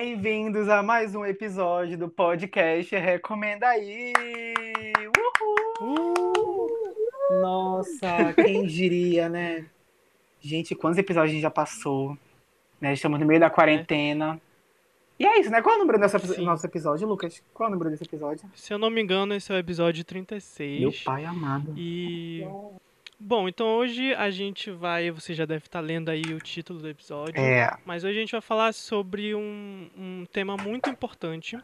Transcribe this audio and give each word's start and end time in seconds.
Bem-vindos 0.00 0.68
a 0.68 0.80
mais 0.80 1.16
um 1.16 1.26
episódio 1.26 1.98
do 1.98 2.08
podcast 2.08 2.94
Recomenda 2.94 3.66
aí! 3.66 4.12
Uhul! 5.80 6.68
Nossa, 7.42 8.32
quem 8.36 8.64
diria, 8.64 9.28
né? 9.28 9.66
Gente, 10.40 10.76
quantos 10.76 11.00
episódios 11.00 11.32
a 11.32 11.34
gente 11.34 11.42
já 11.42 11.50
passou? 11.50 12.16
Né? 12.80 12.92
Estamos 12.92 13.18
no 13.18 13.26
meio 13.26 13.40
da 13.40 13.50
quarentena. 13.50 14.40
E 15.18 15.26
é 15.26 15.40
isso, 15.40 15.50
né? 15.50 15.60
Qual 15.60 15.74
é 15.74 15.78
o 15.78 15.80
número 15.80 15.98
do 15.98 16.44
nosso 16.44 16.64
episódio, 16.64 17.08
Lucas? 17.08 17.42
Qual 17.52 17.66
é 17.66 17.68
o 17.68 17.72
número 17.72 17.90
desse 17.90 18.04
episódio? 18.04 18.48
Se 18.54 18.72
eu 18.72 18.78
não 18.78 18.90
me 18.90 19.02
engano, 19.02 19.34
esse 19.34 19.50
é 19.50 19.56
o 19.56 19.58
episódio 19.58 20.04
36. 20.04 20.80
Meu 20.80 20.92
pai 21.04 21.24
amado. 21.24 21.74
E. 21.76 22.46
Bom, 23.20 23.48
então 23.48 23.66
hoje 23.76 24.14
a 24.14 24.30
gente 24.30 24.70
vai. 24.70 25.10
Você 25.10 25.34
já 25.34 25.44
deve 25.44 25.64
estar 25.66 25.80
lendo 25.80 26.08
aí 26.08 26.22
o 26.32 26.38
título 26.38 26.78
do 26.78 26.88
episódio. 26.88 27.40
É. 27.40 27.76
Mas 27.84 28.04
hoje 28.04 28.16
a 28.16 28.20
gente 28.20 28.32
vai 28.32 28.40
falar 28.40 28.72
sobre 28.72 29.34
um, 29.34 29.90
um 29.96 30.26
tema 30.32 30.56
muito 30.56 30.88
importante. 30.88 31.58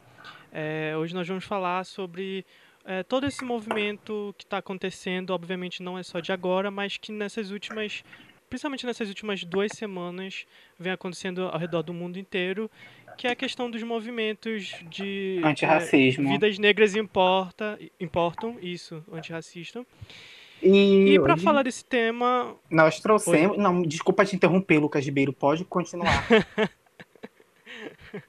É, 0.52 0.94
hoje 0.96 1.14
nós 1.14 1.28
vamos 1.28 1.44
falar 1.44 1.84
sobre 1.84 2.44
é, 2.84 3.04
todo 3.04 3.24
esse 3.24 3.44
movimento 3.44 4.34
que 4.36 4.42
está 4.42 4.58
acontecendo. 4.58 5.30
Obviamente 5.30 5.80
não 5.80 5.96
é 5.96 6.02
só 6.02 6.18
de 6.18 6.32
agora, 6.32 6.72
mas 6.72 6.96
que 6.96 7.12
nessas 7.12 7.52
últimas. 7.52 8.02
Principalmente 8.50 8.84
nessas 8.86 9.08
últimas 9.08 9.42
duas 9.42 9.72
semanas, 9.72 10.46
vem 10.78 10.92
acontecendo 10.92 11.48
ao 11.48 11.58
redor 11.58 11.82
do 11.82 11.94
mundo 11.94 12.18
inteiro, 12.18 12.70
que 13.16 13.26
é 13.26 13.30
a 13.30 13.34
questão 13.34 13.70
dos 13.70 13.82
movimentos 13.82 14.74
de 14.88 15.40
antirracismo. 15.42 16.28
É, 16.28 16.32
vidas 16.32 16.58
negras 16.58 16.94
importa, 16.94 17.78
importam, 17.98 18.56
isso, 18.60 19.02
antirracista. 19.10 19.84
E, 20.64 21.14
e 21.14 21.20
para 21.20 21.36
falar 21.36 21.62
desse 21.62 21.84
tema. 21.84 22.56
Nós 22.70 22.98
trouxemos. 22.98 23.56
Oi. 23.56 23.62
Não, 23.62 23.82
desculpa 23.82 24.24
te 24.24 24.34
interromper, 24.34 24.78
Lucas 24.78 25.04
Ribeiro. 25.04 25.32
Pode 25.32 25.64
continuar. 25.64 26.26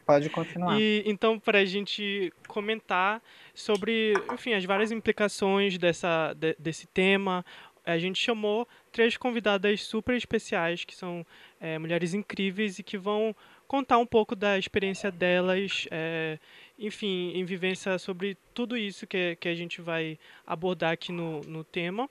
Pode 0.05 0.29
continuar. 0.29 0.79
E, 0.79 1.03
então, 1.05 1.39
para 1.39 1.59
a 1.59 1.65
gente 1.65 2.33
comentar 2.47 3.21
sobre, 3.53 4.13
enfim, 4.33 4.53
as 4.53 4.65
várias 4.65 4.91
implicações 4.91 5.77
dessa, 5.77 6.33
de, 6.33 6.55
desse 6.59 6.87
tema, 6.87 7.45
a 7.85 7.97
gente 7.97 8.19
chamou 8.19 8.67
três 8.91 9.15
convidadas 9.15 9.83
super 9.83 10.15
especiais, 10.15 10.83
que 10.83 10.95
são 10.95 11.25
é, 11.61 11.77
mulheres 11.77 12.13
incríveis 12.13 12.79
e 12.79 12.83
que 12.83 12.97
vão 12.97 13.35
contar 13.67 13.97
um 13.97 14.05
pouco 14.05 14.35
da 14.35 14.57
experiência 14.57 15.11
delas, 15.11 15.87
é, 15.91 16.39
enfim, 16.77 17.31
em 17.35 17.45
vivência 17.45 17.97
sobre 17.97 18.37
tudo 18.53 18.75
isso 18.75 19.07
que, 19.07 19.35
que 19.37 19.47
a 19.47 19.55
gente 19.55 19.81
vai 19.81 20.17
abordar 20.45 20.93
aqui 20.93 21.11
no, 21.11 21.41
no 21.41 21.63
tema. 21.63 22.09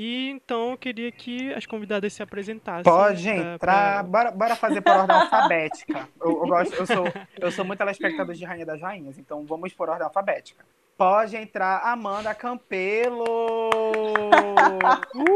E 0.00 0.30
então 0.30 0.70
eu 0.70 0.78
queria 0.78 1.10
que 1.10 1.52
as 1.54 1.66
convidadas 1.66 2.12
se 2.12 2.22
apresentassem. 2.22 2.84
Pode 2.84 3.24
pra, 3.24 3.34
entrar. 3.34 3.58
Pra... 3.58 4.02
Bora, 4.04 4.30
bora 4.30 4.54
fazer 4.54 4.80
por 4.80 4.92
ordem 4.92 5.10
alfabética. 5.18 6.08
Eu, 6.20 6.30
eu, 6.30 6.46
gosto, 6.46 6.72
eu, 6.72 6.86
sou, 6.86 7.04
eu 7.36 7.50
sou 7.50 7.64
muito 7.64 7.80
telespectador 7.80 8.32
de 8.32 8.44
Rainha 8.44 8.64
das 8.64 8.80
Rainhas, 8.80 9.18
então 9.18 9.44
vamos 9.44 9.72
por 9.72 9.88
ordem 9.88 10.06
alfabética. 10.06 10.64
Pode 10.96 11.36
entrar 11.36 11.80
Amanda 11.80 12.32
Campelo! 12.32 13.24
uh! 15.16 15.34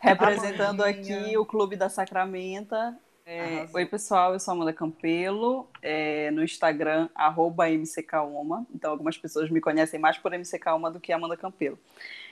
Representando 0.00 0.84
aqui 0.84 1.36
o 1.36 1.44
Clube 1.44 1.74
da 1.74 1.88
Sacramenta. 1.88 2.96
É, 3.26 3.66
oi, 3.72 3.86
pessoal, 3.86 4.34
eu 4.34 4.40
sou 4.40 4.52
Amanda 4.52 4.72
Campelo, 4.72 5.70
é, 5.80 6.30
no 6.30 6.42
Instagram, 6.44 7.08
arroba. 7.14 7.68
Então, 7.70 8.90
algumas 8.90 9.16
pessoas 9.16 9.50
me 9.50 9.60
conhecem 9.62 9.98
mais 9.98 10.18
por 10.18 10.32
MCKUMA 10.32 10.90
do 10.90 11.00
que 11.00 11.10
Amanda 11.12 11.36
Campelo. 11.36 11.78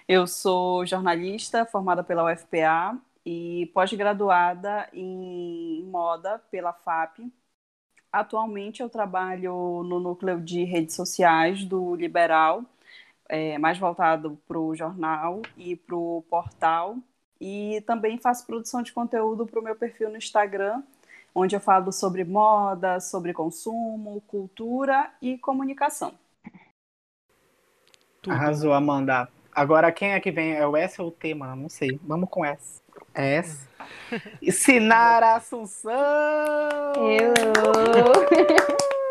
Eu 0.07 0.27
sou 0.27 0.85
jornalista 0.87 1.65
formada 1.65 2.05
pela 2.05 2.31
UFPA 2.31 2.99
e 3.25 3.71
pós-graduada 3.75 4.89
em 4.93 5.83
moda 5.85 6.39
pela 6.51 6.73
FAP. 6.75 7.21
Atualmente 8.13 8.83
eu 8.83 8.91
trabalho 8.91 9.83
no 9.85 9.99
núcleo 10.01 10.41
de 10.41 10.65
redes 10.65 10.95
sociais 10.95 11.65
do 11.65 11.95
Liberal, 11.97 12.65
é, 13.29 13.59
mais 13.59 13.79
voltado 13.79 14.39
para 14.47 14.59
o 14.59 14.75
jornal 14.77 15.43
e 15.57 15.77
para 15.77 15.97
o 15.97 16.23
portal. 16.29 16.99
E 17.45 17.81
também 17.81 18.19
faço 18.19 18.47
produção 18.47 18.83
de 18.83 18.93
conteúdo 18.93 19.45
para 19.45 19.59
o 19.59 19.65
meu 19.65 19.75
perfil 19.75 20.09
no 20.09 20.17
Instagram, 20.17 20.81
onde 21.35 21.57
eu 21.57 21.61
falo 21.61 21.91
sobre 21.91 22.23
moda, 22.23 23.01
sobre 23.01 23.33
consumo, 23.33 24.23
cultura 24.29 25.11
e 25.21 25.37
comunicação. 25.39 26.15
Tudo. 28.23 28.33
Arrasou, 28.33 28.73
Amanda. 28.73 29.29
Agora, 29.51 29.91
quem 29.91 30.13
é 30.13 30.21
que 30.21 30.31
vem? 30.31 30.55
É 30.55 30.65
o 30.65 30.77
S 30.77 31.03
ou 31.03 31.09
o 31.09 31.11
T, 31.11 31.35
mano? 31.35 31.63
Não 31.63 31.69
sei. 31.69 31.99
Vamos 32.05 32.31
com 32.31 32.45
S. 32.45 32.81
É 33.13 33.39
S. 33.39 33.69
Sinara 34.53 35.35
Assunção! 35.35 35.93
Eu! 36.95 37.33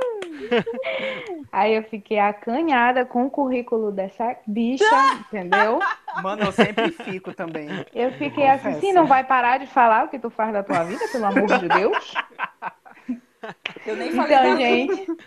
Aí 1.51 1.75
eu 1.75 1.83
fiquei 1.83 2.19
acanhada 2.19 3.05
com 3.05 3.25
o 3.25 3.29
currículo 3.29 3.91
dessa 3.91 4.35
bicha, 4.47 4.85
entendeu? 5.27 5.79
Mano, 6.21 6.43
eu 6.45 6.51
sempre 6.51 6.91
fico 6.91 7.33
também. 7.33 7.67
Eu 7.93 8.11
fiquei 8.13 8.45
Confesso. 8.45 8.67
assim, 8.67 8.79
sim, 8.79 8.93
não 8.93 9.05
vai 9.05 9.23
parar 9.23 9.57
de 9.59 9.67
falar 9.67 10.05
o 10.05 10.09
que 10.09 10.19
tu 10.19 10.29
faz 10.29 10.53
da 10.53 10.63
tua 10.63 10.83
vida, 10.83 11.05
pelo 11.11 11.25
amor 11.25 11.59
de 11.59 11.67
Deus? 11.67 12.13
Eu 13.87 13.95
nem 13.95 14.11
falei 14.11 14.37
Então, 14.37 14.57
gente... 14.57 15.17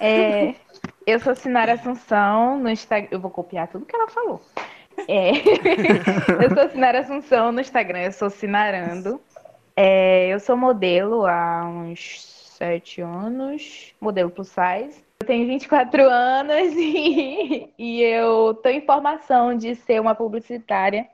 é, 0.00 0.54
eu 1.06 1.20
sou 1.20 1.34
Sinara 1.34 1.74
Assunção 1.74 2.58
no 2.58 2.70
Instagram. 2.70 3.08
Eu 3.10 3.20
vou 3.20 3.30
copiar 3.30 3.68
tudo 3.68 3.84
que 3.84 3.94
ela 3.94 4.08
falou. 4.08 4.40
É... 5.06 5.32
eu 6.42 6.54
sou 6.54 6.70
Sinara 6.70 7.00
Assunção 7.00 7.52
no 7.52 7.60
Instagram, 7.60 8.04
eu 8.04 8.12
sou 8.12 8.30
Sinarando. 8.30 9.20
É... 9.76 10.28
Eu 10.28 10.40
sou 10.40 10.56
modelo 10.56 11.26
há 11.26 11.66
uns 11.66 12.33
sete 12.54 13.00
anos, 13.00 13.94
modelo 14.00 14.30
plus 14.30 14.48
size. 14.48 15.04
Eu 15.20 15.26
tenho 15.26 15.46
24 15.46 16.02
anos 16.08 16.74
e, 16.76 17.72
e 17.78 18.02
eu 18.02 18.54
tenho 18.54 18.82
informação 18.82 19.56
de 19.56 19.74
ser 19.74 20.00
uma 20.00 20.14
publicitária. 20.14 21.08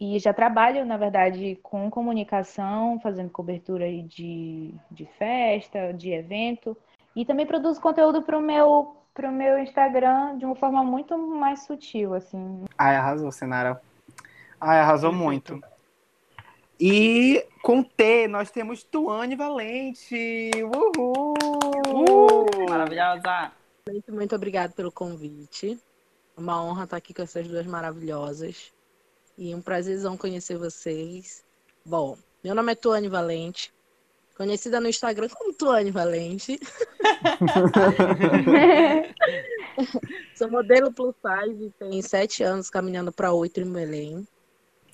E 0.00 0.18
já 0.18 0.32
trabalho, 0.32 0.86
na 0.86 0.96
verdade, 0.96 1.58
com 1.62 1.90
comunicação, 1.90 3.00
fazendo 3.00 3.30
cobertura 3.30 3.90
de, 3.90 4.72
de 4.90 5.06
festa, 5.18 5.92
de 5.92 6.12
evento. 6.12 6.76
E 7.16 7.24
também 7.24 7.44
produzo 7.44 7.80
conteúdo 7.80 8.22
para 8.22 8.38
o 8.38 8.40
meu, 8.40 8.96
pro 9.12 9.32
meu 9.32 9.58
Instagram 9.58 10.38
de 10.38 10.44
uma 10.44 10.54
forma 10.54 10.84
muito 10.84 11.18
mais 11.18 11.64
sutil, 11.64 12.14
assim. 12.14 12.64
Ai, 12.78 12.94
arrasou, 12.94 13.32
Senara. 13.32 13.80
Ai, 14.60 14.78
arrasou 14.78 15.12
muito. 15.12 15.60
E 16.80 17.44
com 17.60 17.82
T, 17.82 18.28
nós 18.28 18.52
temos 18.52 18.84
Tuane 18.84 19.34
Valente. 19.34 20.48
Uhul! 20.62 21.34
Uhul! 21.88 22.46
Maravilhosa! 22.68 23.50
Muito, 23.88 24.12
muito 24.12 24.36
obrigada 24.36 24.72
pelo 24.72 24.92
convite. 24.92 25.76
Uma 26.36 26.62
honra 26.62 26.84
estar 26.84 26.96
aqui 26.96 27.12
com 27.12 27.22
essas 27.22 27.48
duas 27.48 27.66
maravilhosas. 27.66 28.72
E 29.36 29.52
um 29.54 29.60
prazerzão 29.60 30.16
conhecer 30.16 30.56
vocês. 30.56 31.44
Bom, 31.84 32.16
meu 32.44 32.54
nome 32.54 32.70
é 32.72 32.76
Tuane 32.76 33.08
Valente. 33.08 33.74
Conhecida 34.36 34.80
no 34.80 34.88
Instagram 34.88 35.28
como 35.30 35.52
Tuane 35.52 35.90
Valente. 35.90 36.60
Sou 40.36 40.48
modelo 40.48 40.92
plus 40.92 41.16
size, 41.16 41.74
tenho 41.76 42.02
sete 42.04 42.44
anos 42.44 42.70
caminhando 42.70 43.10
para 43.10 43.32
oito 43.32 43.60
em 43.60 43.72
Belém. 43.72 44.24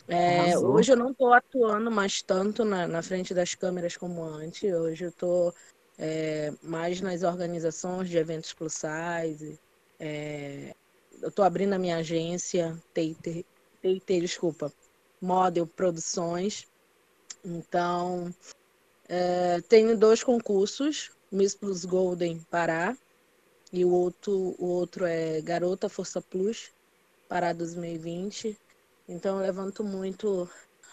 É, 0.07 0.59
hoje 0.59 0.93
eu 0.93 0.97
não 0.97 1.13
estou 1.13 1.33
atuando 1.33 1.91
mais 1.91 2.21
tanto 2.21 2.65
na, 2.65 2.87
na, 2.87 3.03
frente 3.03 3.33
das 3.33 3.55
câmeras 3.55 3.97
como 3.97 4.23
antes. 4.23 4.63
Hoje 4.71 5.05
eu 5.07 5.09
estou 5.09 5.55
é, 5.99 6.53
mais 6.63 7.01
nas 7.01 7.23
organizações 7.23 8.09
de 8.09 8.19
eventos 8.19 8.53
plus 8.53 8.75
size. 8.75 9.59
É, 9.99 10.75
eu 11.23 11.29
estou 11.29 11.45
abrindo 11.45 11.73
a 11.73 11.79
minha 11.79 11.97
agência, 11.97 12.77
TIT, 12.93 13.47
desculpa, 14.07 14.71
Model 15.21 15.67
Produções. 15.67 16.67
Então, 17.43 18.35
é, 19.09 19.61
tenho 19.69 19.97
dois 19.97 20.23
concursos, 20.23 21.11
Miss 21.33 21.55
Plus 21.55 21.85
Golden 21.85 22.41
Pará 22.51 22.97
e 23.73 23.85
o 23.85 23.91
outro, 23.91 24.55
o 24.59 24.67
outro 24.67 25.05
é 25.05 25.41
Garota 25.41 25.89
Força 25.89 26.21
Plus 26.21 26.71
Pará 27.29 27.53
2020. 27.53 28.59
Então 29.09 29.39
eu 29.39 29.43
levanto 29.43 29.85
muito 29.85 30.49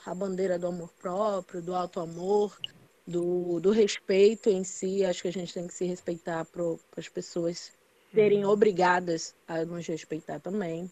a 0.06 0.14
bandeira 0.14 0.58
do 0.58 0.68
amor 0.68 0.92
próprio, 1.00 1.62
do 1.62 1.76
alto 1.76 2.00
amor, 2.00 2.58
do, 3.06 3.60
do 3.60 3.72
respeito 3.72 4.50
em 4.50 4.64
si. 4.64 5.06
Acho 5.06 5.24
que 5.24 5.28
a 5.28 5.34
gente 5.34 5.54
tem 5.54 5.68
que 5.68 5.74
se 5.74 5.86
respeitar 5.86 6.46
para 6.46 6.64
as 6.98 7.08
pessoas 7.08 7.72
serem 8.14 8.46
uhum. 8.46 8.52
obrigadas 8.52 9.34
a 9.48 9.64
nos 9.64 9.88
respeitar 9.88 10.40
também. 10.40 10.92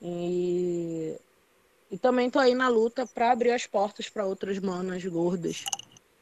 E, 0.00 1.18
e 1.90 1.98
também 1.98 2.26
estou 2.26 2.40
aí 2.40 2.54
na 2.54 2.68
luta 2.68 3.06
para 3.06 3.32
abrir 3.32 3.50
as 3.50 3.66
portas 3.66 4.08
para 4.08 4.26
outras 4.26 4.58
manas 4.58 5.04
gordas 5.04 5.64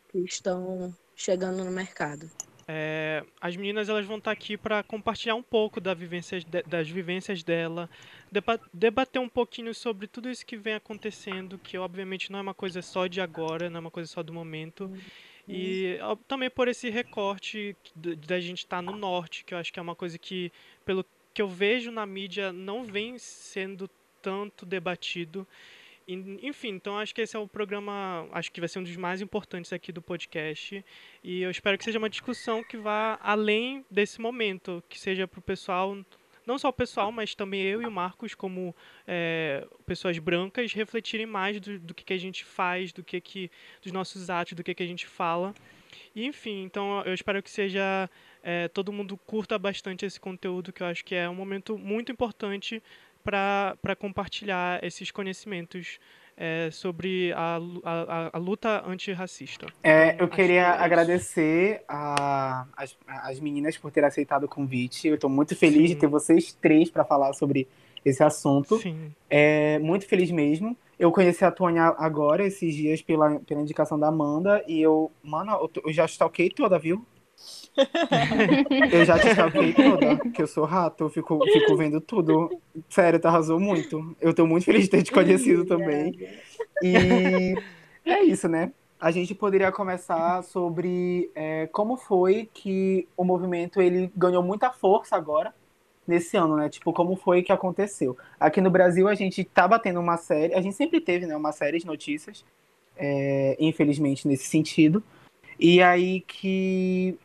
que 0.09 0.19
estão 0.19 0.95
chegando 1.15 1.65
no 1.65 1.71
mercado. 1.71 2.31
É, 2.67 3.23
as 3.41 3.57
meninas 3.57 3.89
elas 3.89 4.07
vão 4.07 4.19
estar 4.19 4.31
aqui 4.31 4.57
para 4.57 4.83
compartilhar 4.83 5.35
um 5.35 5.43
pouco 5.43 5.81
da 5.81 5.93
vivência, 5.93 6.41
das 6.67 6.89
vivências 6.89 7.43
dela, 7.43 7.91
debater 8.73 9.21
um 9.21 9.29
pouquinho 9.29 9.75
sobre 9.75 10.07
tudo 10.07 10.31
isso 10.31 10.47
que 10.47 10.57
vem 10.57 10.75
acontecendo, 10.75 11.59
que 11.59 11.77
obviamente 11.77 12.33
não 12.33 12.39
é 12.39 12.43
uma 12.43 12.55
coisa 12.55 12.81
só 12.81 13.07
de 13.07 13.21
agora, 13.21 13.69
não 13.69 13.79
é 13.79 13.81
uma 13.81 13.91
coisa 13.91 14.09
só 14.11 14.23
do 14.23 14.33
momento. 14.33 14.91
E 15.47 15.99
também 16.27 16.49
por 16.49 16.69
esse 16.69 16.89
recorte 16.89 17.77
da 17.95 18.41
gente 18.41 18.61
estar 18.61 18.77
tá 18.77 18.83
no 18.83 18.97
norte, 18.97 19.45
que 19.45 19.53
eu 19.53 19.59
acho 19.59 19.73
que 19.73 19.79
é 19.79 19.83
uma 19.83 19.95
coisa 19.95 20.19
que, 20.19 20.51
pelo 20.87 21.05
que 21.35 21.43
eu 21.43 21.49
vejo 21.49 21.91
na 21.91 22.07
mídia, 22.07 22.53
não 22.53 22.85
vem 22.85 23.19
sendo 23.19 23.91
tanto 24.23 24.65
debatido. 24.65 25.47
Enfim, 26.07 26.69
então 26.69 26.99
acho 26.99 27.15
que 27.15 27.23
esse 27.23 27.35
é 27.35 27.39
o 27.39 27.49
programa, 27.49 28.29
acho 28.33 28.53
que 28.53 28.61
vai 28.61 28.69
ser 28.69 28.79
um 28.79 28.83
dos 28.83 28.97
mais 28.97 29.23
importantes 29.23 29.73
aqui 29.73 29.91
do 29.91 30.03
podcast. 30.03 30.85
E 31.23 31.41
eu 31.41 31.51
espero 31.51 31.79
que 31.79 31.85
seja 31.85 31.99
uma 31.99 32.11
discussão 32.11 32.63
que 32.63 32.77
vá 32.77 33.19
além 33.23 33.85
desse 33.91 34.21
momento, 34.21 34.85
que 34.89 35.01
seja 35.01 35.27
para 35.27 35.39
o 35.39 35.43
pessoal, 35.43 35.97
não 36.47 36.59
só 36.59 36.69
o 36.69 36.73
pessoal, 36.73 37.11
mas 37.11 37.35
também 37.35 37.63
eu 37.63 37.81
e 37.81 37.87
o 37.87 37.91
Marcos, 37.91 38.35
como 38.35 38.77
é, 39.07 39.67
pessoas 39.87 40.19
brancas, 40.19 40.75
refletirem 40.75 41.25
mais 41.25 41.59
do, 41.59 41.79
do 41.79 41.95
que, 41.95 42.05
que 42.05 42.13
a 42.13 42.19
gente 42.19 42.45
faz, 42.45 42.93
do 42.93 43.03
que, 43.03 43.19
que 43.19 43.51
dos 43.83 43.91
nossos 43.91 44.29
atos, 44.29 44.53
do 44.53 44.63
que, 44.63 44.75
que 44.75 44.83
a 44.83 44.87
gente 44.87 45.07
fala. 45.07 45.55
E, 46.15 46.27
enfim, 46.27 46.65
então 46.65 47.03
eu 47.05 47.15
espero 47.15 47.43
que 47.43 47.51
seja 47.51 48.11
é, 48.43 48.69
todo 48.69 48.93
mundo 48.93 49.17
curta 49.17 49.59
bastante 49.59 50.05
esse 50.05 50.21
conteúdo, 50.21 50.71
que 50.71 50.83
eu 50.83 50.87
acho 50.87 51.03
que 51.03 51.15
é 51.15 51.29
um 51.29 51.35
momento 51.35 51.79
muito 51.79 52.13
importante 52.13 52.83
para 53.25 53.97
compartilhar 53.99 54.85
esses 54.85 55.11
conhecimentos 55.11 55.99
é, 56.37 56.69
sobre 56.71 57.33
a, 57.33 57.59
a, 57.85 58.31
a, 58.37 58.39
luta 58.39 58.85
antirracista. 58.87 59.67
É, 59.83 60.21
eu 60.21 60.29
queria 60.29 60.65
que 60.65 60.81
é 60.81 60.85
agradecer 60.85 61.83
a, 61.89 62.67
as, 62.77 62.97
as 63.07 63.41
meninas 63.41 63.77
por 63.79 63.91
terem 63.91 64.09
aceitado 64.09 64.45
o 64.45 64.49
convite. 64.49 65.09
Eu 65.09 65.15
estou 65.15 65.31
muito 65.31 65.57
feliz 65.57 65.89
Sim. 65.91 65.95
de 65.95 65.97
ter 65.97 66.07
vocês 66.07 66.53
três 66.53 66.91
para 66.91 67.05
falar 67.05 67.33
sobre 67.33 67.69
esse 68.05 68.23
assunto. 68.23 68.79
Sim. 68.79 69.13
É, 69.31 69.79
muito 69.79 70.07
feliz 70.07 70.31
mesmo. 70.31 70.77
Eu 70.99 71.11
conheci 71.11 71.45
a 71.45 71.51
Tônia 71.51 71.95
agora, 71.99 72.47
esses 72.47 72.75
dias, 72.75 73.03
pela, 73.03 73.41
pela 73.41 73.61
indicação 73.61 73.99
da 73.99 74.09
Amanda, 74.09 74.63
e 74.67 74.81
eu, 74.81 75.11
mano, 75.23 75.53
eu, 75.53 75.71
eu 75.87 75.93
já 75.93 76.05
stalkei 76.05 76.51
toda, 76.51 76.79
viu? 76.79 77.05
Eu 78.93 79.05
já 79.05 79.19
te 79.19 79.29
stalkei 79.29 79.73
toda, 79.75 80.17
que 80.31 80.43
eu 80.43 80.47
sou 80.47 80.65
rato, 80.65 81.05
eu 81.05 81.09
fico, 81.09 81.39
fico 81.45 81.77
vendo 81.77 82.01
tudo. 82.01 82.51
Sério, 82.89 83.19
tu 83.19 83.27
arrasou 83.27 83.59
muito. 83.59 84.17
Eu 84.21 84.33
tô 84.33 84.47
muito 84.47 84.65
feliz 84.65 84.85
de 84.85 84.91
ter 84.91 85.03
te 85.03 85.13
conhecido 85.13 85.65
também. 85.67 86.17
E 86.83 87.55
é 88.05 88.23
isso, 88.23 88.49
né? 88.49 88.73
A 89.01 89.11
gente 89.11 89.35
poderia 89.35 89.71
começar 89.73 90.43
sobre 90.43 91.31
é, 91.35 91.67
como 91.73 91.97
foi 91.97 92.49
que 92.55 93.09
o 93.17 93.25
movimento 93.25 93.81
ele 93.81 94.11
ganhou 94.17 94.43
muita 94.43 94.71
força 94.71 95.17
agora, 95.17 95.53
nesse 96.07 96.37
ano, 96.37 96.57
né? 96.57 96.69
Tipo, 96.69 96.93
como 96.93 97.17
foi 97.17 97.43
que 97.43 97.53
aconteceu. 97.53 98.17
Aqui 98.39 98.61
no 98.61 98.71
Brasil, 98.71 99.09
a 99.09 99.15
gente 99.15 99.43
tá 99.45 99.67
batendo 99.67 100.01
uma 100.01 100.17
série, 100.17 100.55
a 100.55 100.61
gente 100.61 100.77
sempre 100.77 101.01
teve, 101.01 101.27
né, 101.27 101.37
uma 101.37 101.53
série 101.53 101.79
de 101.79 101.87
notícias, 101.87 102.45
é, 102.97 103.57
infelizmente, 103.59 104.29
nesse 104.29 104.45
sentido. 104.45 105.03
E 105.59 105.83
aí 105.83 106.21
que 106.23 107.19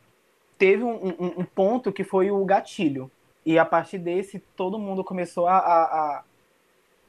teve 0.59 0.83
um, 0.83 1.07
um, 1.07 1.33
um, 1.39 1.45
ponto 1.45 1.91
que 1.91 2.03
foi 2.03 2.29
o 2.29 2.45
gatilho. 2.45 3.09
E 3.45 3.57
a 3.57 3.65
partir 3.65 3.97
desse, 3.97 4.39
todo 4.55 4.77
mundo 4.77 5.03
começou 5.03 5.47
a, 5.47 5.57
a, 5.57 6.23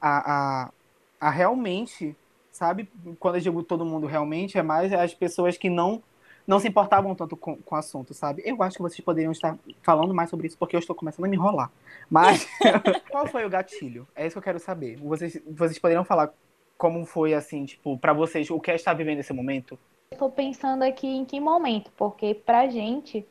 a, 0.01 0.15
a, 0.33 0.73
a 1.21 1.31
realmente, 1.31 2.17
sabe? 2.53 2.89
Quando 3.19 3.35
eu 3.35 3.41
digo 3.41 3.63
todo 3.65 3.85
mundo 3.85 4.07
realmente, 4.07 4.57
é 4.57 4.63
mais 4.63 4.93
as 4.93 5.13
pessoas 5.13 5.59
que 5.59 5.69
não 5.69 6.03
não 6.47 6.59
se 6.59 6.67
importavam 6.67 7.15
tanto 7.15 7.37
com, 7.37 7.57
com 7.57 7.75
o 7.77 7.79
assunto, 7.79 8.13
sabe? 8.13 8.43
Eu 8.45 8.61
acho 8.63 8.77
que 8.77 8.83
vocês 8.83 9.01
poderiam 9.01 9.31
estar 9.31 9.57
falando 9.83 10.13
mais 10.13 10.31
sobre 10.31 10.49
isso, 10.49 10.59
porque 10.59 10.75
eu 10.75 10.81
estou 10.81 10.97
começando 10.97 11.27
a 11.27 11.29
me 11.29 11.37
enrolar. 11.37 11.71
Mas 12.09 12.49
qual 13.11 13.27
foi 13.27 13.45
o 13.45 13.51
gatilho? 13.51 14.09
É 14.17 14.27
isso 14.27 14.35
que 14.35 14.39
eu 14.39 14.43
quero 14.43 14.59
saber. 14.59 14.97
Vocês, 14.97 15.41
vocês 15.47 15.79
poderiam 15.79 16.05
falar 16.05 16.33
como 16.77 17.05
foi, 17.05 17.35
assim, 17.35 17.67
tipo, 17.67 17.99
para 17.99 18.13
vocês, 18.13 18.51
o 18.51 18.59
que 18.59 18.71
é 18.71 18.75
estar 18.75 18.95
vivendo 18.95 19.19
nesse 19.19 19.33
momento? 19.33 19.79
Estou 20.13 20.31
pensando 20.31 20.83
aqui 20.83 21.07
em 21.07 21.25
que 21.25 21.39
momento, 21.39 21.93
porque 21.97 22.35
pra 22.35 22.67
gente, 22.69 23.25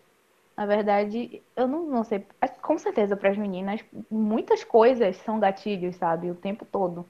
na 0.60 0.66
verdade, 0.66 1.42
eu 1.56 1.70
não, 1.70 1.86
não 1.86 2.04
sei, 2.04 2.28
com 2.62 2.78
certeza 2.78 3.16
para 3.16 3.30
as 3.30 3.38
meninas, 3.38 3.80
muitas 4.12 4.62
coisas 4.62 5.16
são 5.16 5.40
gatilhos, 5.40 5.96
sabe, 5.96 6.30
o 6.30 6.36
tempo 6.36 6.66
todo. 6.66 7.06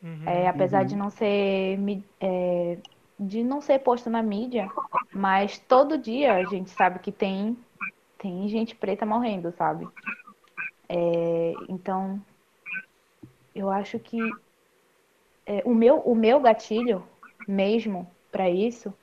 Uhum, 0.00 0.22
é, 0.24 0.46
apesar 0.46 0.82
uhum. 0.82 0.86
de 0.86 0.96
não 0.96 1.10
ser 1.10 1.80
é, 2.20 2.78
de 3.18 3.42
não 3.42 3.60
ser 3.60 3.80
posto 3.80 4.08
na 4.08 4.22
mídia, 4.22 4.70
mas 5.12 5.58
todo 5.58 5.98
dia 5.98 6.34
a 6.34 6.44
gente 6.44 6.70
sabe 6.70 7.00
que 7.00 7.10
tem 7.10 7.58
tem 8.18 8.46
gente 8.46 8.76
preta 8.76 9.04
morrendo, 9.04 9.50
sabe? 9.50 9.88
É, 10.88 11.54
então, 11.68 12.22
eu 13.52 13.68
acho 13.68 13.98
que 13.98 14.20
é, 15.44 15.60
o 15.64 15.74
meu 15.74 15.98
o 16.02 16.14
meu 16.14 16.38
gatilho 16.38 17.02
mesmo 17.48 18.08
para 18.30 18.48
isso 18.48 18.94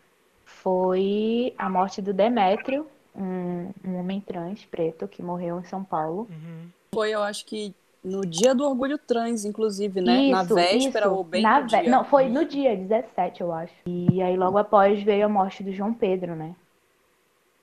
foi 0.46 1.54
a 1.58 1.70
morte 1.70 2.02
do 2.02 2.14
Demétrio 2.14 2.88
um, 3.20 3.72
um 3.86 3.98
homem 3.98 4.22
trans 4.22 4.66
preto 4.66 5.08
que 5.08 5.22
morreu 5.22 5.60
em 5.60 5.66
São 5.66 5.84
Paulo. 5.84 6.28
Uhum. 6.30 6.70
Foi, 6.94 7.14
eu 7.14 7.22
acho 7.22 7.46
que 7.46 7.76
no 8.04 8.26
dia 8.26 8.56
do 8.56 8.66
orgulho 8.66 8.98
trans, 8.98 9.44
inclusive, 9.44 10.02
né? 10.02 10.24
Isso, 10.24 10.32
na 10.32 10.44
véspera 10.44 11.06
isso. 11.06 11.16
ou 11.16 11.24
bem 11.24 11.42
na 11.42 11.62
no 11.62 11.68
dia. 11.68 11.84
Não, 11.84 12.04
foi 12.06 12.30
no 12.30 12.46
dia 12.46 12.76
17, 12.76 13.42
eu 13.42 13.52
acho. 13.52 13.74
E 13.86 14.22
aí 14.22 14.38
logo 14.38 14.58
após 14.58 15.02
veio 15.04 15.26
a 15.26 15.30
morte 15.30 15.64
do 15.64 15.74
João 15.74 15.94
Pedro, 15.94 16.36
né? 16.36 16.56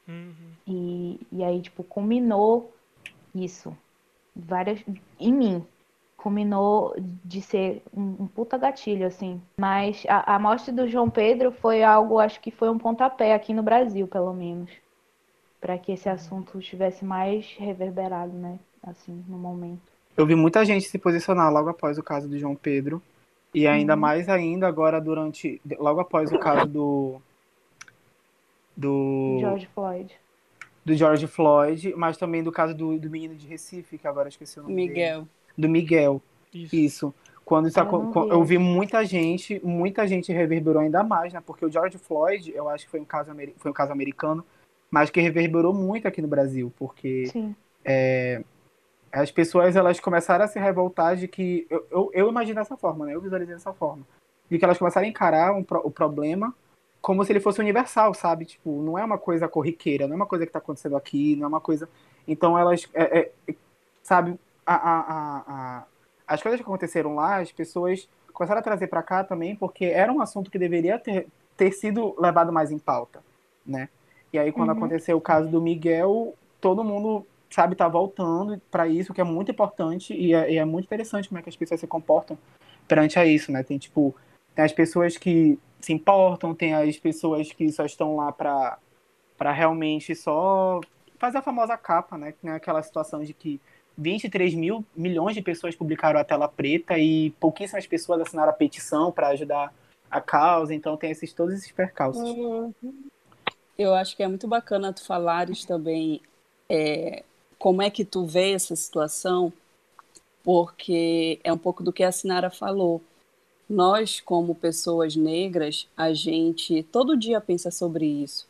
Uhum. 0.06 0.34
E, 0.66 1.20
e 1.32 1.42
aí, 1.42 1.60
tipo, 1.62 1.82
culminou 1.82 2.72
isso. 3.34 3.76
Várias. 4.34 4.80
Em 5.18 5.32
mim. 5.32 5.66
Culminou 6.16 6.94
de 7.24 7.40
ser 7.40 7.82
um, 7.96 8.16
um 8.20 8.26
puta 8.26 8.58
gatilho, 8.58 9.06
assim. 9.06 9.40
Mas 9.58 10.04
a, 10.08 10.34
a 10.34 10.38
morte 10.38 10.72
do 10.72 10.88
João 10.88 11.08
Pedro 11.08 11.52
foi 11.52 11.82
algo, 11.82 12.18
acho 12.18 12.40
que 12.40 12.50
foi 12.50 12.68
um 12.68 12.78
pontapé 12.78 13.32
aqui 13.32 13.54
no 13.54 13.62
Brasil, 13.62 14.08
pelo 14.08 14.32
menos 14.32 14.70
para 15.60 15.78
que 15.78 15.92
esse 15.92 16.08
assunto 16.08 16.58
estivesse 16.58 17.04
mais 17.04 17.54
reverberado, 17.58 18.32
né? 18.32 18.58
Assim, 18.82 19.24
no 19.28 19.38
momento. 19.38 19.80
Eu 20.16 20.26
vi 20.26 20.34
muita 20.34 20.64
gente 20.64 20.88
se 20.88 20.98
posicionar 20.98 21.52
logo 21.52 21.68
após 21.68 21.98
o 21.98 22.02
caso 22.02 22.28
do 22.28 22.38
João 22.38 22.54
Pedro. 22.54 23.02
E 23.54 23.66
ainda 23.66 23.94
uhum. 23.94 24.00
mais 24.00 24.28
ainda 24.28 24.66
agora 24.66 25.00
durante. 25.00 25.60
Logo 25.78 26.00
após 26.00 26.30
o 26.30 26.38
caso 26.38 26.66
do. 26.66 27.20
Do. 28.76 29.38
George 29.40 29.66
Floyd. 29.74 30.14
Do 30.84 30.94
George 30.94 31.26
Floyd, 31.26 31.94
mas 31.96 32.16
também 32.16 32.42
do 32.42 32.52
caso 32.52 32.74
do, 32.74 32.98
do 32.98 33.10
menino 33.10 33.34
de 33.34 33.46
Recife, 33.46 33.98
que 33.98 34.06
agora 34.06 34.28
esqueci 34.28 34.58
o 34.60 34.62
nome 34.62 34.74
Miguel. 34.74 35.20
Dele. 35.20 35.30
Do 35.56 35.68
Miguel. 35.68 36.22
Isso. 36.52 36.76
Isso. 36.76 37.14
Quando 37.46 37.68
isso, 37.68 37.78
eu, 37.78 38.28
eu 38.28 38.44
vi 38.44 38.58
muita 38.58 39.04
gente, 39.04 39.60
muita 39.64 40.06
gente 40.06 40.32
reverberou 40.32 40.82
ainda 40.82 41.02
mais, 41.02 41.32
né? 41.32 41.40
Porque 41.44 41.64
o 41.64 41.70
George 41.70 41.96
Floyd, 41.96 42.52
eu 42.54 42.68
acho 42.68 42.84
que 42.84 42.90
foi 42.90 43.00
um 43.00 43.04
caso, 43.04 43.32
foi 43.56 43.70
um 43.70 43.74
caso 43.74 43.92
americano, 43.92 44.44
mas 44.96 45.10
que 45.10 45.20
reverberou 45.20 45.74
muito 45.74 46.08
aqui 46.08 46.22
no 46.22 46.26
Brasil, 46.26 46.72
porque 46.78 47.24
é, 47.84 48.42
as 49.12 49.30
pessoas 49.30 49.76
elas 49.76 50.00
começaram 50.00 50.46
a 50.46 50.48
se 50.48 50.58
revoltar 50.58 51.16
de 51.16 51.28
que 51.28 51.66
eu, 51.68 51.86
eu, 51.90 52.10
eu 52.14 52.28
imagino 52.30 52.58
dessa 52.58 52.78
forma, 52.78 53.04
né? 53.04 53.14
Eu 53.14 53.20
visualizei 53.20 53.54
dessa 53.54 53.74
forma, 53.74 54.06
de 54.48 54.58
que 54.58 54.64
elas 54.64 54.78
começaram 54.78 55.06
a 55.06 55.10
encarar 55.10 55.52
um, 55.52 55.62
o 55.84 55.90
problema 55.90 56.54
como 57.02 57.22
se 57.22 57.30
ele 57.30 57.40
fosse 57.40 57.60
universal, 57.60 58.14
sabe? 58.14 58.46
Tipo, 58.46 58.70
não 58.80 58.98
é 58.98 59.04
uma 59.04 59.18
coisa 59.18 59.46
corriqueira, 59.46 60.06
não 60.06 60.14
é 60.14 60.16
uma 60.16 60.24
coisa 60.24 60.46
que 60.46 60.48
está 60.48 60.60
acontecendo 60.60 60.96
aqui, 60.96 61.36
não 61.36 61.44
é 61.44 61.48
uma 61.48 61.60
coisa. 61.60 61.86
Então 62.26 62.58
elas, 62.58 62.88
é, 62.94 63.18
é, 63.18 63.54
sabe? 64.02 64.40
A, 64.64 64.76
a, 64.76 65.44
a, 65.46 65.84
as 66.26 66.42
coisas 66.42 66.58
que 66.58 66.66
aconteceram 66.66 67.14
lá, 67.16 67.36
as 67.36 67.52
pessoas 67.52 68.08
começaram 68.32 68.60
a 68.60 68.64
trazer 68.64 68.86
para 68.86 69.02
cá 69.02 69.22
também, 69.22 69.54
porque 69.54 69.84
era 69.84 70.10
um 70.10 70.22
assunto 70.22 70.50
que 70.50 70.58
deveria 70.58 70.98
ter, 70.98 71.28
ter 71.54 71.70
sido 71.72 72.18
levado 72.18 72.50
mais 72.50 72.70
em 72.70 72.78
pauta, 72.78 73.22
né? 73.66 73.90
E 74.32 74.38
aí, 74.38 74.52
quando 74.52 74.70
uhum. 74.70 74.76
aconteceu 74.76 75.16
o 75.16 75.20
caso 75.20 75.48
do 75.48 75.60
Miguel, 75.60 76.34
todo 76.60 76.84
mundo, 76.84 77.26
sabe, 77.50 77.74
tá 77.74 77.88
voltando 77.88 78.60
para 78.70 78.88
isso, 78.88 79.14
que 79.14 79.20
é 79.20 79.24
muito 79.24 79.50
importante 79.50 80.14
e 80.14 80.34
é, 80.34 80.52
e 80.52 80.58
é, 80.58 80.64
muito 80.64 80.86
interessante 80.86 81.28
como 81.28 81.38
é 81.38 81.42
que 81.42 81.48
as 81.48 81.56
pessoas 81.56 81.80
se 81.80 81.86
comportam 81.86 82.36
perante 82.86 83.18
a 83.18 83.24
isso, 83.24 83.52
né? 83.52 83.62
Tem, 83.62 83.78
tipo, 83.78 84.14
tem 84.54 84.64
as 84.64 84.72
pessoas 84.72 85.16
que 85.16 85.58
se 85.80 85.92
importam, 85.92 86.54
tem 86.54 86.74
as 86.74 86.96
pessoas 86.98 87.52
que 87.52 87.70
só 87.70 87.84
estão 87.84 88.16
lá 88.16 88.32
para 88.32 88.78
para 89.36 89.52
realmente 89.52 90.14
só 90.14 90.80
fazer 91.18 91.38
a 91.38 91.42
famosa 91.42 91.76
capa, 91.76 92.16
né? 92.16 92.32
Tem 92.40 92.50
aquela 92.50 92.82
situação 92.82 93.22
de 93.22 93.34
que 93.34 93.60
23 93.96 94.54
mil 94.54 94.84
milhões 94.94 95.34
de 95.34 95.42
pessoas 95.42 95.74
publicaram 95.74 96.18
a 96.20 96.24
tela 96.24 96.48
preta 96.48 96.98
e 96.98 97.30
pouquíssimas 97.32 97.86
pessoas 97.86 98.20
assinaram 98.20 98.50
a 98.50 98.54
petição 98.54 99.10
para 99.10 99.28
ajudar 99.28 99.72
a 100.10 100.20
causa, 100.20 100.74
então 100.74 100.96
tem 100.96 101.10
esses, 101.10 101.32
todos 101.32 101.54
esses 101.54 101.72
percalços. 101.72 102.22
Uhum. 102.22 102.72
Eu 103.78 103.94
acho 103.94 104.16
que 104.16 104.22
é 104.22 104.28
muito 104.28 104.48
bacana 104.48 104.92
tu 104.92 105.04
falares 105.04 105.64
também 105.64 106.20
é, 106.68 107.22
como 107.58 107.82
é 107.82 107.90
que 107.90 108.04
tu 108.04 108.24
vê 108.24 108.52
essa 108.52 108.74
situação, 108.74 109.52
porque 110.42 111.38
é 111.44 111.52
um 111.52 111.58
pouco 111.58 111.82
do 111.82 111.92
que 111.92 112.02
a 112.02 112.12
Sinara 112.12 112.50
falou. 112.50 113.02
Nós, 113.68 114.20
como 114.20 114.54
pessoas 114.54 115.16
negras, 115.16 115.88
a 115.96 116.12
gente 116.12 116.84
todo 116.84 117.16
dia 117.16 117.40
pensa 117.40 117.70
sobre 117.70 118.06
isso. 118.06 118.46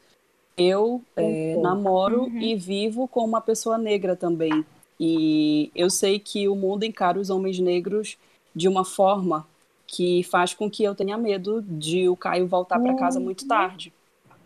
Eu 0.57 1.03
é, 1.17 1.57
namoro 1.57 2.25
uhum. 2.25 2.39
e 2.39 2.55
vivo 2.55 3.09
com 3.09 3.25
uma 3.25 3.41
pessoa 3.41 3.77
negra 3.77 4.15
também. 4.15 4.65
E 4.99 5.71
eu 5.75 5.91
sei 5.91 6.19
que 6.19 6.49
o 6.49 6.55
mundo 6.55 6.85
encara 6.85 7.19
os 7.19 7.31
homens 7.31 7.59
negros 7.59 8.17
de 8.55 8.69
uma 8.69 8.85
forma 8.85 9.47
que 9.87 10.23
faz 10.25 10.55
com 10.55 10.71
que 10.71 10.83
eu 10.83 10.95
tenha 10.95 11.17
medo 11.19 11.63
de 11.63 12.09
o 12.09 12.17
Caio 12.17 12.47
voltar 12.47 12.79
para 12.79 12.97
casa 12.97 13.21
muito 13.21 13.43
uhum. 13.43 13.49
tarde 13.49 13.93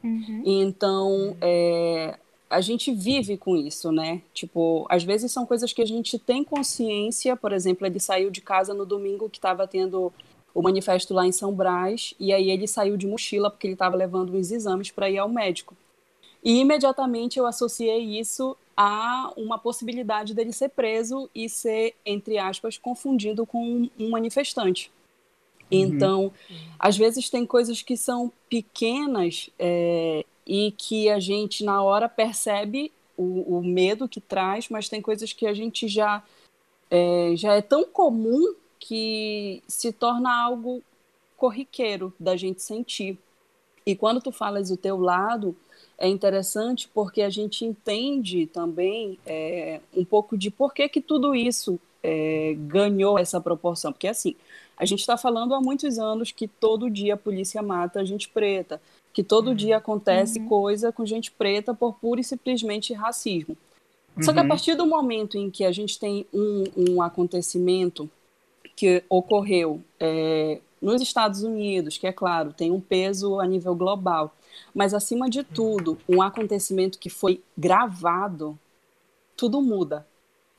Uhum. 0.02 0.42
Então, 0.44 1.36
é, 1.40 2.18
a 2.48 2.60
gente 2.60 2.92
vive 2.92 3.36
com 3.36 3.56
isso, 3.56 3.92
né? 3.92 4.22
Tipo, 4.34 4.86
às 4.88 5.04
vezes 5.04 5.30
são 5.30 5.46
coisas 5.46 5.72
que 5.72 5.82
a 5.82 5.86
gente 5.86 6.18
tem 6.18 6.42
consciência. 6.42 7.36
Por 7.36 7.52
exemplo, 7.52 7.86
ele 7.86 8.00
saiu 8.00 8.30
de 8.30 8.40
casa 8.40 8.74
no 8.74 8.84
domingo 8.84 9.30
que 9.30 9.38
estava 9.38 9.66
tendo 9.66 10.12
o 10.52 10.62
manifesto 10.62 11.14
lá 11.14 11.26
em 11.26 11.32
São 11.32 11.52
Brás, 11.52 12.12
e 12.18 12.32
aí 12.32 12.50
ele 12.50 12.66
saiu 12.66 12.96
de 12.96 13.06
mochila 13.06 13.50
porque 13.50 13.68
ele 13.68 13.74
estava 13.74 13.96
levando 13.96 14.34
os 14.34 14.50
exames 14.50 14.90
para 14.90 15.08
ir 15.08 15.18
ao 15.18 15.28
médico. 15.28 15.76
E 16.42 16.58
imediatamente 16.58 17.38
eu 17.38 17.46
associei 17.46 18.18
isso 18.18 18.56
a 18.76 19.32
uma 19.36 19.58
possibilidade 19.58 20.34
dele 20.34 20.52
ser 20.52 20.70
preso 20.70 21.28
e 21.34 21.48
ser, 21.48 21.94
entre 22.04 22.38
aspas, 22.38 22.78
confundido 22.78 23.44
com 23.44 23.88
um 23.98 24.10
manifestante. 24.10 24.90
Uhum. 25.70 25.78
Então, 25.78 26.32
às 26.78 26.96
vezes 26.96 27.30
tem 27.30 27.46
coisas 27.46 27.82
que 27.82 27.96
são 27.96 28.32
pequenas 28.48 29.50
é, 29.58 30.24
e 30.46 30.72
que 30.72 31.08
a 31.08 31.20
gente, 31.20 31.64
na 31.64 31.82
hora, 31.82 32.08
percebe 32.08 32.92
o, 33.16 33.58
o, 33.58 33.64
medo 33.64 34.08
que 34.08 34.20
traz, 34.20 34.68
mas 34.68 34.88
tem 34.88 35.00
coisas 35.00 35.32
que 35.32 35.46
a 35.46 35.54
gente 35.54 35.86
já 35.86 36.22
é, 36.90 37.32
já 37.36 37.54
é 37.54 37.62
tão 37.62 37.84
comum 37.84 38.54
que 38.78 39.62
se 39.68 39.92
torna 39.92 40.34
algo 40.34 40.82
corriqueiro 41.36 42.12
da 42.18 42.36
gente 42.36 42.62
sentir. 42.62 43.18
E 43.86 43.94
quando 43.94 44.20
tu 44.20 44.32
falas 44.32 44.70
o 44.70 44.76
teu 44.76 44.98
lado, 44.98 45.56
é 45.98 46.08
interessante 46.08 46.88
porque 46.92 47.22
a 47.22 47.30
gente 47.30 47.64
entende 47.64 48.46
também 48.46 49.18
é, 49.26 49.80
um 49.94 50.04
pouco 50.04 50.36
de 50.36 50.50
por 50.50 50.72
que, 50.72 50.88
que 50.88 51.00
tudo 51.00 51.34
isso 51.34 51.78
é, 52.02 52.54
ganhou 52.58 53.18
essa 53.18 53.40
proporção. 53.40 53.92
Porque, 53.92 54.08
assim, 54.08 54.34
a 54.80 54.86
gente 54.86 55.00
está 55.00 55.16
falando 55.16 55.54
há 55.54 55.60
muitos 55.60 55.98
anos 55.98 56.32
que 56.32 56.48
todo 56.48 56.88
dia 56.88 57.14
a 57.14 57.18
polícia 57.18 57.62
mata 57.62 58.04
gente 58.04 58.28
preta, 58.28 58.80
que 59.12 59.22
todo 59.22 59.48
uhum. 59.48 59.54
dia 59.54 59.76
acontece 59.76 60.38
uhum. 60.38 60.48
coisa 60.48 60.90
com 60.90 61.04
gente 61.04 61.30
preta 61.30 61.74
por 61.74 61.94
pura 61.94 62.20
e 62.20 62.24
simplesmente 62.24 62.94
racismo. 62.94 63.56
Uhum. 64.16 64.22
Só 64.22 64.32
que 64.32 64.38
a 64.38 64.42
uhum. 64.42 64.48
partir 64.48 64.74
do 64.74 64.86
momento 64.86 65.36
em 65.36 65.50
que 65.50 65.64
a 65.64 65.70
gente 65.70 65.98
tem 65.98 66.26
um, 66.32 66.64
um 66.74 67.02
acontecimento 67.02 68.08
que 68.74 69.04
ocorreu 69.10 69.82
é, 70.00 70.60
nos 70.80 71.02
Estados 71.02 71.42
Unidos, 71.42 71.98
que 71.98 72.06
é 72.06 72.12
claro, 72.12 72.54
tem 72.54 72.72
um 72.72 72.80
peso 72.80 73.38
a 73.38 73.46
nível 73.46 73.74
global, 73.74 74.34
mas, 74.74 74.94
acima 74.94 75.28
de 75.28 75.42
tudo, 75.42 75.98
um 76.08 76.22
acontecimento 76.22 76.98
que 76.98 77.10
foi 77.10 77.42
gravado, 77.56 78.58
tudo 79.36 79.60
muda. 79.60 80.06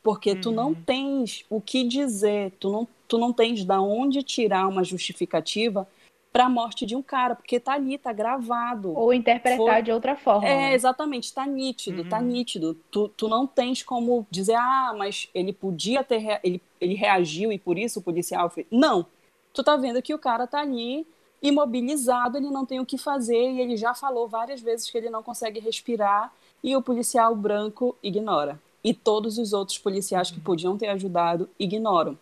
Porque 0.03 0.35
tu 0.35 0.51
não 0.51 0.69
uhum. 0.69 0.75
tens 0.85 1.45
o 1.49 1.61
que 1.61 1.83
dizer, 1.83 2.53
tu 2.59 2.71
não, 2.71 2.87
tu 3.11 3.17
não 3.17 3.33
tens 3.33 3.65
da 3.65 3.81
onde 3.81 4.23
tirar 4.23 4.65
uma 4.69 4.85
justificativa 4.85 5.85
para 6.31 6.45
a 6.45 6.49
morte 6.49 6.85
de 6.85 6.95
um 6.95 7.01
cara, 7.01 7.35
porque 7.35 7.59
tá 7.59 7.73
ali, 7.73 7.97
tá 7.97 8.13
gravado. 8.13 8.97
Ou 8.97 9.13
interpretar 9.13 9.57
Foi... 9.57 9.81
de 9.81 9.91
outra 9.91 10.15
forma. 10.15 10.47
É, 10.47 10.55
né? 10.55 10.73
exatamente, 10.73 11.33
tá 11.33 11.45
nítido, 11.45 11.97
tá 11.97 12.03
uhum. 12.03 12.09
tá 12.09 12.21
nítido. 12.21 12.73
Tu, 12.89 13.09
tu 13.09 13.27
não 13.27 13.45
tens 13.45 13.83
como 13.83 14.25
dizer, 14.31 14.55
ah, 14.55 14.95
mas 14.97 15.27
ele 15.33 15.51
podia 15.51 16.05
ter, 16.05 16.19
re... 16.19 16.39
ele, 16.41 16.61
ele 16.79 16.93
reagiu 16.93 17.51
e 17.51 17.59
por 17.59 17.77
isso 17.77 17.99
o 17.99 18.01
policial 18.01 18.49
fez. 18.49 18.65
Não, 18.71 19.05
tu 19.51 19.61
tá 19.61 19.75
vendo 19.75 20.01
que 20.01 20.13
o 20.13 20.19
cara 20.19 20.47
tá 20.47 20.61
ali 20.61 21.05
imobilizado, 21.41 22.37
ele 22.37 22.49
não 22.49 22.65
tem 22.65 22.79
o 22.79 22.85
que 22.85 22.97
fazer 22.97 23.51
e 23.51 23.59
ele 23.59 23.75
já 23.75 23.93
falou 23.93 24.25
várias 24.25 24.61
vezes 24.61 24.89
que 24.89 24.97
ele 24.97 25.09
não 25.09 25.21
consegue 25.21 25.59
respirar 25.59 26.31
e 26.63 26.77
o 26.77 26.81
policial 26.81 27.35
branco 27.35 27.93
ignora. 28.01 28.57
E 28.81 28.93
todos 28.93 29.37
os 29.37 29.51
outros 29.51 29.77
policiais 29.77 30.31
que 30.31 30.39
podiam 30.39 30.77
ter 30.77 30.87
ajudado 30.87 31.49
ignoram. 31.59 32.17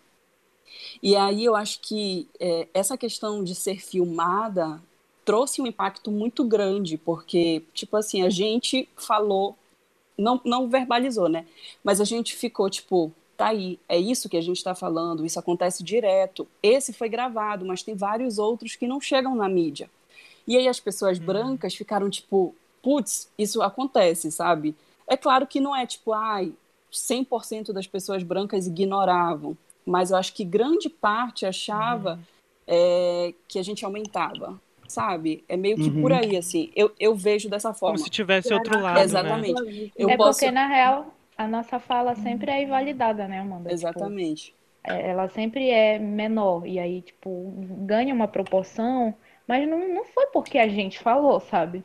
E 1.02 1.16
aí 1.16 1.46
eu 1.46 1.56
acho 1.56 1.80
que 1.82 2.28
é, 2.40 2.68
essa 2.74 2.98
questão 2.98 3.44
de 3.44 3.56
ser 3.56 3.80
filmada 3.80 4.82
trouxe 5.26 5.62
um 5.62 5.68
impacto 5.68 6.10
muito 6.10 6.44
grande, 6.44 6.98
porque, 6.98 7.64
tipo 7.74 7.96
assim, 7.96 8.24
a 8.24 8.30
gente 8.30 8.90
falou, 8.96 9.56
não, 10.18 10.42
não 10.44 10.68
verbalizou, 10.68 11.30
né? 11.30 11.46
Mas 11.84 12.02
a 12.02 12.04
gente 12.04 12.36
ficou, 12.36 12.70
tipo, 12.70 13.12
tá 13.38 13.48
aí, 13.48 13.80
é 13.88 13.98
isso 13.98 14.28
que 14.28 14.36
a 14.36 14.42
gente 14.42 14.58
está 14.58 14.76
falando, 14.76 15.26
isso 15.26 15.40
acontece 15.40 15.84
direto. 15.84 16.48
Esse 16.62 16.92
foi 16.92 17.08
gravado, 17.08 17.66
mas 17.66 17.84
tem 17.84 17.96
vários 17.96 18.38
outros 18.38 18.76
que 18.76 18.88
não 18.88 19.00
chegam 19.00 19.36
na 19.36 19.48
mídia. 19.48 19.90
E 20.48 20.58
aí 20.58 20.68
as 20.68 20.80
pessoas 20.80 21.20
uhum. 21.20 21.26
brancas 21.26 21.76
ficaram 21.76 22.10
tipo, 22.10 22.56
putz, 22.82 23.30
isso 23.38 23.62
acontece, 23.62 24.32
sabe? 24.32 24.76
É 25.08 25.16
claro 25.16 25.48
que 25.48 25.60
não 25.60 25.76
é 25.76 25.86
tipo, 25.86 26.12
ai, 26.12 26.52
100% 26.92 27.72
das 27.72 27.88
pessoas 27.88 28.24
brancas 28.24 28.68
ignoravam, 28.68 29.56
mas 29.86 30.12
eu 30.12 30.18
acho 30.18 30.34
que 30.34 30.44
grande 30.44 30.90
parte 30.90 31.46
achava 31.46 32.14
uhum. 32.14 32.20
é, 32.68 33.34
que 33.48 33.60
a 33.60 33.64
gente 33.64 33.84
aumentava, 33.84 34.60
sabe? 34.88 35.44
É 35.48 35.58
meio 35.58 35.76
que 35.76 35.90
uhum. 35.90 36.02
por 36.02 36.14
aí, 36.14 36.38
assim. 36.38 36.72
Eu, 36.76 36.92
eu 37.00 37.16
vejo 37.16 37.50
dessa 37.50 37.74
forma. 37.74 37.96
Como 37.96 38.06
se 38.06 38.10
tivesse 38.10 38.54
outro 38.54 38.80
lado. 38.80 38.96
Né? 38.96 39.04
Exatamente. 39.04 39.62
Né? 39.62 39.92
Eu 39.98 40.10
é 40.10 40.18
posso... 40.18 40.40
porque, 40.40 40.52
na 40.52 40.68
real, 40.68 41.14
a 41.38 41.48
nossa 41.48 41.80
fala 41.80 42.16
sempre 42.16 42.52
é 42.52 42.64
invalidada, 42.64 43.28
né, 43.28 43.40
Amanda? 43.40 43.64
Tipo, 43.64 43.74
Exatamente. 43.74 44.46
Tipo, 44.46 44.60
ela 44.84 45.28
sempre 45.30 45.70
é 45.70 46.00
menor. 46.00 46.66
E 46.66 46.80
aí, 46.80 47.02
tipo, 47.02 47.54
ganha 47.86 48.14
uma 48.14 48.28
proporção, 48.28 49.14
mas 49.48 49.68
não, 49.68 49.88
não 49.88 50.06
foi 50.06 50.28
porque 50.28 50.58
a 50.58 50.68
gente 50.68 51.00
falou, 51.00 51.40
sabe? 51.40 51.84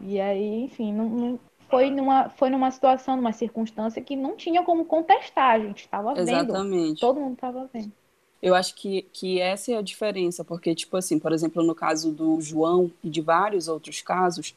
E 0.00 0.20
aí, 0.20 0.64
enfim, 0.64 0.92
não, 0.92 1.08
não 1.08 1.40
foi, 1.68 1.90
numa, 1.90 2.28
foi 2.30 2.50
numa 2.50 2.70
situação, 2.70 3.16
numa 3.16 3.32
circunstância 3.32 4.02
que 4.02 4.16
não 4.16 4.36
tinha 4.36 4.62
como 4.62 4.84
contestar. 4.84 5.56
A 5.56 5.60
gente 5.60 5.80
estava 5.80 6.14
vendo. 6.14 6.28
Exatamente. 6.28 7.00
Todo 7.00 7.20
mundo 7.20 7.34
estava 7.34 7.68
vendo. 7.72 7.92
Eu 8.40 8.54
acho 8.54 8.74
que, 8.74 9.02
que 9.12 9.40
essa 9.40 9.72
é 9.72 9.76
a 9.76 9.82
diferença, 9.82 10.44
porque, 10.44 10.74
tipo 10.74 10.96
assim, 10.96 11.18
por 11.18 11.32
exemplo, 11.32 11.62
no 11.62 11.74
caso 11.74 12.12
do 12.12 12.40
João 12.40 12.90
e 13.02 13.10
de 13.10 13.20
vários 13.20 13.66
outros 13.66 14.00
casos, 14.00 14.54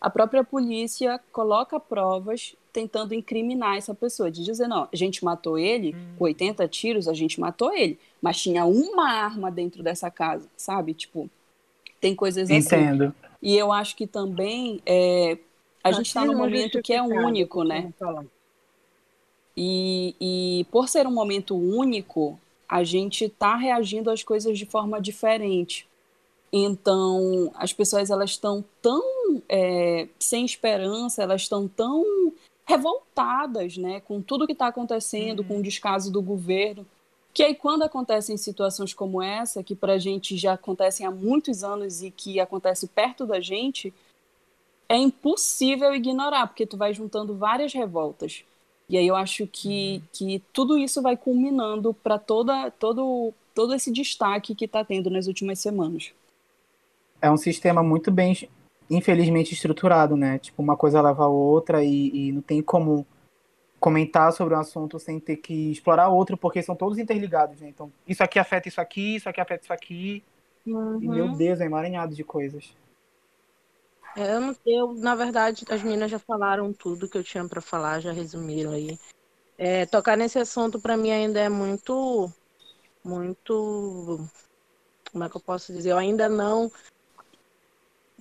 a 0.00 0.08
própria 0.08 0.42
polícia 0.42 1.20
coloca 1.30 1.78
provas 1.78 2.54
tentando 2.72 3.12
incriminar 3.12 3.76
essa 3.76 3.94
pessoa, 3.94 4.30
de 4.30 4.44
dizer, 4.44 4.66
não, 4.66 4.88
a 4.90 4.96
gente 4.96 5.24
matou 5.24 5.58
ele 5.58 5.94
hum. 5.94 6.14
com 6.16 6.24
80 6.24 6.66
tiros, 6.68 7.08
a 7.08 7.12
gente 7.12 7.38
matou 7.38 7.74
ele, 7.74 7.98
mas 8.22 8.40
tinha 8.40 8.64
uma 8.64 9.10
arma 9.10 9.50
dentro 9.50 9.82
dessa 9.82 10.10
casa, 10.10 10.48
sabe? 10.56 10.94
Tipo, 10.94 11.28
tem 12.00 12.14
coisas 12.14 12.50
assim. 12.50 12.56
Entendo. 12.56 13.14
E 13.42 13.56
eu 13.56 13.72
acho 13.72 13.94
que 13.94 14.06
também 14.06 14.80
é, 14.86 15.38
a 15.82 15.92
gente 15.92 16.06
está 16.06 16.24
num 16.24 16.36
momento 16.36 16.82
que 16.82 16.92
é 16.92 17.02
único, 17.02 17.62
né? 17.64 17.92
E, 19.56 20.14
e 20.20 20.66
por 20.70 20.88
ser 20.88 21.06
um 21.06 21.12
momento 21.12 21.56
único, 21.56 22.38
a 22.68 22.84
gente 22.84 23.24
está 23.24 23.56
reagindo 23.56 24.10
às 24.10 24.22
coisas 24.22 24.58
de 24.58 24.66
forma 24.66 25.00
diferente. 25.00 25.88
Então, 26.52 27.50
as 27.54 27.72
pessoas 27.72 28.10
elas 28.10 28.30
estão 28.30 28.64
tão 28.80 29.02
é, 29.48 30.08
sem 30.18 30.44
esperança, 30.44 31.22
elas 31.22 31.42
estão 31.42 31.68
tão 31.68 32.32
revoltadas, 32.64 33.78
né, 33.78 34.00
com 34.00 34.20
tudo 34.20 34.46
que 34.46 34.52
está 34.52 34.66
acontecendo, 34.66 35.40
uhum. 35.40 35.44
com 35.46 35.58
o 35.58 35.62
descaso 35.62 36.12
do 36.12 36.20
governo, 36.20 36.86
que 37.32 37.42
aí 37.42 37.54
quando 37.54 37.82
acontecem 37.82 38.36
situações 38.36 38.92
como 38.92 39.22
essa, 39.22 39.62
que 39.62 39.74
para 39.74 39.94
a 39.94 39.98
gente 39.98 40.36
já 40.36 40.52
acontecem 40.52 41.06
há 41.06 41.10
muitos 41.10 41.64
anos 41.64 42.02
e 42.02 42.10
que 42.10 42.40
acontece 42.40 42.86
perto 42.88 43.24
da 43.24 43.40
gente, 43.40 43.92
é 44.88 44.96
impossível 44.96 45.94
ignorar, 45.94 46.46
porque 46.46 46.66
tu 46.66 46.76
vai 46.76 46.94
juntando 46.94 47.36
várias 47.36 47.72
revoltas. 47.72 48.44
E 48.88 48.96
aí 48.96 49.06
eu 49.06 49.14
acho 49.16 49.46
que, 49.46 49.96
uhum. 49.96 50.02
que 50.12 50.42
tudo 50.52 50.78
isso 50.78 51.02
vai 51.02 51.16
culminando 51.16 51.92
para 51.92 52.18
toda 52.18 52.70
todo 52.70 53.34
todo 53.54 53.74
esse 53.74 53.92
destaque 53.92 54.54
que 54.54 54.64
está 54.64 54.84
tendo 54.84 55.10
nas 55.10 55.26
últimas 55.26 55.58
semanas 55.58 56.12
é 57.20 57.30
um 57.30 57.36
sistema 57.36 57.82
muito 57.82 58.10
bem, 58.10 58.48
infelizmente, 58.90 59.52
estruturado, 59.52 60.16
né? 60.16 60.38
Tipo, 60.38 60.62
uma 60.62 60.76
coisa 60.76 61.00
leva 61.00 61.24
a 61.24 61.28
outra 61.28 61.84
e, 61.84 62.28
e 62.28 62.32
não 62.32 62.40
tem 62.40 62.62
como 62.62 63.06
comentar 63.80 64.32
sobre 64.32 64.54
um 64.54 64.58
assunto 64.58 64.98
sem 64.98 65.20
ter 65.20 65.36
que 65.36 65.70
explorar 65.70 66.08
outro, 66.08 66.36
porque 66.36 66.62
são 66.62 66.74
todos 66.74 66.98
interligados, 66.98 67.60
né? 67.60 67.68
Então, 67.68 67.92
isso 68.06 68.22
aqui 68.22 68.38
afeta 68.38 68.68
isso 68.68 68.80
aqui, 68.80 69.16
isso 69.16 69.28
aqui 69.28 69.40
afeta 69.40 69.64
isso 69.64 69.72
aqui. 69.72 70.22
Uhum. 70.66 71.02
E, 71.02 71.08
meu 71.08 71.26
uhum. 71.26 71.36
Deus, 71.36 71.60
é 71.60 71.64
emaranhado 71.64 72.14
de 72.14 72.24
coisas. 72.24 72.72
É, 74.18 74.34
eu, 74.34 74.56
eu, 74.66 74.94
na 74.94 75.14
verdade, 75.14 75.64
as 75.70 75.80
meninas 75.80 76.10
já 76.10 76.18
falaram 76.18 76.72
tudo 76.72 77.08
que 77.08 77.16
eu 77.16 77.22
tinha 77.22 77.48
para 77.48 77.60
falar, 77.60 78.00
já 78.00 78.10
resumiram 78.10 78.72
aí. 78.72 78.98
É, 79.56 79.86
tocar 79.86 80.16
nesse 80.16 80.40
assunto 80.40 80.80
para 80.80 80.96
mim 80.96 81.12
ainda 81.12 81.38
é 81.38 81.48
muito, 81.48 82.28
muito, 83.04 84.18
como 85.12 85.22
é 85.22 85.30
que 85.30 85.36
eu 85.36 85.40
posso 85.40 85.72
dizer? 85.72 85.90
Eu 85.90 85.98
ainda 85.98 86.28
não 86.28 86.68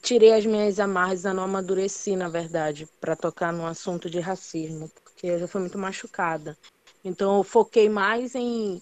tirei 0.04 0.34
as 0.36 0.46
minhas 0.46 0.80
amarras, 0.80 1.25
eu 1.25 1.34
não 1.34 1.44
amadureci, 1.44 2.16
na 2.16 2.30
verdade, 2.30 2.88
para 3.00 3.16
tocar 3.16 3.51
no 3.51 3.66
assunto 3.66 4.08
de 4.08 4.20
racismo, 4.20 4.92
porque 5.04 5.25
eu 5.25 5.39
já 5.39 5.48
fui 5.48 5.62
muito 5.62 5.80
machucada. 5.80 6.56
Então, 7.04 7.38
eu 7.38 7.44
foquei 7.44 7.89
mais 7.89 8.36
em, 8.36 8.80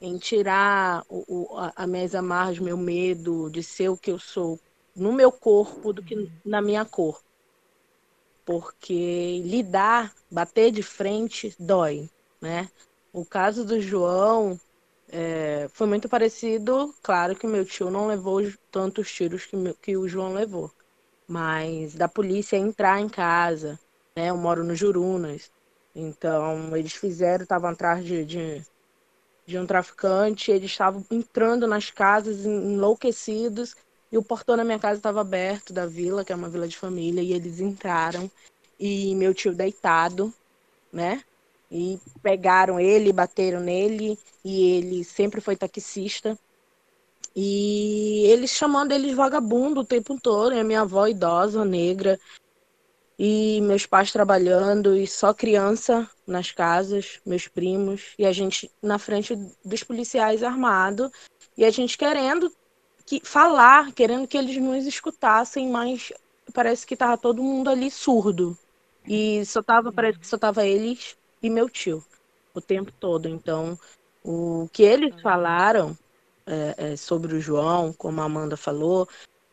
em 0.00 0.18
tirar 0.18 1.04
o, 1.08 1.54
o, 1.54 1.58
a, 1.58 1.72
as 1.76 1.88
minhas 1.88 2.14
amarras, 2.14 2.58
meu 2.58 2.76
medo 2.76 3.48
de 3.50 3.62
ser 3.62 3.88
o 3.88 3.96
que 3.96 4.10
eu 4.10 4.18
sou 4.18 4.58
no 4.96 5.12
meu 5.12 5.32
corpo 5.32 5.92
do 5.92 6.02
que 6.02 6.16
na 6.44 6.62
minha 6.62 6.84
cor. 6.84 7.22
Porque 8.44 9.40
lidar, 9.44 10.14
bater 10.30 10.70
de 10.70 10.82
frente, 10.82 11.54
dói, 11.58 12.08
né? 12.40 12.68
O 13.12 13.26
caso 13.26 13.64
do 13.64 13.80
João, 13.80 14.58
é, 15.08 15.68
foi 15.70 15.86
muito 15.88 16.08
parecido. 16.08 16.94
Claro 17.02 17.36
que 17.36 17.46
meu 17.46 17.64
tio 17.66 17.90
não 17.90 18.08
levou 18.08 18.40
tantos 18.70 19.12
tiros 19.12 19.46
que, 19.46 19.56
meu, 19.56 19.76
que 19.78 19.96
o 19.96 20.08
João 20.08 20.34
levou. 20.34 20.72
mas 21.28 21.94
da 21.96 22.08
polícia 22.08 22.56
entrar 22.58 23.00
em 23.00 23.08
casa, 23.08 23.78
né? 24.16 24.30
Eu 24.30 24.38
moro 24.38 24.64
no 24.64 24.74
Jurunas, 24.76 25.50
então 25.94 26.76
eles 26.76 26.94
fizeram, 26.94 27.44
estavam 27.44 27.70
atrás 27.70 28.04
de, 28.04 28.24
de, 28.26 28.64
de 29.46 29.58
um 29.58 29.66
traficante, 29.66 30.50
eles 30.50 30.70
estavam 30.70 31.04
entrando 31.10 31.66
nas 31.66 31.90
casas 31.90 32.44
enlouquecidos 32.44 33.74
o 34.18 34.22
portão 34.22 34.56
da 34.56 34.64
minha 34.64 34.78
casa 34.78 34.98
estava 34.98 35.20
aberto 35.20 35.72
da 35.72 35.86
vila, 35.86 36.24
que 36.24 36.32
é 36.32 36.36
uma 36.36 36.48
vila 36.48 36.68
de 36.68 36.76
família, 36.76 37.22
e 37.22 37.32
eles 37.32 37.60
entraram 37.60 38.30
e 38.78 39.14
meu 39.14 39.34
tio 39.34 39.54
deitado, 39.54 40.32
né? 40.92 41.22
E 41.70 41.98
pegaram 42.22 42.78
ele, 42.78 43.12
bateram 43.12 43.60
nele, 43.60 44.18
e 44.44 44.76
ele 44.76 45.04
sempre 45.04 45.40
foi 45.40 45.56
taxista. 45.56 46.38
E 47.34 48.24
eles 48.26 48.50
chamando 48.50 48.92
ele 48.92 49.08
de 49.08 49.14
vagabundo 49.14 49.80
o 49.80 49.84
tempo 49.84 50.18
todo, 50.20 50.54
e 50.54 50.60
a 50.60 50.64
minha 50.64 50.82
avó 50.82 51.06
idosa, 51.06 51.64
negra, 51.64 52.18
e 53.18 53.60
meus 53.62 53.86
pais 53.86 54.12
trabalhando, 54.12 54.96
e 54.96 55.06
só 55.06 55.34
criança 55.34 56.08
nas 56.26 56.52
casas, 56.52 57.20
meus 57.26 57.48
primos, 57.48 58.14
e 58.18 58.24
a 58.24 58.32
gente 58.32 58.70
na 58.82 58.98
frente 58.98 59.34
dos 59.64 59.82
policiais 59.82 60.42
armado, 60.42 61.10
e 61.56 61.64
a 61.64 61.70
gente 61.70 61.98
querendo 61.98 62.52
que 63.06 63.20
falar, 63.24 63.92
querendo 63.92 64.26
que 64.26 64.36
eles 64.36 64.56
nos 64.58 64.84
escutassem, 64.84 65.70
mas 65.70 66.12
parece 66.52 66.86
que 66.86 66.96
tava 66.96 67.16
todo 67.16 67.42
mundo 67.42 67.70
ali 67.70 67.90
surdo. 67.90 68.58
E 69.06 69.44
só 69.46 69.62
tava, 69.62 69.92
parece 69.92 70.18
que 70.18 70.26
só 70.26 70.36
tava 70.36 70.66
eles 70.66 71.16
e 71.40 71.48
meu 71.48 71.70
tio 71.70 72.04
o 72.52 72.60
tempo 72.60 72.92
todo. 72.98 73.28
Então, 73.28 73.78
o 74.24 74.68
que 74.72 74.82
eles 74.82 75.20
falaram 75.20 75.96
é, 76.46 76.74
é, 76.76 76.96
sobre 76.96 77.34
o 77.34 77.40
João, 77.40 77.92
como 77.92 78.20
a 78.20 78.24
Amanda 78.24 78.56
falou, 78.56 79.08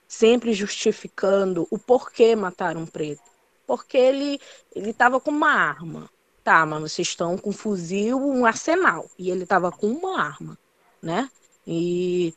sempre 0.07 0.53
justificando 0.53 1.67
o 1.69 1.77
porquê 1.77 2.35
mataram 2.35 2.81
um 2.81 2.85
preto. 2.85 3.21
Porque 3.67 3.97
ele 3.97 4.39
ele 4.75 4.89
estava 4.89 5.19
com 5.19 5.31
uma 5.31 5.51
arma. 5.51 6.09
Tá, 6.43 6.65
mas 6.65 6.91
vocês 6.91 7.07
estão 7.07 7.37
com 7.37 7.51
um 7.51 7.53
fuzil, 7.53 8.19
um 8.19 8.45
arsenal. 8.45 9.09
E 9.17 9.29
ele 9.31 9.43
estava 9.43 9.71
com 9.71 9.87
uma 9.87 10.21
arma, 10.21 10.57
né? 11.01 11.29
E 11.65 12.33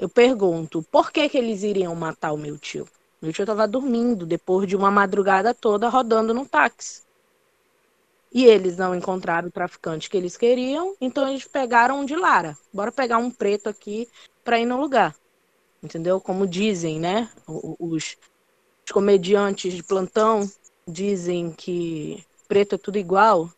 eu 0.00 0.08
pergunto, 0.08 0.82
por 0.90 1.12
que, 1.12 1.28
que 1.28 1.36
eles 1.36 1.62
iriam 1.62 1.94
matar 1.94 2.32
o 2.32 2.38
meu 2.38 2.56
tio? 2.56 2.88
Meu 3.20 3.34
tio 3.34 3.42
estava 3.42 3.68
dormindo 3.68 4.24
depois 4.24 4.66
de 4.66 4.74
uma 4.74 4.90
madrugada 4.90 5.52
toda 5.52 5.90
rodando 5.90 6.32
no 6.32 6.46
táxi. 6.46 7.02
E 8.32 8.46
eles 8.46 8.78
não 8.78 8.94
encontraram 8.94 9.48
o 9.48 9.52
traficante 9.52 10.08
que 10.08 10.16
eles 10.16 10.38
queriam, 10.38 10.96
então 11.02 11.28
eles 11.28 11.46
pegaram 11.46 12.00
um 12.00 12.06
de 12.06 12.16
Lara. 12.16 12.56
Bora 12.72 12.90
pegar 12.90 13.18
um 13.18 13.30
preto 13.30 13.68
aqui 13.68 14.08
para 14.42 14.58
ir 14.58 14.64
no 14.64 14.80
lugar. 14.80 15.14
Entendeu? 15.82 16.18
Como 16.18 16.46
dizem, 16.46 16.98
né? 16.98 17.30
Os, 17.46 18.16
os 18.86 18.92
comediantes 18.92 19.74
de 19.74 19.82
plantão 19.82 20.50
dizem 20.88 21.52
que 21.52 22.24
preto 22.48 22.76
é 22.76 22.78
tudo 22.78 22.96
igual. 22.96 23.50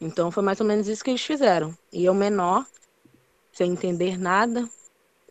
Então 0.00 0.30
foi 0.30 0.44
mais 0.44 0.60
ou 0.60 0.66
menos 0.66 0.86
isso 0.86 1.02
que 1.02 1.10
eles 1.10 1.24
fizeram. 1.24 1.76
E 1.92 2.04
eu 2.04 2.14
menor, 2.14 2.64
sem 3.52 3.72
entender 3.72 4.16
nada, 4.16 4.68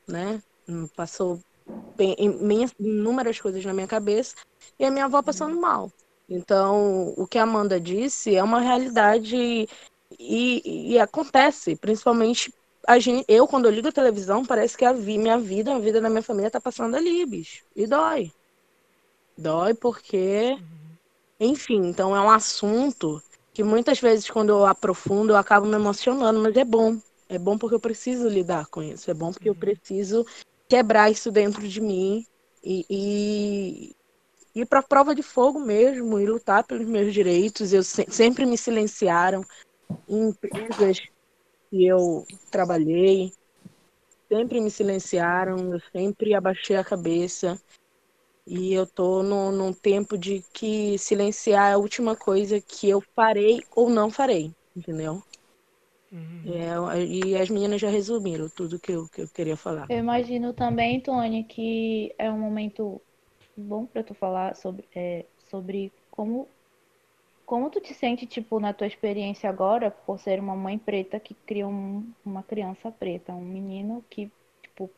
né? 0.06 0.42
Passou 0.96 1.40
inúmeras 2.80 3.40
coisas 3.40 3.64
na 3.66 3.74
minha 3.74 3.88
cabeça 3.88 4.36
e 4.80 4.86
a 4.86 4.92
minha 4.92 5.06
avó 5.06 5.22
passando 5.22 5.60
mal. 5.60 5.92
Então, 6.30 7.14
o 7.18 7.26
que 7.26 7.38
a 7.38 7.44
Amanda 7.44 7.80
disse 7.80 8.36
é 8.36 8.44
uma 8.44 8.60
realidade 8.60 9.68
e, 10.20 10.92
e 10.94 11.00
acontece, 11.00 11.76
principalmente 11.76 12.52
a 12.88 13.00
gente, 13.00 13.26
eu, 13.28 13.46
quando 13.46 13.66
eu 13.66 13.72
ligo 13.72 13.90
a 13.90 13.92
televisão, 13.92 14.46
parece 14.46 14.78
que 14.78 14.86
a 14.86 14.94
vi, 14.94 15.18
minha 15.18 15.38
vida, 15.38 15.76
a 15.76 15.80
vida 15.80 16.00
da 16.00 16.10
minha 16.10 16.22
família 16.22 16.50
tá 16.50 16.62
passando 16.62 16.96
ali, 16.96 17.26
bicho. 17.26 17.66
E 17.76 17.86
dói. 17.86 18.32
Dói 19.38 19.74
porque, 19.74 20.58
enfim, 21.38 21.88
então 21.88 22.16
é 22.16 22.22
um 22.22 22.30
assunto 22.30 23.22
que 23.54 23.62
muitas 23.62 24.00
vezes, 24.00 24.30
quando 24.30 24.50
eu 24.50 24.66
aprofundo, 24.66 25.34
eu 25.34 25.36
acabo 25.36 25.68
me 25.68 25.76
emocionando, 25.76 26.40
mas 26.40 26.56
é 26.56 26.64
bom. 26.64 26.98
É 27.28 27.38
bom 27.38 27.58
porque 27.58 27.76
eu 27.76 27.80
preciso 27.80 28.30
lidar 28.30 28.68
com 28.68 28.82
isso. 28.82 29.12
É 29.12 29.14
bom 29.14 29.34
porque 29.34 29.50
eu 29.50 29.54
uhum. 29.54 29.60
preciso 29.60 30.26
quebrar 30.68 31.12
isso 31.12 31.32
dentro 31.32 31.68
de 31.68 31.82
mim 31.82 32.26
e, 32.64 32.86
e 32.90 33.96
ir 34.60 34.66
para 34.66 34.84
prova 34.84 35.14
de 35.14 35.24
fogo 35.24 35.60
mesmo 35.60 36.20
e 36.20 36.26
lutar 36.26 36.66
pelos 36.66 36.88
meus 36.88 37.14
direitos. 37.14 37.74
Eu 37.74 37.84
se, 37.84 38.06
sempre 38.10 38.46
me 38.46 38.58
silenciaram 38.58 39.42
em 40.08 40.30
empresas 40.30 41.00
que 41.70 41.86
eu 41.86 42.26
trabalhei, 42.50 43.32
sempre 44.32 44.60
me 44.60 44.72
silenciaram, 44.72 45.74
eu 45.74 45.80
sempre 45.92 46.34
abaixei 46.34 46.76
a 46.76 46.84
cabeça. 46.84 47.60
E 48.50 48.74
eu 48.74 48.88
tô 48.88 49.22
no, 49.24 49.52
num 49.52 49.74
tempo 49.74 50.18
de 50.18 50.42
que 50.54 50.98
silenciar 50.98 51.72
é 51.72 51.74
a 51.74 51.78
última 51.78 52.16
coisa 52.16 52.62
que 52.62 52.90
eu 52.90 53.04
farei 53.14 53.62
ou 53.76 53.90
não 53.90 54.10
farei, 54.10 54.54
entendeu? 54.74 55.22
Uhum. 56.12 56.92
É, 56.94 57.04
e 57.04 57.36
as 57.36 57.50
meninas 57.50 57.82
já 57.82 57.90
resumiram 57.90 58.48
tudo 58.50 58.80
que 58.80 58.92
eu, 58.92 59.08
que 59.10 59.22
eu 59.22 59.28
queria 59.28 59.58
falar. 59.58 59.88
Eu 59.90 59.98
imagino 59.98 60.54
também, 60.54 61.02
Tony, 61.02 61.44
que 61.44 62.14
é 62.18 62.32
um 62.32 62.40
momento 62.40 63.02
bom 63.56 63.86
para 63.86 64.04
tu 64.04 64.14
falar 64.14 64.56
sobre, 64.56 64.88
é, 64.96 65.26
sobre 65.50 65.92
como, 66.10 66.48
como 67.46 67.70
tu 67.70 67.82
te 67.82 67.94
sente, 67.94 68.26
tipo, 68.26 68.60
na 68.60 68.74
tua 68.74 68.88
experiência 68.88 69.50
agora, 69.50 69.92
por 69.92 70.18
ser 70.20 70.40
uma 70.40 70.56
mãe 70.56 70.78
preta 70.78 71.20
que 71.20 71.34
cria 71.34 71.68
um, 71.68 72.10
uma 72.26 72.44
criança 72.44 72.90
preta, 72.90 73.34
um 73.34 73.42
menino 73.42 74.04
que, 74.10 74.32
tipo, 74.62 74.90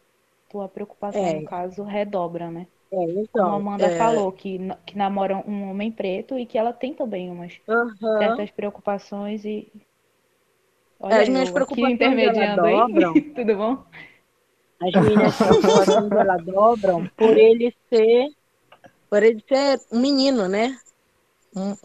tua 0.49 0.67
preocupação, 0.67 1.21
é. 1.21 1.39
no 1.39 1.45
caso, 1.45 1.83
redobra, 1.83 2.51
né? 2.51 2.67
É, 2.91 3.03
então, 3.03 3.45
Como 3.45 3.45
a 3.45 3.55
Amanda 3.55 3.85
é... 3.85 3.97
falou, 3.97 4.31
que, 4.31 4.59
que 4.85 4.97
namora 4.97 5.37
um 5.47 5.69
homem 5.69 5.91
preto 5.91 6.37
e 6.37 6.45
que 6.45 6.57
ela 6.57 6.73
tem 6.73 6.93
também 6.93 7.29
umas 7.29 7.59
uhum. 7.67 8.17
certas 8.17 8.51
preocupações 8.51 9.45
e 9.45 9.71
Olha 10.99 11.21
As 11.21 11.29
minhas 11.29 11.49
preocupações 11.49 11.93
intermediando 11.93 12.61
dobram. 12.61 13.13
Tudo 13.33 13.55
bom? 13.55 13.83
As 14.81 15.05
minhas 15.05 15.35
preocupações 15.35 16.11
ela 16.11 16.37
dobram 16.37 17.07
por 17.15 17.37
ele 17.37 17.73
ser 17.89 18.29
por 19.09 19.23
ele 19.23 19.43
ser 19.47 19.81
um 19.91 19.99
menino, 19.99 20.47
né? 20.47 20.77
Um, 21.55 21.75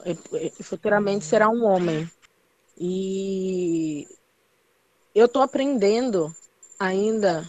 futuramente 0.62 1.24
será 1.24 1.48
um 1.48 1.64
homem. 1.64 2.08
E 2.78 4.06
eu 5.14 5.26
estou 5.26 5.40
aprendendo 5.42 6.34
ainda 6.78 7.48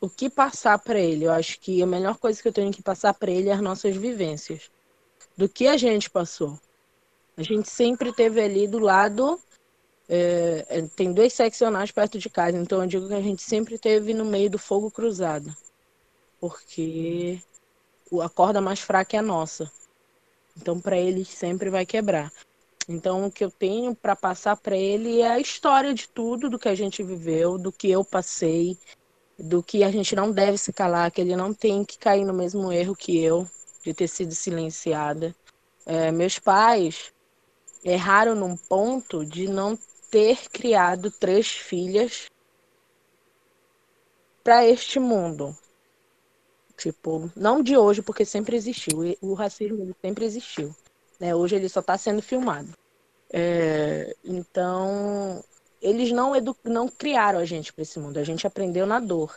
o 0.00 0.10
que 0.10 0.28
passar 0.28 0.78
para 0.78 0.98
ele. 0.98 1.26
Eu 1.26 1.32
acho 1.32 1.60
que 1.60 1.80
a 1.80 1.86
melhor 1.86 2.18
coisa 2.18 2.42
que 2.42 2.48
eu 2.48 2.52
tenho 2.52 2.72
que 2.72 2.82
passar 2.82 3.14
para 3.14 3.30
ele 3.30 3.48
é 3.48 3.52
as 3.52 3.60
nossas 3.60 3.94
vivências. 3.94 4.70
Do 5.36 5.48
que 5.48 5.68
a 5.68 5.76
gente 5.76 6.10
passou. 6.10 6.58
A 7.36 7.42
gente 7.42 7.70
sempre 7.70 8.12
teve 8.12 8.40
ali 8.40 8.66
do 8.66 8.80
lado 8.80 9.40
é, 10.14 10.66
é, 10.68 10.82
tem 10.94 11.10
dois 11.10 11.32
seccionais 11.32 11.90
perto 11.90 12.18
de 12.18 12.28
casa, 12.28 12.58
então 12.58 12.82
eu 12.82 12.86
digo 12.86 13.08
que 13.08 13.14
a 13.14 13.20
gente 13.22 13.42
sempre 13.42 13.78
teve 13.78 14.12
no 14.12 14.26
meio 14.26 14.50
do 14.50 14.58
fogo 14.58 14.90
cruzado, 14.90 15.56
porque 16.38 17.40
a 18.22 18.28
corda 18.28 18.60
mais 18.60 18.80
fraca 18.80 19.16
é 19.16 19.20
a 19.20 19.22
nossa. 19.22 19.72
Então, 20.54 20.78
para 20.78 20.98
ele 20.98 21.24
sempre 21.24 21.70
vai 21.70 21.86
quebrar. 21.86 22.30
Então, 22.86 23.24
o 23.24 23.32
que 23.32 23.42
eu 23.42 23.50
tenho 23.50 23.94
para 23.94 24.14
passar 24.14 24.54
para 24.58 24.76
ele 24.76 25.22
é 25.22 25.30
a 25.30 25.40
história 25.40 25.94
de 25.94 26.06
tudo 26.06 26.50
do 26.50 26.58
que 26.58 26.68
a 26.68 26.74
gente 26.74 27.02
viveu, 27.02 27.56
do 27.56 27.72
que 27.72 27.90
eu 27.90 28.04
passei, 28.04 28.76
do 29.38 29.62
que 29.62 29.82
a 29.82 29.90
gente 29.90 30.14
não 30.14 30.30
deve 30.30 30.58
se 30.58 30.74
calar, 30.74 31.10
que 31.10 31.22
ele 31.22 31.34
não 31.34 31.54
tem 31.54 31.86
que 31.86 31.96
cair 31.96 32.26
no 32.26 32.34
mesmo 32.34 32.70
erro 32.70 32.94
que 32.94 33.18
eu, 33.18 33.48
de 33.82 33.94
ter 33.94 34.08
sido 34.08 34.34
silenciada. 34.34 35.34
É, 35.86 36.10
meus 36.12 36.38
pais 36.38 37.14
erraram 37.82 38.34
num 38.34 38.58
ponto 38.58 39.24
de 39.24 39.48
não 39.48 39.74
ter 40.12 40.50
criado 40.50 41.10
três 41.10 41.48
filhas 41.48 42.30
para 44.44 44.66
este 44.66 45.00
mundo. 45.00 45.56
Tipo, 46.76 47.30
não 47.34 47.62
de 47.62 47.78
hoje, 47.78 48.02
porque 48.02 48.26
sempre 48.26 48.54
existiu. 48.54 49.16
O 49.22 49.32
racismo 49.32 49.96
sempre 50.02 50.26
existiu. 50.26 50.76
Né? 51.18 51.34
Hoje 51.34 51.56
ele 51.56 51.66
só 51.66 51.80
está 51.80 51.96
sendo 51.96 52.20
filmado. 52.20 52.76
É, 53.32 54.14
então, 54.22 55.42
eles 55.80 56.12
não, 56.12 56.36
edu 56.36 56.54
não 56.62 56.88
criaram 56.88 57.38
a 57.38 57.46
gente 57.46 57.72
para 57.72 57.82
esse 57.82 57.98
mundo. 57.98 58.18
A 58.18 58.24
gente 58.24 58.46
aprendeu 58.46 58.86
na 58.86 59.00
dor. 59.00 59.34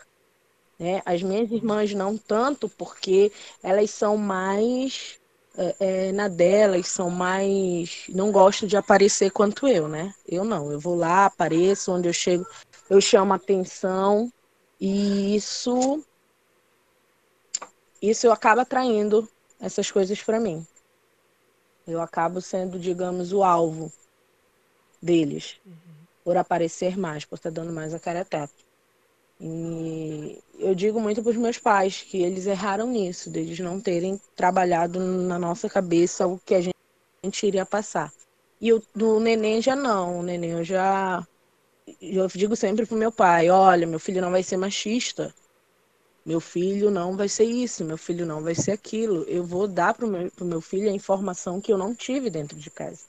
Né? 0.77 1.01
As 1.05 1.23
minhas 1.23 1.49
irmãs 1.51 1.93
não 1.93 2.17
tanto, 2.17 2.67
porque 2.67 3.31
elas 3.63 3.91
são 3.91 4.17
mais 4.17 5.21
é, 5.57 5.75
é, 5.79 6.11
na 6.11 6.27
delas 6.27 6.87
são 6.87 7.09
mais. 7.09 8.05
não 8.09 8.31
gostam 8.31 8.67
de 8.67 8.75
aparecer 8.75 9.31
quanto 9.31 9.67
eu, 9.67 9.87
né? 9.87 10.13
Eu 10.27 10.43
não. 10.43 10.71
Eu 10.71 10.79
vou 10.79 10.95
lá, 10.95 11.25
apareço, 11.25 11.91
onde 11.91 12.07
eu 12.09 12.13
chego, 12.13 12.45
eu 12.89 12.99
chamo 12.99 13.33
atenção. 13.33 14.31
E 14.79 15.35
isso. 15.35 16.03
Isso 18.01 18.27
eu 18.27 18.31
acabo 18.31 18.61
atraindo 18.61 19.27
essas 19.59 19.89
coisas 19.89 20.21
para 20.21 20.39
mim. 20.39 20.65
Eu 21.87 22.01
acabo 22.01 22.41
sendo, 22.41 22.77
digamos, 22.77 23.31
o 23.31 23.43
alvo 23.43 23.91
deles. 25.01 25.57
Uhum. 25.65 25.75
Por 26.23 26.37
aparecer 26.37 26.97
mais, 26.97 27.23
por 27.23 27.35
estar 27.35 27.51
dando 27.51 27.71
mais 27.71 27.93
a 27.93 27.99
cara 27.99 28.21
a 28.21 28.25
tapa. 28.25 28.64
E 29.39 30.41
eu, 30.57 30.73
digo 30.73 30.99
muito 30.99 31.21
para 31.21 31.31
os 31.31 31.37
meus 31.37 31.57
pais 31.57 32.01
que 32.01 32.21
eles 32.21 32.45
erraram 32.45 32.87
nisso, 32.87 33.29
deles 33.29 33.59
não 33.59 33.81
terem 33.81 34.19
trabalhado 34.35 34.99
na 34.99 35.37
nossa 35.37 35.69
cabeça 35.69 36.25
o 36.25 36.39
que 36.39 36.55
a 36.55 36.61
gente, 36.61 36.75
a 37.23 37.27
gente 37.27 37.45
iria 37.45 37.65
passar. 37.65 38.11
E 38.61 38.71
o 38.71 38.81
do 38.95 39.19
neném 39.19 39.61
já 39.61 39.75
não, 39.75 40.19
o 40.19 40.23
neném 40.23 40.51
eu 40.51 40.63
já 40.63 41.27
eu 42.01 42.27
digo 42.27 42.55
sempre 42.55 42.85
pro 42.85 42.97
meu 42.97 43.11
pai, 43.11 43.49
olha, 43.49 43.85
meu 43.85 43.99
filho 43.99 44.21
não 44.21 44.31
vai 44.31 44.41
ser 44.41 44.57
machista. 44.57 45.33
Meu 46.25 46.41
filho 46.41 46.89
não 46.89 47.15
vai 47.15 47.29
ser 47.29 47.43
isso, 47.43 47.85
meu 47.85 47.97
filho 47.97 48.25
não 48.25 48.41
vai 48.41 48.55
ser 48.55 48.71
aquilo. 48.71 49.23
Eu 49.25 49.43
vou 49.43 49.67
dar 49.67 49.93
pro 49.93 50.07
meu, 50.07 50.31
pro 50.31 50.43
meu 50.43 50.59
filho 50.59 50.89
a 50.89 50.93
informação 50.93 51.61
que 51.61 51.71
eu 51.71 51.77
não 51.77 51.93
tive 51.93 52.31
dentro 52.31 52.57
de 52.57 52.71
casa. 52.71 53.05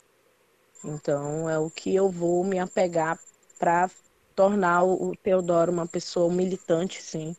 Então 0.84 1.48
é 1.48 1.58
o 1.58 1.70
que 1.70 1.94
eu 1.94 2.10
vou 2.10 2.44
me 2.44 2.58
apegar 2.58 3.18
para 3.58 3.90
tornar 4.36 4.84
o 4.84 5.16
Teodoro 5.16 5.72
uma 5.72 5.86
pessoa 5.86 6.32
militante, 6.32 7.02
sim, 7.02 7.34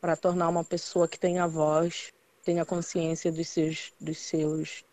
para 0.00 0.16
tornar 0.16 0.48
uma 0.48 0.64
pessoa 0.64 1.08
que 1.08 1.18
tenha 1.18 1.46
voz, 1.46 2.12
tenha 2.44 2.64
consciência 2.64 3.32
dos 3.32 3.48
seus, 3.48 3.92
dos 4.00 4.18
seus 4.18 4.84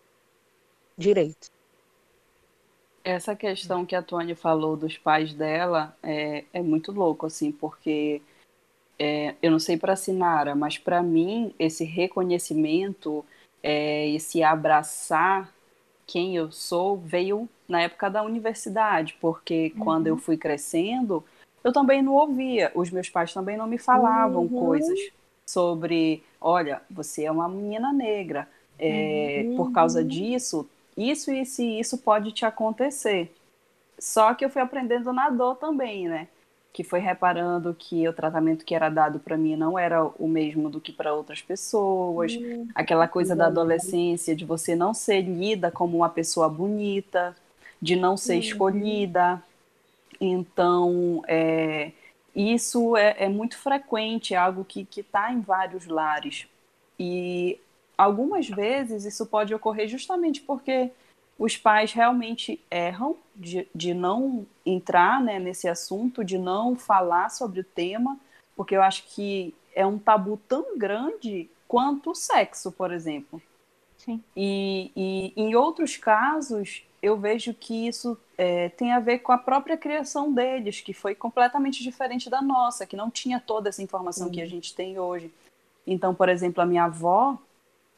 direitos. 0.98 1.50
Essa 3.04 3.36
questão 3.36 3.86
que 3.86 3.96
a 3.96 4.02
Tônia 4.02 4.36
falou 4.36 4.76
dos 4.76 4.98
pais 4.98 5.34
dela 5.34 5.96
é, 6.04 6.44
é 6.52 6.62
muito 6.62 6.92
louco, 6.92 7.28
assim, 7.28 7.52
porque 7.52 8.22
é, 9.00 9.36
eu 9.42 9.52
não 9.52 9.60
sei 9.60 9.78
para 9.78 9.94
a 9.94 9.96
Sinara, 9.96 10.56
mas 10.56 10.78
para 10.78 11.02
mim 11.02 11.54
esse 11.58 11.86
reconhecimento, 11.86 13.24
é, 13.64 14.10
esse 14.10 14.44
abraçar 14.44 15.54
quem 16.08 16.36
eu 16.36 16.52
sou 16.52 16.98
veio 16.98 17.48
na 17.68 17.82
época 17.82 18.10
da 18.10 18.24
universidade, 18.24 19.16
porque 19.22 19.74
uhum. 19.76 19.84
quando 19.84 20.08
eu 20.08 20.18
fui 20.18 20.38
crescendo, 20.38 21.24
eu 21.64 21.72
também 21.72 22.02
não 22.02 22.14
ouvia, 22.14 22.72
os 22.74 22.90
meus 22.90 23.10
pais 23.10 23.34
também 23.34 23.58
não 23.58 23.68
me 23.68 23.78
falavam 23.78 24.44
uhum. 24.44 24.66
coisas 24.66 24.98
sobre, 25.46 26.24
olha, 26.42 26.82
você 26.90 27.26
é 27.26 27.32
uma 27.32 27.48
menina 27.50 27.94
negra, 27.94 28.48
é, 28.80 29.44
uhum. 29.46 29.58
por 29.58 29.72
causa 29.72 30.04
disso 30.04 30.68
isso, 30.98 31.32
isso 31.32 31.62
e 31.62 31.80
isso 31.80 31.98
pode 32.00 32.32
te 32.32 32.44
acontecer. 32.44 33.32
Só 34.00 34.34
que 34.34 34.44
eu 34.44 34.50
fui 34.50 34.62
aprendendo 34.62 35.14
na 35.14 35.30
dor 35.30 35.56
também, 35.56 36.10
né? 36.10 36.28
Que 36.74 36.84
foi 36.84 37.00
reparando 37.00 37.76
que 37.78 38.08
o 38.08 38.14
tratamento 38.14 38.64
que 38.64 38.76
era 38.76 38.90
dado 38.90 39.20
para 39.20 39.36
mim 39.36 39.56
não 39.56 39.78
era 39.78 40.04
o 40.04 40.28
mesmo 40.28 40.70
do 40.70 40.80
que 40.80 40.92
para 40.92 41.14
outras 41.14 41.42
pessoas. 41.42 42.36
Hum, 42.36 42.68
Aquela 42.76 43.08
coisa 43.08 43.36
da 43.36 43.48
adolescência 43.48 44.36
de 44.36 44.46
você 44.46 44.76
não 44.76 44.94
ser 44.94 45.22
lida 45.22 45.72
como 45.72 45.98
uma 45.98 46.10
pessoa 46.10 46.48
bonita, 46.48 47.36
de 47.82 47.96
não 47.96 48.16
ser 48.16 48.34
uhum. 48.34 48.40
escolhida. 48.40 49.44
Então, 50.20 51.24
é, 51.28 51.92
isso 52.36 52.96
é, 52.96 53.16
é, 53.18 53.30
muito 53.30 53.58
frequente, 53.58 54.34
é 54.34 54.38
algo 54.38 54.64
que 54.64 54.88
está 54.96 55.32
em 55.34 55.42
vários 55.42 55.88
lares. 55.88 56.48
E 57.00 57.60
algumas 57.98 58.48
vezes 58.48 59.06
isso 59.06 59.26
pode 59.26 59.54
ocorrer 59.54 59.88
justamente 59.88 60.42
porque 60.42 60.92
os 61.38 61.56
pais 61.56 61.92
realmente 61.94 62.60
erram 62.70 63.16
de, 63.36 63.68
de 63.74 63.94
não 63.94 64.46
entrar 64.66 65.22
né, 65.22 65.40
nesse 65.40 65.68
assunto, 65.68 66.24
de 66.24 66.38
não 66.38 66.76
falar 66.76 67.30
sobre 67.30 67.60
o 67.60 67.64
tema, 67.64 68.20
porque 68.56 68.76
eu 68.76 68.82
acho 68.82 69.04
que 69.08 69.54
é 69.76 69.86
um 69.86 70.00
tabu 70.00 70.40
tão 70.48 70.78
grande 70.78 71.50
quanto 71.68 72.12
o 72.12 72.16
sexo, 72.16 72.72
por 72.72 72.92
exemplo. 72.92 73.42
Sim. 73.98 74.24
E, 74.36 74.92
e 74.96 75.34
em 75.36 75.54
outros 75.56 75.98
casos, 75.98 76.84
eu 77.02 77.18
vejo 77.18 77.54
que 77.54 77.88
isso 77.88 78.18
é, 78.38 78.70
tem 78.70 78.92
a 78.92 79.00
ver 79.00 79.20
com 79.20 79.32
a 79.32 79.38
própria 79.38 79.78
criação 79.78 80.34
deles, 80.34 80.82
que 80.82 80.94
foi 80.94 81.14
completamente 81.14 81.84
diferente 81.84 82.30
da 82.30 82.42
nossa, 82.42 82.88
que 82.88 82.96
não 82.96 83.12
tinha 83.12 83.40
toda 83.40 83.70
essa 83.70 83.84
informação 83.84 84.30
que 84.32 84.42
a 84.42 84.48
gente 84.48 84.74
tem 84.74 84.98
hoje. 85.00 85.32
Então, 85.86 86.16
por 86.16 86.30
exemplo, 86.30 86.62
a 86.62 86.66
minha 86.66 86.86
avó, 86.86 87.38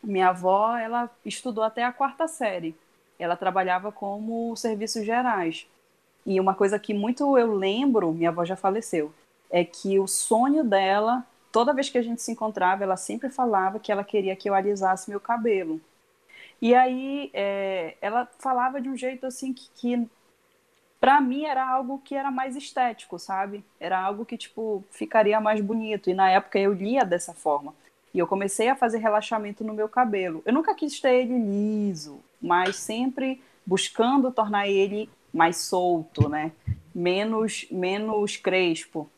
minha 0.04 0.30
avó, 0.30 0.76
ela 0.76 1.10
estudou 1.26 1.64
até 1.64 1.84
a 1.84 1.92
quarta 1.92 2.28
série. 2.28 2.76
Ela 3.20 3.36
trabalhava 3.36 3.92
como 3.92 4.56
serviços 4.56 5.06
gerais. 5.06 5.68
E 6.26 6.40
uma 6.40 6.56
coisa 6.56 6.80
que 6.80 6.94
muito 6.94 7.38
eu 7.38 7.54
lembro, 7.54 8.14
minha 8.14 8.30
avó 8.30 8.46
já 8.46 8.56
faleceu, 8.56 9.14
é 9.50 9.64
que 9.64 10.00
o 10.00 10.08
sonho 10.08 10.64
dela, 10.64 11.26
toda 11.52 11.74
vez 11.74 11.90
que 11.90 11.98
a 11.98 12.02
gente 12.02 12.22
se 12.22 12.32
encontrava, 12.32 12.84
ela 12.84 12.98
sempre 12.98 13.30
falava 13.30 13.80
que 13.80 13.92
ela 13.92 14.04
queria 14.04 14.36
que 14.36 14.50
eu 14.50 14.54
alisasse 14.54 15.10
meu 15.10 15.20
cabelo. 15.20 15.82
E 16.62 16.76
aí 16.76 17.30
é, 17.34 17.96
ela 18.02 18.28
falava 18.38 18.82
de 18.82 18.90
um 18.90 18.96
jeito 18.96 19.26
assim 19.26 19.54
que, 19.54 19.70
que 19.76 20.08
para 21.00 21.22
mim 21.22 21.46
era 21.46 21.68
algo 21.68 22.00
que 22.04 22.16
era 22.16 22.30
mais 22.30 22.56
estético, 22.56 23.18
sabe? 23.18 23.64
Era 23.80 24.00
algo 24.00 24.26
que 24.26 24.38
tipo 24.38 24.84
ficaria 24.92 25.40
mais 25.40 25.62
bonito. 25.62 26.10
E 26.10 26.14
na 26.14 26.30
época 26.30 26.60
eu 26.60 26.74
lia 26.74 27.06
dessa 27.06 27.34
forma. 27.34 27.74
E 28.14 28.20
eu 28.20 28.28
comecei 28.28 28.70
a 28.70 28.76
fazer 28.76 28.98
relaxamento 28.98 29.64
no 29.64 29.74
meu 29.74 29.88
cabelo. 29.88 30.42
Eu 30.46 30.54
nunca 30.54 30.74
quis 30.74 31.00
ter 31.00 31.22
ele 31.22 31.38
liso, 31.38 32.20
mas 32.42 32.76
sempre 32.76 33.42
buscando 33.66 34.32
tornar 34.32 34.68
ele 34.68 35.10
mais 35.34 35.58
solto, 35.58 36.28
né? 36.28 36.52
Menos, 36.94 37.68
menos 37.70 38.36
crespo. 38.36 39.10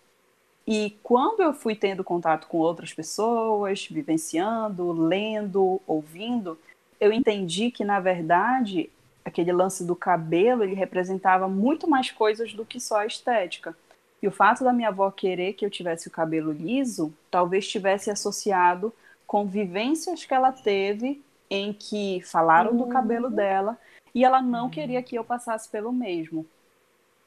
E 0.67 0.97
quando 1.01 1.41
eu 1.41 1.53
fui 1.53 1.75
tendo 1.75 2.03
contato 2.03 2.47
com 2.47 2.57
outras 2.57 2.93
pessoas, 2.93 3.87
vivenciando, 3.89 4.91
lendo, 4.91 5.81
ouvindo, 5.87 6.57
eu 6.99 7.11
entendi 7.11 7.71
que, 7.71 7.83
na 7.83 7.99
verdade, 7.99 8.89
aquele 9.25 9.51
lance 9.51 9.85
do 9.85 9.95
cabelo, 9.95 10.63
ele 10.63 10.75
representava 10.75 11.47
muito 11.47 11.89
mais 11.89 12.11
coisas 12.11 12.53
do 12.53 12.65
que 12.65 12.79
só 12.79 12.99
a 12.99 13.05
estética. 13.05 13.75
E 14.21 14.27
o 14.27 14.31
fato 14.31 14.63
da 14.63 14.71
minha 14.71 14.89
avó 14.89 15.09
querer 15.09 15.53
que 15.53 15.65
eu 15.65 15.69
tivesse 15.69 16.07
o 16.07 16.11
cabelo 16.11 16.51
liso, 16.51 17.13
talvez 17.29 17.67
tivesse 17.67 18.11
associado 18.11 18.93
com 19.25 19.47
vivências 19.47 20.25
que 20.25 20.33
ela 20.33 20.51
teve 20.51 21.23
em 21.49 21.73
que 21.73 22.21
falaram 22.21 22.71
uhum. 22.71 22.77
do 22.77 22.87
cabelo 22.87 23.29
dela 23.29 23.77
e 24.13 24.23
ela 24.23 24.41
não 24.41 24.65
uhum. 24.65 24.69
queria 24.69 25.01
que 25.01 25.15
eu 25.15 25.23
passasse 25.23 25.69
pelo 25.69 25.91
mesmo. 25.91 26.45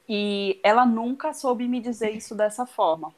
E 0.07 0.59
ela 0.63 0.85
nunca 0.85 1.33
soube 1.33 1.67
me 1.67 1.81
dizer 1.81 2.11
isso 2.11 2.35
dessa 2.35 2.65
forma. 2.65 3.13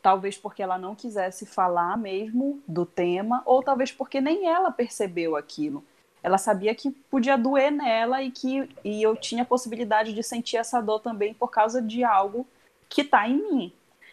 Talvez 0.00 0.38
porque 0.38 0.62
ela 0.62 0.78
não 0.78 0.94
quisesse 0.94 1.44
falar 1.44 1.98
mesmo 1.98 2.62
do 2.66 2.86
tema, 2.86 3.42
ou 3.44 3.62
talvez 3.62 3.92
porque 3.92 4.20
nem 4.20 4.48
ela 4.48 4.70
percebeu 4.70 5.36
aquilo. 5.36 5.84
Ela 6.22 6.38
sabia 6.38 6.74
que 6.74 6.90
podia 7.10 7.36
doer 7.36 7.70
nela 7.70 8.22
e 8.22 8.30
que 8.30 8.68
e 8.84 9.02
eu 9.02 9.16
tinha 9.16 9.42
a 9.42 9.46
possibilidade 9.46 10.12
de 10.12 10.22
sentir 10.22 10.56
essa 10.56 10.80
dor 10.80 11.00
também 11.00 11.34
por 11.34 11.50
causa 11.50 11.82
de 11.82 12.04
algo 12.04 12.46
que 12.90 13.02
está 13.02 13.26
em 13.26 13.36
mim. 13.36 13.72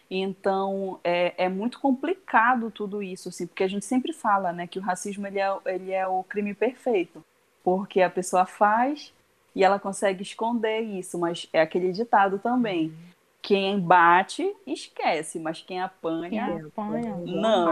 Então, 0.10 1.00
é, 1.04 1.34
é, 1.38 1.50
muito 1.50 1.82
complicado 1.82 2.72
tudo 2.72 3.04
isso, 3.04 3.28
assim, 3.28 3.46
porque 3.46 3.63
a 3.63 3.68
gente 3.68 3.86
sempre 3.86 4.13
fala, 4.13 4.54
né, 4.54 4.66
que 4.66 4.80
o 4.80 4.82
racismo 4.82 5.28
ele 5.28 5.40
é, 5.40 5.58
ele 5.66 5.92
é 5.92 6.08
o 6.08 6.24
crime 6.24 6.54
perfeito, 6.54 7.22
porque 7.62 8.02
a 8.02 8.10
pessoa 8.10 8.46
faz 8.46 9.13
e 9.54 9.63
ela 9.63 9.80
consegue 9.80 10.22
esconder 10.22 10.80
isso, 10.82 11.20
mas 11.20 11.50
é 11.52 11.60
aquele 11.60 11.92
ditado 11.92 12.40
também. 12.40 12.94
Quem 13.42 13.80
bate, 13.80 14.56
esquece, 14.66 15.40
mas 15.40 15.62
quem 15.62 15.82
apanha, 15.82 16.30
quem 16.30 16.62
apanha 16.68 17.16
não. 17.26 17.70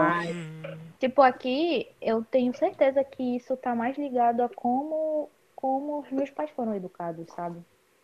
Tipo, 0.98 1.22
aqui, 1.22 1.88
eu 2.00 2.22
tenho 2.22 2.54
certeza 2.54 3.02
que 3.04 3.36
isso 3.36 3.54
está 3.54 3.74
mais 3.74 3.96
ligado 3.96 4.42
a 4.42 4.48
como, 4.48 5.30
como 5.54 6.00
os 6.00 6.10
meus 6.10 6.30
pais 6.30 6.50
foram 6.50 6.74
educados, 6.74 7.26
sabe? 7.34 7.60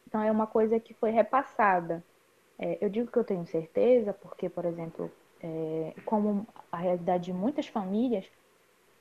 Então, 0.07 0.23
é 0.23 0.31
uma 0.31 0.47
coisa 0.47 0.79
que 0.79 0.95
foi 0.95 1.11
repassada 1.11 2.03
é, 2.63 2.79
eu 2.81 2.89
digo 2.89 3.11
que 3.11 3.19
eu 3.19 3.25
tenho 3.25 3.45
certeza 3.45 4.13
porque, 4.13 4.49
por 4.49 4.65
exemplo, 4.65 5.11
é, 5.43 5.93
como 6.05 6.47
a 6.71 6.77
realidade 6.77 7.25
de 7.25 7.33
muitas 7.33 7.67
famílias, 7.67 8.25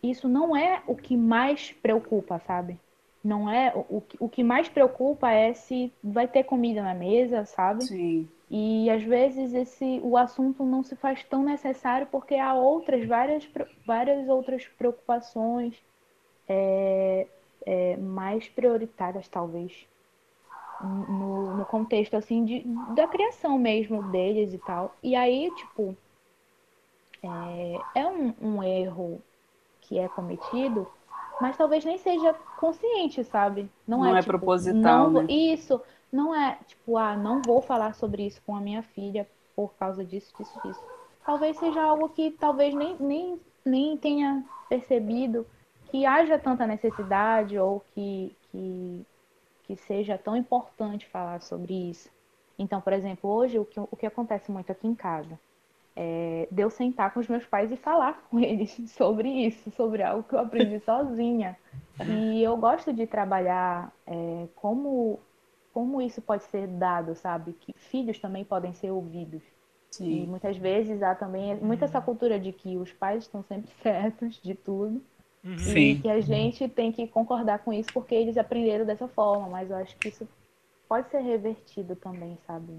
isso 0.02 0.28
não 0.28 0.58
é 0.58 0.82
o 0.88 0.96
que 0.96 1.16
mais 1.16 1.72
preocupa, 1.72 2.40
sabe? 2.40 2.80
Não 3.24 3.48
é 3.48 3.72
o, 3.76 4.02
o 4.20 4.28
que 4.28 4.44
mais 4.44 4.68
preocupa 4.68 5.30
é 5.30 5.54
se 5.54 5.94
vai 6.04 6.28
ter 6.28 6.44
comida 6.44 6.82
na 6.82 6.96
mesa, 6.96 7.46
sabe? 7.46 7.84
Sim. 7.84 8.28
E 8.50 8.90
às 8.90 9.04
vezes 9.04 9.54
esse 9.54 10.00
o 10.04 10.18
assunto 10.18 10.66
não 10.66 10.82
se 10.82 10.96
faz 10.96 11.24
tão 11.24 11.44
necessário 11.44 12.08
porque 12.08 12.34
há 12.34 12.56
outras 12.56 13.06
várias 13.06 13.48
várias 13.86 14.28
outras 14.28 14.68
preocupações 14.68 15.80
é, 16.50 17.28
é, 17.64 17.96
mais 17.98 18.50
prioritárias 18.50 19.28
talvez 19.28 19.88
no, 20.84 21.58
no 21.58 21.66
contexto 21.66 22.16
assim 22.16 22.44
de, 22.44 22.64
da 22.96 23.08
criação 23.08 23.58
mesmo 23.58 24.04
deles 24.12 24.54
e 24.54 24.58
tal. 24.58 24.96
E 25.04 25.16
aí, 25.16 25.52
tipo, 25.56 25.96
é, 27.24 28.02
é 28.02 28.08
um, 28.08 28.34
um 28.42 28.64
erro 28.64 29.22
que 29.80 29.98
é 29.98 30.08
cometido, 30.10 30.88
mas 31.40 31.58
talvez 31.58 31.84
nem 31.84 31.98
seja 31.98 32.34
consciente, 32.58 33.24
sabe? 33.24 33.70
Não, 33.88 34.00
não 34.00 34.16
é, 34.16 34.20
é 34.20 34.22
tipo, 34.22 34.32
proposital. 34.32 35.10
Não, 35.10 35.24
né? 35.24 35.34
Isso, 35.34 35.82
não 36.12 36.34
é 36.34 36.58
tipo, 36.68 36.98
ah, 36.98 37.16
não 37.16 37.42
vou 37.42 37.62
falar 37.62 37.94
sobre 37.94 38.26
isso 38.26 38.42
com 38.46 38.56
a 38.56 38.62
minha 38.62 38.84
filha 38.84 39.28
por 39.56 39.74
causa 39.76 40.04
disso, 40.04 40.34
disso, 40.38 40.60
disso. 40.64 40.84
Talvez 41.26 41.58
seja 41.58 41.82
algo 41.82 42.10
que 42.10 42.32
talvez 42.32 42.74
nem, 42.74 42.96
nem, 43.00 43.40
nem 43.64 43.98
tenha 43.98 44.44
percebido 44.68 45.46
que 45.86 46.06
haja 46.06 46.40
tanta 46.40 46.66
necessidade 46.66 47.58
ou 47.60 47.82
que, 47.94 48.36
que 48.52 49.06
que 49.76 49.82
seja 49.84 50.18
tão 50.18 50.36
importante 50.36 51.08
falar 51.08 51.42
sobre 51.42 51.74
isso. 51.74 52.10
Então, 52.60 52.82
por 52.82 52.92
exemplo, 52.92 53.30
hoje 53.30 53.58
o 53.58 53.66
que, 53.66 53.80
o 53.80 53.96
que 53.96 54.06
acontece 54.06 54.52
muito 54.52 54.72
aqui 54.72 54.86
em 54.86 54.94
casa 54.94 55.40
é, 55.96 56.48
de 56.52 56.62
eu 56.62 56.70
sentar 56.70 57.14
com 57.14 57.20
os 57.20 57.28
meus 57.28 57.46
pais 57.46 57.72
e 57.72 57.78
falar 57.78 58.22
com 58.30 58.40
eles 58.44 58.72
sobre 58.92 59.30
isso, 59.30 59.72
sobre 59.72 60.04
algo 60.04 60.24
que 60.24 60.36
eu 60.36 60.40
aprendi 60.40 60.80
sozinha. 60.84 61.58
E 62.06 62.44
eu 62.44 62.58
gosto 62.58 62.92
de 62.92 63.08
trabalhar 63.08 63.94
é, 64.06 64.48
como, 64.56 65.20
como 65.74 66.02
isso 66.02 66.22
pode 66.22 66.44
ser 66.44 66.68
dado, 66.68 67.16
sabe? 67.16 67.54
Que 67.54 67.74
filhos 67.74 68.20
também 68.20 68.44
podem 68.44 68.74
ser 68.74 68.92
ouvidos. 68.92 69.44
Sim. 69.92 70.24
E 70.24 70.28
muitas 70.28 70.58
vezes 70.58 71.02
há 71.02 71.16
também 71.16 71.56
muita 71.58 71.86
essa 71.86 72.02
cultura 72.02 72.40
de 72.40 72.52
que 72.52 72.78
os 72.78 72.92
pais 72.92 73.24
estão 73.24 73.44
sempre 73.44 73.72
certos 73.82 74.42
de 74.42 74.54
tudo. 74.54 75.02
Uhum. 75.44 75.58
Sim. 75.58 75.80
E 75.80 76.00
que 76.00 76.10
a 76.10 76.22
gente 76.22 76.70
tem 76.70 76.92
que 76.92 77.08
concordar 77.08 77.60
com 77.60 77.74
isso 77.74 77.92
porque 77.94 78.14
eles 78.14 78.38
aprenderam 78.38 78.86
dessa 78.86 79.08
forma, 79.08 79.48
mas 79.50 79.70
eu 79.70 79.78
acho 79.78 79.98
que 79.98 80.10
isso 80.10 80.28
pode 80.88 81.10
ser 81.10 81.20
revertido 81.20 81.96
também, 81.96 82.38
sabe? 82.46 82.78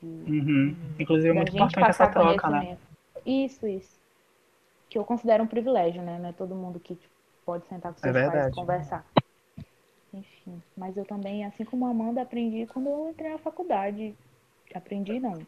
De, 0.00 0.06
uhum. 0.06 0.76
Inclusive 0.98 1.28
é 1.28 1.32
muito 1.32 1.54
importante 1.54 1.90
essa 1.90 2.08
troca, 2.08 2.48
né? 2.48 2.76
Isso, 3.24 3.66
isso. 3.66 4.00
Que 4.88 4.98
eu 4.98 5.04
considero 5.04 5.44
um 5.44 5.46
privilégio, 5.46 6.02
né? 6.02 6.18
Não 6.18 6.28
é 6.28 6.32
todo 6.32 6.54
mundo 6.54 6.80
que 6.80 6.96
tipo, 6.96 7.12
pode 7.44 7.66
sentar 7.66 7.92
com 7.92 7.98
seus 7.98 8.16
é 8.16 8.30
pais 8.30 8.46
e 8.48 8.54
conversar. 8.54 9.06
Enfim, 10.12 10.62
mas 10.76 10.96
eu 10.96 11.04
também, 11.04 11.44
assim 11.44 11.64
como 11.64 11.86
a 11.86 11.90
Amanda, 11.90 12.20
aprendi 12.20 12.66
quando 12.66 12.88
eu 12.88 13.10
entrei 13.10 13.30
na 13.30 13.38
faculdade. 13.38 14.14
Aprendi, 14.74 15.18
não. 15.18 15.46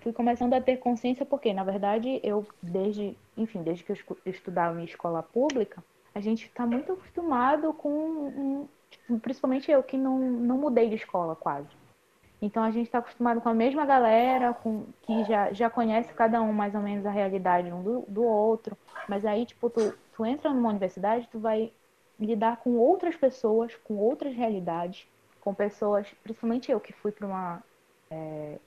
Fui 0.00 0.12
começando 0.12 0.54
a 0.54 0.60
ter 0.60 0.76
consciência 0.78 1.26
porque, 1.26 1.52
na 1.52 1.64
verdade, 1.64 2.20
eu, 2.22 2.46
desde, 2.62 3.16
enfim, 3.36 3.62
desde 3.62 3.84
que 3.84 3.92
eu 3.92 3.96
estudava 4.26 4.80
em 4.80 4.84
escola 4.84 5.22
pública, 5.22 5.82
a 6.14 6.20
gente 6.20 6.46
está 6.46 6.66
muito 6.66 6.92
acostumado 6.92 7.72
com, 7.72 8.66
tipo, 8.90 9.18
principalmente 9.18 9.70
eu 9.70 9.82
que 9.82 9.96
não, 9.96 10.18
não 10.18 10.58
mudei 10.58 10.88
de 10.88 10.96
escola 10.96 11.34
quase. 11.34 11.68
Então 12.40 12.62
a 12.62 12.70
gente 12.70 12.86
está 12.86 12.98
acostumado 12.98 13.40
com 13.40 13.48
a 13.48 13.54
mesma 13.54 13.84
galera, 13.84 14.54
com 14.54 14.84
que 15.02 15.24
já, 15.24 15.52
já 15.52 15.68
conhece 15.68 16.14
cada 16.14 16.40
um 16.40 16.52
mais 16.52 16.74
ou 16.74 16.80
menos 16.80 17.04
a 17.04 17.10
realidade 17.10 17.72
um 17.72 17.82
do, 17.82 18.04
do 18.08 18.22
outro. 18.22 18.76
Mas 19.08 19.24
aí, 19.24 19.44
tipo, 19.44 19.68
tu, 19.68 19.92
tu 20.14 20.24
entra 20.24 20.52
numa 20.52 20.70
universidade, 20.70 21.28
tu 21.30 21.40
vai 21.40 21.72
lidar 22.18 22.58
com 22.58 22.76
outras 22.76 23.16
pessoas, 23.16 23.74
com 23.76 23.96
outras 23.96 24.34
realidades, 24.34 25.08
com 25.40 25.52
pessoas, 25.52 26.08
principalmente 26.22 26.70
eu 26.70 26.80
que 26.80 26.92
fui 26.92 27.10
para 27.10 27.26
uma 27.26 27.62
é, 28.10 28.58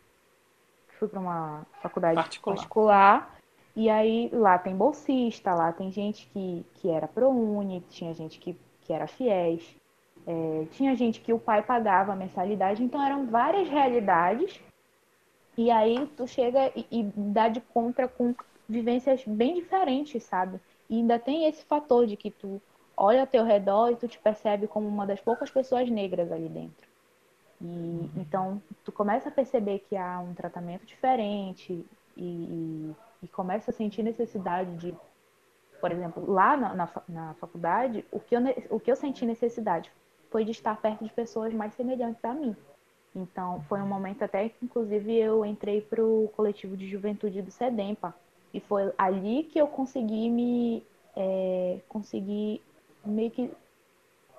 fui 1.01 1.07
para 1.07 1.19
uma 1.19 1.65
faculdade 1.81 2.15
particular. 2.15 2.55
particular. 2.55 3.39
e 3.75 3.89
aí 3.89 4.29
lá 4.31 4.59
tem 4.59 4.75
bolsista, 4.75 5.51
lá 5.51 5.73
tem 5.73 5.91
gente 5.91 6.27
que, 6.27 6.63
que 6.75 6.91
era 6.91 7.07
ProUni, 7.07 7.83
tinha 7.89 8.13
gente 8.13 8.37
que, 8.39 8.55
que 8.81 8.93
era 8.93 9.07
fiéis, 9.07 9.75
é, 10.27 10.67
tinha 10.69 10.95
gente 10.95 11.19
que 11.19 11.33
o 11.33 11.39
pai 11.39 11.63
pagava 11.63 12.13
a 12.13 12.15
mensalidade, 12.15 12.83
então 12.83 13.03
eram 13.03 13.25
várias 13.25 13.67
realidades. 13.67 14.61
E 15.57 15.71
aí 15.71 16.07
tu 16.15 16.27
chega 16.27 16.71
e, 16.75 16.85
e 16.91 17.03
dá 17.15 17.49
de 17.49 17.61
contra 17.61 18.07
com 18.07 18.35
vivências 18.69 19.23
bem 19.25 19.55
diferentes, 19.55 20.21
sabe? 20.23 20.59
E 20.87 20.97
ainda 20.97 21.17
tem 21.17 21.47
esse 21.47 21.65
fator 21.65 22.05
de 22.05 22.15
que 22.15 22.29
tu 22.29 22.61
olha 22.95 23.21
ao 23.21 23.27
teu 23.27 23.43
redor 23.43 23.89
e 23.89 23.95
tu 23.95 24.07
te 24.07 24.19
percebe 24.19 24.67
como 24.67 24.87
uma 24.87 25.07
das 25.07 25.19
poucas 25.19 25.49
pessoas 25.49 25.89
negras 25.89 26.31
ali 26.31 26.47
dentro. 26.47 26.90
E 27.61 28.09
então 28.17 28.61
tu 28.83 28.91
começa 28.91 29.29
a 29.29 29.31
perceber 29.31 29.79
que 29.87 29.95
há 29.95 30.19
um 30.19 30.33
tratamento 30.33 30.85
diferente 30.85 31.85
e, 32.17 32.21
e, 32.21 32.95
e 33.23 33.27
começa 33.27 33.69
a 33.69 33.73
sentir 33.73 34.01
necessidade 34.01 34.75
de, 34.77 34.95
por 35.79 35.91
exemplo, 35.91 36.29
lá 36.29 36.57
na, 36.57 36.73
na, 36.73 36.89
na, 37.07 37.33
faculdade, 37.35 38.03
o 38.11 38.19
que, 38.19 38.35
eu, 38.35 38.41
o 38.69 38.79
que 38.79 38.91
eu 38.91 38.95
senti 38.95 39.25
necessidade 39.25 39.91
foi 40.31 40.43
de 40.43 40.51
estar 40.51 40.75
perto 40.81 41.03
de 41.03 41.11
pessoas 41.11 41.53
mais 41.53 41.73
semelhantes 41.75 42.23
a 42.25 42.33
mim. 42.33 42.55
Então 43.15 43.61
foi 43.67 43.79
um 43.79 43.87
momento 43.87 44.23
até 44.23 44.49
que, 44.49 44.65
inclusive, 44.65 45.13
eu 45.15 45.45
entrei 45.45 45.81
para 45.81 46.03
o 46.03 46.31
coletivo 46.35 46.75
de 46.75 46.89
juventude 46.89 47.41
do 47.41 47.51
SEDEMPA, 47.51 48.15
e 48.53 48.59
foi 48.59 48.91
ali 48.97 49.43
que 49.43 49.59
eu 49.59 49.67
consegui 49.67 50.29
me 50.29 50.83
é, 51.15 51.79
consegui 51.87 52.61
meio 53.05 53.31
que 53.31 53.51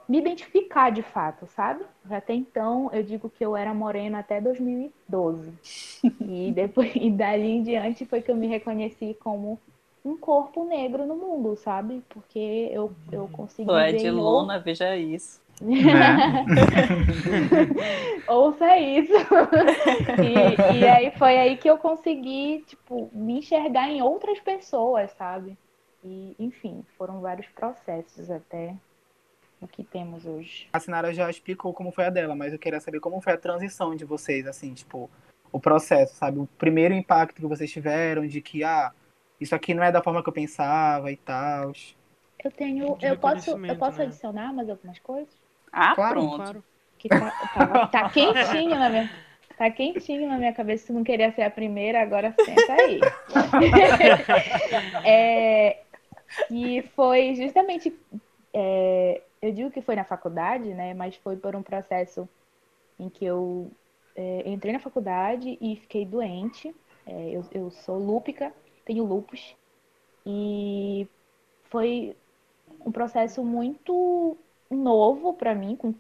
me 0.09 0.19
identificar 0.19 0.91
de 0.91 1.03
fato, 1.03 1.47
sabe? 1.47 1.85
Até 2.11 2.35
então 2.35 2.91
eu 2.93 3.03
digo 3.03 3.31
que 3.31 3.45
eu 3.45 3.57
era 3.57 3.73
morena 3.73 4.19
até 4.19 4.41
2012. 4.41 5.53
e 6.21 6.53
depois 6.55 6.93
e 6.95 7.11
dali 7.11 7.51
em 7.51 7.62
diante 7.62 8.05
foi 8.05 8.23
que 8.23 8.31
eu 8.31 8.37
me 8.37 8.47
reconheci 8.47 9.17
como 9.21 9.59
um 10.05 10.17
corpo 10.17 10.65
negro 10.65 11.07
no 11.07 11.17
mundo, 11.17 11.57
sabe? 11.57 12.03
Porque 12.09 12.69
eu, 12.73 12.93
eu 13.11 13.29
consegui. 13.33 13.69
Tu 13.69 13.77
é 13.77 13.93
de 13.93 14.11
Luna, 14.11 14.59
veja 14.59 14.97
isso. 14.97 15.41
Ouça 18.27 18.77
isso. 18.79 19.12
e, 20.21 20.79
e 20.79 20.88
aí 20.88 21.12
foi 21.12 21.38
aí 21.38 21.57
que 21.57 21.71
eu 21.71 21.79
consegui, 21.79 22.65
tipo, 22.67 23.09
me 23.12 23.38
enxergar 23.38 23.88
em 23.88 24.03
outras 24.03 24.41
pessoas, 24.41 25.12
sabe? 25.12 25.57
E, 26.03 26.35
enfim, 26.38 26.85
foram 26.99 27.21
vários 27.21 27.47
processos 27.51 28.29
até 28.29 28.75
o 29.62 29.68
que 29.68 29.85
temos 29.85 30.27
hoje. 30.27 30.68
A 30.72 30.81
Sinara 30.81 31.14
já 31.14 31.31
explicou 31.31 31.72
como 31.72 31.92
foi 31.92 32.07
a 32.07 32.11
dela, 32.11 32.35
mas 32.35 32.53
eu 32.53 32.59
queria 32.59 32.81
saber 32.81 33.01
como 33.01 33.20
foi 33.20 33.33
a 33.33 33.38
transição 33.38 33.94
de 33.94 34.05
vocês, 34.05 34.46
assim, 34.46 34.75
tipo, 34.75 35.11
o 35.53 35.61
processo, 35.61 36.14
sabe? 36.16 36.38
O 36.38 36.46
primeiro 36.59 36.94
impacto 36.94 37.40
que 37.40 37.46
vocês 37.46 37.70
tiveram 37.70 38.27
de 38.27 38.40
que, 38.40 38.64
ah, 38.64 38.92
isso 39.40 39.55
aqui 39.55 39.75
não 39.75 39.83
é 39.83 39.92
da 39.92 40.03
forma 40.03 40.22
que 40.22 40.29
eu 40.29 40.33
pensava 40.33 41.12
e 41.12 41.16
tal. 41.16 41.72
Eu 42.42 42.51
tenho, 42.51 42.98
eu 43.01 43.16
posso, 43.18 43.51
eu 43.51 43.77
posso 43.77 43.98
né? 43.98 44.05
adicionar 44.05 44.53
mais 44.53 44.68
algumas 44.68 44.98
coisas? 44.98 45.33
Ah, 45.72 45.94
claro, 45.94 46.20
pronto. 46.20 46.37
Claro. 46.37 46.64
Que 46.98 47.09
tá, 47.09 47.31
tá, 47.55 47.87
tá 47.88 48.11
quentinho 48.11 48.79
na 48.79 48.88
minha, 48.88 49.11
tá 49.57 49.70
quentinho 49.70 50.29
na 50.29 50.38
minha 50.38 50.53
cabeça. 50.53 50.87
Se 50.87 50.92
não 50.92 51.05
queria 51.05 51.33
ser 51.33 51.42
a 51.42 51.51
primeira, 51.51 52.01
agora 52.01 52.35
senta 52.44 52.72
aí. 52.72 53.01
é, 55.05 55.83
e 56.51 56.83
foi 56.94 57.35
justamente, 57.35 57.92
é, 58.53 59.22
eu 59.42 59.52
digo 59.52 59.70
que 59.70 59.83
foi 59.83 59.96
na 59.96 60.05
faculdade, 60.05 60.72
né? 60.72 60.94
Mas 60.94 61.16
foi 61.16 61.37
por 61.37 61.57
um 61.57 61.62
processo 61.62 62.28
em 62.98 63.11
que 63.11 63.24
eu 63.24 63.70
é, 64.14 64.48
entrei 64.48 64.72
na 64.72 64.78
faculdade 64.78 65.59
e 65.61 65.76
fiquei 65.76 66.07
doente. 66.07 66.74
É, 67.05 67.31
eu, 67.31 67.44
eu 67.52 67.70
sou 67.70 67.98
lúpica, 67.98 68.55
tenho 68.85 69.05
lupus. 69.05 69.57
E 70.24 71.09
foi 71.64 72.16
um 72.87 72.92
processo 72.92 73.44
muito 73.44 74.38
novo 74.70 75.35
para 75.35 75.55
mim, 75.55 75.74
com 75.76 75.92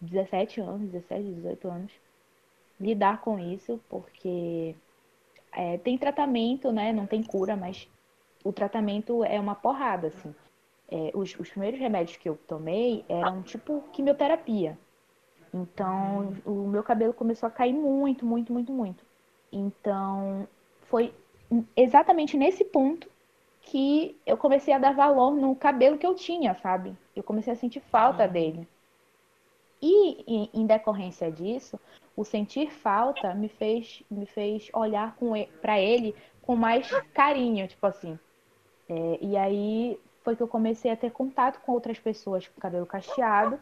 17 0.00 0.60
anos, 0.60 0.90
17, 0.90 1.34
18 1.34 1.68
anos, 1.68 1.92
lidar 2.80 3.20
com 3.20 3.38
isso, 3.38 3.80
porque 3.88 4.74
é, 5.52 5.78
tem 5.78 5.96
tratamento, 5.96 6.72
né? 6.72 6.92
Não 6.92 7.06
tem 7.06 7.22
cura, 7.22 7.56
mas 7.56 7.88
o 8.44 8.52
tratamento 8.52 9.24
é 9.24 9.38
uma 9.38 9.54
porrada, 9.54 10.08
assim. 10.08 10.34
É, 10.90 11.10
os, 11.14 11.38
os 11.38 11.50
primeiros 11.50 11.78
remédios 11.78 12.16
que 12.16 12.28
eu 12.28 12.38
tomei 12.46 13.04
eram 13.08 13.42
tipo 13.42 13.82
quimioterapia. 13.92 14.78
Então, 15.52 16.34
o 16.44 16.68
meu 16.68 16.82
cabelo 16.82 17.12
começou 17.12 17.46
a 17.46 17.50
cair 17.50 17.72
muito, 17.72 18.24
muito, 18.24 18.52
muito, 18.52 18.72
muito. 18.72 19.04
Então, 19.52 20.46
foi 20.88 21.12
exatamente 21.76 22.36
nesse 22.36 22.64
ponto 22.64 23.08
que 23.62 24.16
eu 24.26 24.36
comecei 24.36 24.72
a 24.72 24.78
dar 24.78 24.94
valor 24.94 25.34
no 25.34 25.54
cabelo 25.54 25.98
que 25.98 26.06
eu 26.06 26.14
tinha, 26.14 26.54
sabe? 26.54 26.96
Eu 27.14 27.22
comecei 27.22 27.52
a 27.52 27.56
sentir 27.56 27.80
falta 27.80 28.24
uhum. 28.24 28.32
dele. 28.32 28.68
E 29.80 30.24
em, 30.26 30.50
em, 30.52 30.66
decorrência 30.66 31.30
disso, 31.30 31.78
o 32.16 32.24
sentir 32.24 32.70
falta 32.70 33.34
me 33.34 33.48
fez 33.48 34.02
me 34.10 34.26
fez 34.26 34.68
olhar 34.72 35.16
para 35.60 35.78
ele 35.78 36.14
com 36.42 36.56
mais 36.56 36.90
carinho, 37.14 37.68
tipo 37.68 37.86
assim. 37.86 38.18
É, 38.88 39.18
e 39.20 39.36
aí 39.36 40.00
foi 40.28 40.36
que 40.36 40.42
eu 40.42 40.48
comecei 40.48 40.90
a 40.90 40.96
ter 40.96 41.10
contato 41.10 41.58
com 41.62 41.72
outras 41.72 41.98
pessoas 41.98 42.46
com 42.46 42.60
cabelo 42.60 42.84
cacheado 42.84 43.58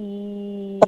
e, 0.00 0.80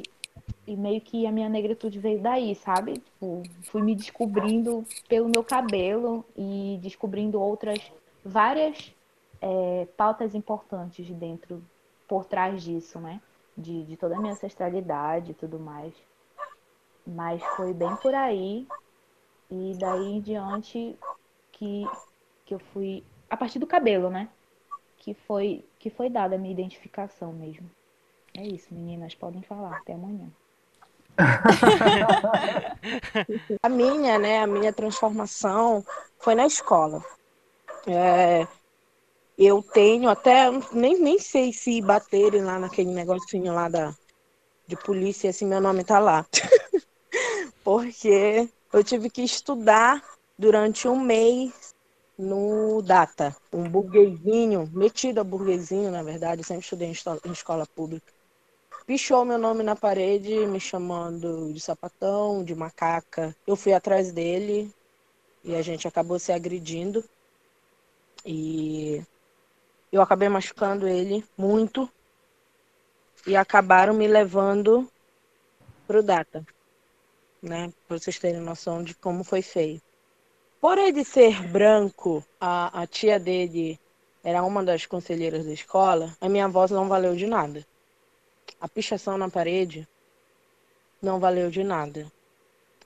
e 0.65 0.75
meio 0.75 0.99
que 0.99 1.27
a 1.27 1.31
minha 1.31 1.47
negritude 1.47 1.99
veio 1.99 2.19
daí, 2.19 2.55
sabe? 2.55 2.93
Tipo, 2.93 3.43
fui 3.65 3.83
me 3.83 3.93
descobrindo 3.93 4.83
pelo 5.07 5.29
meu 5.29 5.43
cabelo 5.43 6.25
e 6.35 6.79
descobrindo 6.81 7.39
outras 7.39 7.79
várias 8.23 8.95
é, 9.39 9.87
pautas 9.95 10.33
importantes 10.33 11.07
dentro, 11.11 11.63
por 12.07 12.25
trás 12.25 12.63
disso, 12.63 12.99
né? 12.99 13.21
De, 13.55 13.83
de 13.83 13.95
toda 13.97 14.15
a 14.15 14.19
minha 14.19 14.33
ancestralidade 14.33 15.33
e 15.33 15.35
tudo 15.35 15.59
mais. 15.59 15.93
Mas 17.05 17.43
foi 17.55 17.75
bem 17.75 17.95
por 17.97 18.15
aí. 18.15 18.65
E 19.51 19.77
daí 19.79 20.13
em 20.13 20.19
diante 20.19 20.97
que, 21.51 21.85
que 22.43 22.55
eu 22.55 22.59
fui. 22.73 23.03
A 23.29 23.37
partir 23.37 23.59
do 23.59 23.67
cabelo, 23.67 24.09
né? 24.09 24.29
Que 25.05 25.13
foi, 25.13 25.63
que 25.77 25.91
foi 25.91 26.09
dada 26.09 26.33
a 26.33 26.37
minha 26.39 26.51
identificação 26.51 27.31
mesmo. 27.31 27.69
É 28.35 28.41
isso, 28.41 28.73
meninas, 28.73 29.13
podem 29.13 29.43
falar. 29.43 29.77
Até 29.77 29.93
amanhã. 29.93 30.27
a 33.61 33.69
minha, 33.69 34.17
né? 34.17 34.41
A 34.41 34.47
minha 34.47 34.73
transformação 34.73 35.85
foi 36.17 36.33
na 36.33 36.47
escola. 36.47 37.05
É, 37.85 38.47
eu 39.37 39.61
tenho 39.61 40.09
até, 40.09 40.49
nem, 40.73 40.99
nem 40.99 41.19
sei 41.19 41.53
se 41.53 41.79
baterem 41.83 42.43
lá 42.43 42.57
naquele 42.57 42.91
negocinho 42.91 43.53
lá 43.53 43.69
da, 43.69 43.93
de 44.65 44.75
polícia, 44.75 45.29
assim, 45.29 45.45
meu 45.45 45.61
nome 45.61 45.83
tá 45.83 45.99
lá. 45.99 46.25
Porque 47.63 48.49
eu 48.73 48.83
tive 48.83 49.11
que 49.11 49.21
estudar 49.21 50.01
durante 50.35 50.87
um 50.87 50.99
mês 50.99 51.74
no 52.17 52.81
Data, 52.81 53.35
um 53.51 53.69
burguesinho, 53.69 54.69
metido 54.73 55.19
a 55.19 55.23
burguesinho, 55.23 55.91
na 55.91 56.01
verdade, 56.01 56.43
sempre 56.43 56.63
estudei 56.63 56.87
em 56.87 57.31
escola 57.31 57.65
pública. 57.75 58.13
Pichou 58.85 59.25
meu 59.25 59.37
nome 59.37 59.63
na 59.63 59.75
parede, 59.75 60.45
me 60.45 60.59
chamando 60.59 61.51
de 61.51 61.59
sapatão, 61.59 62.43
de 62.43 62.53
macaca. 62.53 63.35
Eu 63.45 63.55
fui 63.55 63.73
atrás 63.73 64.11
dele 64.11 64.71
e 65.43 65.55
a 65.55 65.61
gente 65.61 65.87
acabou 65.87 66.19
se 66.19 66.31
agredindo. 66.31 67.03
E 68.23 69.03
eu 69.91 70.01
acabei 70.01 70.29
machucando 70.29 70.87
ele 70.87 71.25
muito 71.37 71.89
e 73.25 73.35
acabaram 73.35 73.93
me 73.93 74.07
levando 74.07 74.87
pro 75.87 76.03
Data, 76.03 76.45
né? 77.41 77.71
Para 77.87 77.97
vocês 77.97 78.19
terem 78.19 78.41
noção 78.41 78.83
de 78.83 78.95
como 78.95 79.23
foi 79.23 79.41
feio. 79.41 79.81
Por 80.65 80.79
ele 80.79 81.05
ser 81.05 81.47
branco, 81.47 82.25
a, 82.41 82.81
a 82.81 82.87
tia 82.87 83.19
dele 83.19 83.79
era 84.23 84.43
uma 84.43 84.63
das 84.63 84.83
conselheiras 84.87 85.45
da 85.45 85.53
escola, 85.53 86.17
a 86.19 86.27
minha 86.27 86.47
voz 86.47 86.71
não 86.71 86.89
valeu 86.89 87.15
de 87.15 87.27
nada. 87.27 87.63
A 88.59 88.67
pichação 88.67 89.15
na 89.15 89.29
parede 89.29 89.87
não 90.99 91.19
valeu 91.19 91.51
de 91.51 91.63
nada. 91.63 92.11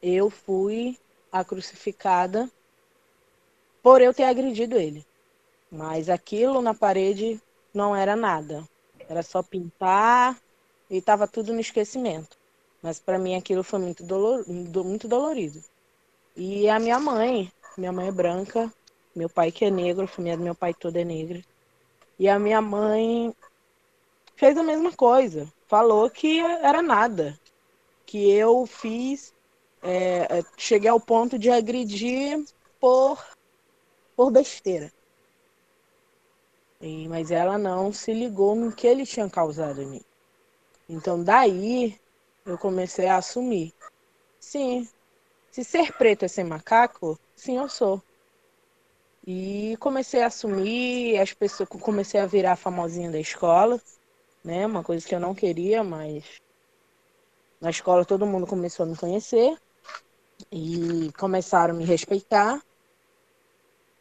Eu 0.03 0.29
fui 0.29 0.97
a 1.31 1.41
crucificada 1.45 2.51
por 3.81 4.01
eu 4.01 4.13
ter 4.13 4.25
agredido 4.25 4.75
ele. 4.75 5.05
Mas 5.71 6.09
aquilo 6.09 6.61
na 6.61 6.73
parede 6.73 7.41
não 7.73 7.95
era 7.95 8.13
nada. 8.13 8.61
Era 9.07 9.23
só 9.23 9.41
pintar 9.41 10.37
e 10.89 10.97
estava 10.97 11.29
tudo 11.29 11.53
no 11.53 11.61
esquecimento. 11.61 12.35
Mas 12.81 12.99
para 12.99 13.17
mim 13.17 13.35
aquilo 13.35 13.63
foi 13.63 13.79
muito, 13.79 14.03
dolor, 14.03 14.43
muito 14.49 15.07
dolorido. 15.07 15.63
E 16.35 16.69
a 16.69 16.77
minha 16.77 16.99
mãe, 16.99 17.49
minha 17.77 17.91
mãe 17.91 18.08
é 18.08 18.12
branca, 18.12 18.71
meu 19.15 19.29
pai 19.29 19.51
que 19.51 19.65
é 19.65 19.71
negro, 19.71 20.03
a 20.03 20.08
família 20.08 20.38
do 20.38 20.43
meu 20.43 20.55
pai 20.55 20.73
toda 20.73 21.01
é 21.01 21.03
negra. 21.03 21.41
E 22.17 22.27
a 22.27 22.38
minha 22.38 22.62
mãe 22.62 23.34
fez 24.36 24.58
a 24.58 24.63
mesma 24.63 24.91
coisa. 24.91 25.51
Falou 25.67 26.10
que 26.10 26.39
era 26.39 26.82
nada. 26.82 27.39
Que 28.05 28.29
eu 28.32 28.65
fiz. 28.65 29.34
É, 29.82 30.39
é, 30.39 30.43
cheguei 30.58 30.89
ao 30.89 30.99
ponto 30.99 31.39
de 31.39 31.49
agredir 31.49 32.43
por, 32.79 33.25
por 34.15 34.32
besteira. 34.32 34.91
E, 36.82 37.08
mas 37.08 37.32
ela 37.32 37.58
não 37.58 37.91
se 37.91 38.13
ligou 38.13 38.55
no 38.55 38.71
que 38.71 38.88
ele 38.88 39.05
tinha 39.05 39.29
causado 39.29 39.82
em 39.82 39.88
mim. 39.88 40.01
Então 40.88 41.23
daí 41.23 41.99
eu 42.45 42.58
comecei 42.58 43.08
a 43.08 43.17
assumir. 43.17 43.73
Sim, 44.39 44.88
se 45.51 45.63
ser 45.63 45.93
preto 45.93 46.23
é 46.25 46.27
ser 46.27 46.43
macaco, 46.43 47.19
Sim, 47.39 47.58
eu 47.58 47.69
sou. 47.69 48.04
E 49.25 49.78
comecei 49.80 50.21
a 50.21 50.28
assumir, 50.28 51.17
as 51.17 51.34
pessoas 51.34 51.69
comecei 51.69 52.19
a 52.19 52.25
virar 52.25 52.58
famosinha 52.58 53.10
da 53.10 53.17
escola, 53.17 53.82
né? 54.43 54.65
Uma 54.65 54.84
coisa 54.84 55.08
que 55.08 55.15
eu 55.15 55.21
não 55.21 55.34
queria, 55.34 55.82
mas 55.82 56.36
na 57.62 57.69
escola 57.69 58.04
todo 58.04 58.25
mundo 58.25 58.45
começou 58.45 58.86
a 58.86 58.89
me 58.89 58.97
conhecer 58.97 59.58
e 60.52 61.13
começaram 61.17 61.73
a 61.73 61.78
me 61.78 61.86
respeitar. 61.86 62.62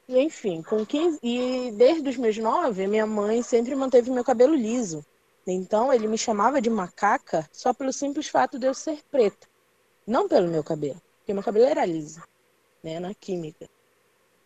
E 0.08 0.18
enfim, 0.18 0.60
com 0.60 0.84
15 0.84 1.20
e 1.22 1.70
desde 1.70 2.08
os 2.08 2.16
meus 2.16 2.38
nove, 2.38 2.88
minha 2.88 3.06
mãe 3.06 3.40
sempre 3.40 3.76
manteve 3.76 4.10
meu 4.10 4.24
cabelo 4.24 4.54
liso. 4.56 5.00
Então 5.46 5.92
ele 5.92 6.08
me 6.08 6.18
chamava 6.18 6.60
de 6.60 6.68
macaca 6.68 7.48
só 7.52 7.72
pelo 7.72 7.92
simples 7.92 8.26
fato 8.26 8.58
de 8.58 8.66
eu 8.66 8.74
ser 8.74 9.00
preta, 9.12 9.46
não 10.04 10.26
pelo 10.26 10.48
meu 10.48 10.64
cabelo, 10.64 11.00
porque 11.20 11.32
meu 11.32 11.42
cabelo 11.44 11.66
era 11.66 11.86
liso 11.86 12.20
né, 12.88 13.00
na 13.00 13.14
química. 13.14 13.68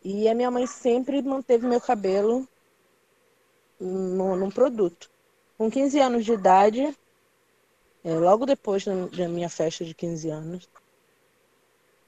E 0.05 0.29
a 0.29 0.35
minha 0.35 0.51
mãe 0.51 0.67
sempre 0.67 1.23
manteve 1.23 1.67
meu 1.67 1.81
cabelo 1.81 2.47
no, 3.79 4.37
num 4.37 4.51
produto. 4.51 5.09
Com 5.57 5.71
15 5.71 6.01
anos 6.01 6.25
de 6.25 6.33
idade, 6.33 6.97
é, 8.05 8.15
logo 8.15 8.45
depois 8.45 8.85
da, 8.85 9.29
minha 9.29 9.49
festa 9.49 9.85
de 9.85 9.95
15 9.95 10.29
anos, 10.31 10.69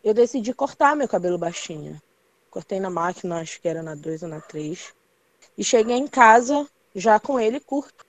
eu 0.03 0.13
decidi 0.13 0.53
cortar 0.53 0.97
meu 0.97 1.09
cabelo 1.09 1.39
baixinho. 1.39 2.01
Cortei 2.51 2.81
na 2.81 2.91
máquina, 2.91 3.41
acho 3.41 3.61
que 3.61 3.69
era 3.69 3.83
na 3.83 3.95
2 3.95 4.25
ou 4.25 4.29
na 4.29 4.41
3. 4.41 4.93
E 5.57 5.63
cheguei 5.63 5.97
em 5.97 6.09
casa 6.09 6.69
já 6.95 7.19
com 7.21 7.39
ele 7.39 7.61
curto. 7.61 8.05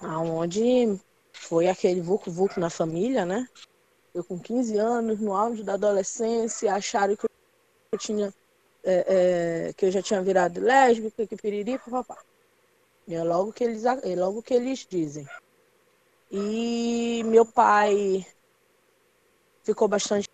Aonde 0.00 1.00
foi 1.32 1.68
aquele 1.68 2.00
vucu-vucu 2.00 2.60
na 2.60 2.70
família, 2.70 3.24
né? 3.24 3.48
Eu 4.16 4.24
com 4.24 4.40
15 4.40 4.78
anos, 4.78 5.20
no 5.20 5.34
auge 5.34 5.62
da 5.62 5.74
adolescência, 5.74 6.74
acharam 6.74 7.14
que 7.14 7.26
eu 7.92 7.98
tinha 7.98 8.32
é, 8.82 9.68
é, 9.68 9.72
que 9.74 9.84
eu 9.84 9.90
já 9.90 10.00
tinha 10.00 10.22
virado 10.22 10.58
lésbica, 10.58 11.26
que 11.26 11.36
piriri, 11.36 11.78
papapá. 11.78 12.16
É 13.06 13.22
logo 13.22 13.52
que 13.52 13.62
eles, 13.62 13.84
é 13.84 14.16
logo 14.16 14.42
que 14.42 14.54
eles 14.54 14.86
dizem. 14.88 15.26
E 16.30 17.22
meu 17.26 17.44
pai 17.44 18.24
ficou 19.62 19.86
bastante 19.86 20.26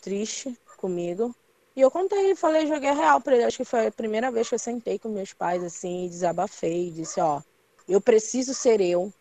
triste 0.00 0.58
comigo. 0.78 1.34
E 1.76 1.82
eu 1.82 1.90
contei, 1.90 2.34
falei, 2.34 2.66
joguei 2.66 2.92
real 2.92 3.20
para 3.20 3.34
ele. 3.34 3.44
Acho 3.44 3.58
que 3.58 3.64
foi 3.66 3.88
a 3.88 3.92
primeira 3.92 4.30
vez 4.30 4.48
que 4.48 4.54
eu 4.54 4.58
sentei 4.58 4.98
com 4.98 5.10
meus 5.10 5.34
pais 5.34 5.62
assim 5.62 6.06
e 6.06 6.08
desabafei. 6.08 6.90
Disse, 6.90 7.20
ó, 7.20 7.42
eu 7.86 8.00
preciso 8.00 8.54
ser 8.54 8.80
eu. 8.80 9.12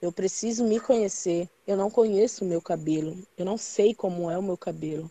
Eu 0.00 0.10
preciso 0.10 0.64
me 0.64 0.80
conhecer. 0.80 1.48
Eu 1.66 1.76
não 1.76 1.90
conheço 1.90 2.44
o 2.44 2.48
meu 2.48 2.60
cabelo. 2.60 3.16
Eu 3.36 3.44
não 3.44 3.58
sei 3.58 3.94
como 3.94 4.30
é 4.30 4.38
o 4.38 4.42
meu 4.42 4.56
cabelo. 4.56 5.10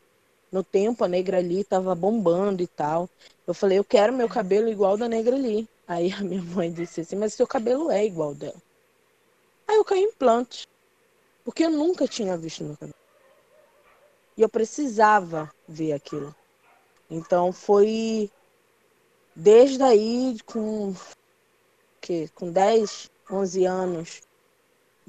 No 0.52 0.64
tempo, 0.64 1.04
a 1.04 1.08
negra 1.08 1.38
ali 1.38 1.62
estava 1.62 1.94
bombando 1.94 2.64
e 2.64 2.68
tal. 2.68 3.08
Eu 3.46 3.54
falei, 3.54 3.78
eu 3.78 3.84
quero 3.84 4.12
meu 4.12 4.28
cabelo 4.28 4.68
igual 4.68 4.98
da 4.98 5.08
negra 5.08 5.36
ali. 5.36 5.68
Aí 5.88 6.12
a 6.12 6.22
minha 6.22 6.42
mãe 6.56 6.72
disse 6.72 7.02
assim, 7.02 7.16
mas 7.16 7.34
seu 7.34 7.46
cabelo 7.46 7.92
é 7.92 8.04
igual 8.04 8.34
dela. 8.34 8.60
Aí 9.68 9.76
eu 9.76 9.86
caí 9.86 10.00
em 10.00 10.06
implante. 10.06 10.68
Porque 11.44 11.66
eu 11.66 11.70
nunca 11.70 12.08
tinha 12.08 12.36
visto 12.36 12.64
meu 12.64 12.76
cabelo. 12.76 12.96
E 14.36 14.42
eu 14.42 14.50
precisava 14.50 15.52
ver 15.68 15.94
aquilo. 15.94 16.36
Então 17.10 17.54
foi 17.54 18.32
desde 19.36 19.84
aí 19.84 20.38
com 20.46 20.96
que 22.02 22.28
com 22.30 22.52
10, 22.52 23.10
11 23.30 23.66
anos 23.66 24.22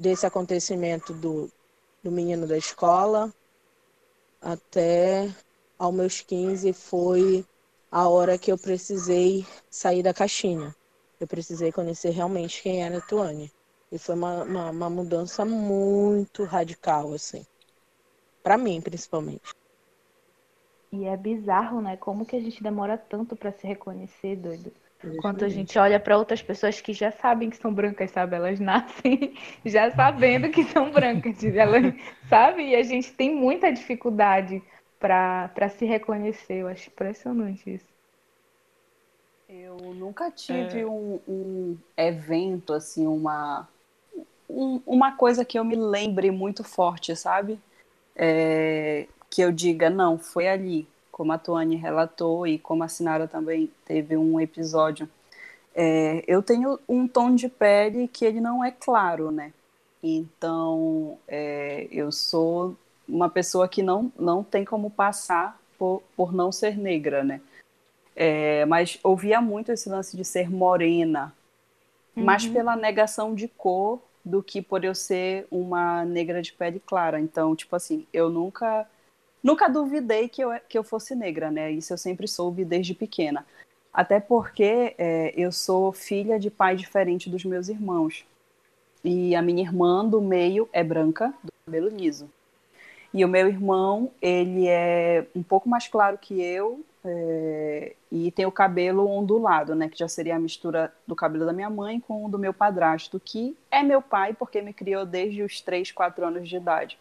desse 0.01 0.25
acontecimento 0.25 1.13
do, 1.13 1.47
do 2.03 2.11
menino 2.11 2.47
da 2.47 2.57
escola 2.57 3.31
até 4.41 5.29
aos 5.77 5.93
meus 5.93 6.21
15 6.21 6.73
foi 6.73 7.45
a 7.91 8.09
hora 8.09 8.37
que 8.37 8.51
eu 8.51 8.57
precisei 8.57 9.45
sair 9.69 10.01
da 10.01 10.13
caixinha. 10.13 10.75
Eu 11.19 11.27
precisei 11.27 11.71
conhecer 11.71 12.09
realmente 12.09 12.63
quem 12.63 12.83
era 12.83 12.97
a 12.97 13.01
Tuane. 13.01 13.51
E 13.91 13.99
foi 13.99 14.15
uma, 14.15 14.43
uma, 14.43 14.71
uma 14.71 14.89
mudança 14.89 15.45
muito 15.45 16.45
radical, 16.45 17.13
assim. 17.13 17.45
para 18.41 18.57
mim, 18.57 18.81
principalmente. 18.81 19.53
E 20.91 21.05
é 21.05 21.15
bizarro, 21.15 21.79
né? 21.79 21.95
Como 21.95 22.25
que 22.25 22.35
a 22.35 22.39
gente 22.39 22.63
demora 22.63 22.97
tanto 22.97 23.35
para 23.35 23.51
se 23.51 23.67
reconhecer, 23.67 24.35
doido? 24.35 24.73
Enquanto 25.03 25.43
a 25.43 25.49
gente 25.49 25.77
olha 25.79 25.99
para 25.99 26.17
outras 26.17 26.41
pessoas 26.41 26.79
que 26.79 26.93
já 26.93 27.11
sabem 27.11 27.49
que 27.49 27.57
são 27.57 27.73
brancas, 27.73 28.11
sabe? 28.11 28.35
Elas 28.35 28.59
nascem 28.59 29.35
já 29.65 29.89
sabendo 29.91 30.49
que 30.49 30.63
são 30.65 30.91
brancas, 30.91 31.43
elas, 31.43 31.93
sabe? 32.29 32.69
E 32.69 32.75
a 32.75 32.83
gente 32.83 33.11
tem 33.13 33.33
muita 33.33 33.71
dificuldade 33.71 34.61
para 34.99 35.69
se 35.69 35.85
reconhecer. 35.85 36.61
Eu 36.61 36.67
acho 36.67 36.89
impressionante 36.89 37.73
isso. 37.73 37.91
Eu 39.49 39.77
nunca 39.95 40.31
tive 40.31 40.81
é... 40.81 40.85
um, 40.85 41.19
um, 41.27 41.77
evento, 41.97 42.71
assim, 42.71 43.05
uma, 43.07 43.67
um, 44.49 44.81
uma 44.85 45.17
coisa 45.17 45.43
que 45.43 45.59
eu 45.59 45.63
me 45.65 45.75
lembre 45.75 46.31
muito 46.31 46.63
forte, 46.63 47.15
sabe? 47.15 47.59
É, 48.15 49.07
que 49.29 49.41
eu 49.41 49.51
diga, 49.51 49.89
não, 49.89 50.17
foi 50.17 50.47
ali 50.47 50.87
como 51.21 51.33
a 51.33 51.37
Tuane 51.37 51.75
relatou 51.75 52.47
e 52.47 52.57
como 52.57 52.83
a 52.83 52.87
Sinara 52.87 53.27
também 53.27 53.69
teve 53.85 54.17
um 54.17 54.41
episódio, 54.41 55.07
é, 55.75 56.23
eu 56.25 56.41
tenho 56.41 56.79
um 56.89 57.07
tom 57.07 57.35
de 57.35 57.47
pele 57.47 58.07
que 58.07 58.25
ele 58.25 58.41
não 58.41 58.65
é 58.65 58.71
claro, 58.71 59.29
né? 59.29 59.53
Então, 60.01 61.19
é, 61.27 61.87
eu 61.91 62.11
sou 62.11 62.75
uma 63.07 63.29
pessoa 63.29 63.67
que 63.67 63.83
não, 63.83 64.11
não 64.17 64.43
tem 64.43 64.65
como 64.65 64.89
passar 64.89 65.61
por, 65.77 66.01
por 66.17 66.33
não 66.33 66.51
ser 66.51 66.75
negra, 66.75 67.23
né? 67.23 67.39
É, 68.15 68.65
mas 68.65 68.97
ouvia 69.03 69.39
muito 69.39 69.71
esse 69.71 69.87
lance 69.89 70.17
de 70.17 70.25
ser 70.25 70.49
morena, 70.49 71.31
uhum. 72.17 72.23
mais 72.23 72.47
pela 72.47 72.75
negação 72.75 73.35
de 73.35 73.47
cor 73.47 74.01
do 74.25 74.41
que 74.41 74.59
por 74.59 74.83
eu 74.83 74.95
ser 74.95 75.45
uma 75.51 76.03
negra 76.03 76.41
de 76.41 76.51
pele 76.51 76.81
clara. 76.83 77.19
Então, 77.19 77.55
tipo 77.55 77.75
assim, 77.75 78.07
eu 78.11 78.27
nunca 78.27 78.87
Nunca 79.43 79.67
duvidei 79.67 80.29
que 80.29 80.43
eu, 80.43 80.51
que 80.69 80.77
eu 80.77 80.83
fosse 80.83 81.15
negra, 81.15 81.49
né? 81.49 81.71
Isso 81.71 81.93
eu 81.93 81.97
sempre 81.97 82.27
soube 82.27 82.63
desde 82.63 82.93
pequena. 82.93 83.45
Até 83.93 84.19
porque 84.19 84.95
é, 84.97 85.33
eu 85.35 85.51
sou 85.51 85.91
filha 85.91 86.39
de 86.39 86.49
pai 86.49 86.75
diferente 86.75 87.29
dos 87.29 87.43
meus 87.43 87.67
irmãos. 87.67 88.25
E 89.03 89.35
a 89.35 89.41
minha 89.41 89.63
irmã 89.63 90.05
do 90.05 90.21
meio 90.21 90.69
é 90.71 90.83
branca, 90.83 91.33
do 91.43 91.51
cabelo 91.65 91.89
liso. 91.89 92.29
E 93.13 93.25
o 93.25 93.27
meu 93.27 93.47
irmão, 93.47 94.11
ele 94.21 94.67
é 94.67 95.25
um 95.35 95.43
pouco 95.43 95.67
mais 95.67 95.87
claro 95.87 96.17
que 96.17 96.41
eu 96.41 96.79
é, 97.03 97.95
e 98.11 98.31
tem 98.31 98.45
o 98.45 98.51
cabelo 98.51 99.07
ondulado, 99.07 99.75
né? 99.75 99.89
Que 99.89 99.97
já 99.97 100.07
seria 100.07 100.35
a 100.35 100.39
mistura 100.39 100.93
do 101.05 101.15
cabelo 101.15 101.45
da 101.45 101.51
minha 101.51 101.69
mãe 101.69 101.99
com 101.99 102.25
o 102.25 102.29
do 102.29 102.39
meu 102.39 102.53
padrasto, 102.53 103.19
que 103.19 103.57
é 103.69 103.81
meu 103.81 104.01
pai 104.01 104.33
porque 104.33 104.61
me 104.61 104.73
criou 104.73 105.05
desde 105.05 105.41
os 105.41 105.59
3, 105.61 105.91
4 105.91 106.25
anos 106.25 106.47
de 106.47 106.55
idade. 106.55 106.97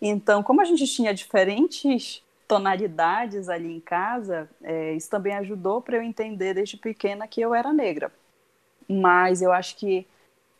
Então, 0.00 0.42
como 0.42 0.60
a 0.60 0.64
gente 0.64 0.86
tinha 0.86 1.14
diferentes 1.14 2.22
tonalidades 2.46 3.48
ali 3.48 3.74
em 3.74 3.80
casa, 3.80 4.48
é, 4.62 4.92
isso 4.92 5.08
também 5.08 5.34
ajudou 5.34 5.80
para 5.80 5.96
eu 5.96 6.02
entender 6.02 6.54
desde 6.54 6.76
pequena 6.76 7.26
que 7.26 7.40
eu 7.40 7.54
era 7.54 7.72
negra. 7.72 8.12
Mas 8.88 9.40
eu 9.40 9.52
acho 9.52 9.76
que 9.76 10.06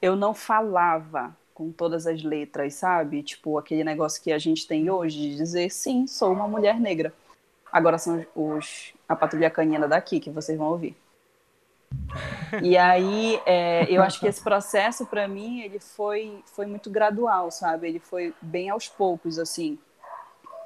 eu 0.01 0.17
não 0.17 0.35
falava 0.35 1.37
com 1.53 1.71
todas 1.71 2.07
as 2.07 2.23
letras, 2.23 2.75
sabe? 2.75 3.23
Tipo, 3.23 3.59
aquele 3.59 3.85
negócio 3.85 4.23
que 4.23 4.33
a 4.33 4.39
gente 4.39 4.67
tem 4.67 4.91
hoje 4.91 5.19
de 5.19 5.37
dizer, 5.37 5.71
sim, 5.71 6.07
sou 6.07 6.33
uma 6.33 6.49
mulher 6.49 6.81
negra. 6.81 7.13
Agora 7.73 7.99
são 7.99 8.25
os, 8.35 8.93
a 9.09 9.15
patrulha 9.15 9.51
canina 9.51 9.87
daqui 9.87 10.21
que 10.21 10.31
vocês 10.31 10.59
vão 10.59 10.69
ouvir. 10.69 10.97
E 12.63 12.77
aí, 12.77 13.41
é, 13.45 13.87
eu 13.91 14.03
acho 14.03 14.21
que 14.21 14.27
esse 14.27 14.43
processo, 14.43 15.07
para 15.07 15.27
mim, 15.27 15.61
ele 15.61 15.81
foi, 15.81 16.43
foi 16.47 16.67
muito 16.67 16.89
gradual, 16.91 17.51
sabe? 17.51 17.89
Ele 17.89 17.99
foi 17.99 18.33
bem 18.41 18.71
aos 18.71 18.89
poucos, 18.89 19.39
assim. 19.39 19.79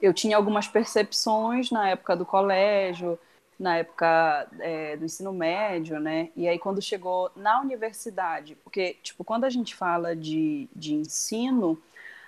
Eu 0.00 0.12
tinha 0.12 0.36
algumas 0.36 0.68
percepções 0.68 1.70
na 1.70 1.88
época 1.88 2.14
do 2.14 2.26
colégio, 2.26 3.18
na 3.58 3.78
época 3.78 4.46
é, 4.60 4.96
do 4.96 5.04
ensino 5.04 5.32
médio, 5.32 5.98
né? 5.98 6.30
E 6.36 6.46
aí 6.46 6.58
quando 6.58 6.80
chegou 6.80 7.30
na 7.34 7.60
universidade, 7.60 8.56
porque 8.62 8.96
tipo 9.02 9.24
quando 9.24 9.44
a 9.44 9.50
gente 9.50 9.74
fala 9.74 10.14
de, 10.14 10.68
de 10.74 10.94
ensino, 10.94 11.76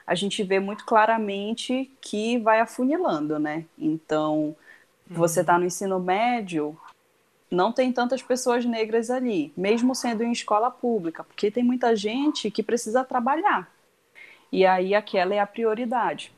a 0.04 0.14
gente 0.16 0.42
vê 0.42 0.58
muito 0.58 0.84
claramente 0.84 1.88
que 2.00 2.38
vai 2.38 2.58
afunilando, 2.58 3.38
né? 3.38 3.64
Então 3.78 4.56
você 5.08 5.40
está 5.42 5.56
no 5.56 5.64
ensino 5.64 6.00
médio, 6.00 6.76
não 7.50 7.72
tem 7.72 7.92
tantas 7.92 8.22
pessoas 8.22 8.64
negras 8.64 9.10
ali, 9.10 9.52
mesmo 9.56 9.94
sendo 9.94 10.22
em 10.22 10.32
escola 10.32 10.70
pública, 10.70 11.24
porque 11.24 11.50
tem 11.50 11.64
muita 11.64 11.96
gente 11.96 12.50
que 12.50 12.62
precisa 12.62 13.04
trabalhar. 13.04 13.70
E 14.52 14.64
aí 14.64 14.94
aquela 14.94 15.34
é 15.34 15.40
a 15.40 15.46
prioridade. 15.46 16.32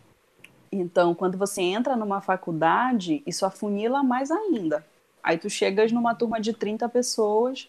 Então, 0.70 1.14
quando 1.14 1.36
você 1.36 1.60
entra 1.60 1.96
numa 1.96 2.20
faculdade, 2.22 3.22
isso 3.26 3.44
afunila 3.44 4.02
mais 4.02 4.30
ainda. 4.30 4.86
Aí 5.22 5.36
tu 5.36 5.50
chegas 5.50 5.92
numa 5.92 6.14
turma 6.14 6.40
de 6.40 6.52
30 6.52 6.88
pessoas, 6.88 7.68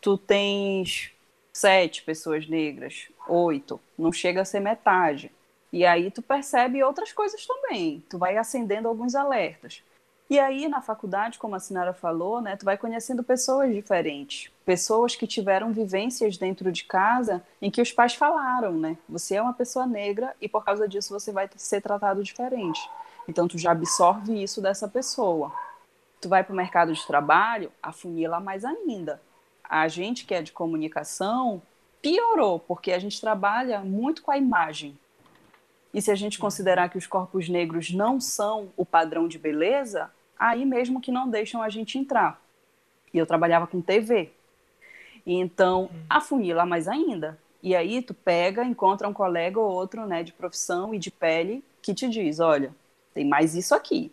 tu 0.00 0.16
tens 0.16 1.12
sete 1.52 2.02
pessoas 2.02 2.48
negras, 2.48 3.08
oito, 3.28 3.80
não 3.98 4.12
chega 4.12 4.40
a 4.40 4.44
ser 4.44 4.60
metade. 4.60 5.30
E 5.72 5.84
aí 5.84 6.10
tu 6.10 6.22
percebe 6.22 6.82
outras 6.82 7.12
coisas 7.12 7.44
também. 7.46 8.02
Tu 8.08 8.16
vai 8.16 8.38
acendendo 8.38 8.88
alguns 8.88 9.14
alertas. 9.14 9.82
E 10.30 10.38
aí, 10.38 10.68
na 10.68 10.82
faculdade, 10.82 11.38
como 11.38 11.54
a 11.54 11.58
Sinara 11.58 11.94
falou, 11.94 12.42
né, 12.42 12.54
tu 12.54 12.64
vai 12.64 12.76
conhecendo 12.76 13.24
pessoas 13.24 13.72
diferentes. 13.74 14.52
Pessoas 14.64 15.16
que 15.16 15.26
tiveram 15.26 15.72
vivências 15.72 16.36
dentro 16.36 16.70
de 16.70 16.84
casa 16.84 17.42
em 17.62 17.70
que 17.70 17.80
os 17.80 17.92
pais 17.92 18.14
falaram, 18.14 18.72
né? 18.72 18.98
Você 19.08 19.36
é 19.36 19.42
uma 19.42 19.54
pessoa 19.54 19.86
negra 19.86 20.36
e 20.38 20.46
por 20.46 20.62
causa 20.62 20.86
disso 20.86 21.18
você 21.18 21.32
vai 21.32 21.48
ser 21.56 21.80
tratado 21.80 22.22
diferente. 22.22 22.78
Então, 23.26 23.48
tu 23.48 23.56
já 23.56 23.72
absorve 23.72 24.42
isso 24.42 24.60
dessa 24.60 24.86
pessoa. 24.86 25.50
Tu 26.20 26.28
vai 26.28 26.44
para 26.44 26.52
o 26.52 26.56
mercado 26.56 26.92
de 26.92 27.06
trabalho, 27.06 27.72
afunila 27.82 28.38
mais 28.38 28.66
ainda. 28.66 29.22
A 29.64 29.88
gente 29.88 30.26
que 30.26 30.34
é 30.34 30.42
de 30.42 30.52
comunicação 30.52 31.62
piorou, 32.02 32.60
porque 32.60 32.92
a 32.92 32.98
gente 32.98 33.18
trabalha 33.18 33.80
muito 33.80 34.20
com 34.20 34.30
a 34.30 34.36
imagem. 34.36 34.98
E 35.92 36.02
se 36.02 36.10
a 36.10 36.14
gente 36.14 36.38
considerar 36.38 36.90
que 36.90 36.98
os 36.98 37.06
corpos 37.06 37.48
negros 37.48 37.90
não 37.90 38.20
são 38.20 38.68
o 38.76 38.84
padrão 38.84 39.26
de 39.26 39.38
beleza, 39.38 40.10
aí 40.38 40.64
mesmo 40.64 41.00
que 41.00 41.12
não 41.12 41.28
deixam 41.28 41.62
a 41.62 41.68
gente 41.68 41.98
entrar. 41.98 42.40
E 43.12 43.18
eu 43.18 43.26
trabalhava 43.26 43.66
com 43.66 43.80
TV. 43.80 44.30
Então, 45.26 45.84
hum. 45.84 46.02
afunila 46.08 46.64
mais 46.64 46.88
ainda. 46.88 47.38
E 47.62 47.74
aí 47.74 48.00
tu 48.02 48.14
pega, 48.14 48.64
encontra 48.64 49.08
um 49.08 49.12
colega 49.12 49.58
ou 49.58 49.70
outro, 49.70 50.06
né, 50.06 50.22
de 50.22 50.32
profissão 50.32 50.94
e 50.94 50.98
de 50.98 51.10
pele 51.10 51.64
que 51.82 51.92
te 51.92 52.08
diz, 52.08 52.38
olha, 52.38 52.74
tem 53.12 53.26
mais 53.26 53.54
isso 53.54 53.74
aqui. 53.74 54.12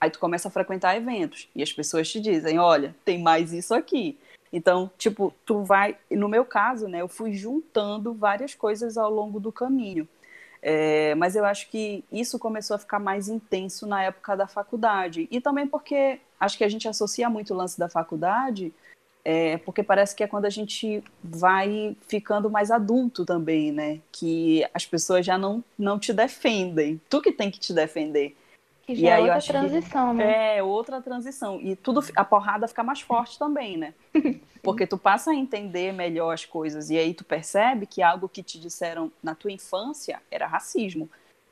Aí 0.00 0.10
tu 0.10 0.18
começa 0.18 0.48
a 0.48 0.50
frequentar 0.50 0.96
eventos 0.96 1.48
e 1.54 1.62
as 1.62 1.72
pessoas 1.72 2.10
te 2.10 2.20
dizem, 2.20 2.58
olha, 2.58 2.94
tem 3.04 3.22
mais 3.22 3.52
isso 3.52 3.74
aqui. 3.74 4.18
Então, 4.52 4.90
tipo, 4.98 5.32
tu 5.46 5.62
vai, 5.62 5.96
no 6.10 6.28
meu 6.28 6.44
caso, 6.44 6.86
né, 6.86 7.00
eu 7.00 7.08
fui 7.08 7.32
juntando 7.32 8.12
várias 8.12 8.54
coisas 8.54 8.98
ao 8.98 9.10
longo 9.10 9.40
do 9.40 9.50
caminho. 9.50 10.06
É, 10.62 11.14
mas 11.16 11.34
eu 11.34 11.44
acho 11.44 11.68
que 11.68 12.04
isso 12.12 12.38
começou 12.38 12.76
a 12.76 12.78
ficar 12.78 13.00
mais 13.00 13.28
intenso 13.28 13.84
na 13.84 14.04
época 14.04 14.36
da 14.36 14.46
faculdade. 14.46 15.26
E 15.30 15.40
também 15.40 15.66
porque 15.66 16.20
acho 16.38 16.56
que 16.56 16.62
a 16.64 16.68
gente 16.68 16.86
associa 16.86 17.28
muito 17.28 17.52
o 17.52 17.56
lance 17.56 17.78
da 17.78 17.88
faculdade, 17.88 18.72
é, 19.24 19.58
porque 19.58 19.82
parece 19.82 20.14
que 20.14 20.22
é 20.22 20.28
quando 20.28 20.44
a 20.44 20.50
gente 20.50 21.02
vai 21.22 21.96
ficando 22.06 22.48
mais 22.48 22.70
adulto 22.70 23.24
também, 23.24 23.72
né? 23.72 24.00
Que 24.12 24.64
as 24.72 24.86
pessoas 24.86 25.26
já 25.26 25.36
não, 25.36 25.64
não 25.76 25.98
te 25.98 26.12
defendem. 26.12 27.00
Tu 27.10 27.20
que 27.20 27.32
tem 27.32 27.50
que 27.50 27.58
te 27.58 27.72
defender. 27.72 28.36
Que 28.86 28.94
já 28.94 29.00
e 29.00 29.06
é 29.06 29.14
aí, 29.14 29.22
outra 29.22 29.40
transição, 29.40 30.10
que, 30.10 30.16
né? 30.16 30.56
É, 30.56 30.62
outra 30.62 31.00
transição. 31.00 31.60
E 31.60 31.74
tudo, 31.76 32.04
a 32.16 32.24
porrada 32.24 32.68
fica 32.68 32.82
mais 32.82 33.00
forte 33.00 33.38
também, 33.38 33.76
né? 33.76 33.94
Porque 34.62 34.86
tu 34.86 34.96
passa 34.96 35.32
a 35.32 35.34
entender 35.34 35.92
melhor 35.92 36.32
as 36.32 36.44
coisas. 36.44 36.88
E 36.88 36.96
aí 36.96 37.12
tu 37.14 37.24
percebe 37.24 37.84
que 37.84 38.00
algo 38.00 38.28
que 38.28 38.42
te 38.42 38.60
disseram 38.60 39.10
na 39.22 39.34
tua 39.34 39.50
infância 39.50 40.20
era 40.30 40.46
racismo. 40.46 41.10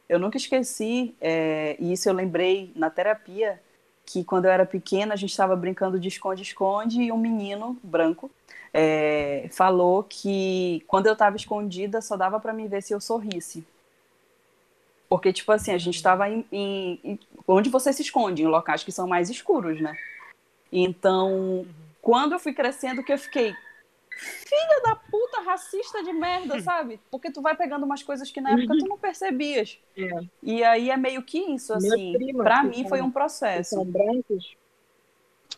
Eu 0.08 0.18
nunca 0.18 0.36
esqueci, 0.36 1.14
é, 1.20 1.76
e 1.78 1.92
isso 1.92 2.08
eu 2.08 2.12
lembrei 2.12 2.72
na 2.74 2.90
terapia, 2.90 3.61
que 4.04 4.24
quando 4.24 4.46
eu 4.46 4.50
era 4.50 4.66
pequena 4.66 5.14
a 5.14 5.16
gente 5.16 5.30
estava 5.30 5.54
brincando 5.54 5.98
de 6.00 6.08
esconde-esconde 6.08 7.00
e 7.00 7.12
um 7.12 7.18
menino 7.18 7.78
branco 7.82 8.30
é, 8.72 9.48
falou 9.52 10.02
que 10.02 10.82
quando 10.86 11.06
eu 11.06 11.12
estava 11.12 11.36
escondida 11.36 12.00
só 12.00 12.16
dava 12.16 12.40
para 12.40 12.52
me 12.52 12.66
ver 12.66 12.82
se 12.82 12.92
eu 12.92 13.00
sorrisse. 13.00 13.64
Porque, 15.08 15.32
tipo 15.32 15.50
assim, 15.50 15.72
a 15.72 15.78
gente 15.78 15.96
estava 15.96 16.28
em, 16.28 16.44
em, 16.52 17.00
em, 17.02 17.18
onde 17.46 17.68
você 17.68 17.92
se 17.92 18.02
esconde, 18.02 18.42
em 18.42 18.46
locais 18.46 18.84
que 18.84 18.92
são 18.92 19.08
mais 19.08 19.28
escuros, 19.28 19.80
né? 19.80 19.96
Então, 20.72 21.32
uhum. 21.32 21.66
Quando 22.01 22.32
eu 22.32 22.38
fui 22.38 22.53
crescendo, 22.53 23.03
que 23.03 23.12
eu 23.12 23.18
fiquei, 23.18 23.55
filha 24.11 24.80
da 24.82 24.96
puta, 24.96 25.40
racista 25.42 26.03
de 26.03 26.12
merda, 26.12 26.61
sabe? 26.61 27.01
Porque 27.11 27.30
tu 27.30 27.40
vai 27.40 27.57
pegando 27.57 27.84
umas 27.84 28.03
coisas 28.03 28.30
que 28.30 28.40
na 28.40 28.51
época 28.51 28.78
tu 28.78 28.86
não 28.86 28.98
percebias. 28.98 29.78
É. 29.96 30.11
E 30.42 30.64
aí 30.64 30.90
é 30.90 30.96
meio 30.96 31.22
que 31.22 31.38
isso, 31.38 31.72
assim. 31.72 32.14
Pra 32.36 32.62
mim 32.62 32.88
foi 32.88 33.01
um 33.01 33.11
processo. 33.11 33.76
São 33.76 33.84
brancos. 33.84 34.57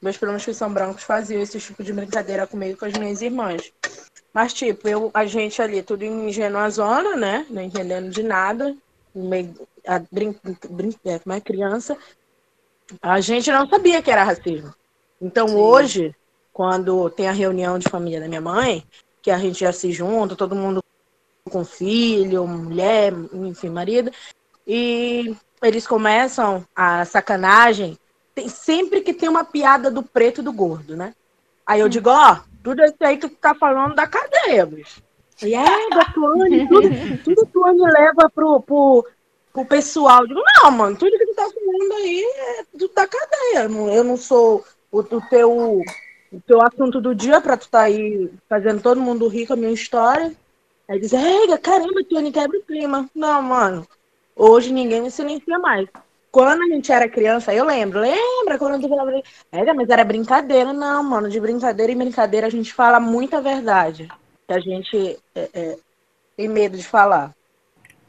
Meus 0.01 0.17
primos 0.17 0.45
que 0.45 0.53
são 0.53 0.73
brancos 0.73 1.05
faziam 1.05 1.41
esse 1.41 1.61
tipo 1.61 1.83
de 1.83 1.93
brincadeira 1.93 2.47
comigo 2.47 2.79
com 2.79 2.87
as 2.87 2.93
minhas 2.93 3.23
irmãs. 3.23 3.73
Mas, 4.33 4.53
tipo, 4.53 4.89
eu, 4.89 5.11
a 5.15 5.27
gente 5.27 5.61
ali, 5.61 5.83
tudo 5.83 6.03
em 6.03 6.29
ingênua 6.29 6.69
zona, 6.71 7.15
né? 7.15 7.47
Não 7.51 7.63
entendendo 7.63 8.11
de 8.11 8.23
nada 8.23 8.75
meio, 9.15 9.55
a, 9.87 10.01
brin, 10.11 10.35
brin, 10.71 10.95
é, 11.05 11.19
como 11.19 11.35
é 11.35 11.41
criança, 11.41 11.97
a 13.01 13.21
gente 13.21 13.51
não 13.51 13.69
sabia 13.69 14.03
que 14.03 14.11
era 14.11 14.25
racismo. 14.25 14.75
Então 15.21 15.49
Sim. 15.49 15.55
hoje, 15.55 16.17
quando 16.53 17.09
tem 17.11 17.29
a 17.29 17.33
reunião 17.33 17.79
de 17.79 17.89
família 17.89 18.21
da 18.21 18.29
minha 18.29 18.41
mãe, 18.41 18.85
que 19.23 19.31
a 19.31 19.39
gente 19.39 19.61
já 19.61 19.73
se 19.73 19.93
junta, 19.93 20.37
todo 20.37 20.57
mundo 20.57 20.83
com 21.51 21.65
filho, 21.65 22.47
mulher, 22.47 23.13
enfim, 23.33 23.69
marido, 23.69 24.11
e 24.67 25.35
eles 25.63 25.87
começam 25.87 26.65
a 26.75 27.05
sacanagem, 27.05 27.99
tem, 28.35 28.49
sempre 28.49 29.01
que 29.01 29.13
tem 29.13 29.29
uma 29.29 29.45
piada 29.45 29.91
do 29.91 30.03
preto 30.03 30.41
e 30.41 30.45
do 30.45 30.53
gordo, 30.53 30.97
né? 30.97 31.15
Aí 31.67 31.81
eu 31.81 31.89
digo, 31.89 32.11
ó, 32.11 32.41
tudo 32.63 32.83
isso 32.85 32.97
aí 33.01 33.17
que 33.17 33.29
tu 33.29 33.37
tá 33.37 33.55
falando 33.55 33.95
da 33.95 34.07
cadeia, 34.07 34.67
bicho. 34.67 35.03
E 35.43 35.55
é, 35.55 35.91
da 35.91 36.05
Tuane, 36.05 36.69
tudo, 36.69 36.89
tudo 37.25 37.47
Tuane 37.47 37.81
leva 37.81 38.31
pro, 38.33 38.61
pro, 38.61 39.07
pro 39.53 39.65
pessoal. 39.65 40.23
Eu 40.23 40.29
digo, 40.29 40.43
não, 40.63 40.71
mano, 40.71 40.97
tudo 40.97 41.19
que 41.19 41.27
tu 41.27 41.35
tá 41.35 41.43
falando 41.43 41.93
aí 41.95 42.25
é 42.25 42.65
do 42.77 42.89
da 42.89 43.07
cadeia. 43.07 43.95
Eu 43.95 44.05
não 44.05 44.17
sou 44.17 44.65
o, 44.91 45.01
o, 45.01 45.21
teu, 45.29 45.83
o 46.33 46.41
teu 46.41 46.63
assunto 46.63 47.01
do 47.01 47.15
dia 47.15 47.41
pra 47.41 47.57
tu 47.57 47.69
tá 47.69 47.83
aí 47.83 48.31
fazendo 48.49 48.83
todo 48.83 49.01
mundo 49.01 49.29
rir 49.29 49.47
com 49.47 49.53
a 49.53 49.57
minha 49.57 49.73
história. 49.73 50.33
Aí 50.89 50.99
diz, 50.99 51.13
é, 51.13 51.59
caramba, 51.59 52.03
Tuane 52.09 52.33
quebra 52.33 52.59
o 52.59 52.63
clima. 52.63 53.09
Não, 53.15 53.43
mano, 53.43 53.87
hoje 54.35 54.73
ninguém 54.73 55.03
me 55.03 55.11
silencia 55.11 55.59
mais. 55.59 55.89
Quando 56.31 56.63
a 56.63 56.67
gente 56.67 56.91
era 56.91 57.09
criança, 57.09 57.53
eu 57.53 57.65
lembro, 57.65 58.01
lembra 58.01 58.59
quando 58.59 58.83
eu 58.83 58.89
falava, 58.89 59.23
é, 59.53 59.73
mas 59.75 59.89
era 59.91 60.03
brincadeira. 60.03 60.73
Não, 60.73 61.03
mano, 61.05 61.29
de 61.29 61.39
brincadeira 61.39 61.93
em 61.93 61.99
brincadeira 61.99 62.47
a 62.47 62.51
gente 62.51 62.73
fala 62.73 62.99
muita 62.99 63.41
verdade 63.41 64.09
que 64.47 64.55
a 64.55 64.59
gente 64.59 65.19
é, 65.35 65.51
é, 65.53 65.79
tem 66.37 66.49
medo 66.49 66.77
de 66.77 66.85
falar. 66.85 67.35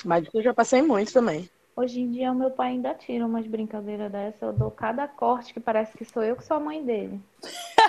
Mas 0.06 0.26
eu 0.34 0.42
já 0.42 0.54
passei 0.54 0.82
muito 0.82 1.12
também. 1.12 1.50
Hoje 1.76 2.00
em 2.00 2.12
dia, 2.12 2.32
o 2.32 2.36
meu 2.36 2.52
pai 2.52 2.70
ainda 2.70 2.94
tira 2.94 3.26
umas 3.26 3.48
brincadeiras 3.48 4.12
dessa. 4.12 4.46
Eu 4.46 4.54
dou 4.54 4.70
cada 4.70 5.08
corte 5.08 5.54
que 5.54 5.60
parece 5.60 5.98
que 5.98 6.06
sou 6.06 6.24
eu 6.24 6.36
que 6.36 6.46
sou 6.46 6.58
a 6.58 6.60
mãe 6.60 6.84
dele. 6.84 7.20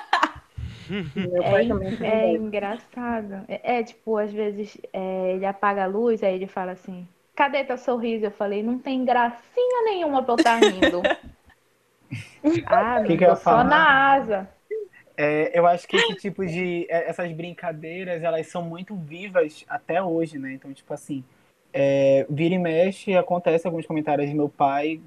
é, 2.02 2.06
é 2.06 2.32
engraçado. 2.32 3.44
É, 3.48 3.78
é, 3.78 3.82
tipo, 3.82 4.16
às 4.16 4.32
vezes 4.32 4.76
é, 4.92 5.32
ele 5.32 5.46
apaga 5.46 5.84
a 5.84 5.86
luz, 5.86 6.22
aí 6.22 6.34
ele 6.34 6.46
fala 6.46 6.72
assim: 6.72 7.06
cadê 7.34 7.64
teu 7.64 7.76
sorriso? 7.78 8.26
Eu 8.26 8.30
falei, 8.30 8.62
não 8.62 8.78
tem 8.78 9.04
gracinha 9.04 9.82
nenhuma 9.84 10.22
pra 10.22 10.34
eu 10.34 10.36
estar 10.36 10.60
tá 10.60 10.66
rindo. 10.66 11.02
ah, 12.66 13.02
que 13.04 13.16
que 13.16 13.24
eu 13.24 13.36
só 13.36 13.64
na 13.64 14.14
asa. 14.14 14.48
É, 15.16 15.56
eu 15.56 15.66
acho 15.66 15.86
que 15.86 15.96
esse 15.96 16.14
tipo 16.16 16.44
de. 16.44 16.86
É, 16.88 17.08
essas 17.08 17.30
brincadeiras, 17.32 18.22
elas 18.22 18.46
são 18.48 18.62
muito 18.62 18.96
vivas 18.96 19.64
até 19.68 20.02
hoje, 20.02 20.38
né? 20.38 20.52
Então, 20.52 20.72
tipo 20.72 20.92
assim, 20.92 21.22
é, 21.72 22.26
vira 22.28 22.54
e 22.54 22.58
mexe, 22.58 23.16
acontece 23.16 23.66
alguns 23.66 23.86
comentários 23.86 24.28
de 24.28 24.34
meu 24.34 24.48
pai, 24.48 25.00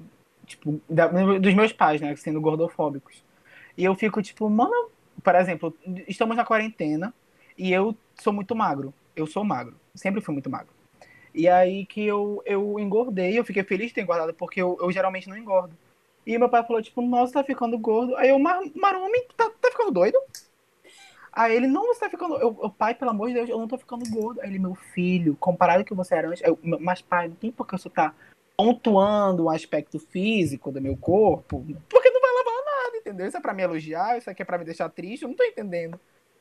tipo, 0.46 0.80
da, 0.88 1.06
dos 1.06 1.54
meus 1.54 1.72
pais, 1.72 2.00
né? 2.00 2.14
Sendo 2.16 2.40
gordofóbicos. 2.40 3.22
E 3.76 3.84
eu 3.84 3.94
fico, 3.94 4.20
tipo, 4.22 4.48
mano, 4.48 4.90
por 5.22 5.34
exemplo, 5.34 5.76
estamos 6.06 6.36
na 6.36 6.44
quarentena 6.44 7.12
e 7.56 7.72
eu 7.72 7.96
sou 8.20 8.32
muito 8.32 8.54
magro. 8.54 8.92
Eu 9.14 9.26
sou 9.26 9.44
magro. 9.44 9.74
Sempre 9.94 10.20
fui 10.20 10.32
muito 10.32 10.50
magro. 10.50 10.72
E 11.34 11.48
aí 11.48 11.86
que 11.86 12.04
eu, 12.04 12.42
eu 12.44 12.78
engordei, 12.78 13.38
eu 13.38 13.44
fiquei 13.44 13.62
feliz 13.62 13.88
de 13.88 13.94
ter 13.94 14.02
engordado, 14.02 14.32
porque 14.34 14.60
eu, 14.60 14.76
eu 14.80 14.90
geralmente 14.90 15.28
não 15.28 15.36
engordo. 15.36 15.76
E 16.26 16.36
meu 16.38 16.48
pai 16.48 16.64
falou, 16.64 16.82
tipo, 16.82 17.00
nossa, 17.00 17.34
tá 17.34 17.44
ficando 17.44 17.78
gordo. 17.78 18.16
Aí 18.16 18.28
eu, 18.28 18.38
Marumi, 18.38 19.22
tá, 19.36 19.50
tá 19.60 19.70
ficando 19.70 19.90
doido? 19.90 20.18
Aí 21.32 21.54
ele, 21.54 21.66
não, 21.66 21.86
você 21.86 22.00
tá 22.00 22.10
ficando. 22.10 22.34
Eu, 22.36 22.58
eu, 22.62 22.70
pai, 22.70 22.94
pelo 22.94 23.12
amor 23.12 23.28
de 23.28 23.34
Deus, 23.34 23.48
eu 23.48 23.58
não 23.58 23.68
tô 23.68 23.78
ficando 23.78 24.08
gordo. 24.10 24.40
Aí 24.40 24.48
ele, 24.48 24.58
meu 24.58 24.74
filho, 24.74 25.36
comparado 25.36 25.80
ao 25.80 25.84
que 25.84 25.94
você 25.94 26.14
era 26.14 26.28
antes. 26.28 26.42
Eu, 26.42 26.58
mas, 26.80 27.00
pai, 27.00 27.28
não 27.28 27.34
tem 27.36 27.50
por 27.50 27.66
que 27.66 27.78
você 27.78 27.88
tá 27.88 28.14
pontuando 28.56 29.44
o 29.44 29.50
aspecto 29.50 30.00
físico 30.00 30.72
do 30.72 30.82
meu 30.82 30.96
corpo, 30.96 31.64
porque 31.88 32.10
não 32.10 32.17
entendeu? 33.08 33.26
Isso 33.26 33.36
é 33.36 33.40
pra 33.40 33.54
me 33.54 33.62
elogiar, 33.62 34.18
isso 34.18 34.30
aqui 34.30 34.42
é 34.42 34.44
pra 34.44 34.58
me 34.58 34.64
deixar 34.64 34.88
triste, 34.88 35.22
eu 35.22 35.28
não 35.28 35.36
tô 35.36 35.44
entendendo. 35.44 35.98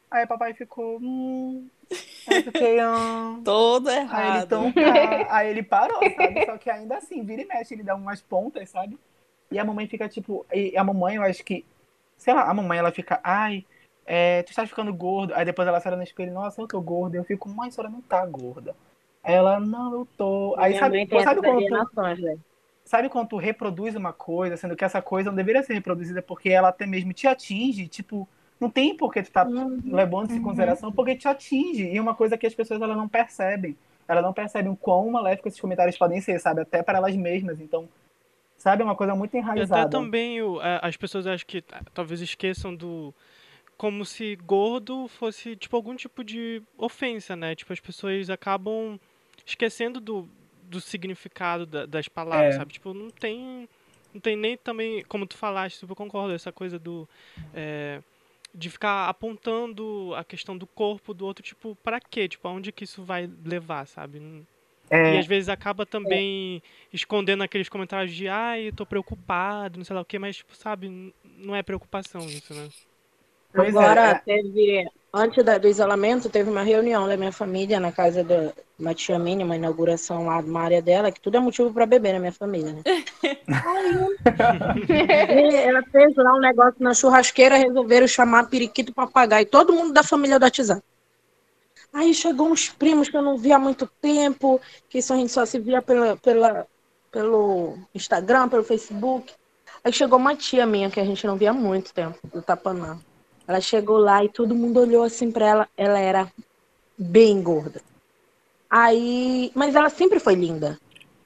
Aí 0.09 0.25
papai 0.25 0.53
ficou. 0.53 0.99
Hum. 1.01 1.67
Aí 2.27 2.43
fiquei. 2.43 2.83
Hum. 2.83 3.41
Todo 3.45 3.89
errado. 3.89 4.15
Aí 4.15 4.29
ele, 4.29 4.45
então, 4.45 4.71
tá. 4.71 5.35
Aí 5.35 5.49
ele 5.49 5.63
parou, 5.63 5.99
sabe? 6.15 6.45
Só 6.45 6.57
que 6.57 6.69
ainda 6.69 6.97
assim, 6.97 7.23
vira 7.23 7.41
e 7.41 7.45
mexe, 7.45 7.73
ele 7.73 7.83
dá 7.83 7.95
umas 7.95 8.21
pontas, 8.21 8.69
sabe? 8.69 8.97
E 9.51 9.59
a 9.59 9.65
mamãe 9.65 9.87
fica 9.87 10.07
tipo. 10.07 10.45
E 10.53 10.77
a 10.77 10.83
mamãe, 10.83 11.15
eu 11.15 11.23
acho 11.23 11.43
que. 11.43 11.65
Sei 12.17 12.33
lá, 12.33 12.49
a 12.49 12.53
mamãe 12.53 12.79
ela 12.79 12.91
fica. 12.91 13.19
Ai, 13.23 13.65
é, 14.05 14.43
tu 14.43 14.49
estás 14.49 14.69
ficando 14.69 14.93
gordo. 14.93 15.33
Aí 15.35 15.43
depois 15.43 15.67
ela 15.67 15.79
sai 15.81 15.95
no 15.95 16.03
espelho, 16.03 16.33
nossa, 16.33 16.61
eu 16.61 16.67
tô 16.67 16.81
gorda. 16.81 17.17
Eu 17.17 17.25
fico, 17.25 17.49
mãe, 17.49 17.67
a 17.67 17.71
senhora 17.71 17.91
não 17.91 18.01
tá 18.01 18.25
gorda. 18.25 18.75
Aí 19.23 19.33
ela, 19.33 19.59
não, 19.59 19.93
eu 19.93 20.07
tô. 20.17 20.55
Aí 20.57 20.79
sabe, 20.79 21.05
sabe 21.21 21.41
quando 21.41 21.65
tu, 21.67 22.46
sabe 22.87 23.09
quando 23.09 23.27
tu 23.27 23.37
reproduz 23.37 23.95
uma 23.95 24.13
coisa, 24.13 24.55
sendo 24.55 24.75
que 24.75 24.85
essa 24.85 25.01
coisa 25.01 25.29
não 25.29 25.35
deveria 25.35 25.61
ser 25.61 25.73
reproduzida 25.73 26.21
porque 26.21 26.49
ela 26.49 26.69
até 26.69 26.85
mesmo 26.85 27.11
te 27.11 27.27
atinge, 27.27 27.87
tipo, 27.87 28.27
não 28.59 28.69
tem 28.69 28.95
por 28.95 29.13
que 29.13 29.21
tu 29.21 29.31
tá 29.31 29.45
uhum, 29.45 29.79
levando 29.85 30.29
isso 30.29 30.39
em 30.39 30.41
consideração, 30.41 30.91
porque 30.91 31.15
te 31.15 31.27
atinge. 31.27 31.83
E 31.83 31.97
é 31.97 32.01
uma 32.01 32.15
coisa 32.15 32.37
que 32.37 32.47
as 32.47 32.55
pessoas 32.55 32.81
elas 32.81 32.97
não 32.97 33.07
percebem. 33.07 33.77
Elas 34.07 34.23
não 34.23 34.33
percebem 34.33 34.71
o 34.71 34.75
quão 34.75 35.11
maléfico 35.11 35.49
esses 35.49 35.59
comentários 35.59 35.97
podem 35.97 36.21
ser, 36.21 36.39
sabe? 36.39 36.61
Até 36.61 36.81
para 36.81 36.97
elas 36.97 37.15
mesmas. 37.15 37.59
Então, 37.59 37.89
sabe, 38.57 38.81
é 38.81 38.85
uma 38.85 38.95
coisa 38.95 39.13
muito 39.13 39.35
enraizada. 39.35 39.81
E 39.81 39.83
até 39.83 39.89
também 39.91 40.41
o, 40.41 40.59
as 40.81 40.95
pessoas 40.95 41.27
acho 41.27 41.45
que 41.45 41.61
talvez 41.93 42.21
esqueçam 42.21 42.73
do 42.73 43.13
como 43.77 44.03
se 44.03 44.35
gordo 44.37 45.07
fosse 45.07 45.55
tipo 45.55 45.75
algum 45.75 45.95
tipo 45.95 46.23
de 46.23 46.63
ofensa, 46.77 47.35
né? 47.35 47.53
Tipo 47.53 47.73
as 47.73 47.79
pessoas 47.79 48.29
acabam 48.29 48.97
esquecendo 49.45 49.99
do, 49.99 50.27
do 50.67 50.81
significado 50.81 51.65
da, 51.65 51.85
das 51.85 52.07
palavras, 52.07 52.55
é. 52.55 52.57
sabe? 52.57 52.73
Tipo, 52.73 52.93
não 52.93 53.09
tem 53.09 53.67
não 54.13 54.21
tem 54.21 54.35
nem 54.35 54.57
também, 54.57 55.03
como 55.03 55.27
tu 55.27 55.37
falaste, 55.37 55.83
eu 55.83 55.95
concordo, 55.95 56.33
essa 56.33 56.51
coisa 56.51 56.79
do 56.79 57.07
é, 57.53 58.01
de 58.53 58.69
ficar 58.69 59.07
apontando 59.07 60.13
a 60.15 60.23
questão 60.23 60.57
do 60.57 60.65
corpo 60.65 61.13
do 61.13 61.25
outro, 61.25 61.43
tipo, 61.43 61.75
para 61.83 61.99
quê? 61.99 62.27
Tipo, 62.27 62.47
aonde 62.47 62.71
que 62.71 62.83
isso 62.83 63.03
vai 63.03 63.29
levar, 63.45 63.85
sabe? 63.85 64.45
É, 64.89 65.15
e 65.15 65.17
às 65.19 65.27
vezes 65.27 65.49
acaba 65.49 65.85
também 65.85 66.61
é. 66.63 66.87
escondendo 66.93 67.43
aqueles 67.43 67.67
comentários 67.67 68.15
de 68.15 68.27
ai, 68.27 68.69
eu 68.69 68.73
tô 68.73 68.85
preocupado, 68.85 69.77
não 69.77 69.85
sei 69.85 69.93
lá 69.93 70.01
o 70.01 70.05
que, 70.05 70.17
mas, 70.17 70.37
tipo, 70.37 70.55
sabe, 70.55 71.13
não 71.23 71.55
é 71.55 71.61
preocupação 71.61 72.21
isso, 72.21 72.53
né? 72.53 72.69
Pois 73.53 73.75
é, 73.75 73.77
Agora, 73.77 74.01
é. 74.09 74.15
teve, 74.19 74.87
antes 75.13 75.43
do 75.43 75.67
isolamento, 75.67 76.29
teve 76.29 76.49
uma 76.49 76.63
reunião 76.63 77.07
da 77.07 77.17
minha 77.17 77.31
família 77.31 77.79
na 77.79 77.91
casa 77.91 78.23
da 78.23 78.51
uma 78.79 78.93
tia 78.93 79.17
minha, 79.17 79.43
uma 79.43 79.55
inauguração 79.55 80.27
lá 80.27 80.39
de 80.41 80.49
uma 80.49 80.61
área 80.61 80.81
dela, 80.81 81.11
que 81.11 81.19
tudo 81.19 81.37
é 81.37 81.39
motivo 81.39 81.73
para 81.73 81.85
beber 81.85 82.13
na 82.13 82.19
minha 82.19 82.31
família, 82.31 82.73
né? 82.73 82.81
Aí, 85.27 85.55
ela 85.55 85.81
fez 85.91 86.15
lá 86.15 86.35
um 86.35 86.39
negócio 86.39 86.75
na 86.79 86.93
churrasqueira, 86.93 87.57
resolveram 87.57 88.07
chamar 88.07 88.49
periquito 88.49 88.93
papagaio, 88.93 89.47
todo 89.47 89.73
mundo 89.73 89.93
da 89.93 90.03
família 90.03 90.37
do 90.37 90.43
WhatsApp. 90.43 90.83
Aí 91.91 92.13
chegou 92.13 92.49
uns 92.49 92.69
primos 92.69 93.09
que 93.09 93.17
eu 93.17 93.21
não 93.21 93.37
via 93.37 93.55
há 93.55 93.59
muito 93.59 93.89
tempo, 93.99 94.61
que 94.89 94.99
isso 94.99 95.13
a 95.13 95.15
gente 95.15 95.31
só 95.31 95.45
se 95.45 95.57
via 95.57 95.81
pela, 95.81 96.15
pela, 96.17 96.67
pelo 97.11 97.77
Instagram, 97.95 98.49
pelo 98.49 98.63
Facebook. 98.63 99.33
Aí 99.83 99.91
chegou 99.91 100.19
uma 100.19 100.35
tia 100.35 100.65
minha 100.65 100.91
que 100.91 100.99
a 100.99 101.05
gente 101.05 101.25
não 101.25 101.37
via 101.37 101.49
há 101.49 101.53
muito 101.53 101.93
tempo, 101.93 102.19
do 102.31 102.41
Tapanã. 102.41 102.99
Ela 103.47 103.61
chegou 103.61 103.97
lá 103.97 104.23
e 104.23 104.29
todo 104.29 104.55
mundo 104.55 104.81
olhou 104.81 105.03
assim 105.03 105.31
para 105.31 105.45
ela. 105.45 105.69
Ela 105.77 105.99
era 105.99 106.31
bem 106.97 107.41
gorda. 107.41 107.81
Aí, 108.69 109.51
mas 109.55 109.75
ela 109.75 109.89
sempre 109.89 110.19
foi 110.19 110.35
linda, 110.35 110.77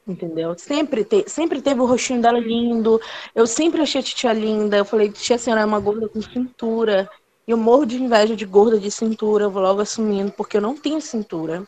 entendeu? 0.07 0.55
Sempre, 0.57 1.03
te, 1.03 1.27
sempre 1.27 1.61
teve 1.61 1.81
o 1.81 1.85
rostinho 1.85 2.21
dela 2.21 2.39
lindo. 2.39 3.01
Eu 3.33 3.47
sempre 3.47 3.81
achei 3.81 4.01
a 4.01 4.03
tia 4.03 4.33
linda. 4.33 4.77
Eu 4.77 4.85
falei, 4.85 5.11
tia, 5.11 5.37
a 5.37 5.39
senhora 5.39 5.61
é 5.61 5.65
uma 5.65 5.79
gorda 5.79 6.07
com 6.07 6.21
cintura. 6.21 7.09
Eu 7.47 7.57
morro 7.57 7.85
de 7.85 8.01
inveja 8.01 8.35
de 8.35 8.45
gorda 8.45 8.79
de 8.79 8.91
cintura, 8.91 9.45
eu 9.45 9.51
vou 9.51 9.63
logo 9.63 9.81
assumindo, 9.81 10.31
porque 10.31 10.57
eu 10.57 10.61
não 10.61 10.77
tenho 10.77 11.01
cintura. 11.01 11.67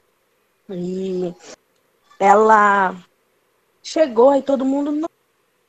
E 0.70 1.34
ela 2.20 2.96
chegou 3.82 4.30
aí 4.30 4.42
todo 4.42 4.64
mundo, 4.64 5.08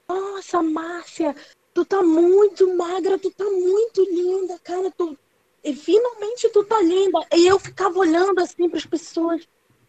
nossa, 0.08 0.62
Márcia, 0.62 1.34
tu 1.74 1.84
tá 1.84 2.00
muito 2.02 2.72
magra, 2.76 3.18
tu 3.18 3.30
tá 3.32 3.44
muito 3.44 4.02
linda, 4.04 4.58
cara, 4.62 4.90
tu 4.96 5.18
e 5.62 5.74
finalmente 5.74 6.48
tu 6.50 6.62
tá 6.62 6.80
linda. 6.80 7.20
E 7.34 7.46
eu 7.46 7.58
ficava 7.58 7.98
olhando 7.98 8.38
assim 8.40 8.68
para 8.68 8.78
as 8.78 8.86
pessoas, 8.86 9.42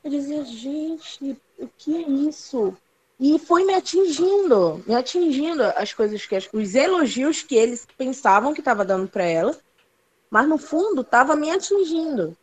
eu 0.03 0.09
dizia, 0.09 0.43
gente, 0.45 1.37
o 1.59 1.67
que 1.77 1.95
é 1.95 2.09
isso? 2.09 2.75
E 3.19 3.37
foi 3.39 3.65
me 3.65 3.73
atingindo, 3.73 4.83
me 4.87 4.95
atingindo 4.95 5.63
as 5.63 5.93
coisas 5.93 6.25
que 6.25 6.37
os 6.53 6.75
elogios 6.75 7.43
que 7.43 7.55
eles 7.55 7.85
pensavam 7.97 8.53
que 8.53 8.61
estava 8.61 8.83
dando 8.83 9.07
para 9.07 9.25
ela, 9.25 9.57
mas 10.29 10.47
no 10.47 10.57
fundo 10.57 11.03
tava 11.03 11.35
me 11.35 11.51
atingindo. 11.51 12.35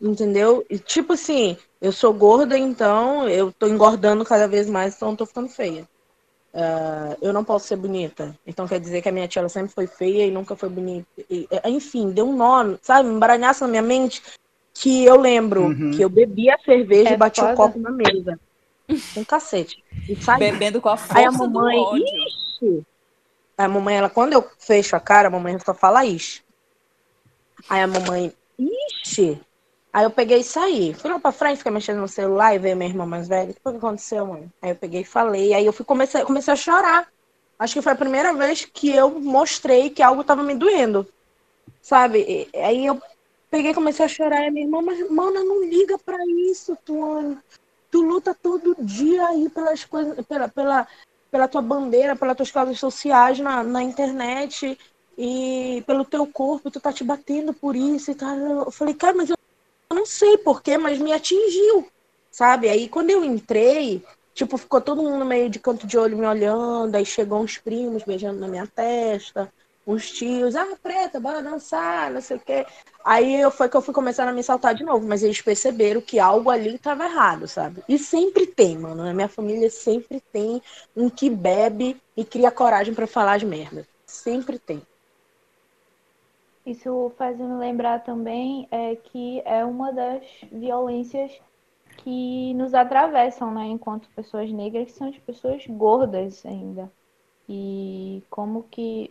Entendeu? 0.00 0.64
E 0.70 0.78
tipo 0.78 1.14
assim, 1.14 1.56
eu 1.80 1.92
sou 1.92 2.12
gorda, 2.12 2.56
então 2.56 3.28
eu 3.28 3.52
tô 3.52 3.66
engordando 3.66 4.24
cada 4.24 4.46
vez 4.46 4.68
mais, 4.68 4.94
então 4.94 5.10
eu 5.10 5.16
tô 5.16 5.26
ficando 5.26 5.48
feia. 5.48 5.88
Uh, 6.54 7.16
eu 7.20 7.32
não 7.32 7.44
posso 7.44 7.66
ser 7.66 7.76
bonita. 7.76 8.34
Então 8.46 8.66
quer 8.66 8.80
dizer 8.80 9.02
que 9.02 9.08
a 9.08 9.12
minha 9.12 9.28
tia 9.28 9.40
ela 9.40 9.48
sempre 9.48 9.72
foi 9.72 9.86
feia 9.86 10.26
e 10.26 10.30
nunca 10.30 10.56
foi 10.56 10.68
bonita. 10.68 11.06
E, 11.30 11.46
é, 11.50 11.68
enfim, 11.68 12.10
deu 12.10 12.28
um 12.28 12.36
nó, 12.36 12.76
sabe? 12.82 13.08
Um 13.08 13.18
baranhaço 13.18 13.64
na 13.64 13.70
minha 13.70 13.82
mente 13.82 14.22
que 14.74 15.04
eu 15.04 15.20
lembro 15.20 15.66
uhum. 15.66 15.90
que 15.90 16.02
eu 16.02 16.08
bebia 16.08 16.56
cerveja 16.64 17.10
é 17.10 17.12
e 17.14 17.16
batia 17.16 17.44
o 17.44 17.52
um 17.52 17.54
copo 17.54 17.78
na 17.78 17.90
mesa. 17.90 18.38
Um 19.16 19.24
cacete. 19.24 19.84
E 20.08 20.16
Bebendo 20.38 20.80
com 20.80 20.88
a 20.88 20.96
força 20.96 21.18
Aí 21.18 21.24
a 21.26 21.32
mamãe, 21.32 21.76
do 21.76 21.82
ódio. 21.82 22.04
Ixi. 22.06 22.86
A 23.56 23.68
mamãe, 23.68 23.96
ela, 23.96 24.08
quando 24.08 24.32
eu 24.32 24.48
fecho 24.58 24.96
a 24.96 25.00
cara, 25.00 25.28
a 25.28 25.30
mamãe 25.30 25.58
só 25.58 25.74
fala 25.74 26.06
ixi. 26.06 26.42
Aí 27.68 27.82
a 27.82 27.86
mamãe, 27.86 28.32
ixi, 28.58 29.38
Aí 29.98 30.04
eu 30.04 30.10
peguei 30.12 30.38
e 30.38 30.44
saí. 30.44 30.94
Fui 30.94 31.10
lá 31.10 31.18
pra 31.18 31.32
frente, 31.32 31.56
fiquei 31.56 31.72
mexendo 31.72 31.98
no 31.98 32.06
celular 32.06 32.54
e 32.54 32.58
veio 32.60 32.76
minha 32.76 32.88
irmã 32.88 33.04
mais 33.04 33.26
velha. 33.26 33.50
O 33.50 33.72
que 33.72 33.78
aconteceu, 33.78 34.24
mãe? 34.24 34.48
Aí 34.62 34.70
eu 34.70 34.76
peguei 34.76 35.00
e 35.00 35.04
falei. 35.04 35.52
Aí 35.52 35.66
eu 35.66 35.72
fui, 35.72 35.84
comecei, 35.84 36.22
comecei 36.22 36.52
a 36.52 36.56
chorar. 36.56 37.08
Acho 37.58 37.74
que 37.74 37.82
foi 37.82 37.94
a 37.94 37.96
primeira 37.96 38.32
vez 38.32 38.64
que 38.64 38.90
eu 38.90 39.18
mostrei 39.18 39.90
que 39.90 40.00
algo 40.00 40.22
tava 40.22 40.44
me 40.44 40.54
doendo. 40.54 41.04
Sabe? 41.82 42.48
Aí 42.54 42.86
eu 42.86 43.02
peguei 43.50 43.72
e 43.72 43.74
comecei 43.74 44.04
a 44.04 44.08
chorar. 44.08 44.44
E 44.44 44.46
a 44.46 44.50
minha 44.52 44.66
irmã, 44.66 44.80
mas, 44.80 45.10
mana, 45.10 45.42
não 45.42 45.64
liga 45.64 45.98
pra 45.98 46.16
isso, 46.48 46.78
Tuane. 46.84 47.36
Tu 47.90 48.00
luta 48.00 48.32
todo 48.40 48.76
dia 48.78 49.26
aí 49.26 49.50
pelas 49.50 49.84
coisas, 49.84 50.24
pela, 50.26 50.48
pela, 50.48 50.86
pela 51.28 51.48
tua 51.48 51.60
bandeira, 51.60 52.14
pelas 52.14 52.36
tuas 52.36 52.52
causas 52.52 52.78
sociais 52.78 53.40
na, 53.40 53.64
na 53.64 53.82
internet 53.82 54.78
e 55.18 55.82
pelo 55.88 56.04
teu 56.04 56.24
corpo, 56.24 56.70
tu 56.70 56.78
tá 56.78 56.92
te 56.92 57.02
batendo 57.02 57.52
por 57.52 57.74
isso 57.74 58.12
e 58.12 58.14
tal. 58.14 58.36
Eu 58.38 58.70
falei, 58.70 58.94
cara, 58.94 59.16
mas 59.16 59.28
eu 59.28 59.38
eu 59.90 59.96
não 59.96 60.06
sei 60.06 60.38
porquê, 60.38 60.76
mas 60.78 60.98
me 60.98 61.12
atingiu, 61.12 61.86
sabe? 62.30 62.68
Aí 62.68 62.88
quando 62.88 63.10
eu 63.10 63.24
entrei, 63.24 64.04
tipo, 64.34 64.56
ficou 64.58 64.80
todo 64.80 65.02
mundo 65.02 65.24
meio 65.24 65.48
de 65.50 65.58
canto 65.58 65.86
de 65.86 65.98
olho 65.98 66.16
me 66.16 66.26
olhando, 66.26 66.94
aí 66.94 67.04
chegou 67.04 67.40
uns 67.40 67.58
primos 67.58 68.02
beijando 68.04 68.38
na 68.40 68.48
minha 68.48 68.66
testa, 68.66 69.52
uns 69.86 70.10
tios, 70.10 70.54
ah, 70.54 70.76
preta, 70.82 71.18
bora 71.18 71.42
dançar, 71.42 72.10
não 72.10 72.20
sei 72.20 72.36
o 72.36 72.40
quê. 72.40 72.66
Aí 73.02 73.40
eu, 73.40 73.50
foi 73.50 73.70
que 73.70 73.76
eu 73.76 73.80
fui 73.80 73.94
começando 73.94 74.28
a 74.28 74.32
me 74.32 74.42
saltar 74.42 74.74
de 74.74 74.84
novo, 74.84 75.06
mas 75.06 75.22
eles 75.22 75.40
perceberam 75.40 76.02
que 76.02 76.18
algo 76.18 76.50
ali 76.50 76.74
estava 76.74 77.06
errado, 77.06 77.48
sabe? 77.48 77.82
E 77.88 77.98
sempre 77.98 78.46
tem, 78.46 78.76
mano. 78.76 79.02
Na 79.02 79.14
minha 79.14 79.28
família 79.28 79.70
sempre 79.70 80.22
tem 80.30 80.60
um 80.94 81.08
que 81.08 81.30
bebe 81.30 81.96
e 82.14 82.22
cria 82.22 82.50
coragem 82.50 82.92
para 82.92 83.06
falar 83.06 83.36
as 83.36 83.42
merdas. 83.42 83.86
Sempre 84.06 84.58
tem. 84.58 84.82
Isso 86.68 87.10
faz 87.16 87.38
me 87.38 87.54
lembrar 87.54 88.04
também 88.04 88.68
é, 88.70 88.94
que 88.94 89.40
é 89.46 89.64
uma 89.64 89.90
das 89.90 90.22
violências 90.52 91.32
que 91.96 92.52
nos 92.54 92.74
atravessam, 92.74 93.52
né, 93.54 93.64
enquanto 93.64 94.08
pessoas 94.10 94.52
negras, 94.52 94.84
que 94.84 94.92
são 94.92 95.08
as 95.08 95.18
pessoas 95.18 95.66
gordas 95.66 96.44
ainda. 96.44 96.92
E 97.48 98.22
como 98.28 98.64
que 98.64 99.10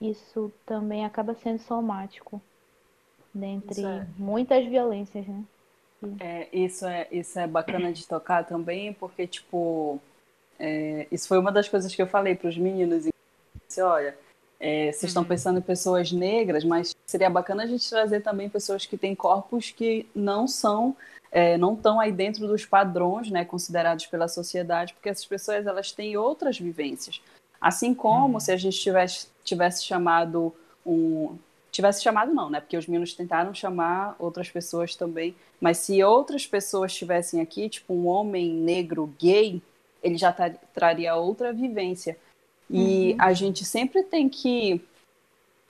isso 0.00 0.50
também 0.64 1.04
acaba 1.04 1.34
sendo 1.34 1.58
somático 1.58 2.40
dentre 3.34 3.84
é. 3.84 4.06
muitas 4.16 4.64
violências, 4.66 5.26
né? 5.26 5.44
É, 6.18 6.48
isso 6.50 6.86
é 6.86 7.06
isso 7.12 7.38
é 7.38 7.46
bacana 7.46 7.92
de 7.92 8.08
tocar 8.08 8.46
também, 8.46 8.94
porque 8.94 9.26
tipo 9.26 10.00
é, 10.58 11.06
isso 11.12 11.28
foi 11.28 11.38
uma 11.38 11.52
das 11.52 11.68
coisas 11.68 11.94
que 11.94 12.00
eu 12.00 12.06
falei 12.06 12.34
para 12.34 12.48
os 12.48 12.56
meninos. 12.56 13.04
Disse, 13.68 13.82
olha, 13.82 14.16
é, 14.60 14.92
vocês 14.92 15.02
uhum. 15.02 15.08
estão 15.08 15.24
pensando 15.24 15.58
em 15.58 15.62
pessoas 15.62 16.12
negras, 16.12 16.64
mas 16.64 16.94
seria 17.06 17.30
bacana 17.30 17.64
a 17.64 17.66
gente 17.66 17.88
trazer 17.88 18.20
também 18.20 18.48
pessoas 18.48 18.84
que 18.84 18.98
têm 18.98 19.14
corpos 19.14 19.70
que 19.70 20.06
não 20.14 20.46
são 20.46 20.94
é, 21.32 21.56
não 21.56 21.74
estão 21.74 22.00
aí 22.00 22.10
dentro 22.10 22.46
dos 22.46 22.66
padrões, 22.66 23.30
né, 23.30 23.44
considerados 23.44 24.06
pela 24.06 24.26
sociedade, 24.26 24.92
porque 24.94 25.08
essas 25.08 25.24
pessoas 25.24 25.66
elas 25.66 25.92
têm 25.92 26.16
outras 26.16 26.58
vivências. 26.58 27.22
Assim 27.60 27.94
como 27.94 28.34
uhum. 28.34 28.40
se 28.40 28.50
a 28.50 28.56
gente 28.56 28.78
tivesse, 28.78 29.28
tivesse 29.44 29.84
chamado 29.84 30.52
um. 30.84 31.36
Tivesse 31.70 32.02
chamado, 32.02 32.34
não, 32.34 32.50
né? 32.50 32.58
Porque 32.58 32.76
os 32.76 32.86
meninos 32.88 33.14
tentaram 33.14 33.54
chamar 33.54 34.16
outras 34.18 34.50
pessoas 34.50 34.96
também. 34.96 35.36
Mas 35.60 35.78
se 35.78 36.02
outras 36.02 36.44
pessoas 36.44 36.90
estivessem 36.90 37.40
aqui, 37.40 37.68
tipo 37.68 37.94
um 37.94 38.08
homem 38.08 38.52
negro 38.52 39.14
gay, 39.20 39.62
ele 40.02 40.16
já 40.16 40.32
traria 40.74 41.14
outra 41.14 41.52
vivência. 41.52 42.18
E 42.70 43.12
uhum. 43.12 43.16
a 43.18 43.32
gente 43.32 43.64
sempre 43.64 44.04
tem 44.04 44.28
que. 44.28 44.80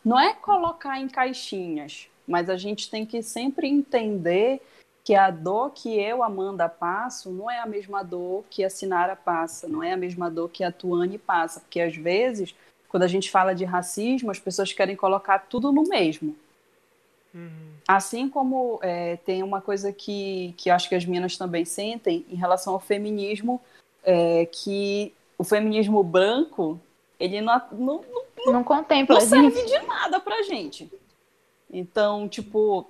Não 0.04 0.20
é 0.20 0.34
colocar 0.34 1.00
em 1.00 1.08
caixinhas, 1.08 2.08
mas 2.28 2.50
a 2.50 2.56
gente 2.56 2.90
tem 2.90 3.06
que 3.06 3.22
sempre 3.22 3.66
entender 3.66 4.60
que 5.02 5.14
a 5.14 5.30
dor 5.30 5.70
que 5.70 5.98
eu, 5.98 6.22
Amanda, 6.22 6.68
passo 6.68 7.30
não 7.30 7.50
é 7.50 7.58
a 7.58 7.66
mesma 7.66 8.02
dor 8.02 8.44
que 8.50 8.62
a 8.62 8.70
Sinara 8.70 9.16
passa, 9.16 9.66
não 9.66 9.82
é 9.82 9.92
a 9.92 9.96
mesma 9.96 10.30
dor 10.30 10.50
que 10.50 10.62
a 10.62 10.70
Tuane 10.70 11.18
passa, 11.18 11.60
porque 11.60 11.80
às 11.80 11.96
vezes, 11.96 12.54
quando 12.88 13.04
a 13.04 13.08
gente 13.08 13.30
fala 13.30 13.54
de 13.54 13.64
racismo, 13.64 14.30
as 14.30 14.38
pessoas 14.38 14.72
querem 14.72 14.94
colocar 14.94 15.38
tudo 15.38 15.72
no 15.72 15.84
mesmo. 15.84 16.36
Uhum. 17.34 17.70
Assim 17.88 18.28
como 18.28 18.78
é, 18.82 19.16
tem 19.16 19.42
uma 19.42 19.60
coisa 19.60 19.92
que, 19.92 20.54
que 20.56 20.68
acho 20.68 20.88
que 20.88 20.94
as 20.94 21.04
meninas 21.04 21.36
também 21.36 21.64
sentem 21.64 22.26
em 22.28 22.36
relação 22.36 22.74
ao 22.74 22.80
feminismo, 22.80 23.60
é, 24.04 24.46
que 24.46 25.14
o 25.38 25.44
feminismo 25.44 26.02
branco, 26.02 26.78
ele 27.20 27.42
não, 27.42 27.62
não, 27.70 28.04
não, 28.46 28.52
não 28.52 28.64
contempla 28.64 29.16
não 29.16 29.26
serve 29.26 29.62
de 29.64 29.78
nada 29.86 30.18
pra 30.18 30.42
gente. 30.42 30.90
Então, 31.70 32.28
tipo, 32.28 32.88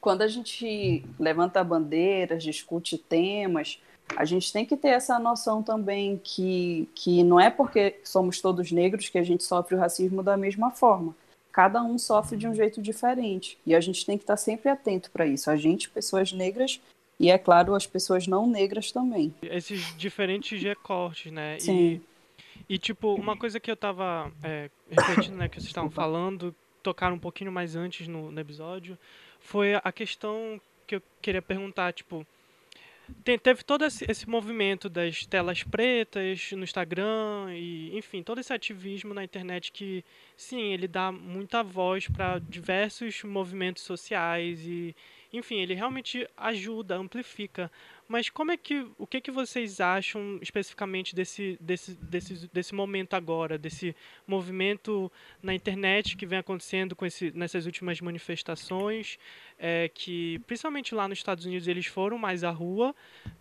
quando 0.00 0.22
a 0.22 0.28
gente 0.28 1.04
levanta 1.18 1.64
bandeiras, 1.64 2.42
discute 2.42 2.96
temas, 2.96 3.80
a 4.16 4.24
gente 4.24 4.52
tem 4.52 4.64
que 4.64 4.76
ter 4.76 4.88
essa 4.88 5.18
noção 5.18 5.62
também 5.62 6.20
que, 6.22 6.88
que 6.94 7.24
não 7.24 7.40
é 7.40 7.50
porque 7.50 8.00
somos 8.04 8.40
todos 8.40 8.70
negros 8.70 9.08
que 9.08 9.18
a 9.18 9.22
gente 9.22 9.42
sofre 9.42 9.74
o 9.74 9.78
racismo 9.78 10.22
da 10.22 10.36
mesma 10.36 10.70
forma. 10.70 11.14
Cada 11.50 11.82
um 11.82 11.98
sofre 11.98 12.36
de 12.36 12.48
um 12.48 12.54
jeito 12.54 12.82
diferente. 12.82 13.58
E 13.64 13.74
a 13.74 13.80
gente 13.80 14.04
tem 14.04 14.18
que 14.18 14.24
estar 14.24 14.36
sempre 14.36 14.68
atento 14.68 15.10
para 15.10 15.26
isso. 15.26 15.50
A 15.50 15.56
gente, 15.56 15.88
pessoas 15.88 16.32
negras, 16.32 16.80
e 17.18 17.30
é 17.30 17.38
claro, 17.38 17.74
as 17.74 17.86
pessoas 17.86 18.26
não 18.26 18.46
negras 18.46 18.90
também. 18.90 19.32
Esses 19.42 19.96
diferentes 19.96 20.60
recortes, 20.60 21.32
né? 21.32 21.58
Sim. 21.60 21.78
E, 21.78 22.02
e 22.68 22.78
tipo, 22.78 23.14
uma 23.14 23.36
coisa 23.36 23.60
que 23.60 23.70
eu 23.70 23.74
estava 23.74 24.32
é, 24.42 24.70
refletindo, 24.90 25.36
né, 25.36 25.48
que 25.48 25.56
vocês 25.56 25.66
estavam 25.66 25.90
falando, 25.90 26.54
tocaram 26.82 27.16
um 27.16 27.18
pouquinho 27.18 27.52
mais 27.52 27.76
antes 27.76 28.08
no, 28.08 28.30
no 28.30 28.40
episódio, 28.40 28.98
foi 29.40 29.74
a 29.74 29.92
questão 29.92 30.60
que 30.86 30.96
eu 30.96 31.02
queria 31.20 31.42
perguntar, 31.42 31.92
tipo, 31.92 32.26
tem, 33.22 33.38
teve 33.38 33.62
todo 33.62 33.84
esse, 33.84 34.04
esse, 34.10 34.28
movimento 34.28 34.88
das 34.88 35.26
telas 35.26 35.62
pretas 35.62 36.52
no 36.52 36.64
Instagram 36.64 37.48
e, 37.50 37.96
enfim, 37.96 38.22
todo 38.22 38.40
esse 38.40 38.52
ativismo 38.52 39.12
na 39.12 39.22
internet 39.22 39.70
que, 39.70 40.02
sim, 40.36 40.72
ele 40.72 40.88
dá 40.88 41.12
muita 41.12 41.62
voz 41.62 42.08
para 42.08 42.38
diversos 42.38 43.22
movimentos 43.22 43.82
sociais 43.82 44.60
e, 44.66 44.96
enfim, 45.32 45.56
ele 45.56 45.74
realmente 45.74 46.26
ajuda, 46.36 46.96
amplifica. 46.96 47.70
Mas 48.06 48.28
como 48.28 48.52
é 48.52 48.56
que, 48.56 48.86
o 48.98 49.06
que 49.06 49.20
que 49.20 49.30
vocês 49.30 49.80
acham 49.80 50.38
especificamente 50.42 51.14
desse, 51.14 51.58
desse, 51.60 51.94
desse, 51.94 52.50
desse 52.52 52.74
momento 52.74 53.14
agora, 53.14 53.56
desse 53.56 53.96
movimento 54.26 55.10
na 55.42 55.54
internet 55.54 56.16
que 56.16 56.26
vem 56.26 56.38
acontecendo 56.38 56.94
com 56.94 57.06
esse, 57.06 57.32
nessas 57.34 57.66
últimas 57.66 58.00
manifestações, 58.00 59.18
é, 59.58 59.90
que 59.92 60.38
principalmente 60.46 60.94
lá 60.94 61.08
nos 61.08 61.18
Estados 61.18 61.46
Unidos 61.46 61.66
eles 61.66 61.86
foram 61.86 62.18
mais 62.18 62.44
à 62.44 62.50
rua, 62.50 62.94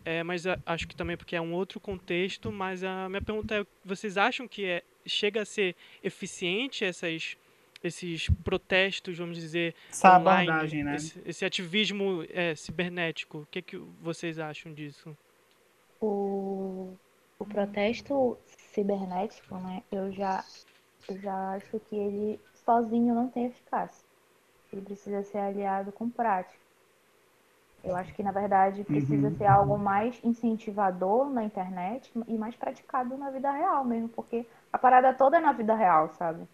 é, 0.06 0.24
mas 0.24 0.46
acho 0.66 0.88
que 0.88 0.96
também 0.96 1.18
porque 1.18 1.36
é 1.36 1.42
um 1.42 1.54
outro 1.54 1.80
contexto. 1.80 2.52
Mas 2.52 2.84
a 2.84 3.10
minha 3.10 3.22
pergunta 3.22 3.56
é, 3.56 3.66
vocês 3.84 4.18
acham 4.18 4.48
que 4.48 4.66
é, 4.66 4.84
chega 5.06 5.42
a 5.42 5.46
ser 5.46 5.76
eficiente 6.02 6.86
essas 6.86 7.38
esses 7.84 8.30
protestos, 8.44 9.18
vamos 9.18 9.38
dizer, 9.38 9.76
Essa 9.90 10.18
online, 10.18 10.50
abordagem, 10.50 10.84
né? 10.84 10.96
esse, 10.96 11.22
esse 11.26 11.46
ativismo 11.46 12.26
é, 12.30 12.56
cibernético. 12.56 13.40
O 13.40 13.46
que, 13.48 13.62
que 13.62 13.78
vocês 14.02 14.40
acham 14.40 14.74
disso? 14.74 15.16
O, 16.02 16.94
o 17.38 17.46
protesto 17.46 18.38
cibernético, 18.74 19.56
né? 19.56 19.84
Eu 19.92 20.12
já, 20.12 20.44
eu 21.10 21.20
já 21.20 21.54
acho 21.54 21.80
que 21.90 21.96
ele 21.96 22.40
sozinho 22.66 23.14
não 23.14 23.28
tem 23.28 23.48
eficácia. 23.48 24.04
Ele 24.72 24.82
precisa 24.82 25.22
ser 25.24 25.38
aliado 25.38 25.92
com 25.92 26.10
prática. 26.10 26.64
Eu 27.84 27.98
acho 27.98 28.14
que, 28.14 28.24
na 28.24 28.32
verdade, 28.32 28.84
precisa 28.86 29.28
uhum. 29.28 29.36
ser 29.36 29.46
algo 29.46 29.78
mais 29.78 30.18
incentivador 30.24 31.30
na 31.30 31.44
internet 31.44 32.10
e 32.28 32.38
mais 32.38 32.56
praticado 32.56 33.18
na 33.18 33.30
vida 33.30 33.52
real 33.52 33.84
mesmo, 33.84 34.08
porque 34.08 34.46
a 34.72 34.78
parada 34.78 35.14
toda 35.14 35.38
é 35.38 35.42
na 35.42 35.52
vida 35.52 35.76
real, 35.76 36.10
sabe? 36.12 36.48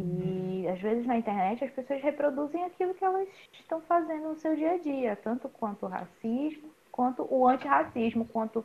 E 0.00 0.66
às 0.68 0.80
vezes 0.80 1.06
na 1.06 1.18
internet 1.18 1.64
as 1.64 1.70
pessoas 1.70 2.02
reproduzem 2.02 2.64
aquilo 2.64 2.94
que 2.94 3.04
elas 3.04 3.28
estão 3.52 3.80
fazendo 3.82 4.28
no 4.28 4.36
seu 4.36 4.56
dia 4.56 4.72
a 4.72 4.78
dia, 4.78 5.16
tanto 5.16 5.48
quanto 5.48 5.86
o 5.86 5.88
racismo, 5.88 6.70
quanto 6.90 7.26
o 7.30 7.46
antirracismo, 7.46 8.24
quanto 8.26 8.64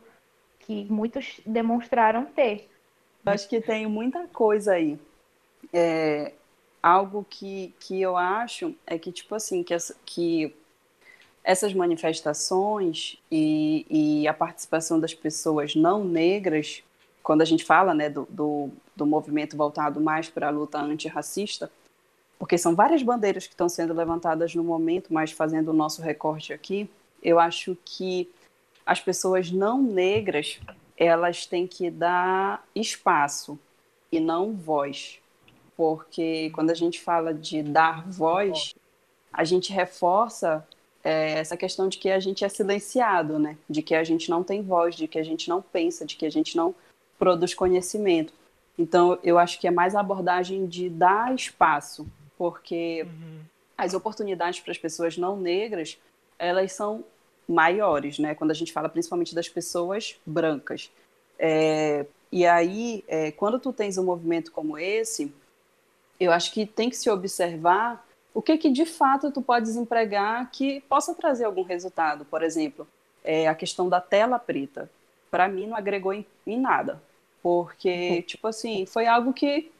que 0.60 0.84
muitos 0.86 1.40
demonstraram 1.44 2.24
ter. 2.26 2.68
Acho 3.24 3.48
que 3.48 3.60
tem 3.60 3.86
muita 3.86 4.26
coisa 4.28 4.74
aí. 4.74 4.98
É, 5.72 6.32
algo 6.82 7.26
que, 7.28 7.74
que 7.80 8.00
eu 8.00 8.16
acho 8.16 8.74
é 8.86 8.98
que, 8.98 9.10
tipo 9.10 9.34
assim, 9.34 9.62
que, 9.62 9.74
essa, 9.74 9.96
que 10.04 10.54
essas 11.42 11.74
manifestações 11.74 13.20
e, 13.30 13.86
e 13.90 14.28
a 14.28 14.34
participação 14.34 15.00
das 15.00 15.12
pessoas 15.12 15.74
não 15.74 16.04
negras 16.04 16.84
quando 17.26 17.42
a 17.42 17.44
gente 17.44 17.64
fala 17.64 17.92
né, 17.92 18.08
do, 18.08 18.24
do, 18.30 18.70
do 18.94 19.04
movimento 19.04 19.56
voltado 19.56 20.00
mais 20.00 20.28
para 20.28 20.46
a 20.46 20.50
luta 20.50 20.78
antirracista, 20.78 21.68
porque 22.38 22.56
são 22.56 22.76
várias 22.76 23.02
bandeiras 23.02 23.48
que 23.48 23.52
estão 23.52 23.68
sendo 23.68 23.92
levantadas 23.92 24.54
no 24.54 24.62
momento, 24.62 25.12
mas 25.12 25.32
fazendo 25.32 25.70
o 25.70 25.72
nosso 25.72 26.00
recorte 26.00 26.52
aqui, 26.52 26.88
eu 27.20 27.40
acho 27.40 27.76
que 27.84 28.30
as 28.86 29.00
pessoas 29.00 29.50
não 29.50 29.82
negras 29.82 30.60
elas 30.96 31.46
têm 31.46 31.66
que 31.66 31.90
dar 31.90 32.64
espaço 32.72 33.58
e 34.12 34.20
não 34.20 34.52
voz, 34.52 35.18
porque 35.76 36.50
quando 36.54 36.70
a 36.70 36.74
gente 36.74 37.00
fala 37.00 37.34
de 37.34 37.60
dar 37.60 38.08
voz, 38.08 38.72
a 39.32 39.42
gente 39.42 39.72
reforça 39.72 40.64
é, 41.02 41.40
essa 41.40 41.56
questão 41.56 41.88
de 41.88 41.98
que 41.98 42.08
a 42.08 42.20
gente 42.20 42.44
é 42.44 42.48
silenciado, 42.48 43.36
né? 43.36 43.58
De 43.68 43.82
que 43.82 43.96
a 43.96 44.04
gente 44.04 44.30
não 44.30 44.44
tem 44.44 44.62
voz, 44.62 44.94
de 44.94 45.08
que 45.08 45.18
a 45.18 45.24
gente 45.24 45.48
não 45.48 45.60
pensa, 45.60 46.06
de 46.06 46.14
que 46.14 46.24
a 46.24 46.30
gente 46.30 46.56
não 46.56 46.72
produz 47.18 47.54
conhecimento. 47.54 48.32
Então, 48.78 49.18
eu 49.22 49.38
acho 49.38 49.58
que 49.58 49.66
é 49.66 49.70
mais 49.70 49.94
a 49.94 50.00
abordagem 50.00 50.66
de 50.66 50.88
dar 50.88 51.34
espaço, 51.34 52.06
porque 52.36 53.02
uhum. 53.04 53.40
as 53.76 53.94
oportunidades 53.94 54.60
para 54.60 54.72
as 54.72 54.78
pessoas 54.78 55.16
não 55.16 55.36
negras, 55.36 55.98
elas 56.38 56.72
são 56.72 57.04
maiores, 57.48 58.18
né? 58.18 58.34
Quando 58.34 58.50
a 58.50 58.54
gente 58.54 58.72
fala 58.72 58.88
principalmente 58.88 59.34
das 59.34 59.48
pessoas 59.48 60.16
brancas. 60.26 60.90
É, 61.38 62.04
e 62.30 62.44
aí, 62.44 63.04
é, 63.08 63.30
quando 63.30 63.58
tu 63.58 63.72
tens 63.72 63.96
um 63.96 64.04
movimento 64.04 64.52
como 64.52 64.76
esse, 64.76 65.32
eu 66.18 66.32
acho 66.32 66.52
que 66.52 66.66
tem 66.66 66.90
que 66.90 66.96
se 66.96 67.08
observar 67.08 68.04
o 68.34 68.42
que 68.42 68.58
que 68.58 68.70
de 68.70 68.84
fato 68.84 69.30
tu 69.30 69.40
podes 69.40 69.76
empregar 69.76 70.50
que 70.50 70.82
possa 70.82 71.14
trazer 71.14 71.44
algum 71.44 71.62
resultado. 71.62 72.24
Por 72.26 72.42
exemplo, 72.42 72.86
é, 73.24 73.48
a 73.48 73.54
questão 73.54 73.88
da 73.88 74.00
tela 74.00 74.38
preta 74.38 74.90
para 75.30 75.48
mim 75.48 75.66
não 75.66 75.76
agregou 75.76 76.12
em, 76.12 76.26
em, 76.46 76.60
nada. 76.60 77.02
Porque, 77.42 78.22
tipo 78.22 78.46
assim, 78.48 78.86
foi 78.86 79.06
algo 79.06 79.32
que. 79.32 79.70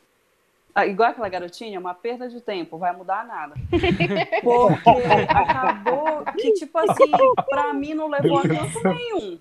Ah, 0.75 0.87
igual 0.87 1.11
aquela 1.11 1.29
garotinha, 1.29 1.81
uma 1.81 1.95
perda 1.95 2.29
de 2.29 2.41
tempo, 2.41 2.77
vai 2.77 2.95
mudar 2.95 3.27
nada. 3.27 3.55
Porque 4.43 4.91
acabou 5.31 6.25
que, 6.35 6.53
tipo 6.53 6.79
assim, 6.79 7.11
pra 7.49 7.73
mim 7.73 7.95
não 7.95 8.09
levou 8.09 8.39
a 8.39 8.43
canto 8.43 8.83
nenhum. 8.85 9.39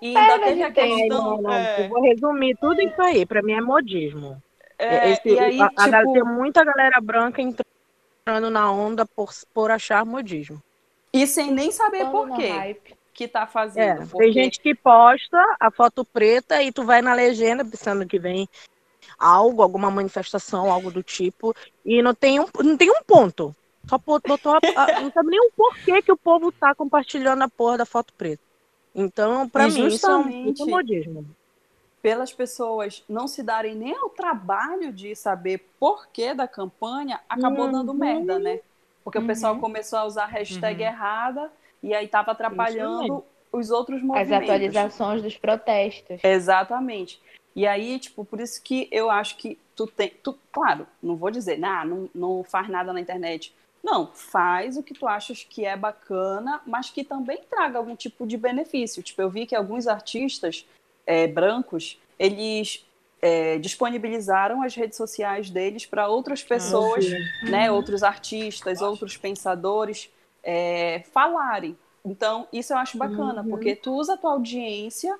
E 0.00 0.16
ainda 0.16 0.38
teve 0.38 0.62
a 0.62 0.70
questão. 0.70 1.08
Não, 1.08 1.42
não, 1.42 1.52
é... 1.52 1.84
Eu 1.84 1.88
vou 1.88 2.02
resumir 2.02 2.56
tudo 2.60 2.80
isso 2.80 3.00
aí, 3.02 3.26
pra 3.26 3.42
mim 3.42 3.52
é 3.52 3.60
modismo. 3.60 4.40
É, 4.78 5.12
Esse, 5.12 5.38
aí, 5.38 5.60
a, 5.60 5.68
tipo... 5.68 5.80
a, 5.80 6.02
tem 6.04 6.24
muita 6.24 6.64
galera 6.64 7.00
branca 7.00 7.42
entrando 7.42 8.50
na 8.50 8.70
onda 8.72 9.04
por, 9.04 9.30
por 9.52 9.70
achar 9.70 10.06
modismo. 10.06 10.62
E 11.12 11.26
sem 11.26 11.50
nem 11.50 11.70
saber 11.70 12.06
por 12.06 12.30
quê. 12.36 12.78
Que 13.12 13.24
está 13.24 13.46
fazendo. 13.46 14.02
É, 14.02 14.06
porque... 14.06 14.18
Tem 14.18 14.32
gente 14.32 14.60
que 14.60 14.74
posta 14.74 15.56
a 15.58 15.70
foto 15.70 16.04
preta 16.04 16.62
e 16.62 16.72
tu 16.72 16.84
vai 16.84 17.02
na 17.02 17.14
legenda 17.14 17.64
pensando 17.64 18.06
que 18.06 18.18
vem 18.18 18.48
algo, 19.18 19.62
alguma 19.62 19.90
manifestação, 19.90 20.70
algo 20.70 20.90
do 20.90 21.02
tipo, 21.02 21.54
e 21.84 22.02
não 22.02 22.14
tem 22.14 22.40
um, 22.40 22.46
não 22.62 22.76
tem 22.76 22.90
um 22.90 23.02
ponto. 23.06 23.54
Só 23.88 23.98
botou 23.98 24.52
a, 24.52 24.58
a, 24.76 25.00
não 25.00 25.10
sabe 25.10 25.30
nem 25.30 25.40
o 25.40 25.52
porquê 25.56 26.02
que 26.02 26.12
o 26.12 26.16
povo 26.16 26.52
tá 26.52 26.74
compartilhando 26.74 27.42
a 27.42 27.48
porra 27.48 27.78
da 27.78 27.86
foto 27.86 28.12
preta. 28.14 28.42
Então, 28.94 29.48
para 29.48 29.68
mim, 29.68 29.86
isso 29.86 30.06
é 30.06 30.16
um 30.16 30.54
modismo. 30.66 31.24
Pelas 32.02 32.32
pessoas 32.32 33.04
não 33.08 33.28
se 33.28 33.42
darem 33.42 33.74
nem 33.74 33.94
ao 33.94 34.08
trabalho 34.08 34.90
de 34.92 35.14
saber 35.14 35.66
porquê 35.78 36.32
da 36.32 36.48
campanha, 36.48 37.20
acabou 37.28 37.66
uhum. 37.66 37.72
dando 37.72 37.94
merda, 37.94 38.38
né? 38.38 38.60
Porque 39.04 39.18
uhum. 39.18 39.24
o 39.24 39.26
pessoal 39.26 39.54
uhum. 39.54 39.60
começou 39.60 39.98
a 39.98 40.04
usar 40.04 40.24
a 40.24 40.28
hashtag 40.28 40.82
uhum. 40.82 40.88
errada 40.88 41.52
e 41.82 41.94
aí 41.94 42.06
tava 42.08 42.32
atrapalhando 42.32 43.24
os 43.52 43.70
outros 43.70 44.02
movimentos. 44.02 44.32
As 44.32 44.42
atualizações 44.42 45.22
dos 45.22 45.36
protestos. 45.36 46.20
Exatamente. 46.22 47.20
E 47.54 47.66
aí, 47.66 47.98
tipo, 47.98 48.24
por 48.24 48.40
isso 48.40 48.62
que 48.62 48.88
eu 48.90 49.10
acho 49.10 49.36
que 49.36 49.58
tu 49.74 49.86
tem. 49.86 50.12
Tu, 50.22 50.38
claro, 50.52 50.86
não 51.02 51.16
vou 51.16 51.30
dizer, 51.30 51.58
nah, 51.58 51.84
não, 51.84 52.08
não 52.14 52.44
faz 52.44 52.68
nada 52.68 52.92
na 52.92 53.00
internet. 53.00 53.54
Não, 53.82 54.08
faz 54.12 54.76
o 54.76 54.82
que 54.82 54.92
tu 54.92 55.08
achas 55.08 55.42
que 55.42 55.64
é 55.64 55.76
bacana, 55.76 56.60
mas 56.66 56.90
que 56.90 57.02
também 57.02 57.40
traga 57.48 57.78
algum 57.78 57.96
tipo 57.96 58.26
de 58.26 58.36
benefício. 58.36 59.02
Tipo, 59.02 59.22
eu 59.22 59.30
vi 59.30 59.46
que 59.46 59.56
alguns 59.56 59.86
artistas 59.86 60.66
é, 61.06 61.26
brancos, 61.26 61.98
eles 62.18 62.86
é, 63.22 63.58
disponibilizaram 63.58 64.62
as 64.62 64.74
redes 64.74 64.96
sociais 64.96 65.50
deles 65.50 65.86
para 65.86 66.08
outras 66.08 66.42
pessoas, 66.42 67.06
ah, 67.06 67.50
né, 67.50 67.72
outros 67.72 68.02
artistas, 68.02 68.82
outros 68.82 69.16
pensadores 69.16 70.10
é, 70.42 71.02
falarem. 71.12 71.76
Então, 72.04 72.48
isso 72.52 72.72
eu 72.72 72.78
acho 72.78 72.96
bacana, 72.96 73.42
uhum. 73.42 73.50
porque 73.50 73.76
tu 73.76 73.94
usa 73.94 74.14
a 74.14 74.16
tua 74.16 74.32
audiência 74.32 75.18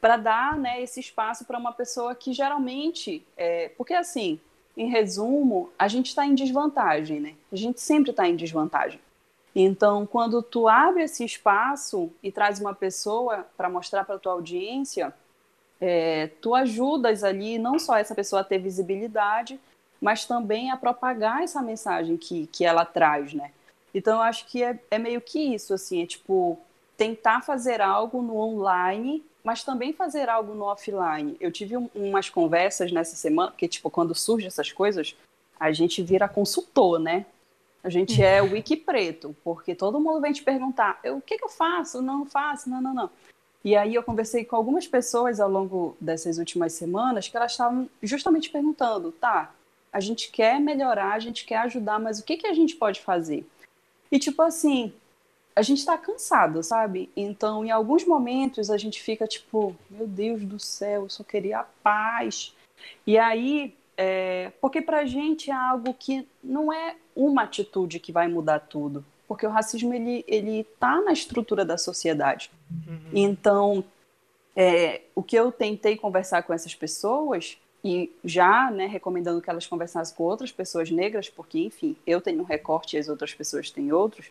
para 0.00 0.16
dar 0.16 0.58
né, 0.58 0.82
esse 0.82 0.98
espaço 0.98 1.44
para 1.44 1.58
uma 1.58 1.72
pessoa 1.72 2.14
que 2.14 2.32
geralmente. 2.32 3.24
É, 3.36 3.68
porque, 3.76 3.94
assim, 3.94 4.40
em 4.76 4.88
resumo, 4.88 5.70
a 5.78 5.88
gente 5.88 6.06
está 6.06 6.26
em 6.26 6.34
desvantagem, 6.34 7.20
né? 7.20 7.34
A 7.52 7.56
gente 7.56 7.80
sempre 7.80 8.10
está 8.10 8.26
em 8.26 8.34
desvantagem. 8.36 9.00
Então, 9.54 10.06
quando 10.06 10.42
tu 10.42 10.66
abre 10.66 11.02
esse 11.02 11.24
espaço 11.24 12.10
e 12.22 12.32
traz 12.32 12.58
uma 12.58 12.74
pessoa 12.74 13.46
para 13.56 13.68
mostrar 13.68 14.04
para 14.04 14.18
tua 14.18 14.32
audiência, 14.32 15.12
é, 15.78 16.28
tu 16.40 16.54
ajudas 16.54 17.22
ali 17.22 17.58
não 17.58 17.78
só 17.78 17.96
essa 17.96 18.14
pessoa 18.14 18.40
a 18.40 18.44
ter 18.44 18.58
visibilidade, 18.58 19.60
mas 20.00 20.24
também 20.24 20.70
a 20.70 20.76
propagar 20.76 21.42
essa 21.42 21.60
mensagem 21.60 22.16
que, 22.16 22.46
que 22.46 22.64
ela 22.64 22.84
traz, 22.84 23.34
né? 23.34 23.52
Então, 23.94 24.16
eu 24.16 24.22
acho 24.22 24.46
que 24.46 24.62
é, 24.62 24.78
é 24.90 24.98
meio 24.98 25.20
que 25.20 25.38
isso, 25.38 25.74
assim, 25.74 26.02
é 26.02 26.06
tipo 26.06 26.58
tentar 26.96 27.40
fazer 27.40 27.80
algo 27.80 28.22
no 28.22 28.36
online 28.36 29.24
mas 29.44 29.64
também 29.64 29.92
fazer 29.92 30.28
algo 30.28 30.54
no 30.54 30.64
offline. 30.64 31.36
Eu 31.40 31.50
tive 31.50 31.76
um, 31.76 31.88
umas 31.94 32.30
conversas 32.30 32.92
nessa 32.92 33.16
semana, 33.16 33.50
porque, 33.50 33.66
tipo, 33.66 33.90
quando 33.90 34.14
surgem 34.14 34.46
essas 34.46 34.70
coisas, 34.70 35.16
a 35.58 35.72
gente 35.72 36.02
vira 36.02 36.28
consultor, 36.28 36.98
né? 36.98 37.26
A 37.82 37.90
gente 37.90 38.22
é 38.22 38.40
o 38.40 38.52
wiki 38.52 38.76
preto, 38.76 39.34
porque 39.42 39.74
todo 39.74 39.98
mundo 39.98 40.20
vem 40.20 40.32
te 40.32 40.42
perguntar, 40.42 41.00
o 41.04 41.20
que, 41.20 41.36
que 41.36 41.44
eu 41.44 41.48
faço? 41.48 42.00
Não 42.00 42.24
faço, 42.24 42.70
não, 42.70 42.80
não, 42.80 42.94
não. 42.94 43.10
E 43.64 43.74
aí 43.76 43.94
eu 43.94 44.02
conversei 44.04 44.44
com 44.44 44.54
algumas 44.54 44.86
pessoas 44.86 45.40
ao 45.40 45.50
longo 45.50 45.96
dessas 46.00 46.38
últimas 46.38 46.72
semanas 46.72 47.26
que 47.26 47.36
elas 47.36 47.52
estavam 47.52 47.88
justamente 48.00 48.50
perguntando, 48.50 49.10
tá, 49.10 49.52
a 49.92 49.98
gente 49.98 50.30
quer 50.30 50.60
melhorar, 50.60 51.12
a 51.12 51.18
gente 51.18 51.44
quer 51.44 51.58
ajudar, 51.58 51.98
mas 51.98 52.20
o 52.20 52.24
que, 52.24 52.36
que 52.36 52.46
a 52.46 52.54
gente 52.54 52.76
pode 52.76 53.00
fazer? 53.00 53.44
E 54.12 54.18
tipo 54.18 54.42
assim, 54.42 54.92
a 55.56 55.62
gente 55.62 55.78
está 55.78 55.96
cansado, 55.96 56.62
sabe? 56.62 57.10
Então, 57.16 57.64
em 57.64 57.70
alguns 57.70 58.04
momentos, 58.04 58.70
a 58.70 58.76
gente 58.76 59.02
fica 59.02 59.26
tipo, 59.26 59.74
meu 59.90 60.06
Deus 60.06 60.44
do 60.44 60.60
céu, 60.60 61.04
eu 61.04 61.10
só 61.10 61.24
queria 61.24 61.60
a 61.60 61.66
paz. 61.82 62.54
E 63.06 63.16
aí, 63.16 63.74
é, 63.96 64.52
porque 64.60 64.82
pra 64.82 65.06
gente 65.06 65.50
é 65.50 65.54
algo 65.54 65.94
que 65.94 66.28
não 66.44 66.72
é 66.72 66.96
uma 67.16 67.44
atitude 67.44 67.98
que 67.98 68.12
vai 68.12 68.28
mudar 68.28 68.60
tudo. 68.60 69.02
Porque 69.26 69.46
o 69.46 69.50
racismo, 69.50 69.94
ele, 69.94 70.22
ele 70.28 70.64
tá 70.78 71.00
na 71.00 71.12
estrutura 71.12 71.64
da 71.64 71.78
sociedade. 71.78 72.50
Uhum. 72.70 73.10
Então, 73.14 73.84
é, 74.54 75.02
o 75.14 75.22
que 75.22 75.36
eu 75.36 75.50
tentei 75.50 75.96
conversar 75.96 76.42
com 76.42 76.52
essas 76.52 76.74
pessoas, 76.74 77.56
e 77.84 78.12
já 78.24 78.70
né, 78.70 78.86
recomendando 78.86 79.40
que 79.40 79.50
elas 79.50 79.66
conversassem 79.66 80.14
com 80.16 80.24
outras 80.24 80.52
pessoas 80.52 80.90
negras, 80.90 81.28
porque, 81.28 81.58
enfim, 81.58 81.96
eu 82.06 82.20
tenho 82.20 82.40
um 82.40 82.44
recorte 82.44 82.96
e 82.96 82.98
as 82.98 83.08
outras 83.08 83.34
pessoas 83.34 83.70
têm 83.70 83.92
outros, 83.92 84.30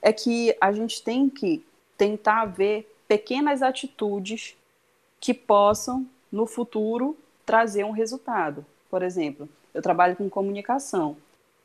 é 0.00 0.12
que 0.12 0.56
a 0.60 0.72
gente 0.72 1.02
tem 1.02 1.28
que 1.28 1.64
tentar 1.96 2.44
ver 2.44 2.88
pequenas 3.08 3.62
atitudes 3.62 4.56
que 5.20 5.34
possam, 5.34 6.06
no 6.30 6.46
futuro, 6.46 7.16
trazer 7.44 7.84
um 7.84 7.90
resultado. 7.90 8.64
Por 8.90 9.02
exemplo, 9.02 9.48
eu 9.74 9.82
trabalho 9.82 10.16
com 10.16 10.28
comunicação. 10.30 11.16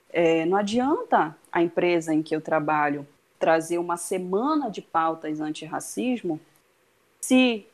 É, 0.10 0.46
não 0.46 0.58
adianta 0.58 1.36
a 1.52 1.62
empresa 1.62 2.14
em 2.14 2.22
que 2.22 2.36
eu 2.36 2.42
trabalho 2.42 3.08
trazer 3.40 3.78
uma 3.78 3.98
semana 3.98 4.70
de 4.70 4.82
pautas 4.82 5.40
antirracismo 5.40 6.40
se 7.22 7.66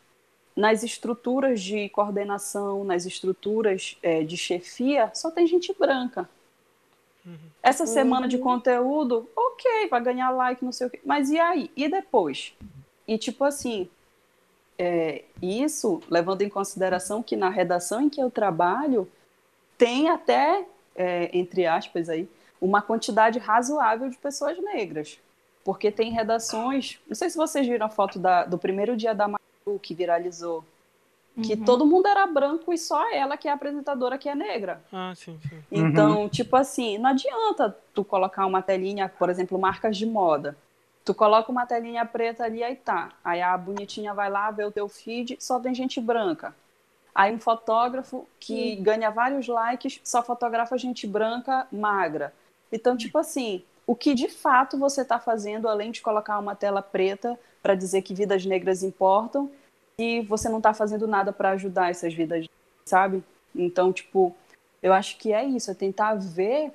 nas 0.56 0.84
estruturas 0.84 1.62
de 1.62 1.90
coordenação, 1.90 2.84
nas 2.84 3.06
estruturas 3.06 3.98
é, 4.04 4.24
de 4.24 4.38
chefia, 4.38 5.12
só 5.14 5.32
tem 5.32 5.48
gente 5.48 5.74
branca. 5.78 6.30
Uhum. 7.26 7.38
Essa 7.62 7.86
semana 7.86 8.28
de 8.28 8.36
uhum. 8.36 8.44
conteúdo, 8.44 9.30
ok, 9.36 9.88
vai 9.88 10.02
ganhar 10.02 10.30
like, 10.32 10.64
não 10.64 10.72
sei 10.72 10.88
o 10.88 10.90
quê. 10.90 11.00
Mas 11.04 11.30
e 11.30 11.40
aí? 11.40 11.72
E 11.76 11.88
depois? 11.88 12.54
E 13.08 13.18
tipo 13.18 13.44
assim, 13.44 13.90
é, 14.78 15.24
isso 15.42 16.02
levando 16.10 16.42
em 16.42 16.50
consideração 16.50 17.24
que 17.24 17.36
na 17.36 17.50
redação 17.50 18.02
em 18.02 18.10
que 18.10 18.22
eu 18.22 18.30
trabalho 18.30 19.08
tem 19.78 20.10
até, 20.10 20.66
é, 20.96 21.30
entre 21.38 21.66
aspas 21.66 22.10
aí, 22.10 22.28
uma 22.62 22.82
quantidade 22.82 23.40
razoável 23.40 24.10
de 24.10 24.18
pessoas 24.18 24.58
negras. 24.62 25.20
Porque 25.64 25.92
tem 25.92 26.12
redações. 26.12 27.00
Não 27.08 27.16
sei 27.16 27.30
se 27.30 27.38
vocês 27.38 27.66
viram 27.66 27.86
a 27.86 27.90
foto 27.90 28.20
da, 28.20 28.46
do 28.46 28.58
primeiro 28.58 28.96
dia 28.96 29.14
da 29.14 29.28
Maru 29.66 29.80
que 29.80 29.94
viralizou 29.94 30.64
que 31.42 31.54
uhum. 31.54 31.66
todo 31.66 31.86
mundo 31.86 32.08
era 32.08 32.28
branco 32.28 32.72
e 32.72 32.78
só 32.78 33.12
ela 33.12 33.36
que 33.36 33.48
é 33.48 33.52
apresentadora 33.52 34.18
que 34.18 34.30
é 34.30 34.36
negra. 34.36 34.82
Ah, 34.92 35.14
sim, 35.16 35.40
sim. 35.50 35.64
Então, 35.72 36.24
uhum. 36.24 36.30
tipo 36.30 36.56
assim, 36.56 36.98
não 37.00 37.10
adianta 37.10 37.76
tu 37.94 38.04
colocar 38.04 38.46
uma 38.46 38.62
telinha, 38.62 39.10
por 39.10 39.30
exemplo, 39.30 39.58
marcas 39.58 39.98
de 39.98 40.06
moda. 40.06 40.56
Tu 41.04 41.14
coloca 41.14 41.52
uma 41.52 41.66
telinha 41.66 42.06
preta 42.06 42.44
ali, 42.44 42.64
aí 42.64 42.76
tá. 42.76 43.14
Aí 43.24 43.42
a 43.42 43.58
bonitinha 43.58 44.14
vai 44.14 44.30
lá, 44.30 44.52
vê 44.52 44.64
o 44.64 44.72
teu 44.72 44.88
feed, 44.88 45.38
só 45.40 45.60
tem 45.60 45.74
gente 45.74 46.00
branca. 46.00 46.56
Aí 47.16 47.34
um 47.34 47.40
fotógrafo 47.40 48.28
que 48.40 48.76
ganha 48.76 49.10
vários 49.10 49.48
likes, 49.48 50.00
só 50.04 50.22
fotografa 50.22 50.78
gente 50.78 51.08
branca, 51.08 51.68
magra. 51.72 52.32
Então, 52.72 52.96
tipo 52.96 53.18
assim, 53.18 53.64
o 53.88 53.96
que 53.96 54.14
de 54.14 54.30
fato 54.30 54.78
você 54.78 55.02
está 55.02 55.20
fazendo, 55.20 55.68
além 55.68 55.92
de 55.92 56.02
colocar 56.02 56.38
uma 56.38 56.56
tela 56.56 56.82
preta 56.82 57.40
para 57.64 57.74
dizer 57.74 58.02
que 58.02 58.14
vidas 58.14 58.46
negras 58.46 58.84
importam, 58.84 59.50
e 59.98 60.22
você 60.22 60.50
não 60.50 60.58
está 60.58 60.74
fazendo 60.74 61.08
nada 61.08 61.32
para 61.32 61.52
ajudar 61.52 61.90
essas 61.90 62.14
vidas, 62.14 62.46
sabe? 62.86 63.24
Então, 63.56 63.94
tipo, 63.94 64.36
eu 64.82 64.92
acho 64.92 65.18
que 65.18 65.32
é 65.32 65.46
isso, 65.46 65.72
é 65.72 65.74
tentar 65.74 66.16
ver. 66.16 66.74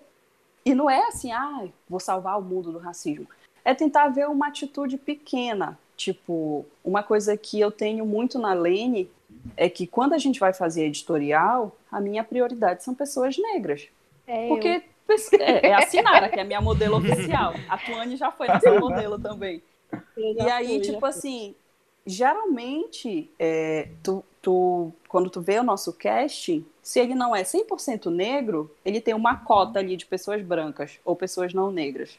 E 0.64 0.74
não 0.74 0.88
é 0.88 1.06
assim, 1.08 1.30
ah, 1.30 1.66
vou 1.88 2.00
salvar 2.00 2.38
o 2.38 2.42
mundo 2.42 2.72
do 2.72 2.78
racismo. 2.78 3.28
É 3.64 3.74
tentar 3.74 4.08
ver 4.08 4.28
uma 4.28 4.48
atitude 4.48 4.96
pequena. 4.96 5.78
Tipo, 5.96 6.64
uma 6.84 7.02
coisa 7.02 7.36
que 7.36 7.60
eu 7.60 7.70
tenho 7.70 8.06
muito 8.06 8.38
na 8.38 8.54
Lene 8.54 9.10
é 9.56 9.68
que 9.68 9.86
quando 9.86 10.14
a 10.14 10.18
gente 10.18 10.38
vai 10.38 10.54
fazer 10.54 10.84
editorial, 10.84 11.76
a 11.90 12.00
minha 12.00 12.22
prioridade 12.24 12.84
são 12.84 12.94
pessoas 12.94 13.36
negras. 13.36 13.88
É 14.26 14.46
Porque 14.48 14.82
é, 15.40 15.68
é 15.68 15.74
a 15.74 15.82
Sinara, 15.82 16.28
que 16.28 16.38
é 16.38 16.42
a 16.42 16.44
minha 16.44 16.60
modelo 16.60 16.96
oficial. 16.98 17.52
A 17.68 17.76
Tuane 17.78 18.16
já 18.16 18.30
foi 18.30 18.46
nossa 18.46 18.78
modelo 18.78 19.18
também. 19.18 19.62
E 20.16 20.50
aí, 20.50 20.80
tipo 20.80 21.04
assim, 21.06 21.54
geralmente, 22.04 23.30
é, 23.38 23.88
tu, 24.02 24.24
tu, 24.40 24.92
quando 25.08 25.30
tu 25.30 25.40
vê 25.40 25.58
o 25.58 25.64
nosso 25.64 25.92
cast, 25.92 26.64
se 26.82 27.00
ele 27.00 27.14
não 27.14 27.34
é 27.34 27.42
100% 27.42 28.10
negro, 28.10 28.74
ele 28.84 29.00
tem 29.00 29.14
uma 29.14 29.36
cota 29.36 29.78
ali 29.78 29.96
de 29.96 30.06
pessoas 30.06 30.42
brancas 30.42 30.98
ou 31.04 31.14
pessoas 31.14 31.52
não 31.52 31.70
negras. 31.70 32.18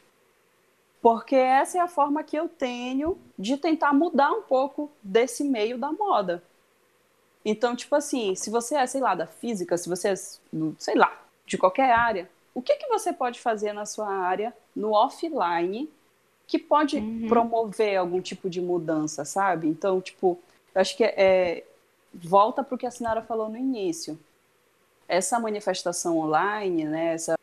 Porque 1.02 1.34
essa 1.34 1.78
é 1.78 1.80
a 1.80 1.88
forma 1.88 2.22
que 2.22 2.36
eu 2.36 2.48
tenho 2.48 3.18
de 3.38 3.56
tentar 3.56 3.92
mudar 3.92 4.30
um 4.32 4.42
pouco 4.42 4.90
desse 5.02 5.42
meio 5.42 5.78
da 5.78 5.90
moda. 5.90 6.42
Então, 7.44 7.74
tipo 7.74 7.94
assim, 7.96 8.34
se 8.34 8.50
você 8.50 8.76
é, 8.76 8.86
sei 8.86 9.00
lá, 9.00 9.14
da 9.14 9.26
física, 9.26 9.78
se 9.78 9.88
você 9.88 10.10
é, 10.10 10.14
sei 10.16 10.94
lá, 10.94 11.24
de 11.46 11.56
qualquer 11.56 11.90
área, 11.90 12.30
o 12.54 12.60
que, 12.60 12.76
que 12.76 12.86
você 12.88 13.12
pode 13.12 13.40
fazer 13.40 13.72
na 13.72 13.86
sua 13.86 14.08
área, 14.08 14.54
no 14.76 14.92
offline, 14.92 15.88
que 16.50 16.58
pode 16.58 16.96
uhum. 16.96 17.28
promover 17.28 17.96
algum 17.96 18.20
tipo 18.20 18.50
de 18.50 18.60
mudança, 18.60 19.24
sabe? 19.24 19.68
Então, 19.68 20.00
tipo, 20.00 20.36
eu 20.74 20.80
acho 20.80 20.96
que 20.96 21.04
é, 21.04 21.14
é 21.16 21.64
volta 22.12 22.64
para 22.64 22.74
o 22.74 22.78
que 22.78 22.86
a 22.86 22.90
Sinara 22.90 23.22
falou 23.22 23.48
no 23.48 23.56
início. 23.56 24.18
Essa 25.06 25.38
manifestação 25.38 26.18
online, 26.18 26.84
né, 26.86 27.14
essa, 27.14 27.38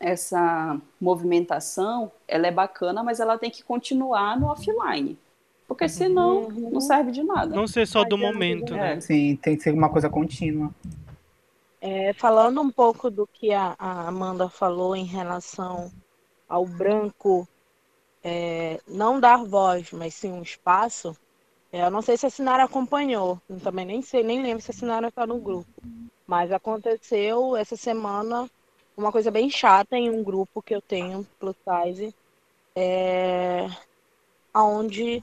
essa 0.00 0.76
movimentação, 1.00 2.10
ela 2.26 2.48
é 2.48 2.50
bacana, 2.50 3.04
mas 3.04 3.20
ela 3.20 3.38
tem 3.38 3.48
que 3.48 3.62
continuar 3.62 4.36
no 4.36 4.48
offline. 4.48 5.16
Porque 5.68 5.88
senão 5.88 6.42
uhum. 6.42 6.70
não 6.70 6.80
serve 6.80 7.12
de 7.12 7.22
nada. 7.22 7.54
Não 7.54 7.68
ser 7.68 7.86
só 7.86 8.02
do 8.02 8.18
momento, 8.18 8.74
né? 8.74 9.00
Sim, 9.00 9.36
tem 9.36 9.56
que 9.56 9.62
ser 9.62 9.72
uma 9.72 9.88
coisa 9.88 10.10
contínua. 10.10 10.74
É, 11.80 12.12
falando 12.12 12.60
um 12.60 12.70
pouco 12.72 13.08
do 13.08 13.24
que 13.24 13.52
a, 13.52 13.76
a, 13.78 14.08
Amanda 14.08 14.48
falou 14.48 14.96
em 14.96 15.04
relação 15.04 15.92
ao 16.48 16.66
branco 16.66 17.48
é, 18.22 18.80
não 18.86 19.18
dar 19.18 19.44
voz, 19.44 19.90
mas 19.92 20.14
sim 20.14 20.32
um 20.32 20.42
espaço, 20.42 21.16
é, 21.72 21.82
eu 21.84 21.90
não 21.90 22.02
sei 22.02 22.16
se 22.16 22.26
a 22.26 22.30
Sinara 22.30 22.64
acompanhou, 22.64 23.40
também 23.62 23.86
nem 23.86 24.02
sei, 24.02 24.22
nem 24.22 24.42
lembro 24.42 24.62
se 24.62 24.70
a 24.70 24.74
Sinara 24.74 25.08
está 25.08 25.26
no 25.26 25.38
grupo, 25.38 25.70
mas 26.26 26.52
aconteceu 26.52 27.56
essa 27.56 27.76
semana 27.76 28.48
uma 28.96 29.10
coisa 29.10 29.30
bem 29.30 29.48
chata 29.48 29.96
em 29.96 30.10
um 30.10 30.22
grupo 30.22 30.62
que 30.62 30.74
eu 30.74 30.82
tenho, 30.82 31.26
plus 31.38 31.56
size, 31.64 32.14
é, 32.76 33.66
onde 34.54 35.22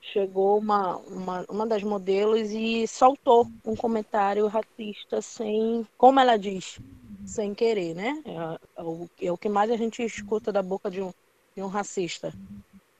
chegou 0.00 0.58
uma, 0.58 0.96
uma, 0.98 1.44
uma 1.48 1.66
das 1.66 1.82
modelos 1.82 2.50
e 2.50 2.86
soltou 2.86 3.46
um 3.64 3.76
comentário 3.76 4.46
racista 4.46 5.20
sem, 5.20 5.86
como 5.96 6.18
ela 6.20 6.36
diz, 6.36 6.80
sem 7.24 7.54
querer, 7.54 7.94
né? 7.94 8.22
É, 8.24 8.80
é, 8.80 8.82
o, 8.82 9.08
é 9.20 9.32
o 9.32 9.38
que 9.38 9.48
mais 9.48 9.70
a 9.70 9.76
gente 9.76 10.02
escuta 10.02 10.50
da 10.52 10.62
boca 10.62 10.90
de 10.90 11.00
um, 11.00 11.12
de 11.54 11.62
um 11.62 11.68
racista. 11.68 12.32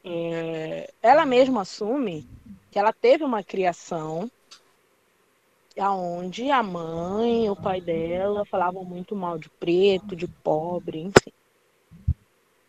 É, 0.05 0.92
ela 1.03 1.26
mesma 1.26 1.62
assume 1.62 2.26
que 2.70 2.78
ela 2.78 2.92
teve 2.92 3.24
uma 3.24 3.42
criação 3.42 4.30
aonde 5.78 6.51
a 6.51 6.62
mãe, 6.62 7.48
o 7.48 7.57
pai 7.57 7.80
dela 7.80 8.44
falavam 8.46 8.84
muito 8.84 9.14
mal 9.14 9.38
de 9.38 9.48
preto, 9.51 10.16
de 10.16 10.26
pobre, 10.26 11.01
enfim. 11.01 11.32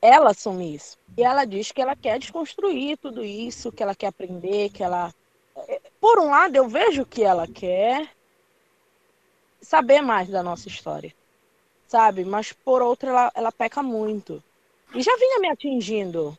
Ela 0.01 0.31
assume 0.31 0.75
isso. 0.75 0.97
E 1.17 1.23
ela 1.23 1.45
diz 1.45 1.71
que 1.71 1.81
ela 1.81 1.95
quer 1.95 2.17
desconstruir 2.19 2.97
tudo 2.97 3.23
isso, 3.23 3.71
que 3.71 3.83
ela 3.83 3.95
quer 3.95 4.07
aprender, 4.07 4.69
que 4.71 4.83
ela. 4.83 5.13
É, 5.55 5.81
por 5.99 6.19
um 6.19 6.29
lado, 6.29 6.55
eu 6.55 6.67
vejo 6.67 7.05
que 7.05 7.23
ela 7.23 7.47
quer 7.47 8.09
saber 9.61 10.01
mais 10.01 10.29
da 10.29 10.41
nossa 10.41 10.67
história, 10.67 11.13
sabe? 11.87 12.25
Mas 12.25 12.51
por 12.53 12.81
outro, 12.81 13.09
ela, 13.09 13.31
ela 13.35 13.51
peca 13.51 13.83
muito. 13.83 14.43
E 14.93 15.01
já 15.01 15.15
vinha 15.17 15.39
me 15.39 15.49
atingindo. 15.49 16.37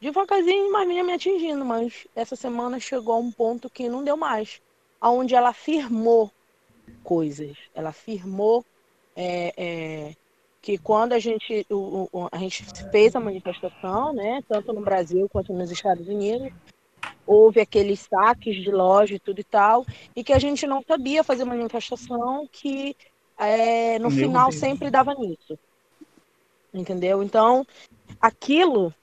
Devagarzinho, 0.00 0.70
mas 0.70 0.86
vinha 0.86 1.04
me 1.04 1.12
atingindo. 1.12 1.64
Mas 1.64 2.06
essa 2.14 2.36
semana 2.36 2.78
chegou 2.78 3.14
a 3.14 3.18
um 3.18 3.32
ponto 3.32 3.70
que 3.70 3.88
não 3.88 4.04
deu 4.04 4.16
mais. 4.16 4.60
Onde 5.00 5.34
ela 5.34 5.50
afirmou 5.50 6.30
coisas. 7.02 7.56
Ela 7.74 7.90
afirmou 7.90 8.64
é, 9.16 9.54
é, 9.56 10.16
que 10.60 10.78
quando 10.78 11.12
a 11.12 11.18
gente, 11.18 11.66
o, 11.70 12.08
o, 12.12 12.28
a 12.30 12.38
gente 12.38 12.64
fez 12.90 13.14
a 13.14 13.20
manifestação, 13.20 14.12
né, 14.12 14.42
tanto 14.48 14.72
no 14.72 14.80
Brasil 14.80 15.28
quanto 15.30 15.52
nos 15.52 15.70
Estados 15.70 16.08
Unidos, 16.08 16.52
houve 17.26 17.60
aqueles 17.60 18.00
saques 18.00 18.56
de 18.62 18.70
loja 18.70 19.14
e 19.14 19.18
tudo 19.18 19.40
e 19.40 19.44
tal, 19.44 19.84
e 20.14 20.24
que 20.24 20.32
a 20.32 20.38
gente 20.38 20.66
não 20.66 20.82
sabia 20.82 21.24
fazer 21.24 21.44
manifestação, 21.44 22.48
que 22.50 22.96
é, 23.38 23.98
no 23.98 24.08
Meu 24.08 24.18
final 24.18 24.50
Deus. 24.50 24.60
sempre 24.60 24.90
dava 24.90 25.14
nisso. 25.14 25.58
Entendeu? 26.72 27.22
Então, 27.22 27.66
aquilo, 28.20 28.94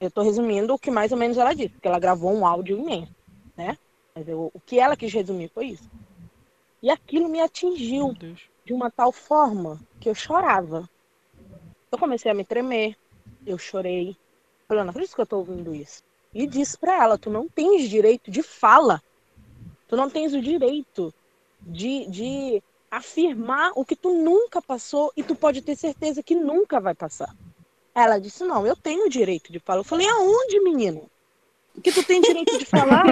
eu 0.00 0.08
estou 0.08 0.24
resumindo 0.24 0.74
o 0.74 0.78
que 0.78 0.90
mais 0.90 1.12
ou 1.12 1.18
menos 1.18 1.38
ela 1.38 1.54
disse, 1.54 1.70
porque 1.70 1.88
ela 1.88 1.98
gravou 1.98 2.32
um 2.32 2.46
áudio 2.46 2.78
imenso, 2.78 3.14
né? 3.56 3.76
Mas 4.14 4.28
eu, 4.28 4.50
o 4.52 4.60
que 4.60 4.78
ela 4.78 4.96
quis 4.96 5.12
resumir 5.12 5.48
foi 5.48 5.66
isso. 5.66 5.90
E 6.82 6.90
aquilo 6.90 7.28
me 7.28 7.40
atingiu 7.40 8.12
de 8.64 8.72
uma 8.72 8.90
tal 8.90 9.12
forma 9.12 9.80
que 10.00 10.08
eu 10.08 10.14
chorava. 10.14 10.88
Eu 11.90 11.98
comecei 11.98 12.30
a 12.30 12.34
me 12.34 12.44
tremer, 12.44 12.96
eu 13.46 13.56
chorei. 13.56 14.16
Falei, 14.66 14.82
não 14.82 14.90
acredito 14.90 15.14
que 15.14 15.20
eu 15.20 15.26
tô 15.26 15.38
ouvindo 15.38 15.74
isso. 15.74 16.02
E 16.34 16.46
disse 16.46 16.76
para 16.76 17.02
ela, 17.02 17.18
tu 17.18 17.30
não 17.30 17.48
tens 17.48 17.88
direito 17.88 18.30
de 18.30 18.42
fala. 18.42 19.02
Tu 19.86 19.96
não 19.96 20.10
tens 20.10 20.34
o 20.34 20.40
direito 20.40 21.14
de, 21.60 22.06
de 22.06 22.62
afirmar 22.90 23.72
o 23.76 23.84
que 23.84 23.94
tu 23.94 24.14
nunca 24.14 24.60
passou 24.60 25.12
e 25.16 25.22
tu 25.22 25.34
pode 25.34 25.62
ter 25.62 25.76
certeza 25.76 26.22
que 26.22 26.34
nunca 26.34 26.80
vai 26.80 26.94
passar. 26.94 27.34
Ela 27.94 28.18
disse, 28.18 28.44
não, 28.44 28.66
eu 28.66 28.76
tenho 28.76 29.08
direito 29.08 29.52
de 29.52 29.58
fala. 29.58 29.80
Eu 29.80 29.84
falei, 29.84 30.08
aonde, 30.08 30.60
menino? 30.60 31.10
Que 31.80 31.92
tu 31.92 32.04
tem 32.04 32.20
direito 32.20 32.58
de 32.58 32.64
falar. 32.66 33.04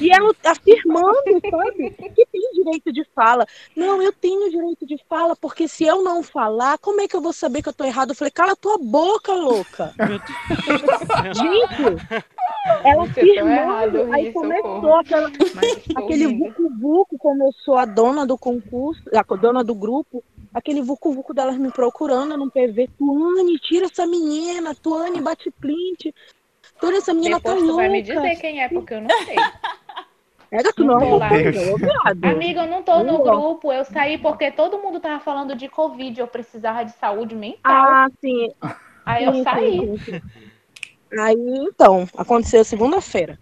e 0.00 0.10
ela 0.10 0.34
afirmando, 0.44 1.40
sabe, 1.50 1.90
que 1.90 2.26
tem 2.26 2.52
direito 2.54 2.92
de 2.92 3.04
fala. 3.14 3.46
Não, 3.76 4.00
eu 4.00 4.12
tenho 4.12 4.50
direito 4.50 4.86
de 4.86 4.96
fala, 5.08 5.36
porque 5.36 5.68
se 5.68 5.84
eu 5.84 6.02
não 6.02 6.22
falar, 6.22 6.78
como 6.78 7.00
é 7.00 7.08
que 7.08 7.16
eu 7.16 7.20
vou 7.20 7.32
saber 7.32 7.62
que 7.62 7.68
eu 7.68 7.72
tô 7.72 7.84
errado? 7.84 8.10
Eu 8.10 8.16
falei, 8.16 8.30
cala 8.30 8.56
tua 8.56 8.78
boca, 8.78 9.32
louca. 9.32 9.94
Gente, 11.34 12.24
ela 12.84 13.04
afirmando, 13.04 14.12
aí 14.12 14.32
começou 14.32 14.94
aquela, 14.96 15.30
aquele 15.96 16.26
vucu-vucu, 16.38 17.18
começou 17.18 17.76
a 17.76 17.84
dona 17.84 18.26
do 18.26 18.38
concurso, 18.38 19.02
a 19.12 19.36
dona 19.36 19.62
do 19.64 19.74
grupo, 19.74 20.22
aquele 20.54 20.82
vucu-vucu 20.82 21.34
delas 21.34 21.58
me 21.58 21.70
procurando 21.70 22.36
no 22.36 22.50
PV, 22.50 22.88
Tuane, 22.98 23.58
tira 23.58 23.86
essa 23.86 24.06
menina, 24.06 24.74
Tuane, 24.74 25.20
bate 25.20 25.50
print. 25.50 26.14
Toda 26.82 26.96
essa 26.96 27.14
menina 27.14 27.36
Depois 27.36 27.54
tá 27.54 27.60
tu 27.60 27.66
louca. 27.66 27.82
vai 27.82 27.88
me 27.88 28.02
dizer 28.02 28.36
quem 28.40 28.60
é, 28.60 28.68
porque 28.68 28.94
eu 28.94 29.00
não 29.02 29.08
sei. 29.24 29.36
É 30.54 30.62
tu 30.64 30.84
não, 30.84 30.98
não 30.98 31.22
Amiga, 32.30 32.60
eu 32.60 32.66
não 32.66 32.82
tô 32.82 33.02
no 33.02 33.22
grupo. 33.22 33.72
Eu 33.72 33.86
saí 33.86 34.18
porque 34.18 34.50
todo 34.50 34.78
mundo 34.80 35.00
tava 35.00 35.18
falando 35.18 35.56
de 35.56 35.66
Covid. 35.66 36.20
Eu 36.20 36.26
precisava 36.26 36.84
de 36.84 36.92
saúde 36.92 37.34
mental. 37.34 37.72
Ah, 37.72 38.06
sim. 38.20 38.52
Aí 39.06 39.24
sim, 39.24 39.38
eu 39.38 39.44
saí. 39.44 39.98
Sim, 39.98 40.20
Aí, 41.18 41.34
então, 41.70 42.06
aconteceu 42.14 42.62
segunda-feira. 42.64 43.38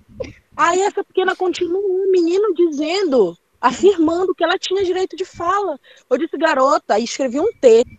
Aí 0.57 0.83
essa 0.83 1.03
pequena 1.03 1.35
continuou, 1.35 1.83
o 1.83 2.13
menino 2.13 2.55
dizendo, 2.55 3.37
afirmando 3.61 4.33
que 4.33 4.45
ela 4.45 4.57
tinha 4.57 4.85
direito 4.85 5.17
de 5.17 5.25
fala. 5.25 5.81
Eu 6.09 6.17
disse, 6.17 6.39
garota, 6.39 6.95
aí 6.95 7.03
escrevi 7.03 7.41
um 7.41 7.53
texto 7.61 7.91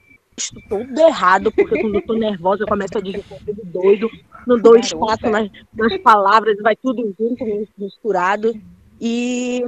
todo 0.69 0.99
errado, 0.99 1.51
porque 1.51 1.79
quando 1.81 1.95
eu 1.95 2.05
tô 2.05 2.13
nervosa 2.13 2.63
eu 2.63 2.67
começo 2.67 2.97
a 2.97 3.01
digitar 3.01 3.37
tudo 3.45 3.61
doido 3.65 4.09
não 4.45 4.57
dou 4.57 4.77
espaço 4.77 5.29
nas, 5.29 5.49
nas 5.73 5.97
palavras, 5.97 6.57
vai 6.61 6.75
tudo 6.75 7.13
junto, 7.17 7.43
misturado. 7.77 8.53
E 8.99 9.63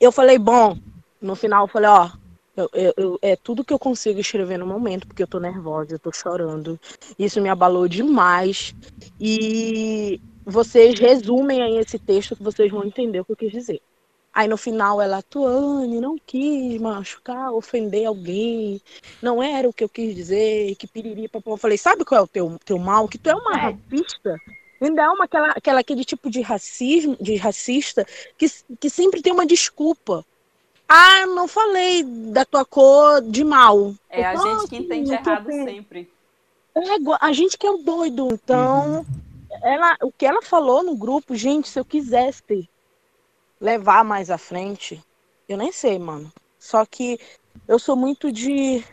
eu 0.00 0.12
falei, 0.12 0.38
bom, 0.38 0.76
no 1.20 1.34
final 1.34 1.64
eu 1.64 1.68
falei, 1.68 1.88
ó, 1.88 2.10
eu, 2.56 2.68
eu, 2.74 2.94
eu, 2.96 3.18
é 3.22 3.36
tudo 3.36 3.64
que 3.64 3.72
eu 3.72 3.78
consigo 3.78 4.20
escrever 4.20 4.58
no 4.58 4.66
momento, 4.66 5.06
porque 5.06 5.22
eu 5.22 5.26
tô 5.26 5.38
nervosa, 5.38 5.94
eu 5.94 5.98
tô 5.98 6.12
chorando. 6.12 6.78
Isso 7.18 7.40
me 7.40 7.48
abalou 7.48 7.88
demais. 7.88 8.74
E 9.20 10.20
vocês 10.44 10.98
resumem 10.98 11.62
aí 11.62 11.78
esse 11.78 11.98
texto 11.98 12.36
que 12.36 12.42
vocês 12.42 12.70
vão 12.70 12.84
entender 12.84 13.20
o 13.20 13.24
que 13.24 13.32
eu 13.32 13.36
quis 13.36 13.52
dizer. 13.52 13.80
Aí 14.34 14.48
no 14.48 14.56
final 14.56 15.00
ela, 15.00 15.22
Tuane, 15.22 16.00
não 16.00 16.16
quis 16.18 16.80
machucar, 16.80 17.52
ofender 17.52 18.06
alguém, 18.06 18.80
não 19.20 19.42
era 19.42 19.68
o 19.68 19.72
que 19.72 19.84
eu 19.84 19.88
quis 19.88 20.14
dizer, 20.14 20.74
que 20.76 20.86
piriri, 20.86 21.28
papão. 21.28 21.52
Eu 21.52 21.58
falei, 21.58 21.76
sabe 21.76 22.04
qual 22.04 22.20
é 22.20 22.24
o 22.24 22.26
teu, 22.26 22.58
teu 22.64 22.78
mal? 22.78 23.06
Que 23.06 23.18
tu 23.18 23.28
é 23.28 23.34
uma 23.34 23.52
é. 23.52 23.60
racista. 23.60 24.40
Ainda 24.80 25.02
é 25.02 25.08
uma, 25.08 25.24
aquela, 25.26 25.50
aquela, 25.50 25.80
aquele 25.80 26.04
tipo 26.04 26.30
de 26.30 26.40
racismo, 26.40 27.16
de 27.20 27.36
racista, 27.36 28.06
que, 28.38 28.46
que 28.80 28.88
sempre 28.88 29.20
tem 29.20 29.32
uma 29.32 29.46
desculpa. 29.46 30.24
Ah, 30.88 31.26
não 31.26 31.46
falei 31.46 32.02
da 32.02 32.44
tua 32.44 32.64
cor 32.64 33.20
de 33.22 33.44
mal. 33.44 33.94
É 34.10 34.24
a 34.24 34.34
gente 34.34 34.68
que 34.68 34.76
entende 34.76 35.12
errado 35.12 35.46
sempre. 35.46 36.10
É, 36.74 36.80
a 37.20 37.32
gente 37.32 37.56
que 37.56 37.66
é 37.66 37.70
o 37.70 37.78
doido. 37.78 38.28
Então, 38.32 38.98
uhum. 38.98 39.06
ela, 39.62 39.96
o 40.02 40.10
que 40.10 40.26
ela 40.26 40.42
falou 40.42 40.82
no 40.82 40.96
grupo, 40.96 41.34
gente, 41.34 41.68
se 41.68 41.78
eu 41.78 41.84
quisesse 41.84 42.68
levar 43.62 44.04
mais 44.04 44.28
à 44.28 44.36
frente, 44.36 45.00
eu 45.48 45.56
nem 45.56 45.70
sei, 45.70 45.98
mano. 45.98 46.32
Só 46.58 46.84
que 46.84 47.16
eu 47.68 47.78
sou 47.78 47.96
muito 47.96 48.32
de. 48.32 48.84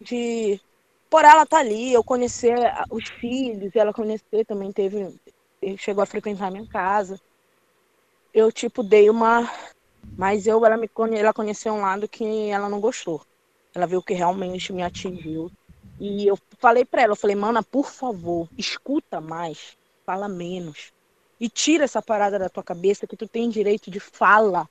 de 0.00 0.60
por 1.08 1.24
ela 1.24 1.44
estar 1.44 1.58
tá 1.58 1.60
ali, 1.60 1.92
eu 1.92 2.02
conhecer 2.02 2.56
os 2.90 3.04
filhos, 3.20 3.70
ela 3.76 3.92
conhecer 3.92 4.44
também 4.46 4.72
teve. 4.72 5.14
Chegou 5.78 6.02
a 6.02 6.06
frequentar 6.06 6.50
minha 6.50 6.66
casa. 6.66 7.16
Eu, 8.34 8.50
tipo, 8.50 8.82
dei 8.82 9.08
uma. 9.08 9.48
Mas 10.16 10.46
eu, 10.46 10.64
ela, 10.64 10.76
me, 10.76 10.88
ela 11.16 11.32
conheceu 11.32 11.72
um 11.72 11.80
lado 11.80 12.08
que 12.08 12.24
ela 12.50 12.68
não 12.68 12.80
gostou. 12.80 13.22
Ela 13.74 13.86
viu 13.86 14.02
que 14.02 14.14
realmente 14.14 14.72
me 14.72 14.82
atingiu. 14.82 15.50
E 15.98 16.26
eu 16.26 16.36
falei 16.58 16.84
para 16.84 17.02
ela, 17.02 17.12
eu 17.12 17.16
falei, 17.16 17.36
mana, 17.36 17.62
por 17.62 17.86
favor, 17.86 18.48
escuta 18.58 19.20
mais, 19.20 19.76
fala 20.04 20.28
menos. 20.28 20.90
E 21.42 21.48
tira 21.48 21.82
essa 21.82 22.00
parada 22.00 22.38
da 22.38 22.48
tua 22.48 22.62
cabeça 22.62 23.04
que 23.04 23.16
tu 23.16 23.26
tem 23.26 23.50
direito 23.50 23.90
de 23.90 23.98
fala 23.98 24.68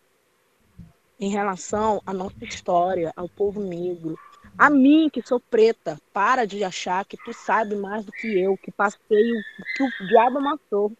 em 1.19 1.29
relação 1.29 2.01
à 2.05 2.13
nossa 2.13 2.45
história, 2.45 3.11
ao 3.13 3.27
povo 3.27 3.59
negro. 3.59 4.17
A 4.57 4.69
mim, 4.69 5.09
que 5.11 5.21
sou 5.21 5.37
preta, 5.37 5.99
para 6.13 6.47
de 6.47 6.63
achar 6.63 7.03
que 7.03 7.17
tu 7.17 7.33
sabe 7.33 7.75
mais 7.75 8.05
do 8.05 8.11
que 8.13 8.39
eu, 8.39 8.55
que 8.55 8.71
passei 8.71 9.33
o 9.33 9.41
que 9.75 9.83
o 9.83 10.07
diabo 10.07 10.37
amassou. 10.37 10.93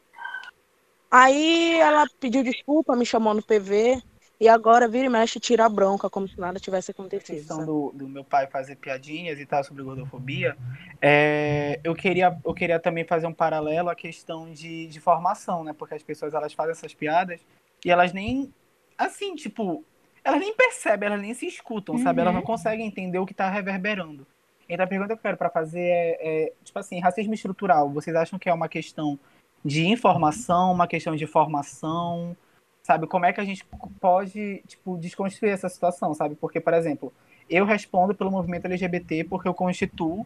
Aí 1.09 1.80
ela 1.80 2.05
pediu 2.19 2.43
desculpa, 2.43 2.93
me 2.93 3.05
chamou 3.05 3.34
no 3.34 3.41
PV 3.41 4.03
E 4.42 4.50
agora 4.50 4.88
vira 4.88 5.06
e 5.06 5.10
mexe 5.10 5.39
tira 5.39 5.68
a 5.68 5.70
bronca, 5.70 6.10
como 6.10 6.28
se 6.28 6.39
nada 6.39 6.60
tivesse 6.60 6.89
acontecido. 6.89 7.36
A 7.36 7.38
questão 7.38 7.64
do, 7.64 7.92
do, 7.94 8.10
meu 8.10 8.24
pai 8.24 8.48
fazer 8.48 8.76
piadinhas 8.76 9.39
e 9.39 9.46
tal 9.46 9.64
sobre 9.64 9.84
gordofobia, 9.84 10.58
é, 11.00 11.80
eu, 11.84 11.94
queria, 11.94 12.36
eu 12.44 12.52
queria 12.52 12.80
também 12.80 13.06
fazer 13.06 13.28
um 13.28 13.34
paralelo 13.34 13.88
à 13.88 13.94
questão 13.94 14.52
de, 14.52 14.88
de 14.88 15.00
formação, 15.00 15.64
né? 15.64 15.74
Porque 15.74 15.94
as 15.94 16.02
pessoas 16.02 16.34
elas 16.34 16.54
fazem 16.54 16.72
essas 16.72 16.92
piadas 16.92 17.39
e 17.86 17.92
elas 17.92 18.14
nem. 18.14 18.52
Assim, 18.98 19.36
tipo, 19.36 19.86
elas 20.24 20.39
nem 20.39 20.56
percebem, 20.56 21.06
elas 21.06 21.22
nem 21.22 21.36
se 21.36 21.46
escutam, 21.46 21.94
uhum. 21.94 22.02
sabe? 22.02 22.22
Elas 22.22 22.34
não 22.34 22.42
uhum. 22.42 22.48
conseguem 22.48 22.88
entender 22.88 23.20
o 23.20 23.28
que 23.28 23.34
está 23.34 23.48
reverberando. 23.48 24.26
Então 24.68 24.84
a 24.84 24.88
pergunta 24.88 25.10
que 25.10 25.20
eu 25.20 25.22
quero 25.22 25.38
para 25.38 25.52
fazer 25.52 25.82
é, 25.82 26.18
é, 26.20 26.54
tipo 26.64 26.80
assim, 26.80 27.00
racismo 27.00 27.36
estrutural, 27.36 27.92
vocês 27.92 28.16
acham 28.16 28.39
que 28.39 28.50
é 28.50 28.54
uma 28.54 28.68
questão 28.68 29.20
de 29.64 29.86
informação, 29.86 30.72
uma 30.72 30.88
questão 30.88 31.16
de 31.16 31.28
formação, 31.28 32.36
sabe? 32.84 33.07
Como 33.07 33.25
é 33.25 33.34
que 33.34 33.41
a 33.41 33.45
gente 33.45 33.65
pode, 33.99 34.63
tipo, 34.67 34.97
desconstruir 34.97 35.51
essa 35.51 35.69
situação, 35.69 36.13
sabe? 36.13 36.36
Porque, 36.36 36.59
por 36.59 36.73
exemplo, 36.73 37.13
eu 37.49 37.65
respondo 37.65 38.15
pelo 38.15 38.32
movimento 38.32 38.65
LGBT 38.65 39.25
porque 39.25 39.47
eu 39.47 39.53
constituo 39.53 40.25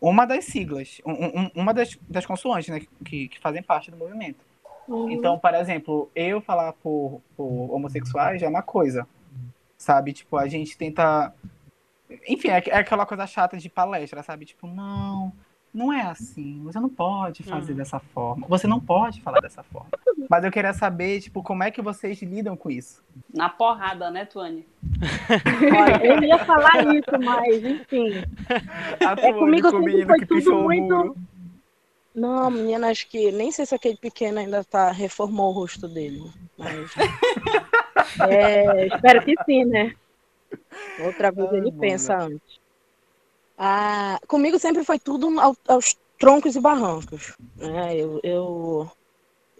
uma 0.00 0.26
das 0.26 0.46
siglas, 0.46 1.00
um, 1.06 1.12
um, 1.12 1.50
uma 1.54 1.72
das, 1.72 1.96
das 2.08 2.26
consoantes, 2.26 2.68
né, 2.68 2.80
que, 3.04 3.28
que 3.28 3.38
fazem 3.38 3.62
parte 3.62 3.90
do 3.90 3.96
movimento. 3.96 4.44
Uhum. 4.88 5.10
Então, 5.10 5.38
por 5.38 5.54
exemplo, 5.54 6.10
eu 6.14 6.40
falar 6.40 6.72
por, 6.72 7.20
por 7.36 7.72
homossexuais 7.72 8.40
já 8.40 8.46
é 8.46 8.50
uma 8.50 8.62
coisa, 8.62 9.06
sabe? 9.78 10.12
Tipo, 10.12 10.36
a 10.36 10.48
gente 10.48 10.76
tenta. 10.76 11.32
Enfim, 12.28 12.48
é, 12.48 12.62
é 12.66 12.76
aquela 12.78 13.06
coisa 13.06 13.26
chata 13.26 13.56
de 13.56 13.68
palestra, 13.68 14.22
sabe? 14.22 14.44
Tipo, 14.44 14.66
não, 14.66 15.32
não 15.72 15.92
é 15.92 16.02
assim, 16.02 16.62
você 16.64 16.78
não 16.78 16.88
pode 16.88 17.42
fazer 17.42 17.72
hum. 17.72 17.76
dessa 17.76 17.98
forma, 17.98 18.46
você 18.46 18.66
não 18.66 18.78
pode 18.78 19.22
falar 19.22 19.40
dessa 19.40 19.62
forma. 19.62 19.88
Mas 20.28 20.44
eu 20.44 20.50
queria 20.50 20.74
saber, 20.74 21.20
tipo, 21.20 21.42
como 21.42 21.62
é 21.62 21.70
que 21.70 21.80
vocês 21.80 22.20
lidam 22.22 22.56
com 22.56 22.70
isso? 22.70 23.02
Na 23.32 23.48
porrada, 23.48 24.10
né, 24.10 24.24
Tuane? 24.24 24.66
Olha, 25.80 26.04
eu 26.04 26.22
ia 26.22 26.38
falar 26.44 26.94
isso, 26.94 27.18
mas, 27.18 27.64
enfim. 27.64 28.10
A 29.00 29.12
é 29.26 29.32
comigo 29.32 29.70
com 29.70 29.82
sempre 29.82 30.06
foi 30.06 30.26
tudo 30.26 30.54
muito... 30.62 31.16
Não, 32.14 32.50
menina, 32.50 32.88
acho 32.88 33.08
que 33.08 33.32
nem 33.32 33.50
sei 33.50 33.64
se 33.64 33.74
aquele 33.74 33.96
pequeno 33.96 34.38
ainda 34.38 34.62
tá 34.62 34.92
reformou 34.92 35.48
o 35.48 35.52
rosto 35.52 35.88
dele, 35.88 36.22
mas 36.58 36.90
é, 38.28 38.86
espero 38.88 39.24
que 39.24 39.34
sim, 39.46 39.64
né? 39.64 39.94
Outra 41.02 41.30
vez 41.32 41.48
Ai, 41.50 41.56
ele 41.56 41.72
pensa 41.72 42.18
antes. 42.18 42.61
Ah, 43.56 44.18
comigo 44.26 44.58
sempre 44.58 44.84
foi 44.84 44.98
tudo 44.98 45.38
ao, 45.38 45.56
aos 45.68 45.94
troncos 46.18 46.56
e 46.56 46.60
barrancos. 46.60 47.36
Né? 47.56 47.96
Eu, 47.96 48.20
eu, 48.22 48.90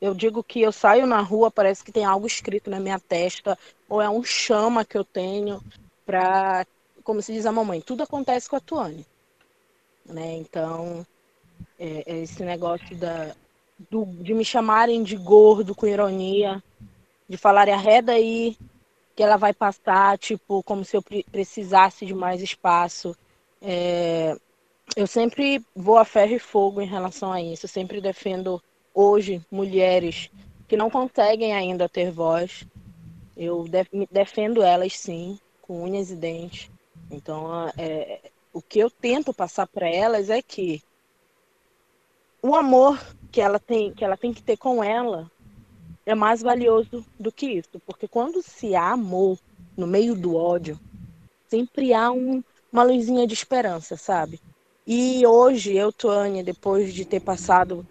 eu 0.00 0.14
digo 0.14 0.42
que 0.42 0.60
eu 0.60 0.72
saio 0.72 1.06
na 1.06 1.20
rua, 1.20 1.50
parece 1.50 1.84
que 1.84 1.92
tem 1.92 2.04
algo 2.04 2.26
escrito 2.26 2.70
na 2.70 2.80
minha 2.80 2.98
testa, 2.98 3.58
ou 3.88 4.00
é 4.00 4.08
um 4.08 4.24
chama 4.24 4.84
que 4.84 4.96
eu 4.96 5.04
tenho 5.04 5.60
para, 6.04 6.66
como 7.04 7.22
se 7.22 7.32
diz 7.32 7.46
a 7.46 7.52
mamãe, 7.52 7.80
tudo 7.80 8.02
acontece 8.02 8.48
com 8.48 8.56
a 8.56 8.60
Tuane. 8.60 9.06
Né? 10.04 10.34
Então, 10.36 11.06
é, 11.78 12.12
é 12.12 12.18
esse 12.18 12.42
negócio 12.44 12.96
da, 12.96 13.34
do, 13.90 14.04
de 14.22 14.34
me 14.34 14.44
chamarem 14.44 15.02
de 15.02 15.16
gordo 15.16 15.74
com 15.74 15.86
ironia, 15.86 16.62
de 17.28 17.36
falarem 17.36 17.74
arreda 17.74 18.12
aí, 18.12 18.56
que 19.14 19.22
ela 19.22 19.36
vai 19.36 19.52
passar, 19.52 20.18
tipo, 20.18 20.62
como 20.62 20.84
se 20.84 20.96
eu 20.96 21.02
precisasse 21.30 22.06
de 22.06 22.14
mais 22.14 22.40
espaço. 22.42 23.14
É, 23.62 24.36
eu 24.96 25.06
sempre 25.06 25.64
vou 25.74 25.96
a 25.96 26.04
ferro 26.04 26.34
e 26.34 26.38
fogo 26.38 26.80
em 26.80 26.86
relação 26.86 27.32
a 27.32 27.40
isso. 27.40 27.66
Eu 27.66 27.70
sempre 27.70 28.00
defendo 28.00 28.62
hoje 28.94 29.40
mulheres 29.50 30.30
que 30.68 30.76
não 30.76 30.90
conseguem 30.90 31.54
ainda 31.54 31.88
ter 31.88 32.10
voz. 32.10 32.64
Eu 33.36 33.64
def 33.64 33.88
defendo 34.10 34.62
elas 34.62 34.96
sim, 34.98 35.38
com 35.62 35.82
unhas 35.82 36.10
e 36.10 36.16
dentes. 36.16 36.70
Então, 37.10 37.68
é, 37.78 38.20
o 38.52 38.60
que 38.60 38.78
eu 38.78 38.90
tento 38.90 39.32
passar 39.32 39.66
para 39.66 39.88
elas 39.88 40.28
é 40.28 40.42
que 40.42 40.82
o 42.42 42.54
amor 42.54 43.00
que 43.30 43.40
ela 43.40 43.58
tem, 43.58 43.92
que 43.92 44.04
ela 44.04 44.16
tem 44.16 44.32
que 44.32 44.42
ter 44.42 44.56
com 44.56 44.82
ela 44.82 45.30
é 46.04 46.14
mais 46.14 46.42
valioso 46.42 47.04
do 47.18 47.30
que 47.30 47.46
isso, 47.46 47.80
porque 47.86 48.08
quando 48.08 48.42
se 48.42 48.74
há 48.74 48.90
amor 48.90 49.38
no 49.76 49.86
meio 49.86 50.16
do 50.16 50.34
ódio, 50.34 50.78
sempre 51.48 51.94
há 51.94 52.10
um, 52.10 52.42
uma 52.72 52.82
luzinha 52.82 53.26
de 53.26 53.34
esperança, 53.34 53.96
sabe? 53.96 54.40
E 54.86 55.24
hoje 55.26 55.76
eu, 55.76 55.92
Tuane, 55.92 56.42
depois 56.42 56.92
de 56.92 57.04
ter 57.04 57.20
passado 57.20 57.86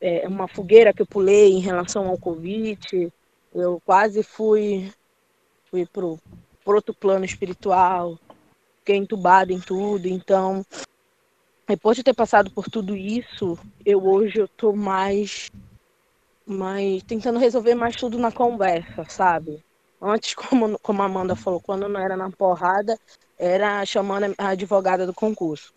é, 0.00 0.28
uma 0.28 0.46
fogueira 0.46 0.92
que 0.92 1.02
eu 1.02 1.06
pulei 1.06 1.52
em 1.52 1.60
relação 1.60 2.06
ao 2.06 2.18
Covid, 2.18 3.10
eu 3.54 3.80
quase 3.84 4.22
fui, 4.22 4.92
fui 5.70 5.86
pro 5.86 6.18
outro 6.66 6.94
plano 6.94 7.24
espiritual, 7.24 8.18
fiquei 8.80 8.96
entubada 8.96 9.52
em 9.52 9.60
tudo, 9.60 10.06
então 10.06 10.62
depois 11.68 11.96
de 11.96 12.02
ter 12.02 12.14
passado 12.14 12.50
por 12.52 12.68
tudo 12.68 12.94
isso, 12.94 13.58
eu 13.84 14.04
hoje 14.04 14.38
eu 14.38 14.48
tô 14.56 14.72
mais 14.72 15.46
mais 16.44 17.02
tentando 17.04 17.38
resolver 17.38 17.74
mais 17.74 17.96
tudo 17.96 18.18
na 18.18 18.32
conversa, 18.32 19.04
sabe? 19.08 19.62
Antes, 20.02 20.34
como, 20.34 20.78
como 20.80 21.02
a 21.02 21.06
Amanda 21.06 21.36
falou, 21.36 21.60
quando 21.62 21.88
não 21.88 22.00
era 22.00 22.16
na 22.16 22.30
porrada, 22.30 22.98
era 23.38 23.84
chamando 23.86 24.34
a 24.38 24.48
advogada 24.48 25.06
do 25.06 25.14
concurso. 25.14 25.72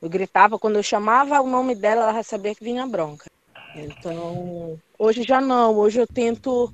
Eu 0.00 0.08
gritava, 0.08 0.58
quando 0.58 0.76
eu 0.76 0.82
chamava 0.82 1.40
o 1.40 1.48
nome 1.48 1.74
dela, 1.74 2.10
ela 2.10 2.22
sabia 2.22 2.54
que 2.54 2.64
vinha 2.64 2.86
bronca. 2.86 3.26
Então, 3.74 4.78
hoje 4.98 5.22
já 5.24 5.40
não, 5.40 5.76
hoje 5.76 6.00
eu 6.00 6.06
tento 6.06 6.72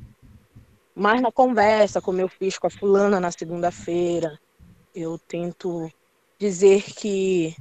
mais 0.95 1.21
na 1.23 1.33
conversa, 1.33 2.01
como 2.03 2.21
eu 2.21 2.29
fiz 2.29 2.59
com 2.59 2.67
a 2.67 2.71
fulana 2.71 3.21
na 3.21 3.31
segunda-feira. 3.33 4.39
Eu 4.95 5.19
tento 5.29 5.89
dizer 6.41 6.83
que, 6.95 7.55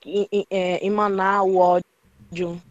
que 0.00 0.28
é, 0.50 0.84
emanar 0.84 1.44
o 1.44 1.56
ódio 1.56 2.62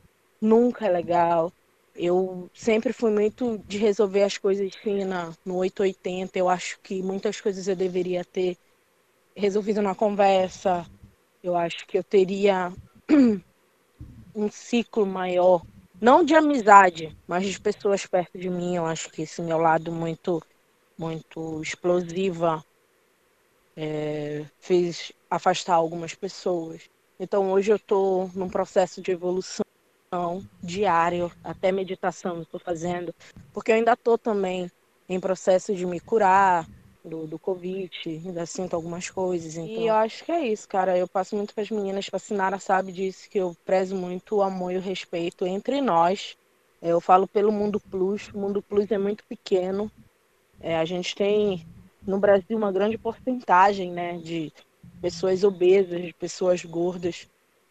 nunca 0.41 0.85
é 0.85 0.89
legal. 0.89 1.51
Eu 1.99 2.47
sempre 2.53 2.93
fui 2.93 3.09
muito 3.09 3.57
de 3.65 3.79
resolver 3.79 4.21
as 4.21 4.37
coisas 4.37 4.71
sim 4.83 5.03
na, 5.03 5.33
no 5.43 5.55
880. 5.57 6.37
Eu 6.37 6.47
acho 6.47 6.79
que 6.83 7.01
muitas 7.01 7.41
coisas 7.41 7.67
eu 7.67 7.75
deveria 7.75 8.23
ter 8.23 8.55
resolvido 9.35 9.81
na 9.81 9.95
conversa. 9.95 10.85
Eu 11.41 11.55
acho 11.55 11.87
que 11.87 11.97
eu 11.97 12.03
teria 12.03 12.71
um 14.35 14.51
ciclo 14.51 15.07
maior, 15.07 15.65
não 15.99 16.23
de 16.23 16.35
amizade, 16.35 17.17
mas 17.27 17.47
de 17.47 17.59
pessoas 17.59 18.05
perto 18.05 18.37
de 18.37 18.49
mim. 18.49 18.75
Eu 18.75 18.85
acho 18.85 19.09
que 19.09 19.23
esse 19.23 19.41
meu 19.41 19.57
lado 19.57 19.91
muito, 19.91 20.39
muito 20.99 21.61
explosiva 21.63 22.63
é, 23.75 24.45
fez 24.59 25.11
afastar 25.29 25.73
algumas 25.73 26.13
pessoas. 26.13 26.83
Então 27.19 27.51
hoje 27.51 27.71
eu 27.71 27.77
estou 27.77 28.29
num 28.35 28.49
processo 28.49 29.01
de 29.01 29.11
evolução 29.11 29.66
diário, 30.63 31.31
até 31.43 31.71
meditação 31.71 32.41
estou 32.41 32.59
fazendo, 32.59 33.13
porque 33.53 33.71
eu 33.71 33.75
ainda 33.75 33.93
estou 33.93 34.17
também 34.17 34.71
em 35.09 35.19
processo 35.19 35.75
de 35.75 35.85
me 35.85 35.99
curar 35.99 36.67
do, 37.03 37.25
do 37.25 37.39
Covid, 37.39 37.89
ainda 38.05 38.45
sinto 38.45 38.75
algumas 38.75 39.09
coisas. 39.09 39.55
Então... 39.55 39.81
E 39.81 39.87
eu 39.87 39.95
acho 39.95 40.23
que 40.23 40.31
é 40.31 40.45
isso, 40.47 40.67
cara. 40.67 40.97
Eu 40.97 41.07
passo 41.07 41.35
muito 41.35 41.53
para 41.53 41.63
as 41.63 41.71
meninas, 41.71 42.09
a 42.11 42.19
Sinara 42.19 42.59
sabe 42.59 42.91
disso, 42.91 43.29
que 43.29 43.39
eu 43.39 43.55
prezo 43.65 43.95
muito 43.95 44.37
o 44.37 44.41
amor 44.41 44.73
e 44.73 44.77
o 44.77 44.81
respeito 44.81 45.45
entre 45.45 45.81
nós. 45.81 46.37
Eu 46.81 47.01
falo 47.01 47.27
pelo 47.27 47.51
Mundo 47.51 47.79
Plus, 47.79 48.29
o 48.33 48.37
Mundo 48.37 48.61
Plus 48.61 48.91
é 48.91 48.97
muito 48.97 49.23
pequeno. 49.25 49.91
É, 50.59 50.77
a 50.77 50.85
gente 50.85 51.15
tem 51.15 51.65
no 52.05 52.19
Brasil 52.19 52.57
uma 52.57 52.71
grande 52.71 52.97
porcentagem 52.97 53.91
né, 53.91 54.17
de 54.17 54.51
pessoas 55.01 55.43
obesas, 55.43 56.01
de 56.01 56.13
pessoas 56.13 56.63
gordas, 56.63 57.27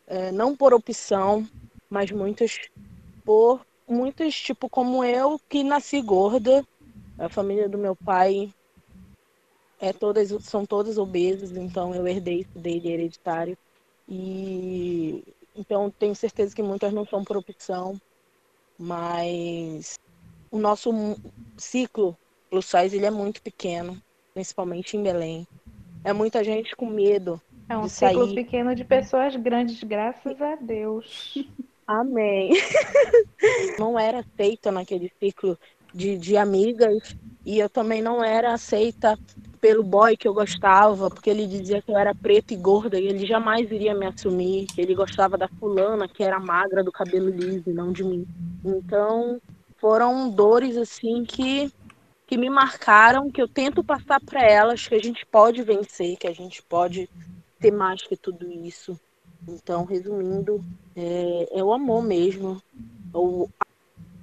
é, 0.06 0.30
não 0.32 0.56
por 0.56 0.72
opção, 0.72 1.46
mas 1.90 2.10
muitas 2.10 2.58
por 3.24 3.64
muitas, 3.88 4.34
tipo 4.34 4.68
como 4.68 5.04
eu, 5.04 5.38
que 5.48 5.62
nasci 5.62 6.00
gorda. 6.02 6.64
A 7.18 7.28
família 7.28 7.68
do 7.68 7.78
meu 7.78 7.96
pai 7.96 8.50
é 9.80 9.92
todas 9.92 10.28
são 10.44 10.66
todas 10.66 10.98
obesas, 10.98 11.56
então 11.56 11.94
eu 11.94 12.06
herdei 12.06 12.40
isso 12.40 12.58
dele 12.58 12.92
hereditário. 12.92 13.56
E 14.08 15.22
então 15.54 15.90
tenho 15.90 16.14
certeza 16.14 16.54
que 16.54 16.62
muitas 16.62 16.92
não 16.92 17.06
são 17.06 17.24
por 17.24 17.36
opção, 17.36 17.96
mas 18.78 19.94
o 20.50 20.58
nosso 20.58 20.90
ciclo 21.58 22.16
plus 22.50 22.66
size 22.66 22.96
ele 22.96 23.06
é 23.06 23.10
muito 23.10 23.42
pequeno, 23.42 24.00
principalmente 24.34 24.96
em 24.96 25.02
Belém. 25.02 25.46
É 26.04 26.12
muita 26.12 26.44
gente 26.44 26.76
com 26.76 26.86
medo. 26.86 27.40
É 27.68 27.76
um 27.76 27.88
ciclo 27.88 28.26
sair. 28.26 28.34
pequeno 28.34 28.74
de 28.74 28.84
pessoas 28.84 29.34
grandes, 29.34 29.82
graças 29.82 30.40
a 30.40 30.54
Deus. 30.56 31.34
Amém. 31.86 32.50
não 33.78 33.98
era 33.98 34.20
aceita 34.20 34.72
naquele 34.72 35.10
ciclo 35.22 35.58
de, 35.94 36.18
de 36.18 36.36
amigas 36.36 37.14
e 37.44 37.58
eu 37.58 37.70
também 37.70 38.02
não 38.02 38.24
era 38.24 38.52
aceita 38.52 39.16
pelo 39.60 39.82
boy 39.82 40.16
que 40.16 40.28
eu 40.28 40.34
gostava, 40.34 41.08
porque 41.08 41.30
ele 41.30 41.46
dizia 41.46 41.80
que 41.80 41.90
eu 41.90 41.96
era 41.96 42.14
preta 42.14 42.52
e 42.52 42.56
gorda 42.56 42.98
e 42.98 43.06
ele 43.06 43.26
jamais 43.26 43.70
iria 43.70 43.94
me 43.94 44.06
assumir, 44.06 44.66
que 44.66 44.80
ele 44.80 44.94
gostava 44.94 45.38
da 45.38 45.48
fulana 45.48 46.08
que 46.08 46.22
era 46.22 46.38
magra 46.38 46.84
do 46.84 46.92
cabelo 46.92 47.28
liso 47.28 47.70
e 47.70 47.72
não 47.72 47.92
de 47.92 48.04
mim. 48.04 48.26
Então, 48.64 49.40
foram 49.78 50.28
dores 50.28 50.76
assim 50.76 51.24
que 51.24 51.70
que 52.28 52.36
me 52.36 52.50
marcaram, 52.50 53.30
que 53.30 53.40
eu 53.40 53.46
tento 53.46 53.84
passar 53.84 54.20
para 54.20 54.42
elas 54.44 54.88
que 54.88 54.96
a 54.96 54.98
gente 54.98 55.24
pode 55.26 55.62
vencer, 55.62 56.16
que 56.16 56.26
a 56.26 56.32
gente 56.32 56.60
pode 56.60 57.08
ter 57.60 57.70
mais 57.70 58.02
que 58.02 58.16
tudo 58.16 58.50
isso. 58.50 58.98
Então, 59.48 59.84
resumindo, 59.84 60.60
é, 60.96 61.58
é 61.58 61.62
o 61.62 61.72
amor 61.72 62.02
mesmo, 62.02 62.60
o 63.14 63.48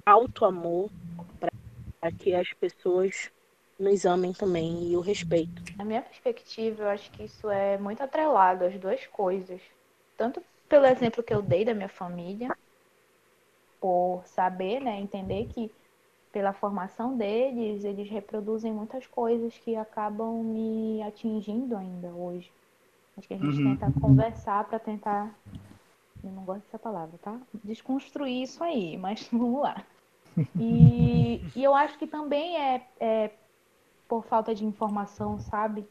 alto 0.06 0.44
amor 0.44 0.90
para 1.38 2.12
que 2.12 2.34
as 2.34 2.52
pessoas 2.54 3.30
nos 3.78 4.04
amem 4.04 4.32
também 4.32 4.90
e 4.90 4.96
o 4.96 5.00
respeito. 5.00 5.62
Na 5.78 5.84
minha 5.84 6.02
perspectiva, 6.02 6.82
eu 6.82 6.88
acho 6.88 7.10
que 7.12 7.24
isso 7.24 7.48
é 7.48 7.78
muito 7.78 8.02
atrelado 8.02 8.64
às 8.64 8.78
duas 8.78 9.06
coisas. 9.06 9.60
Tanto 10.16 10.42
pelo 10.68 10.86
exemplo 10.86 11.22
que 11.22 11.32
eu 11.32 11.40
dei 11.40 11.64
da 11.64 11.74
minha 11.74 11.88
família, 11.88 12.54
por 13.80 14.24
saber, 14.26 14.80
né, 14.80 15.00
entender 15.00 15.46
que 15.46 15.70
pela 16.32 16.52
formação 16.52 17.16
deles, 17.16 17.84
eles 17.84 18.10
reproduzem 18.10 18.72
muitas 18.72 19.06
coisas 19.06 19.56
que 19.58 19.76
acabam 19.76 20.42
me 20.42 21.02
atingindo 21.02 21.76
ainda 21.76 22.08
hoje. 22.08 22.52
Acho 23.16 23.28
que 23.28 23.34
a 23.34 23.38
gente 23.38 23.62
uhum. 23.62 23.76
tenta 23.76 24.00
conversar 24.00 24.64
para 24.64 24.78
tentar. 24.78 25.34
Eu 26.22 26.30
não 26.32 26.44
gosto 26.44 26.64
dessa 26.64 26.78
palavra, 26.78 27.18
tá? 27.18 27.40
Desconstruir 27.62 28.42
isso 28.42 28.62
aí, 28.64 28.96
mas 28.96 29.28
vamos 29.32 29.62
lá. 29.62 29.84
E, 30.58 31.40
e 31.54 31.62
eu 31.62 31.74
acho 31.74 31.98
que 31.98 32.06
também 32.06 32.56
é, 32.56 32.88
é 32.98 33.30
por 34.08 34.24
falta 34.24 34.54
de 34.54 34.64
informação, 34.64 35.38
sabe? 35.38 35.86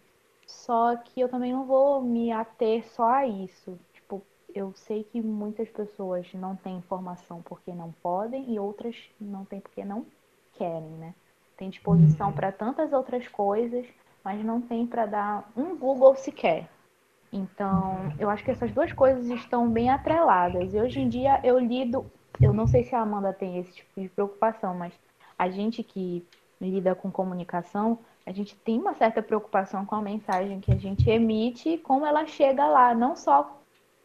Só 0.45 0.95
que 0.97 1.21
eu 1.21 1.30
também 1.30 1.53
não 1.53 1.65
vou 1.65 2.01
me 2.01 2.32
ater 2.32 2.86
só 2.89 3.09
a 3.09 3.28
isso. 3.28 3.80
Tipo, 3.93 4.21
eu 4.53 4.74
sei 4.76 5.03
que 5.03 5.21
muitas 5.21 5.69
pessoas 5.69 6.32
não 6.34 6.55
têm 6.55 6.78
informação 6.78 7.41
porque 7.41 7.74
não 7.74 7.91
podem 8.03 8.53
e 8.53 8.59
outras 8.59 8.95
não 9.19 9.45
têm 9.45 9.61
porque 9.61 9.86
não 9.86 10.05
querem, 10.53 10.89
né? 10.91 11.15
Tem 11.55 11.69
disposição 11.69 12.28
uhum. 12.28 12.34
para 12.34 12.51
tantas 12.51 12.91
outras 12.91 13.28
coisas, 13.28 13.86
mas 14.24 14.43
não 14.43 14.61
tem 14.61 14.86
para 14.86 15.05
dar 15.05 15.51
um 15.55 15.76
Google 15.78 16.15
sequer. 16.15 16.69
Então, 17.34 18.13
eu 18.19 18.29
acho 18.29 18.43
que 18.43 18.51
essas 18.51 18.71
duas 18.71 18.93
coisas 18.93 19.25
estão 19.25 19.67
bem 19.67 19.89
atreladas. 19.89 20.71
E 20.73 20.79
hoje 20.79 21.01
em 21.01 21.09
dia 21.09 21.39
eu 21.43 21.57
lido, 21.57 22.05
eu 22.39 22.53
não 22.53 22.67
sei 22.67 22.84
se 22.84 22.93
a 22.93 23.01
Amanda 23.01 23.34
tem 23.34 23.57
esse 23.57 23.73
tipo 23.73 23.99
de 23.99 24.07
preocupação, 24.07 24.75
mas 24.75 24.93
a 25.38 25.49
gente 25.49 25.81
que 25.81 26.23
lida 26.61 26.93
com 26.93 27.11
comunicação, 27.11 27.97
a 28.25 28.31
gente 28.31 28.55
tem 28.55 28.79
uma 28.79 28.93
certa 28.93 29.21
preocupação 29.21 29.84
com 29.86 29.95
a 29.95 30.01
mensagem 30.01 30.61
que 30.61 30.71
a 30.71 30.77
gente 30.77 31.09
emite, 31.09 31.77
como 31.79 32.05
ela 32.05 32.25
chega 32.25 32.65
lá, 32.67 32.93
não 32.93 33.15
só 33.15 33.59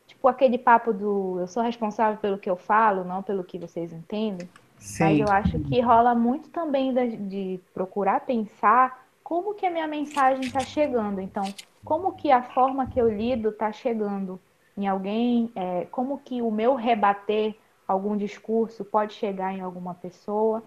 tipo 0.06 0.26
aquele 0.26 0.56
papo 0.56 0.92
do 0.92 1.38
eu 1.38 1.46
sou 1.46 1.62
responsável 1.62 2.18
pelo 2.18 2.38
que 2.38 2.48
eu 2.48 2.56
falo, 2.56 3.04
não 3.04 3.22
pelo 3.22 3.44
que 3.44 3.58
vocês 3.58 3.92
entendem. 3.92 4.48
Sim. 4.78 5.04
Mas 5.04 5.20
eu 5.20 5.28
acho 5.28 5.58
que 5.60 5.80
rola 5.80 6.14
muito 6.14 6.48
também 6.48 6.94
de, 6.94 7.16
de 7.16 7.60
procurar 7.74 8.20
pensar 8.20 9.06
como 9.22 9.54
que 9.54 9.66
a 9.66 9.70
minha 9.70 9.86
mensagem 9.86 10.40
está 10.40 10.60
chegando. 10.60 11.20
Então, 11.20 11.42
como 11.88 12.12
que 12.12 12.30
a 12.30 12.42
forma 12.42 12.86
que 12.86 13.00
eu 13.00 13.08
lido 13.08 13.48
está 13.48 13.72
chegando 13.72 14.38
em 14.76 14.86
alguém, 14.86 15.50
é, 15.56 15.86
como 15.86 16.18
que 16.18 16.42
o 16.42 16.50
meu 16.50 16.74
rebater 16.74 17.56
algum 17.88 18.14
discurso 18.14 18.84
pode 18.84 19.14
chegar 19.14 19.54
em 19.54 19.62
alguma 19.62 19.94
pessoa. 19.94 20.62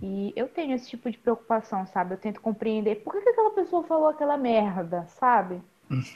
E 0.00 0.32
eu 0.34 0.48
tenho 0.48 0.74
esse 0.74 0.88
tipo 0.88 1.10
de 1.10 1.18
preocupação, 1.18 1.86
sabe? 1.86 2.14
Eu 2.14 2.18
tento 2.18 2.40
compreender 2.40 3.02
por 3.04 3.12
que, 3.12 3.20
que 3.20 3.28
aquela 3.28 3.50
pessoa 3.50 3.82
falou 3.82 4.08
aquela 4.08 4.38
merda, 4.38 5.04
sabe? 5.06 5.60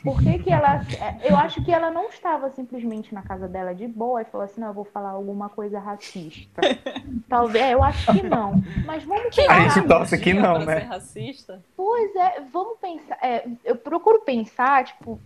Por 0.02 0.22
que, 0.22 0.38
que 0.38 0.50
ela. 0.50 0.82
É, 0.98 1.30
eu 1.30 1.36
acho 1.36 1.62
que 1.62 1.72
ela 1.72 1.90
não 1.90 2.08
estava 2.08 2.50
simplesmente 2.50 3.14
na 3.14 3.22
casa 3.22 3.46
dela 3.46 3.74
de 3.74 3.86
boa 3.86 4.22
e 4.22 4.24
falou 4.24 4.44
assim: 4.44 4.60
não, 4.60 4.68
eu 4.68 4.74
vou 4.74 4.84
falar 4.84 5.10
alguma 5.10 5.48
coisa 5.48 5.78
racista. 5.78 6.60
Talvez, 7.28 7.72
eu 7.72 7.82
acho 7.82 8.12
que 8.12 8.22
não. 8.22 8.62
Mas 8.86 9.04
vamos 9.04 9.34
pensar. 9.34 9.54
A 9.54 9.68
gente 9.68 9.86
torce 9.86 10.18
que 10.18 10.32
não, 10.32 10.64
né? 10.64 10.78
racista? 10.80 11.62
Pois 11.76 12.14
é, 12.16 12.40
vamos 12.52 12.78
pensar. 12.78 13.18
É, 13.22 13.46
eu 13.64 13.76
procuro 13.76 14.20
pensar, 14.20 14.84
tipo, 14.84 15.20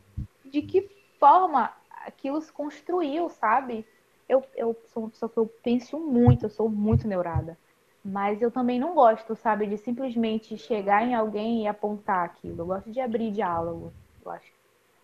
de 0.45 0.61
que 0.62 0.90
forma 1.20 1.70
aquilo 2.05 2.40
se 2.40 2.53
construiu, 2.53 3.28
sabe? 3.28 3.86
Eu, 4.28 4.45
eu 4.57 4.76
sou 4.93 5.05
uma 5.05 5.11
pessoa 5.11 5.30
que 5.30 5.38
eu 5.38 5.47
penso 5.62 5.99
muito, 5.99 6.47
eu 6.47 6.51
sou 6.51 6.68
muito 6.68 7.07
neurada. 7.07 7.57
Mas 8.05 8.43
eu 8.43 8.51
também 8.51 8.80
não 8.80 8.95
gosto, 8.95 9.36
sabe, 9.36 9.66
de 9.66 9.78
simplesmente 9.78 10.59
chegar 10.59 11.07
em 11.07 11.14
alguém 11.14 11.62
e 11.62 11.68
apontar 11.68 12.24
aquilo. 12.24 12.62
Eu 12.62 12.66
gosto 12.66 12.90
de 12.90 13.01
abrir 13.01 13.30
diálogo. 13.30 13.93
Eu 14.24 14.30
acho 14.30 14.46
que 14.46 14.58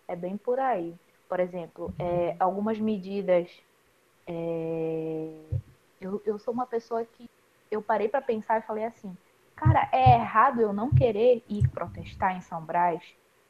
é 0.07 0.15
bem 0.15 0.37
por 0.37 0.59
aí. 0.59 0.95
Por 1.27 1.39
exemplo, 1.39 1.93
é, 1.99 2.35
algumas 2.39 2.79
medidas. 2.79 3.51
É, 4.27 5.31
eu, 5.99 6.21
eu 6.25 6.39
sou 6.39 6.53
uma 6.53 6.65
pessoa 6.65 7.03
que 7.03 7.29
eu 7.69 7.81
parei 7.81 8.07
para 8.07 8.21
pensar 8.21 8.59
e 8.59 8.65
falei 8.65 8.85
assim, 8.85 9.15
cara, 9.55 9.89
é 9.91 10.13
errado 10.15 10.61
eu 10.61 10.71
não 10.71 10.89
querer 10.91 11.43
ir 11.47 11.67
protestar 11.69 12.35
em 12.35 12.41
São 12.41 12.63
Brás, 12.63 13.03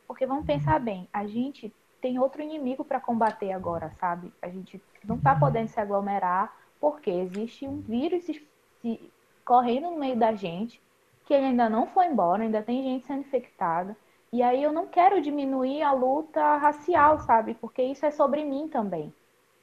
porque 0.08 0.26
vamos 0.26 0.46
pensar 0.46 0.80
bem, 0.80 1.08
a 1.14 1.28
gente 1.28 1.74
tem 2.02 2.18
outro 2.18 2.42
inimigo 2.42 2.84
para 2.84 3.00
combater 3.00 3.52
agora, 3.52 3.92
sabe? 4.00 4.34
A 4.42 4.50
gente 4.50 4.82
não 5.04 5.18
está 5.18 5.36
podendo 5.36 5.68
se 5.68 5.80
aglomerar 5.80 6.56
porque 6.80 7.10
existe 7.10 7.68
um 7.68 7.82
vírus 7.82 8.24
se, 8.24 8.48
se, 8.82 9.12
correndo 9.46 9.92
no 9.92 10.00
meio 10.00 10.18
da 10.18 10.34
gente 10.34 10.82
que 11.26 11.34
ele 11.34 11.48
ainda 11.48 11.70
não 11.70 11.86
foi 11.88 12.08
embora, 12.08 12.42
ainda 12.42 12.64
tem 12.64 12.82
gente 12.82 13.06
sendo 13.06 13.22
infectada. 13.22 13.96
E 14.32 14.44
aí 14.44 14.62
eu 14.62 14.72
não 14.72 14.88
quero 14.88 15.22
diminuir 15.22 15.82
a 15.82 15.92
luta 15.92 16.58
racial, 16.58 17.20
sabe? 17.20 17.56
Porque 17.56 17.82
isso 17.82 18.06
é 18.06 18.12
sobre 18.12 18.44
mim 18.44 18.68
também. 18.68 19.14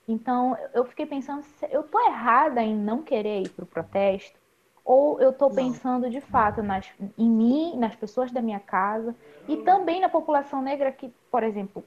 Então 0.08 0.56
eu 0.72 0.84
fiquei 0.84 1.06
pensando, 1.06 1.44
eu 1.70 1.82
tô 1.82 2.00
errada 2.00 2.62
em 2.62 2.76
não 2.76 3.02
querer 3.02 3.42
ir 3.42 3.50
pro 3.50 3.66
protesto? 3.66 4.38
Ou 4.84 5.20
eu 5.20 5.32
tô 5.32 5.50
pensando 5.50 6.08
de 6.08 6.20
fato 6.20 6.62
nas, 6.62 6.88
em 7.18 7.28
mim, 7.28 7.76
nas 7.76 7.96
pessoas 7.96 8.30
da 8.30 8.40
minha 8.40 8.60
casa 8.60 9.16
e 9.48 9.56
também 9.58 10.00
na 10.00 10.08
população 10.08 10.62
negra 10.62 10.92
que, 10.92 11.12
por 11.28 11.42
exemplo, 11.42 11.84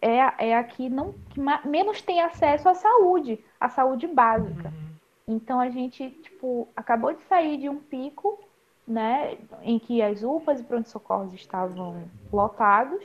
é, 0.00 0.48
é 0.50 0.54
a 0.54 0.62
que, 0.62 0.90
não, 0.90 1.14
que 1.30 1.40
menos 1.66 2.02
tem 2.02 2.20
acesso 2.20 2.68
à 2.68 2.74
saúde, 2.74 3.42
à 3.58 3.70
saúde 3.70 4.06
básica. 4.06 4.68
Uhum. 4.68 5.36
Então 5.36 5.58
a 5.58 5.70
gente, 5.70 6.10
tipo, 6.10 6.68
acabou 6.76 7.14
de 7.14 7.22
sair 7.22 7.56
de 7.56 7.70
um 7.70 7.78
pico 7.78 8.38
né, 8.86 9.38
em 9.62 9.78
que 9.78 10.02
as 10.02 10.22
UPAs 10.22 10.60
e 10.60 10.64
pronto-socorros 10.64 11.32
estavam 11.32 12.04
lotados, 12.32 13.02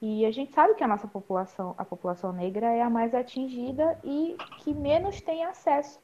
e 0.00 0.26
a 0.26 0.32
gente 0.32 0.52
sabe 0.52 0.74
que 0.74 0.82
a 0.82 0.88
nossa 0.88 1.06
população, 1.06 1.76
a 1.78 1.84
população 1.84 2.32
negra 2.32 2.66
é 2.66 2.82
a 2.82 2.90
mais 2.90 3.14
atingida 3.14 3.96
e 4.02 4.36
que 4.58 4.74
menos 4.74 5.20
tem 5.20 5.44
acesso 5.44 6.00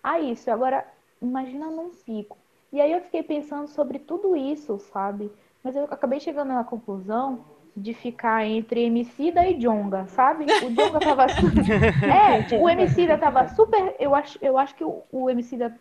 a 0.00 0.20
isso. 0.20 0.48
Agora, 0.52 0.86
imagina 1.20 1.66
num 1.66 1.90
pico. 1.90 2.38
E 2.72 2.80
aí 2.80 2.92
eu 2.92 3.00
fiquei 3.00 3.24
pensando 3.24 3.66
sobre 3.66 3.98
tudo 3.98 4.36
isso, 4.36 4.78
sabe? 4.78 5.32
Mas 5.64 5.74
eu 5.74 5.84
acabei 5.84 6.20
chegando 6.20 6.50
na 6.50 6.62
conclusão 6.62 7.44
de 7.76 7.92
ficar 7.92 8.46
entre 8.46 8.84
Emicida 8.84 9.44
e 9.44 9.54
Jonga, 9.54 10.06
sabe? 10.06 10.44
O 10.44 10.70
Jonga 10.70 11.00
tava 11.00 11.26
É, 12.06 12.42
tipo, 12.44 12.62
o 12.62 12.68
Emicida 12.68 13.18
tava 13.18 13.48
super, 13.48 13.96
eu 13.98 14.14
acho, 14.14 14.38
eu 14.40 14.56
acho 14.56 14.76
que 14.76 14.84
o, 14.84 15.02
o 15.10 15.28
Emicida 15.28 15.76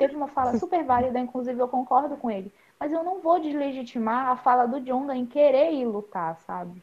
teve 0.00 0.16
uma 0.16 0.28
fala 0.28 0.58
super 0.58 0.82
válida, 0.82 1.18
inclusive 1.18 1.60
eu 1.60 1.68
concordo 1.68 2.16
com 2.16 2.30
ele. 2.30 2.50
Mas 2.78 2.90
eu 2.90 3.04
não 3.04 3.20
vou 3.20 3.38
deslegitimar 3.38 4.28
a 4.28 4.36
fala 4.36 4.66
do 4.66 4.80
Jonga 4.80 5.14
em 5.14 5.26
querer 5.26 5.74
ir 5.74 5.84
lutar, 5.84 6.40
sabe? 6.40 6.82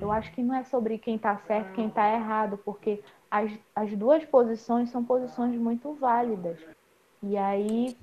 Eu 0.00 0.10
acho 0.10 0.32
que 0.32 0.42
não 0.42 0.54
é 0.54 0.64
sobre 0.64 0.96
quem 0.96 1.18
tá 1.18 1.36
certo, 1.36 1.74
quem 1.74 1.90
tá 1.90 2.10
errado, 2.10 2.58
porque 2.64 3.02
as, 3.30 3.52
as 3.76 3.94
duas 3.94 4.24
posições 4.24 4.88
são 4.88 5.04
posições 5.04 5.54
muito 5.56 5.92
válidas. 5.92 6.58
E 7.22 7.36
aí 7.36 7.94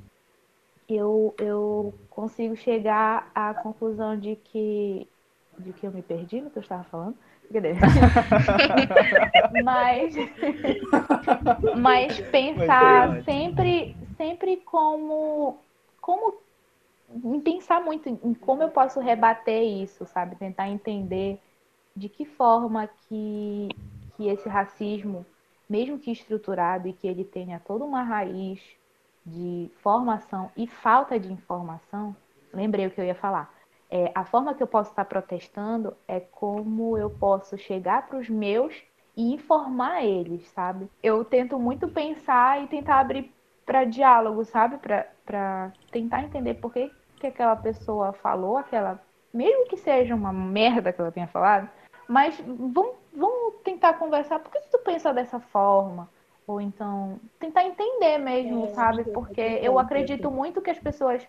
eu, 0.87 1.33
eu 1.39 1.95
consigo 2.07 2.55
chegar 2.55 3.31
à 3.33 3.55
conclusão 3.55 4.17
de 4.17 4.35
que 4.35 5.09
de 5.57 5.73
que 5.73 5.85
eu 5.85 5.91
me 5.91 6.01
perdi 6.01 6.41
no 6.41 6.49
que 6.49 6.57
eu 6.57 6.61
estava 6.61 6.83
falando. 6.85 7.15
mas, 9.63 10.15
mas 11.77 12.19
pensar 12.31 13.21
sempre 13.23 13.95
sempre 14.21 14.57
como, 14.57 15.57
como 15.99 16.35
pensar 17.43 17.83
muito 17.83 18.07
em 18.07 18.35
como 18.35 18.61
eu 18.61 18.69
posso 18.69 18.99
rebater 18.99 19.63
isso, 19.63 20.05
sabe? 20.05 20.35
Tentar 20.35 20.69
entender 20.69 21.39
de 21.95 22.07
que 22.07 22.23
forma 22.23 22.87
que, 22.87 23.69
que 24.15 24.27
esse 24.27 24.47
racismo, 24.47 25.25
mesmo 25.67 25.97
que 25.97 26.11
estruturado 26.11 26.87
e 26.87 26.93
que 26.93 27.07
ele 27.07 27.25
tenha 27.25 27.59
toda 27.59 27.83
uma 27.83 28.03
raiz 28.03 28.61
de 29.25 29.71
formação 29.81 30.51
e 30.55 30.67
falta 30.67 31.19
de 31.19 31.33
informação, 31.33 32.15
lembrei 32.53 32.85
o 32.85 32.91
que 32.91 33.01
eu 33.01 33.05
ia 33.05 33.15
falar. 33.15 33.51
É, 33.89 34.11
a 34.13 34.23
forma 34.23 34.53
que 34.53 34.61
eu 34.61 34.67
posso 34.67 34.91
estar 34.91 35.05
protestando 35.05 35.97
é 36.07 36.19
como 36.19 36.95
eu 36.95 37.09
posso 37.09 37.57
chegar 37.57 38.07
para 38.07 38.19
os 38.19 38.29
meus 38.29 38.83
e 39.17 39.33
informar 39.33 40.05
eles, 40.05 40.47
sabe? 40.49 40.87
Eu 41.01 41.25
tento 41.25 41.57
muito 41.57 41.87
pensar 41.87 42.63
e 42.63 42.67
tentar 42.67 42.99
abrir 42.99 43.33
para 43.71 43.85
diálogo, 43.85 44.43
sabe? 44.43 44.77
Para 45.25 45.71
tentar 45.91 46.23
entender 46.23 46.55
por 46.55 46.73
que, 46.73 46.91
que 47.15 47.27
aquela 47.27 47.55
pessoa 47.55 48.11
falou 48.11 48.57
aquela. 48.57 49.01
Mesmo 49.33 49.65
que 49.69 49.77
seja 49.77 50.13
uma 50.13 50.33
merda 50.33 50.91
que 50.91 50.99
ela 50.99 51.11
tenha 51.11 51.27
falado, 51.27 51.69
mas 52.05 52.37
vamos, 52.45 52.95
vamos 53.15 53.55
tentar 53.63 53.93
conversar. 53.93 54.39
Por 54.39 54.51
que, 54.51 54.59
tu 54.69 54.79
pensa 54.79 55.13
dessa 55.13 55.39
forma? 55.39 56.09
Ou 56.45 56.59
então, 56.59 57.17
tentar 57.39 57.63
entender 57.63 58.17
mesmo, 58.17 58.65
é, 58.65 58.69
sabe? 58.73 59.05
Porque 59.05 59.59
eu 59.63 59.79
acredito 59.79 60.29
muito 60.29 60.61
que 60.61 60.69
as 60.69 60.79
pessoas, 60.79 61.25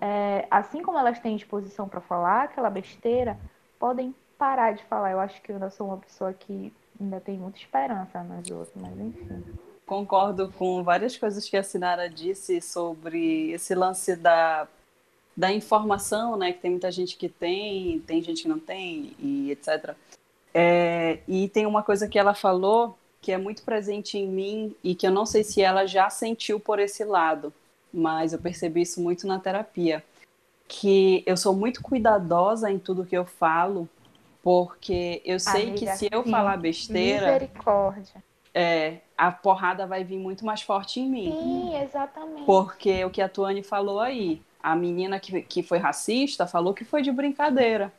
é, 0.00 0.46
assim 0.50 0.80
como 0.80 0.98
elas 0.98 1.20
têm 1.20 1.36
disposição 1.36 1.86
para 1.86 2.00
falar 2.00 2.44
aquela 2.44 2.70
besteira, 2.70 3.38
podem 3.78 4.14
parar 4.38 4.72
de 4.72 4.82
falar. 4.84 5.10
Eu 5.10 5.20
acho 5.20 5.42
que 5.42 5.52
eu 5.52 5.56
ainda 5.56 5.68
sou 5.68 5.88
uma 5.88 5.98
pessoa 5.98 6.32
que 6.32 6.72
ainda 6.98 7.20
tem 7.20 7.36
muita 7.36 7.58
esperança 7.58 8.22
nas 8.22 8.50
outras, 8.50 8.72
mas 8.74 8.98
enfim. 8.98 9.44
Concordo 9.86 10.52
com 10.56 10.82
várias 10.82 11.16
coisas 11.16 11.48
que 11.48 11.56
a 11.56 11.62
Sinara 11.62 12.08
disse 12.08 12.60
sobre 12.60 13.50
esse 13.50 13.74
lance 13.74 14.16
da, 14.16 14.66
da 15.36 15.52
informação, 15.52 16.36
né? 16.36 16.52
Que 16.52 16.60
tem 16.60 16.70
muita 16.70 16.90
gente 16.90 17.16
que 17.16 17.28
tem, 17.28 18.00
tem 18.00 18.22
gente 18.22 18.42
que 18.42 18.48
não 18.48 18.58
tem, 18.58 19.14
e 19.18 19.50
etc. 19.50 19.94
É, 20.54 21.18
e 21.28 21.48
tem 21.48 21.66
uma 21.66 21.82
coisa 21.82 22.08
que 22.08 22.18
ela 22.18 22.32
falou 22.32 22.96
que 23.20 23.32
é 23.32 23.38
muito 23.38 23.62
presente 23.62 24.18
em 24.18 24.28
mim 24.28 24.76
e 24.84 24.94
que 24.94 25.06
eu 25.06 25.10
não 25.10 25.24
sei 25.24 25.42
se 25.42 25.62
ela 25.62 25.86
já 25.86 26.10
sentiu 26.10 26.60
por 26.60 26.78
esse 26.78 27.04
lado, 27.04 27.52
mas 27.92 28.32
eu 28.32 28.38
percebi 28.38 28.82
isso 28.82 29.00
muito 29.00 29.26
na 29.26 29.38
terapia, 29.38 30.04
que 30.68 31.22
eu 31.26 31.36
sou 31.36 31.54
muito 31.54 31.82
cuidadosa 31.82 32.70
em 32.70 32.78
tudo 32.78 33.06
que 33.06 33.16
eu 33.16 33.24
falo, 33.24 33.88
porque 34.42 35.22
eu 35.24 35.40
sei 35.40 35.70
Amiga, 35.70 35.78
que 35.78 35.96
se 35.96 36.08
eu 36.12 36.22
sim. 36.22 36.30
falar 36.30 36.58
besteira, 36.58 37.32
misericórdia. 37.32 38.22
É, 38.54 38.98
a 39.18 39.32
porrada 39.32 39.86
vai 39.86 40.04
vir 40.04 40.16
muito 40.16 40.46
mais 40.46 40.62
forte 40.62 41.00
em 41.00 41.10
mim. 41.10 41.32
Sim, 41.32 41.82
exatamente. 41.82 42.44
Porque 42.44 43.04
o 43.04 43.10
que 43.10 43.20
a 43.20 43.28
Tuane 43.28 43.62
falou 43.62 43.98
aí, 44.00 44.40
a 44.62 44.76
menina 44.76 45.18
que, 45.18 45.42
que 45.42 45.62
foi 45.62 45.78
racista 45.78 46.46
falou 46.46 46.72
que 46.72 46.84
foi 46.84 47.02
de 47.02 47.10
brincadeira. 47.10 47.92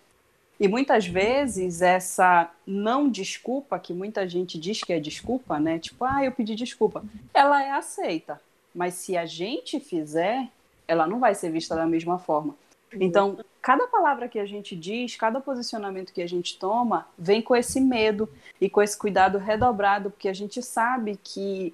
E 0.59 0.67
muitas 0.67 1.05
vezes 1.05 1.81
essa 1.81 2.49
não 2.65 3.09
desculpa, 3.09 3.77
que 3.77 3.93
muita 3.93 4.27
gente 4.27 4.57
diz 4.57 4.81
que 4.81 4.93
é 4.93 4.99
desculpa, 4.99 5.59
né? 5.59 5.79
Tipo, 5.79 6.05
ah, 6.05 6.23
eu 6.23 6.31
pedi 6.31 6.55
desculpa. 6.55 7.03
Ela 7.33 7.61
é 7.61 7.71
aceita. 7.71 8.41
Mas 8.73 8.93
se 8.93 9.17
a 9.17 9.25
gente 9.25 9.79
fizer, 9.79 10.47
ela 10.87 11.05
não 11.05 11.19
vai 11.19 11.35
ser 11.35 11.51
vista 11.51 11.75
da 11.75 11.85
mesma 11.85 12.17
forma. 12.17 12.55
Então, 12.99 13.37
cada 13.61 13.87
palavra 13.87 14.27
que 14.27 14.39
a 14.39 14.45
gente 14.45 14.75
diz, 14.75 15.15
cada 15.15 15.39
posicionamento 15.39 16.13
que 16.13 16.21
a 16.21 16.27
gente 16.27 16.57
toma, 16.57 17.07
vem 17.17 17.41
com 17.41 17.55
esse 17.55 17.81
medo 17.81 18.29
e 18.59 18.69
com 18.69 18.81
esse 18.81 18.97
cuidado 18.97 19.37
redobrado, 19.37 20.11
porque 20.11 20.29
a 20.29 20.33
gente 20.33 20.61
sabe 20.61 21.19
que 21.23 21.73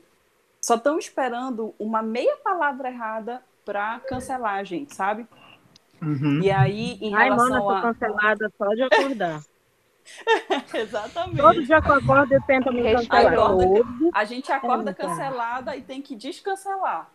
só 0.61 0.75
estão 0.75 0.97
esperando 0.97 1.73
uma 1.79 2.01
meia 2.01 2.37
palavra 2.37 2.89
errada 2.89 3.41
para 3.65 3.99
cancelar 4.01 4.55
a 4.55 4.63
gente, 4.63 4.95
sabe? 4.95 5.27
Uhum. 6.01 6.41
E 6.41 6.51
aí, 6.51 6.97
em 7.01 7.13
Ai, 7.13 7.25
relação 7.25 7.49
mano, 7.49 7.71
eu 7.71 7.75
tô 7.75 7.81
cancelada 7.81 8.51
só 8.57 8.67
de 8.73 8.83
acordar. 8.83 9.41
Exatamente. 10.73 11.37
Todo 11.37 11.63
dia 11.63 11.81
que 11.81 11.89
eu 11.89 11.95
acordo, 11.95 12.33
eu 12.33 12.41
tento 12.43 12.73
me 12.73 12.83
cancelar. 12.83 13.33
Acorda, 13.33 13.65
a 14.13 14.25
gente 14.25 14.51
acorda 14.51 14.93
cancelada 14.93 15.75
e 15.75 15.81
tem 15.81 16.01
que 16.01 16.15
descancelar. 16.15 17.09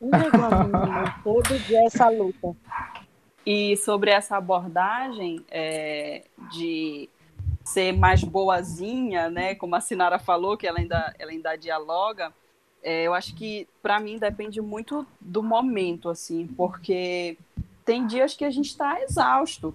Um 0.00 0.10
negócio, 0.10 1.22
todo 1.22 1.58
dia 1.60 1.80
é 1.80 1.86
essa 1.86 2.08
luta. 2.08 2.56
E 3.46 3.76
sobre 3.76 4.10
essa 4.10 4.36
abordagem 4.36 5.44
é, 5.50 6.24
de 6.52 7.08
ser 7.64 7.92
mais 7.92 8.22
boazinha, 8.22 9.28
né? 9.30 9.54
Como 9.54 9.74
a 9.74 9.80
Sinara 9.80 10.18
falou, 10.18 10.56
que 10.56 10.66
ela 10.66 10.78
ainda, 10.78 11.14
ela 11.18 11.30
ainda 11.30 11.56
dialoga, 11.56 12.32
é, 12.82 13.04
eu 13.04 13.14
acho 13.14 13.34
que 13.34 13.66
para 13.82 13.98
mim 13.98 14.18
depende 14.18 14.60
muito 14.60 15.06
do 15.18 15.42
momento, 15.42 16.10
assim, 16.10 16.46
porque 16.46 17.38
tem 17.84 18.06
dias 18.06 18.34
que 18.34 18.44
a 18.44 18.50
gente 18.50 18.66
está 18.66 19.00
exausto. 19.02 19.74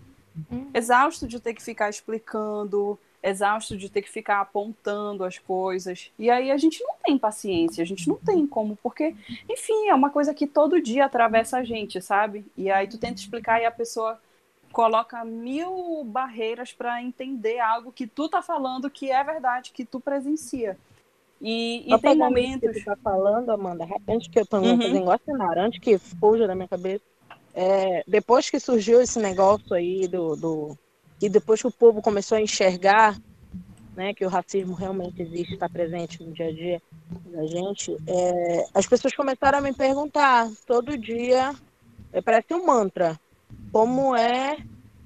Uhum. 0.52 0.70
Exausto 0.74 1.28
de 1.28 1.40
ter 1.40 1.54
que 1.54 1.62
ficar 1.62 1.90
explicando, 1.90 2.98
exausto 3.22 3.78
de 3.78 3.90
ter 3.90 4.02
que 4.02 4.10
ficar 4.10 4.40
apontando 4.40 5.24
as 5.24 5.38
coisas. 5.38 6.12
E 6.18 6.30
aí 6.30 6.52
a 6.52 6.58
gente 6.58 6.82
não 6.84 6.96
tem 7.04 7.18
paciência, 7.18 7.82
a 7.82 7.86
gente 7.86 8.08
não 8.08 8.16
tem 8.16 8.48
como, 8.48 8.78
porque, 8.82 9.16
enfim, 9.50 9.88
é 9.90 9.94
uma 9.94 10.10
coisa 10.10 10.34
que 10.34 10.48
todo 10.48 10.82
dia 10.82 11.06
atravessa 11.06 11.58
a 11.58 11.64
gente, 11.64 12.02
sabe? 12.02 12.46
E 12.58 12.72
aí 12.72 12.88
tu 12.88 12.98
tenta 12.98 13.20
explicar 13.20 13.62
e 13.62 13.66
a 13.66 13.72
pessoa 13.72 14.20
coloca 14.72 15.26
mil 15.26 16.04
barreiras 16.06 16.72
para 16.72 17.02
entender 17.02 17.60
algo 17.60 17.92
que 17.92 18.08
tu 18.08 18.30
tá 18.30 18.42
falando 18.42 18.90
que 18.90 19.12
é 19.12 19.24
verdade, 19.24 19.72
que 19.72 19.84
tu 19.84 20.00
presencia. 20.00 20.78
E, 21.42 21.86
e 21.88 22.00
tem 22.00 22.18
momentos. 22.18 22.72
Que 22.74 22.80
tu 22.82 22.86
tá 22.86 22.98
falando, 22.98 23.50
Amanda, 23.50 23.88
antes 24.08 24.28
que 24.28 24.40
eu 24.40 24.46
tô 24.46 24.58
uhum. 24.58 24.78
fazendo 24.78 24.98
igual 24.98 25.20
antes 25.58 25.80
que 25.80 25.98
fuja 25.98 26.46
da 26.46 26.54
minha 26.54 26.68
cabeça 26.68 27.04
é, 27.54 28.04
depois 28.08 28.50
que 28.50 28.60
surgiu 28.60 29.02
esse 29.02 29.20
negócio 29.20 29.74
aí 29.74 30.08
do, 30.08 30.36
do 30.36 30.78
e 31.22 31.30
depois 31.30 31.62
que 31.62 31.68
o 31.68 31.72
povo 31.72 32.02
começou 32.02 32.38
a 32.38 32.42
enxergar 32.42 33.18
né, 33.96 34.14
que 34.14 34.26
o 34.26 34.30
racismo 34.30 34.74
realmente 34.74 35.22
existe, 35.22 35.54
está 35.54 35.68
presente 35.68 36.24
no 36.24 36.32
dia 36.32 36.48
a 36.48 36.54
dia 36.54 36.82
da 37.26 37.46
gente, 37.46 37.98
é, 38.08 38.66
as 38.74 38.88
pessoas 38.88 39.14
começaram 39.14 39.58
a 39.58 39.62
me 39.62 39.74
perguntar 39.74 40.50
todo 40.66 40.98
dia, 40.98 41.54
é, 42.14 42.22
parece 42.22 42.54
um 42.54 42.66
mantra, 42.66 43.20
como 43.72 44.16
é 44.16 44.58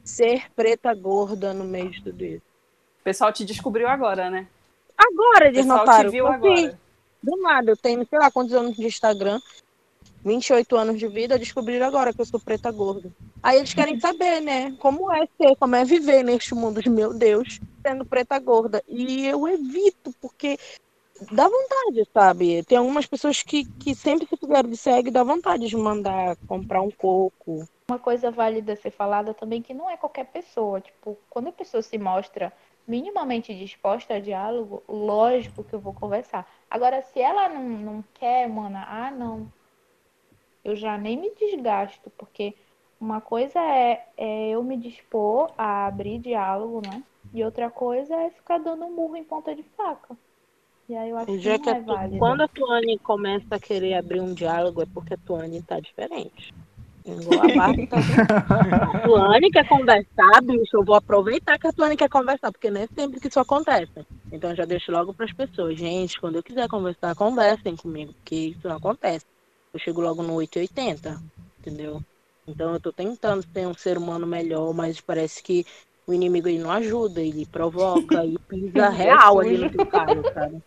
ser 0.04 0.52
preta 0.56 0.94
gorda 0.94 1.54
no 1.54 1.64
meio 1.64 1.90
de 1.90 2.04
tudo 2.04 2.24
isso. 2.24 2.44
O 3.02 3.04
pessoal 3.04 3.34
te 3.34 3.44
descobriu 3.44 3.88
agora, 3.88 4.30
né? 4.30 4.48
Agora 4.98 5.48
eles 5.48 5.66
notaram. 5.66 6.10
Te 6.10 6.12
viu 6.12 6.28
agora. 6.28 6.78
Do 7.22 7.38
nada, 7.42 7.72
eu 7.72 7.78
tenho, 7.78 8.06
sei 8.08 8.20
lá 8.20 8.30
quantos 8.30 8.54
anos 8.54 8.76
de 8.76 8.86
Instagram, 8.86 9.40
28 10.24 10.76
anos 10.76 11.00
de 11.00 11.08
vida, 11.08 11.40
descobriram 11.40 11.88
agora 11.88 12.14
que 12.14 12.22
eu 12.22 12.26
sou 12.26 12.40
preta 12.40 12.70
gorda. 12.70 13.10
Aí 13.44 13.58
eles 13.58 13.74
querem 13.74 14.00
saber, 14.00 14.40
né? 14.40 14.72
Como 14.80 15.12
é 15.12 15.28
ser, 15.38 15.54
como 15.58 15.76
é 15.76 15.84
viver 15.84 16.24
neste 16.24 16.56
mundo 16.56 16.82
de 16.82 16.90
meu 16.90 17.14
Deus, 17.14 17.60
sendo 17.86 18.06
preta 18.06 18.40
gorda. 18.40 18.82
E 18.88 19.28
eu 19.28 19.46
evito, 19.46 20.16
porque 20.22 20.58
dá 21.30 21.50
vontade, 21.50 22.08
sabe? 22.14 22.64
Tem 22.64 22.78
algumas 22.78 23.06
pessoas 23.06 23.44
que, 23.44 23.66
que 23.80 23.94
sempre 23.94 24.26
se 24.28 24.38
fizeram 24.38 24.70
de 24.70 24.78
segue, 24.78 25.12
dá 25.12 25.26
vontade 25.26 25.68
de 25.68 25.76
mandar 25.76 26.38
comprar 26.48 26.82
um 26.82 26.90
coco. 26.90 27.68
Uma 27.92 28.00
coisa 28.00 28.32
válida 28.32 28.72
a 28.72 28.78
ser 28.78 28.92
falada 28.92 29.34
também 29.34 29.62
que 29.62 29.74
não 29.74 29.90
é 29.90 29.98
qualquer 29.98 30.26
pessoa. 30.28 30.80
Tipo, 30.80 31.18
quando 31.30 31.50
a 31.50 31.52
pessoa 31.52 31.84
se 31.84 31.98
mostra 31.98 32.52
minimamente 32.88 33.54
disposta 33.54 34.14
a 34.14 34.20
diálogo, 34.22 34.84
lógico 34.88 35.66
que 35.66 35.74
eu 35.74 35.82
vou 35.82 35.94
conversar. 35.94 36.50
Agora, 36.70 37.02
se 37.02 37.20
ela 37.20 37.50
não, 37.50 37.64
não 37.64 38.04
quer, 38.14 38.48
mana, 38.48 38.86
ah, 38.88 39.12
não, 39.12 39.52
eu 40.64 40.76
já 40.76 40.98
nem 40.98 41.18
me 41.18 41.34
desgasto, 41.36 42.10
porque 42.12 42.56
uma 43.04 43.22
coisa 43.22 43.60
é, 43.60 44.06
é 44.18 44.50
eu 44.50 44.64
me 44.64 44.78
dispor 44.78 45.52
a 45.58 45.88
abrir 45.88 46.20
diálogo, 46.20 46.82
né? 46.86 47.04
E 47.34 47.44
outra 47.44 47.70
coisa 47.70 48.16
é 48.16 48.30
ficar 48.30 48.60
dando 48.60 48.86
um 48.86 48.92
murro 48.92 49.16
em 49.16 49.24
ponta 49.24 49.56
de 49.56 49.64
faca. 49.76 50.16
E 50.88 50.96
aí 50.96 51.10
eu 51.10 51.18
acho 51.18 51.40
Já 51.40 51.58
que, 51.58 51.64
que 51.64 51.70
é 51.70 51.82
válido. 51.82 52.20
Quando 52.20 52.42
a 52.42 52.48
Tuane 52.48 52.98
começa 53.00 53.56
a 53.56 53.60
querer 53.60 53.96
abrir 53.96 54.22
um 54.22 54.34
diálogo, 54.34 54.82
é 54.82 54.86
porque 54.86 55.14
a 55.14 55.18
Tuane 55.18 55.62
tá 55.62 55.80
diferente. 55.80 56.54
a 57.08 57.88
tá... 57.88 57.98
a 58.98 59.00
Tuane 59.00 59.50
quer 59.52 59.68
conversar, 59.68 60.42
bicho. 60.44 60.78
Eu 60.78 60.84
vou 60.84 60.96
aproveitar 60.96 61.58
que 61.58 61.68
a 61.68 61.74
Tuane 61.74 61.98
quer 61.98 62.10
conversar, 62.10 62.52
porque 62.52 62.70
não 62.70 62.82
é 62.82 62.88
sempre 62.88 63.20
que 63.20 63.28
isso 63.28 63.40
acontece. 63.40 64.06
Então 64.32 64.52
eu 64.52 64.56
já 64.56 64.66
deixo 64.66 64.92
logo 64.92 65.14
para 65.14 65.26
as 65.26 65.34
pessoas. 65.34 65.78
Gente, 65.78 66.20
quando 66.20 66.36
eu 66.36 66.44
quiser 66.44 66.68
conversar, 66.68 67.16
conversem 67.16 67.76
comigo, 67.76 68.14
porque 68.14 68.36
isso 68.36 68.68
não 68.68 68.76
acontece 68.76 69.26
eu 69.74 69.80
chego 69.80 70.02
logo 70.02 70.22
no 70.22 70.36
880, 70.36 71.20
entendeu? 71.60 72.02
Então 72.48 72.74
eu 72.74 72.80
tô 72.80 72.92
tentando 72.92 73.44
ser 73.44 73.68
um 73.68 73.74
ser 73.74 73.98
humano 73.98 74.28
melhor, 74.28 74.74
mas 74.74 75.00
parece 75.00 75.42
que 75.42 75.66
o 76.06 76.14
inimigo 76.14 76.48
ele 76.48 76.60
não 76.60 76.72
ajuda, 76.72 77.22
ele 77.22 77.46
provoca 77.46 78.26
e 78.26 78.38
pisa 78.38 78.90
real 78.92 79.40
ali 79.40 79.58
no 79.58 79.70
teu 79.70 79.86
cara, 79.86 80.22
sabe? 80.34 80.62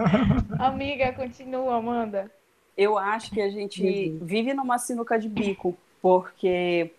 Amiga, 0.58 1.12
continua, 1.12 1.76
Amanda. 1.76 2.30
Eu 2.76 2.98
acho 2.98 3.30
que 3.30 3.40
a 3.40 3.50
gente 3.50 3.82
uhum. 3.82 4.18
vive 4.22 4.52
numa 4.54 4.78
sinuca 4.78 5.18
de 5.18 5.28
bico, 5.28 5.76
porque 6.00 6.90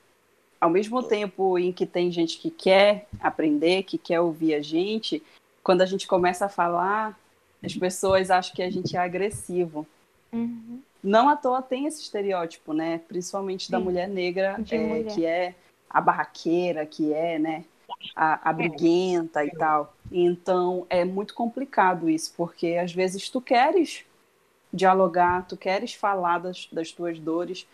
ao 0.59 0.69
mesmo 0.69 1.03
tempo 1.03 1.57
em 1.57 1.71
que 1.71 1.85
tem 1.85 2.11
gente 2.11 2.37
que 2.37 2.49
quer 2.49 3.07
aprender, 3.19 3.83
que 3.83 3.97
quer 3.97 4.19
ouvir 4.19 4.55
a 4.55 4.61
gente, 4.61 5.21
quando 5.63 5.81
a 5.81 5.85
gente 5.85 6.07
começa 6.07 6.45
a 6.45 6.49
falar, 6.49 7.17
as 7.63 7.75
pessoas 7.75 8.31
acham 8.31 8.55
que 8.55 8.63
a 8.63 8.69
gente 8.69 8.95
é 8.95 8.99
agressivo. 8.99 9.85
Uhum 10.31 10.81
não 11.03 11.27
à 11.27 11.35
toa 11.35 11.61
tem 11.61 11.85
esse 11.85 12.01
estereótipo, 12.01 12.73
né? 12.73 13.01
Principalmente 13.07 13.69
da 13.69 13.79
mulher 13.79 14.07
negra, 14.07 14.57
é, 14.71 14.77
mulher. 14.79 15.13
que 15.13 15.25
é 15.25 15.55
a 15.89 15.99
barraqueira, 15.99 16.85
que 16.85 17.11
é, 17.13 17.37
né? 17.37 17.65
A, 18.15 18.49
a 18.49 18.51
é. 18.51 18.53
briguenta 18.53 19.43
e 19.43 19.51
tal. 19.51 19.93
Então 20.09 20.87
é 20.89 21.03
muito 21.03 21.33
complicado 21.33 22.09
isso, 22.09 22.33
porque 22.37 22.77
às 22.81 22.93
vezes 22.93 23.29
tu 23.29 23.41
queres 23.41 24.05
dialogar, 24.71 25.45
tu 25.45 25.57
queres 25.57 25.93
falar 25.93 26.39
das, 26.39 26.67
das 26.71 26.91
tuas 26.91 27.19
dores, 27.19 27.67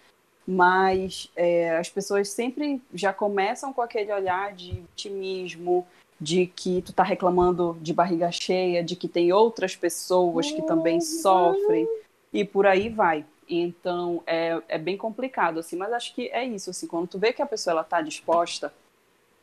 mas 0.46 1.32
é, 1.36 1.78
as 1.78 1.90
pessoas 1.90 2.30
sempre 2.30 2.82
já 2.94 3.14
começam 3.14 3.72
com 3.72 3.82
aquele 3.82 4.12
olhar 4.12 4.54
de 4.54 4.72
vitimismo, 4.72 5.86
de 6.20 6.48
que 6.48 6.82
tu 6.82 6.92
tá 6.92 7.04
reclamando 7.04 7.78
de 7.80 7.94
barriga 7.94 8.32
cheia, 8.32 8.84
de 8.84 8.96
que 8.96 9.08
tem 9.08 9.32
outras 9.32 9.76
pessoas 9.76 10.52
que 10.52 10.62
também 10.64 10.96
uhum. 10.96 11.02
sofrem 11.02 11.88
e 12.34 12.46
por 12.46 12.66
aí 12.66 12.90
vai. 12.90 13.26
Então 13.48 14.24
é, 14.28 14.62
é 14.68 14.78
bem 14.78 14.98
complicado, 14.98 15.60
assim, 15.60 15.76
mas 15.76 15.92
acho 15.94 16.14
que 16.14 16.30
é 16.30 16.46
isso, 16.46 16.70
assim, 16.70 16.88
quando 16.88 17.08
tu 17.08 17.20
vê 17.20 17.34
que 17.34 17.42
a 17.42 17.46
pessoa 17.46 17.72
ela 17.74 17.84
tá 17.84 18.02
disposta, 18.02 18.74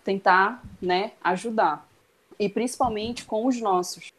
tentar, 0.05 0.63
né, 0.81 1.13
ajudar. 1.23 1.89
E 2.39 2.49
principalmente 2.49 3.25
com 3.25 3.47
os 3.47 3.61
nossos. 3.61 4.13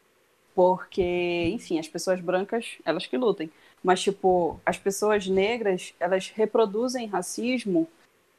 porque, 0.54 1.50
enfim, 1.54 1.78
as 1.78 1.88
pessoas 1.88 2.20
brancas, 2.20 2.78
elas 2.84 3.06
que 3.06 3.16
lutem. 3.16 3.50
Mas, 3.82 4.02
tipo, 4.02 4.60
as 4.66 4.76
pessoas 4.78 5.26
negras, 5.28 5.94
elas 6.00 6.30
reproduzem 6.30 7.06
racismo 7.06 7.88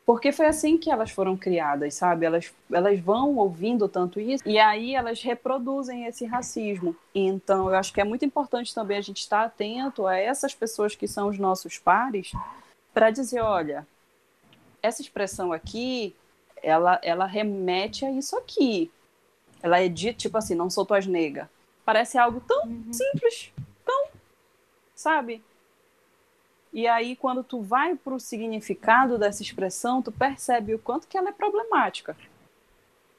porque 0.10 0.32
foi 0.32 0.48
assim 0.48 0.76
que 0.76 0.90
elas 0.90 1.12
foram 1.12 1.38
criadas, 1.38 1.94
sabe? 1.94 2.26
Elas, 2.26 2.52
elas 2.72 3.00
vão 3.00 3.36
ouvindo 3.38 3.88
tanto 3.88 4.20
isso 4.20 4.42
e 4.44 4.58
aí 4.58 4.96
elas 4.96 5.22
reproduzem 5.22 6.06
esse 6.06 6.26
racismo. 6.26 6.96
Então, 7.14 7.70
eu 7.70 7.76
acho 7.76 7.94
que 7.94 8.02
é 8.02 8.04
muito 8.04 8.26
importante 8.26 8.74
também 8.74 8.98
a 8.98 9.02
gente 9.02 9.20
estar 9.20 9.44
atento 9.44 10.08
a 10.08 10.18
essas 10.18 10.56
pessoas 10.56 10.96
que 10.96 11.08
são 11.08 11.28
os 11.28 11.38
nossos 11.38 11.78
pares 11.78 12.32
para 12.92 13.12
dizer, 13.12 13.42
olha, 13.42 13.86
essa 14.82 15.00
expressão 15.00 15.54
aqui, 15.54 16.16
ela, 16.64 17.00
ela 17.04 17.28
remete 17.28 18.04
a 18.04 18.10
isso 18.10 18.36
aqui. 18.36 18.92
Ela 19.62 19.80
é 19.80 19.88
dita, 19.88 20.18
tipo 20.18 20.40
assim, 20.40 20.56
não 20.56 20.72
sou 20.72 20.88
tuas 20.88 21.06
nega. 21.06 21.48
Parece 21.86 22.18
algo 22.18 22.42
tão 22.48 22.64
uhum. 22.66 22.92
simples, 22.92 23.54
tão, 23.86 24.08
sabe? 24.96 25.44
E 26.72 26.88
aí, 26.88 27.16
quando 27.16 27.44
tu 27.44 27.62
vai 27.62 27.96
para 27.96 28.14
o 28.14 28.20
significado 28.20 29.18
dessa 29.18 29.42
expressão, 29.42 30.02
tu 30.02 30.12
percebe 30.12 30.76
o 30.76 30.80
quanto 30.80 31.08
que 31.08 31.18
ela 31.18 31.30
é 31.30 31.34
problemática. 31.34 32.16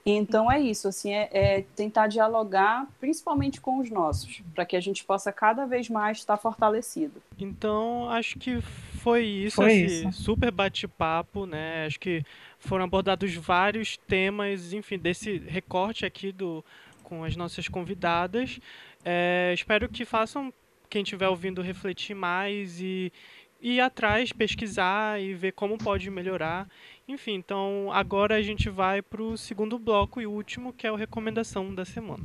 Então 0.04 0.50
é 0.50 0.58
isso, 0.58 0.88
assim, 0.88 1.12
é, 1.12 1.28
é 1.30 1.62
tentar 1.76 2.06
dialogar, 2.06 2.86
principalmente 2.98 3.60
com 3.60 3.78
os 3.78 3.90
nossos, 3.90 4.42
para 4.54 4.64
que 4.64 4.74
a 4.74 4.80
gente 4.80 5.04
possa 5.04 5.30
cada 5.30 5.66
vez 5.66 5.90
mais 5.90 6.18
estar 6.18 6.36
fortalecido. 6.38 7.20
Então 7.38 8.08
acho 8.08 8.38
que 8.38 8.60
foi 9.02 9.24
isso, 9.24 9.56
foi 9.56 9.72
esse 9.74 10.08
isso. 10.08 10.22
super 10.22 10.50
bate-papo, 10.50 11.44
né? 11.44 11.84
Acho 11.86 12.00
que 12.00 12.24
foram 12.58 12.84
abordados 12.84 13.34
vários 13.34 13.96
temas, 13.96 14.72
enfim, 14.72 14.98
desse 14.98 15.38
recorte 15.38 16.06
aqui 16.06 16.32
do 16.32 16.64
com 17.02 17.24
as 17.24 17.36
nossas 17.36 17.68
convidadas. 17.68 18.58
É, 19.04 19.52
espero 19.52 19.88
que 19.88 20.04
façam 20.04 20.52
quem 20.88 21.02
estiver 21.02 21.28
ouvindo 21.28 21.62
refletir 21.62 22.14
mais 22.14 22.80
e 22.80 23.12
ir 23.60 23.80
atrás, 23.80 24.32
pesquisar 24.32 25.20
e 25.20 25.34
ver 25.34 25.52
como 25.52 25.78
pode 25.78 26.10
melhorar. 26.10 26.68
Enfim, 27.06 27.34
então 27.34 27.90
agora 27.92 28.36
a 28.36 28.42
gente 28.42 28.68
vai 28.68 29.02
para 29.02 29.22
o 29.22 29.36
segundo 29.36 29.78
bloco 29.78 30.20
e 30.20 30.26
último, 30.26 30.72
que 30.72 30.86
é 30.86 30.90
a 30.90 30.96
recomendação 30.96 31.74
da 31.74 31.84
semana. 31.84 32.24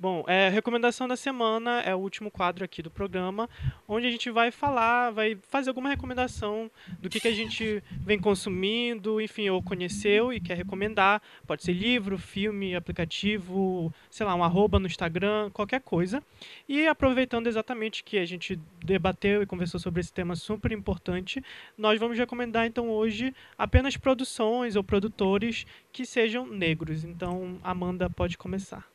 Bom, 0.00 0.24
é, 0.26 0.48
recomendação 0.48 1.06
da 1.06 1.14
semana 1.14 1.82
é 1.82 1.94
o 1.94 1.98
último 1.98 2.30
quadro 2.30 2.64
aqui 2.64 2.80
do 2.80 2.90
programa, 2.90 3.50
onde 3.86 4.06
a 4.06 4.10
gente 4.10 4.30
vai 4.30 4.50
falar, 4.50 5.10
vai 5.10 5.36
fazer 5.50 5.68
alguma 5.68 5.90
recomendação 5.90 6.70
do 6.98 7.10
que, 7.10 7.20
que 7.20 7.28
a 7.28 7.34
gente 7.34 7.82
vem 7.98 8.18
consumindo, 8.18 9.20
enfim, 9.20 9.50
ou 9.50 9.62
conheceu 9.62 10.32
e 10.32 10.40
quer 10.40 10.56
recomendar. 10.56 11.20
Pode 11.46 11.62
ser 11.62 11.74
livro, 11.74 12.16
filme, 12.16 12.74
aplicativo, 12.74 13.92
sei 14.10 14.24
lá, 14.24 14.34
um 14.34 14.42
arroba 14.42 14.78
no 14.78 14.86
Instagram, 14.86 15.50
qualquer 15.50 15.82
coisa. 15.82 16.22
E 16.66 16.86
aproveitando 16.86 17.46
exatamente 17.46 18.02
que 18.02 18.16
a 18.16 18.24
gente 18.24 18.58
debateu 18.82 19.42
e 19.42 19.46
conversou 19.46 19.78
sobre 19.78 20.00
esse 20.00 20.14
tema 20.14 20.34
super 20.34 20.72
importante, 20.72 21.44
nós 21.76 22.00
vamos 22.00 22.16
recomendar 22.16 22.64
então 22.64 22.88
hoje 22.88 23.34
apenas 23.58 23.98
produções 23.98 24.76
ou 24.76 24.82
produtores 24.82 25.66
que 25.92 26.06
sejam 26.06 26.46
negros. 26.46 27.04
Então, 27.04 27.58
Amanda 27.62 28.08
pode 28.08 28.38
começar. 28.38 28.88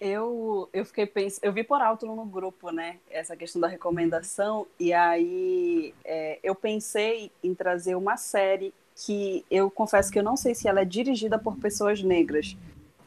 Eu, 0.00 0.68
eu 0.72 0.84
fiquei 0.86 1.04
pensando, 1.04 1.44
eu 1.44 1.52
vi 1.52 1.62
por 1.62 1.82
alto 1.82 2.06
no 2.06 2.24
grupo, 2.24 2.70
né, 2.70 2.96
essa 3.10 3.36
questão 3.36 3.60
da 3.60 3.68
recomendação, 3.68 4.66
e 4.78 4.94
aí 4.94 5.94
é, 6.02 6.38
eu 6.42 6.54
pensei 6.54 7.30
em 7.44 7.54
trazer 7.54 7.94
uma 7.94 8.16
série 8.16 8.72
que 8.96 9.44
eu 9.50 9.70
confesso 9.70 10.10
que 10.10 10.18
eu 10.18 10.22
não 10.22 10.38
sei 10.38 10.54
se 10.54 10.66
ela 10.66 10.80
é 10.80 10.84
dirigida 10.86 11.38
por 11.38 11.56
pessoas 11.56 12.02
negras, 12.02 12.56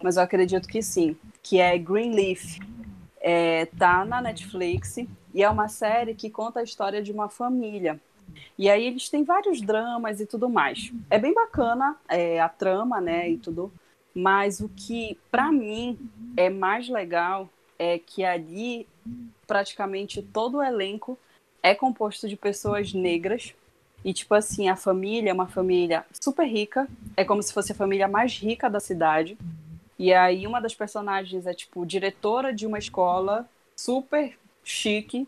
mas 0.03 0.18
eu 0.18 0.24
acredito 0.24 0.68
que 0.68 0.84
sim, 0.84 1.18
que 1.41 1.60
é 1.60 1.78
Greenleaf. 1.78 2.60
É, 3.26 3.68
tá 3.80 4.03
na 4.03 4.22
Netflix 4.22 4.98
e 5.34 5.41
é 5.41 5.49
uma 5.49 5.70
série 5.70 6.14
que 6.14 6.30
conta 6.30 6.60
a 6.60 6.64
história 6.64 7.02
de 7.02 7.10
uma 7.10 7.30
família. 7.30 7.98
E 8.57 8.70
aí 8.70 8.86
eles 8.86 9.07
têm 9.07 9.24
vários 9.24 9.61
dramas 9.61 10.20
e 10.20 10.26
tudo 10.26 10.49
mais. 10.49 10.91
É 11.10 11.18
bem 11.18 11.34
bacana 11.34 11.95
é, 12.10 12.41
a 12.41 12.49
trama, 12.49 12.99
né, 12.99 13.30
e 13.30 13.38
tudo. 13.38 13.72
Mas 14.14 14.60
o 14.60 14.69
que, 14.69 15.18
para 15.31 15.52
mim, 15.52 15.98
é 16.38 16.49
mais 16.49 16.88
legal 16.88 17.49
é 17.80 17.98
que 17.98 18.23
ali 18.23 18.88
praticamente 19.48 20.22
todo 20.22 20.57
o 20.57 20.64
elenco 20.64 21.18
é 21.61 21.73
composto 21.73 22.27
de 22.27 22.35
pessoas 22.35 22.94
negras. 22.94 23.53
E, 24.03 24.14
tipo 24.14 24.34
assim, 24.34 24.68
a 24.68 24.76
família 24.76 25.31
é 25.31 25.34
uma 25.34 25.48
família 25.48 26.06
super 26.19 26.45
rica. 26.45 26.88
É 27.15 27.23
como 27.23 27.41
se 27.41 27.53
fosse 27.53 27.72
a 27.72 27.76
família 27.76 28.07
mais 28.07 28.38
rica 28.38 28.69
da 28.69 28.80
cidade. 28.80 29.38
E 29.98 30.14
aí, 30.14 30.45
uma 30.45 30.60
das 30.60 30.76
personagens 30.76 31.48
é, 31.48 31.53
tipo, 31.53 31.85
diretora 31.85 32.53
de 32.53 32.68
uma 32.68 32.77
escola 32.77 33.48
super 33.77 34.38
chique. 34.64 35.27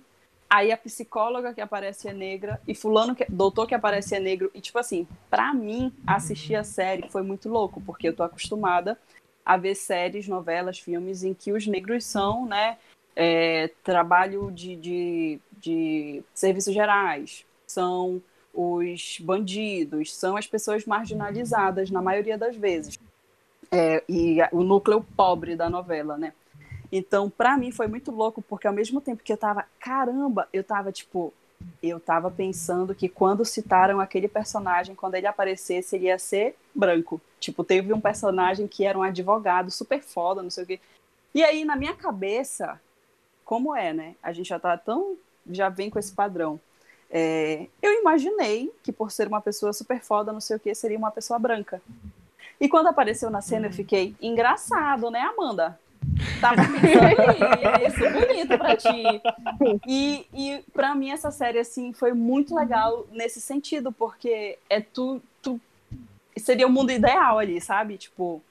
Aí 0.49 0.71
a 0.71 0.77
psicóloga 0.77 1.53
que 1.53 1.61
aparece 1.61 2.07
é 2.07 2.13
negra 2.13 2.61
e 2.67 2.75
fulano 2.75 3.15
que 3.15 3.25
doutor 3.27 3.67
que 3.67 3.73
aparece 3.73 4.15
é 4.15 4.19
negro 4.19 4.51
e 4.53 4.61
tipo 4.61 4.77
assim, 4.77 5.07
para 5.29 5.53
mim 5.53 5.91
assistir 6.05 6.55
a 6.55 6.63
série 6.63 7.09
foi 7.09 7.23
muito 7.23 7.49
louco, 7.49 7.81
porque 7.81 8.07
eu 8.07 8.15
tô 8.15 8.23
acostumada 8.23 8.97
a 9.43 9.57
ver 9.57 9.75
séries, 9.75 10.27
novelas, 10.27 10.79
filmes 10.79 11.23
em 11.23 11.33
que 11.33 11.51
os 11.51 11.67
negros 11.67 12.05
são, 12.05 12.45
né, 12.45 12.77
é, 13.15 13.69
trabalho 13.83 14.51
de, 14.51 14.75
de, 14.75 15.39
de 15.57 16.23
serviços 16.33 16.73
gerais, 16.73 17.45
são 17.67 18.21
os 18.53 19.19
bandidos, 19.19 20.15
são 20.15 20.37
as 20.37 20.47
pessoas 20.47 20.85
marginalizadas 20.85 21.91
na 21.91 22.01
maioria 22.01 22.37
das 22.37 22.55
vezes. 22.55 22.97
É, 23.71 24.03
e 24.07 24.37
o 24.51 24.63
núcleo 24.63 25.05
pobre 25.15 25.55
da 25.55 25.69
novela, 25.69 26.17
né? 26.17 26.33
Então, 26.91 27.29
para 27.29 27.57
mim 27.57 27.71
foi 27.71 27.87
muito 27.87 28.11
louco, 28.11 28.41
porque 28.41 28.67
ao 28.67 28.73
mesmo 28.73 29.01
tempo 29.01 29.23
que 29.23 29.33
eu 29.33 29.37
tava, 29.37 29.65
caramba, 29.79 30.47
eu 30.53 30.63
tava 30.63 30.91
tipo, 30.91 31.33
eu 31.81 31.99
tava 31.99 32.29
pensando 32.29 32.95
que 32.95 33.09
quando 33.09 33.45
citaram 33.45 33.99
aquele 33.99 34.27
personagem, 34.27 34.95
quando 34.95 35.15
ele 35.15 35.27
aparecesse, 35.27 35.95
ele 35.95 36.05
ia 36.05 36.19
ser 36.19 36.55
branco. 36.73 37.21
Tipo, 37.39 37.63
teve 37.63 37.93
um 37.93 38.01
personagem 38.01 38.67
que 38.67 38.85
era 38.85 38.97
um 38.97 39.03
advogado 39.03 39.71
super 39.71 40.01
foda, 40.01 40.43
não 40.43 40.49
sei 40.49 40.63
o 40.63 40.67
quê. 40.67 40.79
E 41.33 41.43
aí, 41.43 41.65
na 41.65 41.75
minha 41.75 41.93
cabeça, 41.93 42.79
como 43.43 43.75
é, 43.75 43.93
né? 43.93 44.15
A 44.21 44.31
gente 44.31 44.49
já 44.49 44.59
tá 44.59 44.77
tão. 44.77 45.15
já 45.49 45.69
vem 45.69 45.89
com 45.89 45.99
esse 45.99 46.13
padrão. 46.13 46.59
É, 47.09 47.67
eu 47.81 47.93
imaginei 47.99 48.73
que 48.83 48.91
por 48.91 49.11
ser 49.11 49.27
uma 49.27 49.41
pessoa 49.41 49.71
super 49.71 50.01
foda, 50.01 50.33
não 50.33 50.41
sei 50.41 50.57
o 50.57 50.59
que, 50.59 50.73
seria 50.73 50.97
uma 50.97 51.11
pessoa 51.11 51.37
branca. 51.37 51.81
E 52.59 52.67
quando 52.67 52.87
apareceu 52.87 53.29
na 53.29 53.41
cena, 53.41 53.67
eu 53.67 53.73
fiquei 53.73 54.15
engraçado, 54.21 55.11
né, 55.11 55.19
Amanda? 55.21 55.79
Tava 56.39 56.61
pensando 56.67 57.87
isso, 57.87 58.11
bonito 58.11 58.57
pra 58.57 58.75
ti. 58.75 59.21
E, 59.87 60.25
e 60.33 60.63
pra 60.73 60.95
mim 60.95 61.11
essa 61.11 61.31
série, 61.31 61.59
assim, 61.59 61.93
foi 61.93 62.13
muito 62.13 62.55
legal 62.55 63.05
nesse 63.11 63.41
sentido, 63.41 63.91
porque 63.91 64.57
é 64.69 64.81
tu, 64.81 65.21
tu... 65.41 65.59
Seria 66.37 66.67
o 66.67 66.69
mundo 66.69 66.91
ideal 66.91 67.39
ali, 67.39 67.61
sabe? 67.61 67.97
Tipo, 67.97 68.41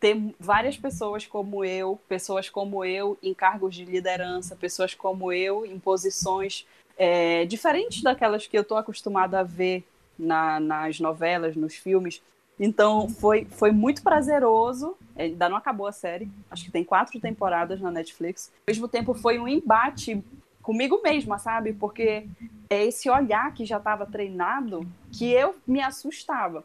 ter 0.00 0.16
várias 0.38 0.76
pessoas 0.76 1.26
como 1.26 1.64
eu, 1.64 1.98
pessoas 2.08 2.50
como 2.50 2.84
eu 2.84 3.16
em 3.22 3.32
cargos 3.32 3.74
de 3.74 3.84
liderança, 3.84 4.54
pessoas 4.54 4.94
como 4.94 5.32
eu 5.32 5.64
em 5.64 5.78
posições 5.78 6.66
é, 6.98 7.44
diferentes 7.46 8.02
daquelas 8.02 8.46
que 8.46 8.56
eu 8.56 8.64
tô 8.64 8.76
acostumada 8.76 9.40
a 9.40 9.42
ver 9.42 9.82
na, 10.18 10.60
nas 10.60 11.00
novelas, 11.00 11.56
nos 11.56 11.74
filmes. 11.74 12.22
Então 12.58 13.08
foi, 13.08 13.44
foi 13.44 13.70
muito 13.72 14.02
prazeroso. 14.02 14.96
Ainda 15.16 15.48
não 15.48 15.56
acabou 15.56 15.86
a 15.86 15.92
série. 15.92 16.30
Acho 16.50 16.64
que 16.64 16.70
tem 16.70 16.84
quatro 16.84 17.18
temporadas 17.20 17.80
na 17.80 17.90
Netflix. 17.90 18.50
Ao 18.66 18.72
mesmo 18.72 18.88
tempo 18.88 19.14
foi 19.14 19.38
um 19.38 19.48
embate 19.48 20.22
comigo 20.62 21.00
mesma, 21.02 21.38
sabe? 21.38 21.72
Porque 21.72 22.26
é 22.70 22.84
esse 22.84 23.08
olhar 23.10 23.52
que 23.52 23.64
já 23.64 23.76
estava 23.76 24.06
treinado 24.06 24.86
que 25.12 25.30
eu 25.30 25.54
me 25.66 25.80
assustava. 25.80 26.64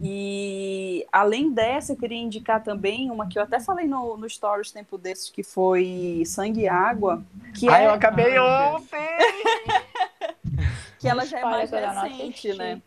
E 0.00 1.06
além 1.10 1.50
dessa, 1.50 1.92
eu 1.92 1.96
queria 1.96 2.18
indicar 2.18 2.62
também 2.62 3.10
uma 3.10 3.26
que 3.26 3.38
eu 3.38 3.42
até 3.42 3.58
falei 3.58 3.86
no, 3.86 4.16
no 4.16 4.28
Stories 4.28 4.70
tempo 4.70 4.96
desses, 4.96 5.30
que 5.30 5.42
foi 5.42 6.22
Sangue 6.26 6.60
e 6.60 6.68
Água. 6.68 7.24
Que 7.54 7.68
Ai, 7.68 7.84
é... 7.84 7.86
eu 7.86 7.94
acabei 7.94 8.38
ontem! 8.38 9.08
que 11.00 11.08
ela 11.08 11.24
já 11.24 11.40
é 11.40 11.42
mais 11.42 11.70
recente, 11.70 12.52
né? 12.54 12.80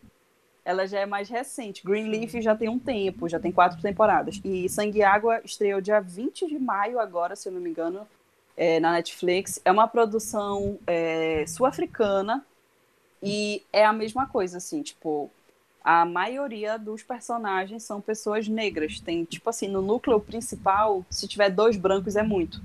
Ela 0.66 0.88
já 0.88 1.00
é 1.00 1.06
mais 1.06 1.30
recente. 1.30 1.84
Greenleaf 1.84 2.42
já 2.42 2.56
tem 2.56 2.70
um 2.70 2.80
tempo, 2.80 3.28
já 3.28 3.40
tem 3.40 3.52
quatro 3.52 3.82
temporadas. 3.82 4.40
E 4.44 4.70
Sangue 4.70 5.00
e 5.00 5.04
Água 5.04 5.42
estreou 5.44 5.82
dia 5.82 6.00
20 6.00 6.48
de 6.48 6.58
maio 6.58 7.00
agora, 7.00 7.36
se 7.36 7.50
eu 7.50 7.54
não 7.54 7.60
me 7.62 7.70
engano, 7.70 8.08
é, 8.56 8.80
na 8.80 8.94
Netflix. 8.94 9.62
É 9.66 9.72
uma 9.72 9.88
produção 9.88 10.80
é, 10.88 11.46
sul-africana 11.48 12.46
e 13.22 13.64
é 13.72 13.86
a 13.86 13.94
mesma 13.94 14.28
coisa, 14.28 14.58
assim, 14.58 14.82
tipo, 14.82 15.30
a 15.84 16.06
maioria 16.06 16.78
dos 16.78 17.04
personagens 17.04 17.84
são 17.84 18.00
pessoas 18.00 18.48
negras. 18.48 19.00
Tem, 19.00 19.26
tipo 19.26 19.50
assim, 19.50 19.68
no 19.68 19.82
núcleo 19.82 20.20
principal, 20.20 21.06
se 21.10 21.28
tiver 21.28 21.50
dois 21.50 21.76
brancos 21.76 22.16
é 22.16 22.24
muito. 22.24 22.62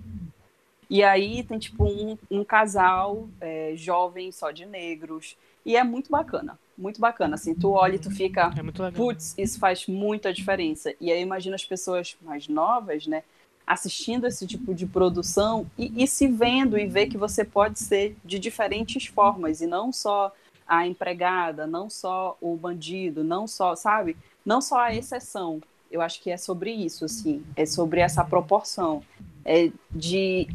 E 0.91 1.03
aí 1.03 1.43
tem, 1.43 1.59
tipo, 1.59 1.85
um, 1.85 2.17
um 2.31 2.45
casal 2.45 3.29
é, 3.41 3.73
jovem 3.77 4.33
só 4.33 4.51
de 4.51 4.65
negros. 4.65 5.37
E 5.65 5.77
é 5.77 5.85
muito 5.85 6.11
bacana 6.11 6.59
muito 6.79 7.01
bacana. 7.01 7.35
Assim, 7.35 7.55
tu 7.55 7.73
olha 7.73 7.97
e 7.97 7.99
tu 7.99 8.09
fica, 8.09 8.55
é 8.57 8.91
putz, 8.93 9.35
isso 9.37 9.59
faz 9.59 9.89
muita 9.89 10.33
diferença. 10.33 10.95
E 11.01 11.11
aí 11.11 11.21
imagina 11.21 11.57
as 11.57 11.65
pessoas 11.65 12.17
mais 12.23 12.47
novas, 12.47 13.05
né? 13.09 13.25
assistindo 13.69 14.27
esse 14.27 14.47
tipo 14.47 14.75
de 14.75 14.87
produção 14.87 15.71
e, 15.77 16.03
e, 16.03 16.09
se 16.09 16.27
vendo 16.27 16.79
e 16.79 16.87
ver 16.87 17.07
que 17.09 17.19
você 17.19 17.45
pode 17.45 17.79
ser 17.79 18.17
de 18.25 18.39
diferentes 18.39 19.05
formas 19.05 19.61
e 19.61 19.67
não 19.67 19.93
só 19.93 20.33
a 20.67 20.87
empregada, 20.87 21.67
não 21.67 21.91
só 21.91 22.39
o 22.41 22.57
bandido, 22.57 23.23
não 23.23 23.47
só, 23.47 23.77
sabe? 23.77 24.17
Não 24.45 24.63
só 24.63 24.81
a 24.81 24.95
exceção. 24.95 25.61
Eu 25.91 26.01
acho 26.01 26.23
que 26.23 26.31
é 26.31 26.39
sobre 26.39 26.71
isso, 26.71 27.05
assim, 27.05 27.45
é 27.55 27.67
sobre 27.67 28.01
essa 28.01 28.25
proporção 28.25 29.03
é 29.45 29.71
de 29.91 30.47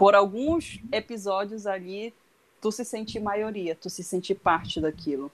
por 0.00 0.14
alguns 0.14 0.80
episódios 0.90 1.66
ali 1.66 2.14
tu 2.58 2.72
se 2.72 2.86
sentir 2.86 3.20
maioria, 3.20 3.74
tu 3.74 3.90
se 3.90 4.02
sentir 4.02 4.34
parte 4.34 4.80
daquilo. 4.80 5.30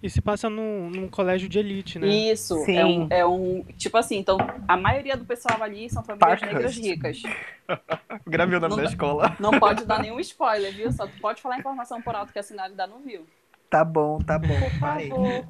E 0.00 0.08
se 0.08 0.20
passa 0.20 0.48
num, 0.48 0.88
num 0.88 1.08
colégio 1.08 1.48
de 1.48 1.58
elite, 1.58 1.98
né? 1.98 2.06
Isso, 2.06 2.54
é 2.68 2.86
um, 2.86 3.08
é 3.10 3.26
um, 3.26 3.64
Tipo 3.76 3.96
assim, 3.98 4.18
então 4.18 4.38
a 4.68 4.76
maioria 4.76 5.16
do 5.16 5.24
pessoal 5.24 5.60
ali 5.64 5.90
são 5.90 6.00
famílias 6.04 6.38
Pacas. 6.38 6.54
negras 6.54 6.76
ricas. 6.76 7.22
Gravei 8.24 8.56
o 8.56 8.60
nome 8.60 8.76
da 8.76 8.84
escola. 8.84 9.36
Não 9.40 9.58
pode 9.58 9.84
dar 9.84 10.00
nenhum 10.00 10.20
spoiler, 10.20 10.72
viu? 10.72 10.92
Só 10.92 11.08
tu 11.08 11.20
pode 11.20 11.42
falar 11.42 11.58
informação 11.58 12.00
por 12.00 12.14
alto 12.14 12.32
que 12.32 12.38
a 12.38 12.44
Sinara 12.44 12.68
ainda 12.68 12.86
não 12.86 13.00
viu. 13.00 13.26
Tá 13.68 13.84
bom, 13.84 14.20
tá 14.20 14.38
bom. 14.38 14.60
Por 14.60 14.78
favor. 14.78 15.44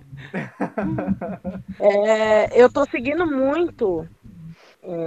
é, 2.09 2.63
eu 2.63 2.73
tô 2.73 2.87
seguindo 2.87 3.27
muito 3.27 4.09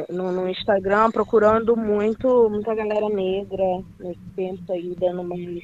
no, 0.09 0.31
no, 0.31 0.47
Instagram, 0.47 1.11
procurando 1.11 1.75
muito, 1.75 2.49
muita 2.49 2.75
galera 2.75 3.09
negra 3.09 3.83
nesse 3.99 4.19
tempo 4.35 4.71
aí, 4.71 4.95
dando 4.99 5.23
mais, 5.23 5.61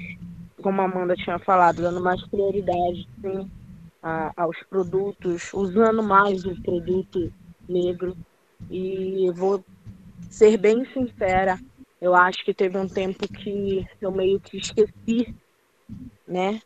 como 0.61 0.81
a 0.81 0.85
Amanda 0.85 1.15
tinha 1.15 1.39
falado, 1.39 1.81
dando 1.81 2.01
mais 2.01 2.21
prioridade, 2.27 3.07
sim, 3.21 3.49
a, 4.01 4.31
aos 4.35 4.57
produtos, 4.69 5.53
usando 5.53 6.01
mais 6.01 6.45
o 6.45 6.59
produto 6.61 7.31
negro. 7.67 8.17
E 8.69 9.31
vou 9.35 9.63
ser 10.29 10.57
bem 10.57 10.85
sincera, 10.93 11.57
eu 12.01 12.15
acho 12.15 12.43
que 12.43 12.53
teve 12.53 12.77
um 12.77 12.87
tempo 12.87 13.27
que 13.27 13.87
eu 14.01 14.11
meio 14.11 14.39
que 14.39 14.57
esqueci, 14.57 15.35
né? 16.27 16.61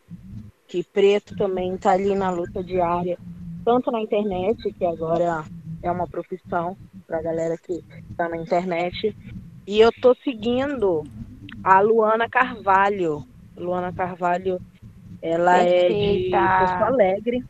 Que 0.68 0.84
preto 0.84 1.36
também 1.36 1.76
está 1.76 1.92
ali 1.92 2.16
na 2.16 2.32
luta 2.32 2.64
diária, 2.64 3.18
tanto 3.64 3.92
na 3.92 4.02
internet, 4.02 4.72
que 4.74 4.86
agora 4.86 5.46
é 5.84 5.92
uma 5.92 6.08
profissão 6.08 6.76
para 7.06 7.20
a 7.20 7.22
galera 7.22 7.58
que 7.58 7.84
está 8.10 8.28
na 8.28 8.38
internet. 8.38 9.16
E 9.68 9.80
eu 9.80 9.92
tô 10.02 10.16
seguindo 10.24 11.04
a 11.64 11.82
Luana 11.82 12.28
Carvalho. 12.28 13.24
Luana 13.56 13.94
Carvalho 13.94 14.60
ela 15.22 15.60
Perfeita. 15.64 16.38
é 16.38 16.64
de 16.64 16.70
Porto 16.70 16.84
Alegre. 16.84 17.46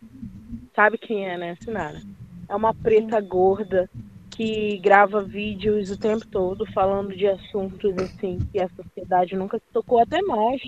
Sabe 0.76 0.98
quem 0.98 1.28
é, 1.28 1.38
né, 1.38 1.56
Sinara? 1.64 2.02
É 2.50 2.56
uma 2.56 2.74
preta 2.74 3.22
gorda 3.22 3.90
que 4.32 4.78
grava 4.80 5.22
vídeos 5.22 5.92
o 5.92 5.98
tempo 5.98 6.26
todo 6.28 6.66
falando 6.74 7.16
de 7.16 7.28
assuntos 7.28 7.96
assim 8.00 8.40
que 8.52 8.60
a 8.60 8.68
sociedade 8.70 9.36
nunca 9.36 9.60
se 9.60 9.66
tocou 9.72 10.00
até 10.00 10.22
mais. 10.24 10.60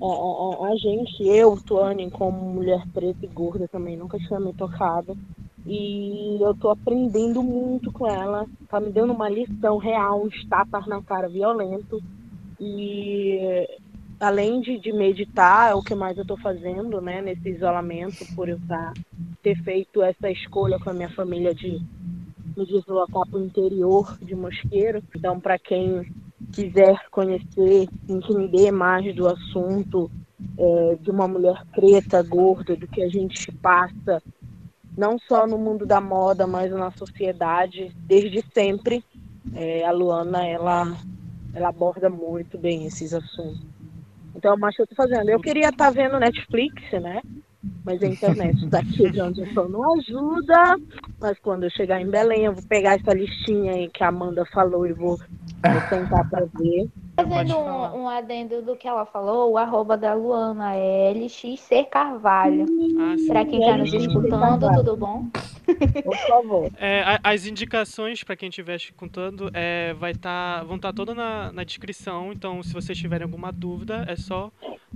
A, 0.00 0.06
a, 0.06 0.70
a 0.70 0.76
gente, 0.76 1.26
eu, 1.26 1.56
Tuane, 1.60 2.08
como 2.10 2.50
mulher 2.50 2.82
preta 2.94 3.24
e 3.24 3.28
gorda 3.28 3.66
também 3.66 3.96
nunca 3.96 4.16
tinha 4.18 4.38
me 4.38 4.52
tocado. 4.52 5.18
E 5.66 6.38
eu 6.40 6.54
tô 6.54 6.70
aprendendo 6.70 7.42
muito 7.42 7.92
com 7.92 8.06
ela. 8.06 8.46
Tá 8.68 8.80
me 8.80 8.90
dando 8.90 9.12
uma 9.12 9.28
lição 9.28 9.76
real, 9.78 10.24
uns 10.24 10.44
tapas 10.46 10.86
na 10.86 11.02
cara 11.02 11.28
violento. 11.28 12.02
E 12.58 13.66
além 14.18 14.60
de, 14.60 14.78
de 14.78 14.92
meditar, 14.92 15.70
é 15.70 15.74
o 15.74 15.82
que 15.82 15.94
mais 15.94 16.16
eu 16.16 16.22
estou 16.22 16.38
fazendo, 16.38 17.00
né, 17.00 17.22
nesse 17.22 17.48
isolamento, 17.48 18.26
por 18.34 18.48
eu 18.48 18.60
tá, 18.68 18.92
ter 19.42 19.56
feito 19.62 20.02
essa 20.02 20.30
escolha 20.30 20.78
com 20.78 20.90
a 20.90 20.94
minha 20.94 21.10
família 21.10 21.54
de 21.54 21.80
me 22.56 22.66
deslocar 22.66 23.26
para 23.28 23.38
o 23.38 23.44
interior 23.44 24.18
de 24.20 24.34
Mosqueiro. 24.34 25.02
Então, 25.16 25.40
para 25.40 25.58
quem 25.58 26.12
quiser 26.52 27.08
conhecer, 27.10 27.88
entender 28.08 28.70
mais 28.70 29.14
do 29.14 29.26
assunto 29.26 30.10
é, 30.58 30.98
de 31.00 31.10
uma 31.10 31.26
mulher 31.26 31.64
preta, 31.72 32.22
gorda, 32.22 32.76
do 32.76 32.86
que 32.86 33.02
a 33.02 33.08
gente 33.08 33.50
passa, 33.52 34.22
não 35.00 35.18
só 35.18 35.46
no 35.46 35.56
mundo 35.56 35.86
da 35.86 35.98
moda, 35.98 36.46
mas 36.46 36.70
na 36.70 36.90
sociedade, 36.90 37.90
desde 38.00 38.44
sempre, 38.52 39.02
é, 39.54 39.82
a 39.86 39.90
Luana, 39.90 40.46
ela, 40.46 40.94
ela 41.54 41.70
aborda 41.70 42.10
muito 42.10 42.58
bem 42.58 42.84
esses 42.84 43.14
assuntos. 43.14 43.64
Então, 44.36 44.58
mas 44.58 44.78
eu 44.78 44.86
tô 44.86 44.94
fazendo. 44.94 45.30
Eu 45.30 45.40
queria 45.40 45.70
estar 45.70 45.86
tá 45.86 45.90
vendo 45.90 46.20
Netflix, 46.20 46.82
né? 47.00 47.22
Mas 47.84 48.02
a 48.02 48.06
internet 48.06 48.66
daqui 48.68 49.10
de 49.10 49.20
onde 49.20 49.40
eu 49.40 49.46
estou 49.46 49.68
não 49.68 49.94
ajuda. 49.94 50.76
Mas 51.20 51.38
quando 51.40 51.64
eu 51.64 51.70
chegar 51.70 52.00
em 52.00 52.08
Belém, 52.08 52.44
eu 52.44 52.54
vou 52.54 52.62
pegar 52.64 52.94
essa 52.94 53.12
listinha 53.12 53.72
aí 53.72 53.88
que 53.88 54.02
a 54.02 54.08
Amanda 54.08 54.46
falou 54.46 54.86
e 54.86 54.92
vou, 54.92 55.18
vou 55.18 55.88
tentar 55.90 56.24
para 56.30 56.46
ver. 56.58 56.88
Fazendo 57.16 57.58
um, 57.58 58.02
um, 58.02 58.08
adendo 58.08 58.62
do 58.62 58.76
que 58.76 58.88
ela 58.88 59.04
falou, 59.04 59.52
o 59.52 59.58
arroba 59.58 59.96
da 59.96 60.14
Luana 60.14 60.74
é 60.74 61.12
LXC 61.12 61.84
Carvalho. 61.90 62.64
Ah, 62.98 63.14
para 63.26 63.44
quem 63.44 63.60
está 63.60 63.76
nos 63.76 63.92
escutando, 63.92 64.74
tudo 64.76 64.96
bom? 64.96 65.26
Por 66.02 66.16
favor. 66.16 66.70
É, 66.82 67.18
as 67.22 67.46
indicações, 67.46 68.24
para 68.24 68.36
quem 68.36 68.48
estiver 68.48 68.76
escutando, 68.76 69.50
é, 69.52 69.92
vai 69.94 70.14
tá, 70.14 70.62
vão 70.64 70.76
estar 70.76 70.88
tá 70.88 70.94
todas 70.94 71.14
na, 71.14 71.52
na 71.52 71.62
descrição. 71.62 72.32
Então, 72.32 72.62
se 72.62 72.72
vocês 72.72 72.96
tiverem 72.96 73.24
alguma 73.24 73.52
dúvida, 73.52 74.04
é 74.08 74.16
só 74.16 74.50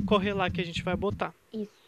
correr 0.06 0.32
lá 0.32 0.48
que 0.48 0.60
a 0.60 0.64
gente 0.64 0.82
vai 0.82 0.96
botar. 0.96 1.34
Isso. 1.52 1.83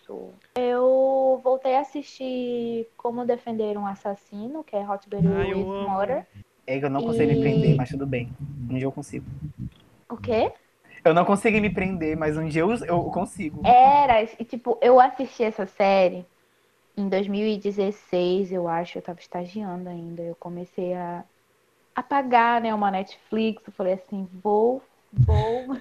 Eu 0.54 1.40
voltei 1.42 1.76
a 1.76 1.80
assistir 1.80 2.88
Como 2.96 3.24
Defender 3.24 3.76
um 3.76 3.86
Assassino, 3.86 4.62
que 4.64 4.76
é 4.76 4.88
Hot 4.88 5.08
Berry 5.08 5.26
ah, 5.26 5.90
Murder. 5.90 6.26
É 6.66 6.78
que 6.78 6.84
eu 6.84 6.90
não 6.90 7.02
consigo 7.02 7.30
e... 7.30 7.34
me 7.34 7.40
prender, 7.40 7.76
mas 7.76 7.88
tudo 7.88 8.06
bem. 8.06 8.30
Um 8.70 8.74
dia 8.74 8.84
eu 8.84 8.92
consigo. 8.92 9.26
O 10.08 10.16
quê? 10.16 10.52
Eu 11.04 11.14
não 11.14 11.24
consegui 11.24 11.60
me 11.60 11.70
prender, 11.70 12.16
mas 12.16 12.36
um 12.36 12.48
dia 12.48 12.62
eu, 12.62 12.74
eu 12.84 13.04
consigo. 13.04 13.64
Era, 13.64 14.22
e 14.22 14.44
tipo, 14.44 14.76
eu 14.80 14.98
assisti 14.98 15.44
essa 15.44 15.64
série 15.66 16.26
em 16.96 17.08
2016, 17.08 18.52
eu 18.52 18.66
acho, 18.66 18.98
eu 18.98 19.02
tava 19.02 19.20
estagiando 19.20 19.88
ainda. 19.88 20.22
Eu 20.22 20.34
comecei 20.34 20.94
a, 20.94 21.24
a 21.94 22.02
pagar, 22.02 22.60
né, 22.60 22.74
uma 22.74 22.90
Netflix. 22.90 23.62
Eu 23.66 23.72
falei 23.72 23.92
assim, 23.94 24.26
vou, 24.42 24.82
vou 25.12 25.76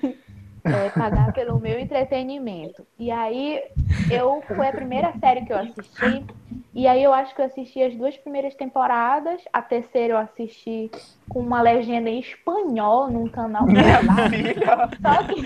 é, 0.65 0.89
pagar 0.89 1.31
pelo 1.33 1.59
meu 1.59 1.79
entretenimento. 1.79 2.85
E 2.97 3.11
aí 3.11 3.63
eu 4.09 4.43
foi 4.47 4.67
a 4.67 4.73
primeira 4.73 5.13
série 5.19 5.45
que 5.45 5.53
eu 5.53 5.57
assisti. 5.57 6.25
E 6.73 6.87
aí 6.87 7.03
eu 7.03 7.13
acho 7.13 7.33
que 7.33 7.41
eu 7.41 7.45
assisti 7.45 7.81
as 7.81 7.95
duas 7.95 8.17
primeiras 8.17 8.55
temporadas. 8.55 9.41
A 9.53 9.61
terceira 9.61 10.13
eu 10.13 10.17
assisti 10.17 10.91
com 11.29 11.39
uma 11.39 11.61
legenda 11.61 12.09
em 12.09 12.19
espanhol 12.19 13.09
num 13.09 13.29
canal. 13.29 13.65
Só 15.01 15.23
que 15.23 15.45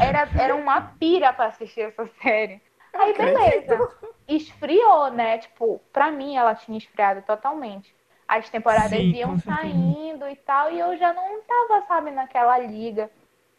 era, 0.00 0.28
era 0.36 0.54
uma 0.54 0.80
pira 0.80 1.32
para 1.32 1.46
assistir 1.46 1.82
essa 1.82 2.06
série. 2.22 2.60
Aí 2.92 3.14
beleza. 3.16 3.88
Esfriou, 4.28 5.10
né? 5.10 5.38
Tipo, 5.38 5.80
pra 5.92 6.10
mim 6.10 6.36
ela 6.36 6.54
tinha 6.54 6.78
esfriado 6.78 7.22
totalmente. 7.22 7.94
As 8.26 8.50
temporadas 8.50 8.98
Sim, 8.98 9.12
iam 9.12 9.38
saindo 9.38 10.28
e 10.28 10.34
tal, 10.36 10.72
e 10.72 10.80
eu 10.80 10.96
já 10.96 11.12
não 11.12 11.40
tava, 11.42 11.86
sabe, 11.86 12.10
naquela 12.10 12.58
liga 12.58 13.08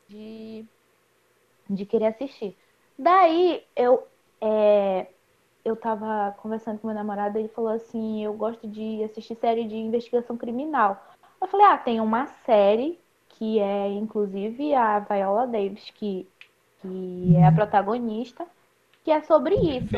de 0.09 0.65
de 1.69 1.85
querer 1.85 2.07
assistir. 2.07 2.55
Daí 2.97 3.63
eu 3.75 4.03
é, 4.41 5.07
eu 5.63 5.75
tava 5.75 6.35
conversando 6.41 6.79
com 6.79 6.87
meu 6.87 6.95
namorado 6.95 7.37
e 7.37 7.41
ele 7.41 7.49
falou 7.49 7.71
assim, 7.71 8.23
eu 8.23 8.33
gosto 8.33 8.67
de 8.67 9.03
assistir 9.03 9.35
série 9.35 9.65
de 9.65 9.75
investigação 9.75 10.37
criminal. 10.37 11.03
Eu 11.41 11.47
falei, 11.47 11.65
ah, 11.65 11.77
tem 11.77 11.99
uma 11.99 12.27
série 12.45 12.99
que 13.29 13.59
é 13.59 13.89
inclusive 13.89 14.73
a 14.73 14.99
Viola 14.99 15.45
Davis, 15.45 15.91
que, 15.91 16.27
que 16.81 17.35
é 17.35 17.45
a 17.45 17.51
protagonista, 17.51 18.45
que 19.03 19.11
é 19.11 19.21
sobre 19.21 19.55
isso. 19.55 19.95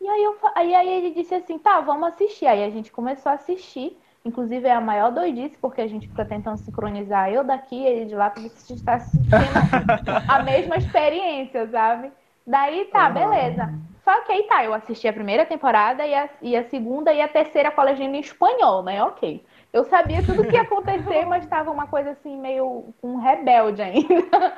E 0.00 0.08
aí, 0.08 0.22
eu, 0.22 0.36
aí, 0.54 0.74
aí 0.74 0.88
ele 0.88 1.10
disse 1.12 1.34
assim, 1.34 1.58
tá, 1.58 1.80
vamos 1.80 2.08
assistir. 2.08 2.46
Aí 2.46 2.62
a 2.62 2.70
gente 2.70 2.92
começou 2.92 3.30
a 3.32 3.36
assistir. 3.36 3.96
Inclusive 4.26 4.66
é 4.66 4.72
a 4.72 4.80
maior 4.80 5.12
doidice, 5.12 5.56
porque 5.58 5.80
a 5.80 5.86
gente 5.86 6.08
fica 6.08 6.24
tentando 6.24 6.58
sincronizar 6.58 7.30
eu 7.30 7.44
daqui 7.44 7.76
e 7.76 7.86
ele 7.86 8.06
de 8.06 8.16
lá, 8.16 8.28
se 8.30 8.40
a 8.40 8.42
gente 8.42 8.74
está 8.74 8.94
assistindo 8.94 9.30
a 10.26 10.42
mesma 10.42 10.76
experiência, 10.76 11.68
sabe? 11.68 12.10
Daí 12.44 12.86
tá, 12.86 13.08
beleza. 13.08 13.72
Só 14.02 14.20
que 14.22 14.32
aí 14.32 14.42
tá, 14.44 14.64
eu 14.64 14.74
assisti 14.74 15.06
a 15.06 15.12
primeira 15.12 15.46
temporada 15.46 16.04
e 16.04 16.12
a, 16.12 16.28
e 16.42 16.56
a 16.56 16.64
segunda 16.64 17.12
e 17.12 17.20
a 17.20 17.28
terceira 17.28 17.70
com 17.70 17.80
a 17.80 17.84
legenda 17.84 18.16
em 18.16 18.20
espanhol, 18.20 18.82
né? 18.82 19.00
Ok. 19.04 19.46
Eu 19.72 19.84
sabia 19.84 20.22
tudo 20.24 20.42
o 20.42 20.44
que 20.46 20.56
ia 20.56 20.62
acontecer, 20.62 21.24
mas 21.26 21.44
estava 21.44 21.70
uma 21.70 21.86
coisa 21.86 22.10
assim, 22.10 22.36
meio 22.36 22.94
um 23.02 23.16
rebelde 23.18 23.82
ainda. 23.82 24.52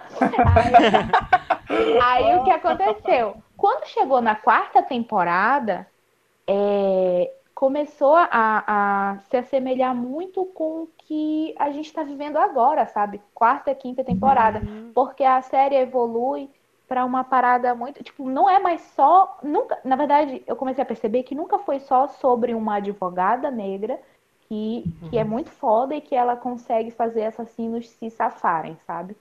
Aí, 1.67 1.99
aí 2.01 2.37
o 2.37 2.45
que 2.45 2.51
aconteceu? 2.51 3.37
Quando 3.57 3.87
chegou 3.87 4.23
na 4.23 4.35
quarta 4.35 4.83
temporada, 4.83 5.87
é, 6.47 7.31
começou 7.59 8.15
a, 8.15 8.29
a 8.31 9.19
se 9.29 9.37
assemelhar 9.37 9.93
muito 9.93 10.45
com 10.45 10.83
o 10.83 10.89
que 10.97 11.53
a 11.59 11.73
gente 11.73 11.87
está 11.87 12.05
vivendo 12.05 12.37
agora, 12.37 12.87
sabe? 12.87 13.21
Quarta, 13.35 13.75
quinta 13.75 14.05
temporada. 14.05 14.61
Uhum. 14.61 14.93
Porque 14.95 15.25
a 15.25 15.43
série 15.43 15.75
evolui 15.75 16.49
para 16.87 17.05
uma 17.05 17.25
parada 17.25 17.75
muito, 17.75 18.01
tipo, 18.05 18.31
não 18.31 18.49
é 18.49 18.61
mais 18.61 18.81
só, 18.95 19.41
nunca, 19.43 19.77
na 19.85 19.97
verdade, 19.97 20.41
eu 20.47 20.55
comecei 20.55 20.85
a 20.85 20.87
perceber 20.87 21.25
que 21.25 21.35
nunca 21.35 21.59
foi 21.59 21.81
só 21.81 22.07
sobre 22.07 22.55
uma 22.55 22.77
advogada 22.77 23.51
negra 23.51 24.01
que, 24.43 24.85
que 25.11 25.19
é 25.19 25.25
uhum. 25.25 25.29
muito 25.29 25.51
foda 25.51 25.97
e 25.97 26.01
que 26.01 26.15
ela 26.15 26.37
consegue 26.37 26.93
fazer 26.93 27.25
assassinos 27.25 27.89
se 27.89 28.09
safarem, 28.09 28.79
sabe? 28.87 29.17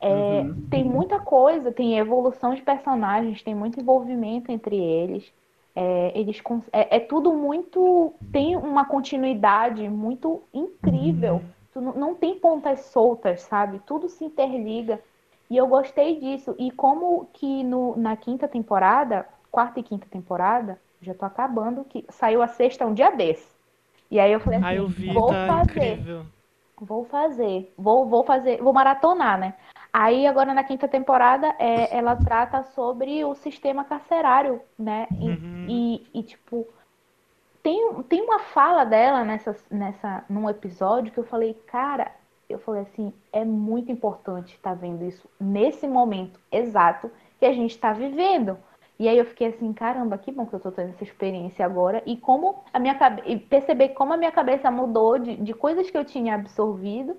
É, 0.00 0.40
uhum. 0.40 0.66
Tem 0.68 0.82
muita 0.82 1.20
coisa, 1.20 1.70
tem 1.70 1.96
evolução 1.96 2.56
de 2.56 2.62
personagens, 2.62 3.40
tem 3.40 3.54
muito 3.54 3.78
envolvimento 3.78 4.50
entre 4.50 4.76
eles. 4.76 5.32
É, 5.80 6.10
eles 6.18 6.42
é, 6.72 6.96
é, 6.96 6.98
tudo 6.98 7.32
muito. 7.32 8.12
tem 8.32 8.56
uma 8.56 8.84
continuidade 8.84 9.88
muito 9.88 10.42
incrível. 10.52 11.40
Uhum. 11.76 11.92
não 11.92 12.14
tem 12.16 12.34
pontas 12.40 12.80
soltas, 12.86 13.42
sabe? 13.42 13.80
Tudo 13.86 14.08
se 14.08 14.24
interliga. 14.24 15.00
E 15.48 15.56
eu 15.56 15.68
gostei 15.68 16.18
disso. 16.18 16.52
E 16.58 16.72
como 16.72 17.28
que 17.32 17.62
no, 17.62 17.96
na 17.96 18.16
quinta 18.16 18.48
temporada, 18.48 19.24
quarta 19.52 19.78
e 19.78 19.84
quinta 19.84 20.08
temporada, 20.10 20.80
já 21.00 21.14
tô 21.14 21.24
acabando, 21.24 21.84
que 21.84 22.04
saiu 22.08 22.42
a 22.42 22.48
sexta 22.48 22.84
um 22.84 22.92
dia 22.92 23.12
desse. 23.12 23.46
E 24.10 24.18
aí 24.18 24.32
eu 24.32 24.40
falei 24.40 24.58
assim, 24.58 24.68
ah, 24.68 24.74
eu 24.74 24.88
vi, 24.88 25.12
vou 25.12 25.28
tá 25.28 25.46
fazer. 25.46 25.92
Incrível. 25.92 26.26
Vou 26.80 27.04
fazer, 27.04 27.72
vou, 27.76 28.06
vou 28.06 28.24
fazer, 28.24 28.62
vou 28.62 28.72
maratonar, 28.72 29.38
né? 29.38 29.54
Aí 29.92 30.26
agora 30.26 30.54
na 30.54 30.62
quinta 30.62 30.86
temporada 30.86 31.54
é, 31.58 31.96
ela 31.96 32.14
trata 32.14 32.62
sobre 32.62 33.24
o 33.24 33.34
sistema 33.34 33.84
carcerário, 33.84 34.60
né? 34.78 35.08
Uhum. 35.10 35.57
E, 35.68 36.06
e, 36.14 36.22
tipo 36.22 36.66
tem, 37.62 38.02
tem 38.04 38.22
uma 38.22 38.38
fala 38.38 38.84
dela 38.84 39.24
nessa, 39.24 39.56
nessa 39.70 40.24
num 40.28 40.48
episódio 40.48 41.12
que 41.12 41.18
eu 41.18 41.24
falei, 41.24 41.54
cara, 41.66 42.10
eu 42.48 42.58
falei 42.58 42.82
assim, 42.82 43.12
é 43.32 43.44
muito 43.44 43.92
importante 43.92 44.54
estar 44.54 44.70
tá 44.70 44.76
vendo 44.76 45.04
isso 45.04 45.28
nesse 45.38 45.86
momento 45.86 46.40
exato 46.50 47.10
que 47.38 47.44
a 47.44 47.52
gente 47.52 47.72
está 47.72 47.92
vivendo. 47.92 48.56
E 48.98 49.08
aí 49.08 49.16
eu 49.16 49.24
fiquei 49.24 49.48
assim, 49.48 49.72
caramba, 49.72 50.18
que 50.18 50.32
bom 50.32 50.44
que 50.44 50.54
eu 50.54 50.60
tô 50.60 50.72
tendo 50.72 50.90
essa 50.90 51.04
experiência 51.04 51.64
agora. 51.64 52.02
E 52.04 52.16
como 52.16 52.64
a 52.72 52.80
minha 52.80 52.96
cabeça. 52.96 53.38
perceber 53.48 53.90
como 53.90 54.12
a 54.12 54.16
minha 54.16 54.32
cabeça 54.32 54.70
mudou 54.70 55.18
de, 55.18 55.36
de 55.36 55.54
coisas 55.54 55.88
que 55.88 55.96
eu 55.96 56.04
tinha 56.04 56.34
absorvido 56.34 57.16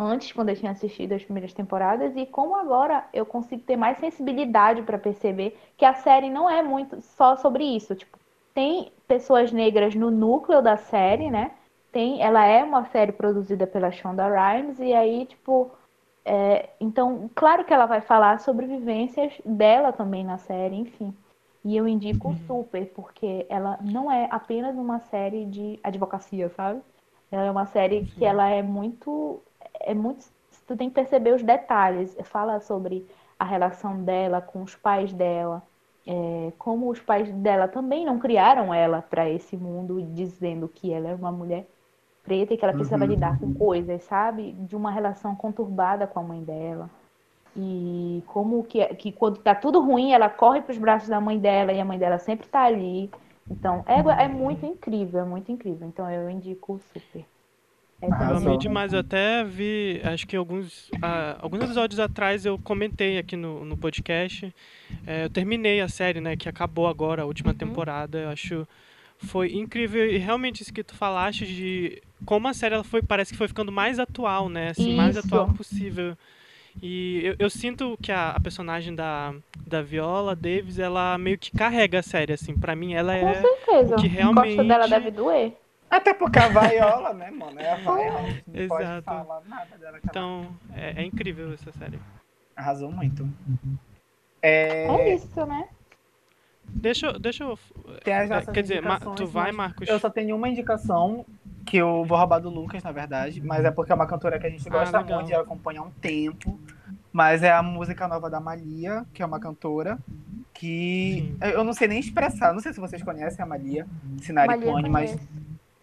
antes, 0.00 0.32
quando 0.32 0.48
eu 0.48 0.56
tinha 0.56 0.72
assistido 0.72 1.12
as 1.12 1.22
primeiras 1.22 1.52
temporadas, 1.52 2.16
e 2.16 2.24
como 2.24 2.56
agora 2.56 3.04
eu 3.12 3.26
consigo 3.26 3.62
ter 3.62 3.76
mais 3.76 3.98
sensibilidade 3.98 4.82
para 4.82 4.98
perceber 4.98 5.58
que 5.76 5.84
a 5.84 5.94
série 5.94 6.30
não 6.30 6.48
é 6.48 6.62
muito 6.62 7.00
só 7.02 7.36
sobre 7.36 7.64
isso. 7.64 7.94
Tipo, 7.94 8.18
tem 8.54 8.90
pessoas 9.06 9.52
negras 9.52 9.94
no 9.94 10.10
núcleo 10.10 10.62
da 10.62 10.76
série, 10.76 11.30
né? 11.30 11.52
Tem, 11.92 12.22
ela 12.22 12.44
é 12.46 12.62
uma 12.64 12.84
série 12.86 13.12
produzida 13.12 13.66
pela 13.66 13.90
Shonda 13.90 14.26
Rhimes, 14.28 14.78
e 14.78 14.94
aí, 14.94 15.26
tipo, 15.26 15.70
é, 16.24 16.70
então, 16.80 17.28
claro 17.34 17.64
que 17.64 17.74
ela 17.74 17.86
vai 17.86 18.00
falar 18.00 18.40
sobre 18.40 18.66
vivências 18.66 19.32
dela 19.44 19.92
também 19.92 20.24
na 20.24 20.38
série, 20.38 20.76
enfim. 20.76 21.14
E 21.64 21.76
eu 21.76 21.86
indico 21.86 22.28
uhum. 22.28 22.36
super, 22.46 22.86
porque 22.94 23.44
ela 23.48 23.78
não 23.82 24.10
é 24.10 24.28
apenas 24.30 24.76
uma 24.76 25.00
série 25.00 25.44
de 25.44 25.78
advocacia, 25.82 26.48
sabe? 26.50 26.80
Ela 27.30 27.44
é 27.44 27.50
uma 27.50 27.66
série 27.66 28.04
que 28.04 28.24
ela 28.24 28.48
é 28.48 28.62
muito. 28.62 29.40
É 29.80 29.94
muito. 29.94 30.26
Tu 30.66 30.76
tem 30.76 30.88
que 30.88 30.94
perceber 30.94 31.34
os 31.34 31.42
detalhes. 31.42 32.16
Fala 32.24 32.60
sobre 32.60 33.06
a 33.38 33.44
relação 33.44 34.02
dela 34.02 34.40
com 34.40 34.62
os 34.62 34.76
pais 34.76 35.12
dela. 35.12 35.62
É, 36.06 36.52
como 36.58 36.88
os 36.90 37.00
pais 37.00 37.30
dela 37.30 37.68
também 37.68 38.04
não 38.04 38.18
criaram 38.18 38.72
ela 38.72 39.02
para 39.02 39.28
esse 39.28 39.56
mundo, 39.56 40.02
dizendo 40.14 40.68
que 40.68 40.92
ela 40.92 41.08
é 41.08 41.14
uma 41.14 41.30
mulher 41.30 41.66
preta 42.22 42.54
e 42.54 42.56
que 42.56 42.64
ela 42.64 42.74
precisava 42.74 43.04
uhum. 43.04 43.10
lidar 43.10 43.38
com 43.38 43.52
coisas, 43.54 44.02
sabe? 44.04 44.52
De 44.52 44.76
uma 44.76 44.90
relação 44.90 45.34
conturbada 45.34 46.06
com 46.06 46.20
a 46.20 46.22
mãe 46.22 46.42
dela. 46.42 46.88
E 47.56 48.22
como 48.26 48.62
que, 48.64 48.84
que 48.94 49.12
quando 49.12 49.38
tá 49.38 49.54
tudo 49.54 49.80
ruim, 49.80 50.12
ela 50.12 50.28
corre 50.28 50.60
para 50.60 50.72
os 50.72 50.78
braços 50.78 51.08
da 51.08 51.20
mãe 51.20 51.38
dela 51.38 51.72
e 51.72 51.80
a 51.80 51.84
mãe 51.84 51.98
dela 51.98 52.18
sempre 52.18 52.46
tá 52.46 52.62
ali. 52.62 53.10
Então, 53.50 53.84
é, 53.86 54.24
é 54.24 54.28
muito 54.28 54.64
incrível, 54.64 55.20
é 55.20 55.24
muito 55.24 55.50
incrível. 55.50 55.86
Então, 55.88 56.08
eu 56.08 56.30
indico 56.30 56.80
super. 56.92 57.24
Eu 58.02 58.36
amei 58.36 58.56
demais, 58.56 58.92
eu 58.92 59.00
até 59.00 59.44
vi, 59.44 60.00
acho 60.04 60.26
que 60.26 60.34
alguns, 60.34 60.88
uh, 60.88 61.36
alguns 61.40 61.62
episódios 61.62 62.00
atrás 62.00 62.46
eu 62.46 62.58
comentei 62.58 63.18
aqui 63.18 63.36
no, 63.36 63.64
no 63.64 63.76
podcast. 63.76 64.54
É, 65.06 65.24
eu 65.24 65.30
terminei 65.30 65.80
a 65.80 65.88
série, 65.88 66.20
né, 66.20 66.34
que 66.36 66.48
acabou 66.48 66.86
agora, 66.86 67.22
a 67.22 67.26
última 67.26 67.50
uhum. 67.50 67.56
temporada. 67.56 68.18
Eu 68.18 68.28
acho 68.30 68.66
foi 69.18 69.52
incrível 69.52 70.10
e 70.10 70.16
realmente 70.16 70.62
isso 70.62 70.72
que 70.72 70.82
tu 70.82 70.94
falaste 70.94 71.46
de 71.46 72.02
como 72.24 72.48
a 72.48 72.54
série 72.54 72.74
ela 72.74 72.84
foi, 72.84 73.02
parece 73.02 73.32
que 73.32 73.38
foi 73.38 73.48
ficando 73.48 73.70
mais 73.70 73.98
atual, 73.98 74.48
né? 74.48 74.70
Assim, 74.70 74.94
mais 74.96 75.16
atual 75.16 75.52
possível. 75.52 76.16
E 76.82 77.20
eu, 77.24 77.36
eu, 77.38 77.50
sinto 77.50 77.98
que 78.00 78.12
a, 78.12 78.30
a, 78.30 78.40
personagem 78.40 78.94
da, 78.94 79.34
da 79.66 79.82
Viola 79.82 80.36
Davis, 80.36 80.78
ela 80.78 81.18
meio 81.18 81.36
que 81.36 81.50
carrega 81.50 81.98
a 81.98 82.02
série, 82.02 82.32
assim. 82.32 82.54
Pra 82.54 82.76
mim, 82.76 82.94
ela 82.94 83.18
Com 83.18 83.28
é. 83.28 83.34
Com 83.34 83.40
certeza. 83.40 83.96
Que 83.96 84.06
realmente... 84.06 84.60
O 84.60 84.66
dela 84.66 84.86
deve 84.86 85.10
doer. 85.10 85.52
Até 85.90 86.14
porque 86.14 86.38
a 86.38 86.48
Viola, 86.48 87.12
né, 87.12 87.30
mano? 87.32 87.58
É 87.58 87.72
a 87.72 87.76
Viola. 87.76 88.22
Não 88.46 88.60
Exato. 88.62 88.68
pode 88.68 89.02
falar 89.02 89.42
nada 89.48 89.76
dela. 89.76 89.98
Então, 90.04 90.46
é, 90.72 91.02
é, 91.02 91.04
incrível 91.04 91.52
essa 91.52 91.72
série. 91.72 91.98
Arrasou 92.54 92.92
muito. 92.92 93.28
É... 94.40 94.86
é 94.86 95.14
isso, 95.14 95.44
né? 95.44 95.68
Deixa, 96.64 97.18
deixa 97.18 97.42
eu. 97.42 97.58
Tem 98.04 98.14
as 98.14 98.30
é, 98.30 98.52
quer 98.52 98.62
dizer, 98.62 98.82
tu 99.16 99.26
vai, 99.26 99.50
Marcos? 99.50 99.88
Eu 99.88 99.98
só 99.98 100.08
tenho 100.08 100.36
uma 100.36 100.48
indicação 100.48 101.26
que 101.66 101.76
eu 101.76 102.04
vou 102.04 102.16
roubar 102.16 102.38
do 102.38 102.48
Lucas, 102.48 102.82
na 102.84 102.92
verdade, 102.92 103.40
mas 103.40 103.64
é 103.64 103.70
porque 103.72 103.90
é 103.90 103.94
uma 103.94 104.06
cantora 104.06 104.38
que 104.38 104.46
a 104.46 104.50
gente 104.50 104.66
ah, 104.68 104.70
gosta 104.70 104.98
ah, 104.98 105.02
muito 105.02 105.30
e 105.30 105.34
acompanha 105.34 105.80
há 105.80 105.82
um 105.82 105.90
tempo. 105.90 106.58
Mas 107.12 107.42
é 107.42 107.50
a 107.50 107.62
música 107.62 108.06
nova 108.06 108.30
da 108.30 108.38
Malia, 108.38 109.04
que 109.12 109.20
é 109.20 109.26
uma 109.26 109.40
cantora 109.40 109.98
que 110.54 111.36
Sim. 111.40 111.48
eu 111.48 111.64
não 111.64 111.72
sei 111.72 111.88
nem 111.88 111.98
expressar. 111.98 112.52
Não 112.52 112.60
sei 112.60 112.72
se 112.72 112.78
vocês 112.78 113.02
conhecem 113.02 113.42
a 113.42 113.46
Malia, 113.46 113.86
Sinari 114.20 114.60
Pone, 114.60 114.88
mas 114.88 115.18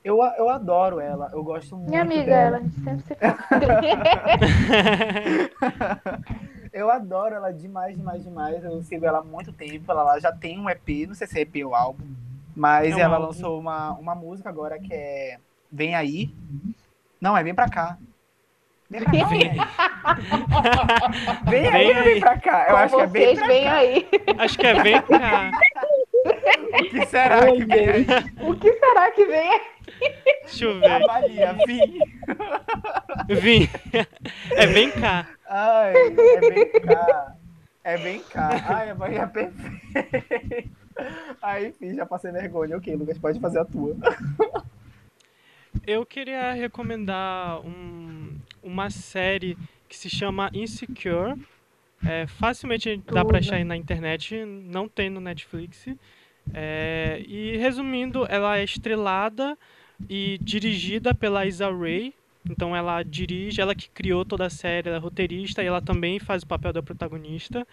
eu, 0.07 0.23
eu 0.37 0.49
adoro 0.49 0.99
ela. 1.01 1.29
Eu 1.33 1.43
gosto 1.43 1.75
muito. 1.75 1.89
Minha 1.89 2.01
amiga, 2.01 2.23
dela. 2.25 2.57
ela 2.57 2.69
sempre 2.83 3.03
se 3.03 3.17
Eu 6.71 6.89
adoro 6.91 7.35
ela 7.35 7.51
demais, 7.51 7.97
demais, 7.97 8.23
demais. 8.23 8.63
Eu 8.63 8.81
sigo 8.83 9.05
ela 9.05 9.19
há 9.19 9.23
muito 9.23 9.51
tempo. 9.51 9.91
Ela 9.91 10.19
já 10.19 10.31
tem 10.31 10.59
um 10.59 10.69
EP, 10.69 11.07
não 11.07 11.15
sei 11.15 11.27
se 11.27 11.37
é 11.39 11.41
EP 11.41 11.55
ou 11.65 11.75
álbum, 11.75 12.05
mas 12.55 12.93
é 12.93 12.95
um 12.95 12.99
ela 12.99 13.15
álbum. 13.15 13.27
lançou 13.27 13.59
uma, 13.59 13.91
uma 13.93 14.15
música 14.15 14.47
agora 14.49 14.79
que 14.79 14.93
é 14.93 15.39
Vem 15.71 15.95
Aí. 15.95 16.29
Não, 17.19 17.35
é 17.35 17.43
Vem 17.43 17.53
Pra 17.55 17.67
Cá. 17.69 17.97
Vem 18.89 19.01
pra 19.03 19.11
cá. 19.11 19.27
Vem, 19.27 19.51
vem 21.51 21.67
aí, 21.67 21.91
aí. 21.91 22.03
vem 22.03 22.19
pra 22.21 22.37
cá. 22.39 22.65
Eu 22.69 22.71
Com 22.71 22.77
acho 22.77 22.95
que 22.95 23.01
é 23.01 23.07
Vem 23.07 23.35
pra 23.35 23.47
vem 23.47 23.63
cá. 23.65 23.73
aí. 23.75 24.07
Acho 24.37 24.57
que 24.57 24.67
é 24.67 24.73
Vem 24.83 25.01
Cá. 25.01 25.51
O 26.67 26.89
que 26.89 27.05
será 27.05 27.45
que 27.51 27.65
vem 27.65 27.89
aí? 27.89 28.05
O 28.41 28.55
que 28.55 28.73
será 28.73 29.11
que 29.11 29.25
vem 29.25 29.49
aí? 29.49 29.61
Deixa 30.43 30.65
eu 30.65 30.79
ver. 30.79 30.91
Avalia, 30.91 31.55
vim. 31.65 31.99
Vim. 33.29 33.69
É 34.55 34.65
Vem 34.67 34.91
Cá. 34.91 35.27
Ai, 35.47 35.93
é 35.95 36.39
bem 36.39 36.71
cá. 36.81 37.35
É 37.83 37.97
bem 37.97 38.19
cá. 38.19 38.49
Ai, 38.67 38.89
a 38.89 38.95
Bahia 38.95 39.21
é 39.21 39.25
perfeita. 39.27 40.69
Aí, 41.41 41.67
enfim, 41.67 41.95
já 41.95 42.05
passei 42.05 42.31
vergonha. 42.31 42.75
Ok, 42.77 42.93
Lucas, 42.95 43.17
pode 43.17 43.39
fazer 43.39 43.59
a 43.59 43.65
tua. 43.65 43.95
Eu 45.85 46.05
queria 46.05 46.51
recomendar 46.53 47.61
um, 47.65 48.37
uma 48.61 48.89
série 48.89 49.57
que 49.87 49.95
se 49.95 50.09
chama 50.09 50.49
Insecure. 50.53 51.39
É, 52.05 52.27
facilmente 52.27 53.01
dá 53.11 53.23
pra 53.23 53.39
achar 53.39 53.55
aí 53.55 53.63
na 53.63 53.75
internet, 53.75 54.43
não 54.45 54.87
tem 54.87 55.09
no 55.09 55.21
Netflix. 55.21 55.87
É, 56.53 57.23
e 57.25 57.57
resumindo, 57.57 58.25
ela 58.29 58.57
é 58.57 58.63
estrelada 58.63 59.57
e 60.09 60.37
dirigida 60.41 61.13
pela 61.13 61.45
Isa 61.45 61.69
Rae, 61.69 62.13
então 62.49 62.75
ela 62.75 63.03
dirige, 63.03 63.61
ela 63.61 63.75
que 63.75 63.89
criou 63.89 64.23
toda 64.23 64.45
a 64.45 64.49
série, 64.49 64.87
ela 64.87 64.97
é 64.97 64.99
roteirista 64.99 65.61
e 65.63 65.67
ela 65.67 65.81
também 65.81 66.19
faz 66.19 66.43
o 66.43 66.47
papel 66.47 66.71
da 66.71 66.81
protagonista. 66.81 67.67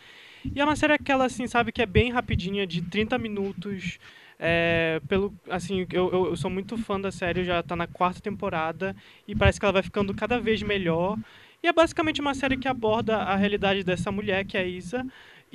E 0.55 0.61
é 0.61 0.65
uma 0.65 0.77
série 0.77 0.99
que 0.99 1.13
ela, 1.13 1.27
assim, 1.27 1.47
sabe, 1.47 1.73
que 1.73 1.83
é 1.83 1.87
bem 1.87 2.11
rapidinha, 2.11 2.67
de 2.67 2.83
30 2.83 3.17
minutos. 3.19 3.99
É, 4.39 5.01
pelo, 5.09 5.33
assim, 5.49 5.87
eu, 5.93 6.11
eu, 6.13 6.37
sou 6.37 6.51
muito 6.51 6.77
fã 6.77 7.01
da 7.01 7.13
série, 7.13 7.45
já 7.45 7.63
tá 7.63 7.77
na 7.77 7.87
quarta 7.87 8.21
temporada 8.21 8.95
e 9.29 9.35
parece 9.35 9.61
que 9.61 9.65
ela 9.65 9.73
vai 9.73 9.83
ficando 9.83 10.13
cada 10.13 10.41
vez 10.41 10.63
melhor. 10.63 11.17
E 11.63 11.69
é 11.69 11.73
basicamente 11.73 12.21
uma 12.21 12.35
série 12.35 12.57
que 12.57 12.69
aborda 12.69 13.17
a 13.17 13.37
realidade 13.37 13.85
dessa 13.85 14.13
mulher, 14.13 14.45
que 14.45 14.57
é 14.57 14.61
a 14.61 14.67
Isa, 14.67 15.07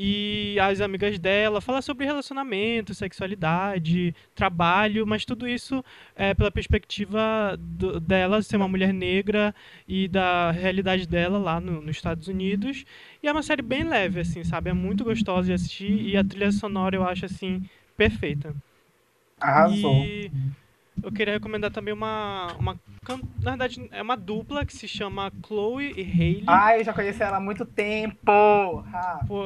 e 0.02 0.58
as 0.62 0.80
amigas 0.80 1.20
dela, 1.20 1.60
fala 1.60 1.82
sobre 1.82 2.06
relacionamento, 2.06 2.94
sexualidade, 2.94 4.16
trabalho, 4.34 5.06
mas 5.06 5.26
tudo 5.26 5.46
isso 5.46 5.84
é 6.16 6.34
pela 6.34 6.50
perspectiva 6.50 7.58
do, 7.60 8.00
dela 8.00 8.42
ser 8.42 8.56
uma 8.56 8.68
mulher 8.70 8.94
negra 8.94 9.54
e 9.86 10.08
da 10.08 10.52
realidade 10.52 11.06
dela 11.06 11.38
lá 11.38 11.60
no, 11.60 11.82
nos 11.82 11.98
Estados 11.98 12.30
Unidos. 12.30 12.86
E 13.22 13.28
é 13.28 13.32
uma 13.34 13.44
série 13.44 13.62
bem 13.62 13.84
leve, 13.84 14.22
assim, 14.22 14.42
sabe? 14.42 14.70
É 14.70 14.74
muito 14.74 15.04
gostosa 15.04 15.48
de 15.48 15.54
assistir 15.54 15.92
e 15.92 16.16
a 16.16 16.24
trilha 16.24 16.54
sonora 16.54 16.96
eu 16.96 17.04
acho, 17.04 17.26
assim, 17.26 17.62
perfeita. 17.98 18.56
Arrasou. 19.38 20.06
E 20.06 20.32
eu 21.04 21.12
queria 21.12 21.34
recomendar 21.34 21.72
também 21.72 21.94
uma, 21.94 22.48
uma. 22.60 22.80
Na 23.42 23.52
verdade, 23.52 23.88
é 23.92 24.02
uma 24.02 24.16
dupla 24.16 24.66
que 24.66 24.74
se 24.74 24.88
chama 24.88 25.32
Chloe 25.46 25.94
e 25.96 26.02
Hailey. 26.02 26.44
Ah, 26.48 26.78
eu 26.78 26.84
já 26.84 26.94
conheci 26.94 27.22
ela 27.22 27.38
há 27.38 27.40
muito 27.40 27.66
tempo. 27.66 28.18
Ah, 28.28 29.22
Pô, 29.28 29.46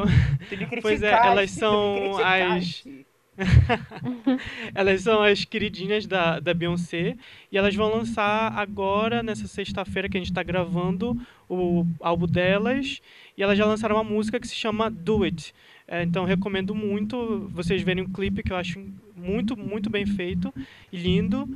pois 0.81 1.01
é, 1.01 1.11
elas 1.11 1.51
são 1.51 2.17
as. 2.17 2.83
elas 4.75 5.01
são 5.01 5.23
as 5.23 5.43
queridinhas 5.43 6.05
da, 6.05 6.39
da 6.39 6.53
Beyoncé 6.53 7.15
e 7.51 7.57
elas 7.57 7.75
vão 7.75 7.89
lançar 7.89 8.53
agora, 8.55 9.23
nessa 9.23 9.47
sexta-feira 9.47 10.07
que 10.07 10.17
a 10.17 10.19
gente 10.19 10.29
está 10.29 10.43
gravando, 10.43 11.17
o 11.49 11.85
álbum 11.99 12.27
delas. 12.27 13.01
E 13.37 13.41
elas 13.41 13.57
já 13.57 13.65
lançaram 13.65 13.95
uma 13.95 14.03
música 14.03 14.39
que 14.39 14.47
se 14.47 14.55
chama 14.55 14.89
Do 14.89 15.23
It. 15.23 15.53
É, 15.87 16.01
então 16.03 16.25
recomendo 16.25 16.73
muito 16.73 17.47
vocês 17.49 17.81
verem 17.81 18.03
o 18.03 18.09
clipe 18.09 18.43
que 18.43 18.51
eu 18.51 18.57
acho 18.57 18.79
muito, 19.15 19.57
muito 19.57 19.89
bem 19.89 20.05
feito 20.05 20.53
e 20.91 20.97
lindo. 20.97 21.47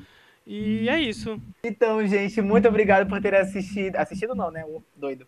E 0.45 0.87
é 0.87 0.99
isso. 1.01 1.41
Então, 1.63 2.05
gente, 2.07 2.41
muito 2.41 2.67
obrigado 2.67 3.07
por 3.07 3.21
ter 3.21 3.35
assistido. 3.35 3.95
Assistido 3.97 4.33
não, 4.33 4.49
né? 4.49 4.63
O 4.65 4.81
doido 4.95 5.27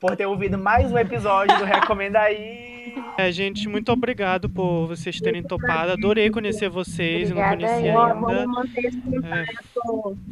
por 0.00 0.16
ter 0.16 0.26
ouvido 0.26 0.58
mais 0.58 0.90
um 0.90 0.98
episódio 0.98 1.56
do 1.58 1.64
Recomenda 1.64 2.20
Aí. 2.20 2.74
É, 3.16 3.30
gente, 3.30 3.68
muito 3.68 3.92
obrigado 3.92 4.48
por 4.48 4.86
vocês 4.86 5.20
terem 5.20 5.42
topado. 5.42 5.92
Adorei 5.92 6.30
conhecer 6.30 6.68
vocês, 6.68 7.30
Obrigada, 7.30 7.62
eu 7.62 8.48
não 8.48 8.64
conhecia 8.64 8.90
ainda. 8.90 9.36
É, 9.36 9.44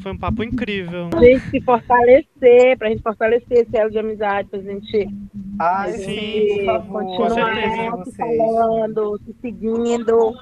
foi 0.00 0.12
um 0.12 0.18
papo 0.18 0.42
incrível. 0.42 1.08
Pra 1.10 1.20
gente 1.20 1.50
se 1.50 1.60
fortalecer, 1.60 2.78
pra 2.78 2.88
gente 2.88 3.02
fortalecer 3.02 3.58
esse 3.58 3.76
elo 3.76 3.90
de 3.90 3.98
amizade, 3.98 4.48
pra 4.48 4.60
gente. 4.60 5.08
Ah, 5.58 5.88
sim, 5.88 6.64
por 6.64 6.64
favor. 6.64 7.16
Continuar 7.16 8.04
se 8.04 8.16
falando, 8.16 9.20
se 9.24 9.34
seguindo. 9.40 10.34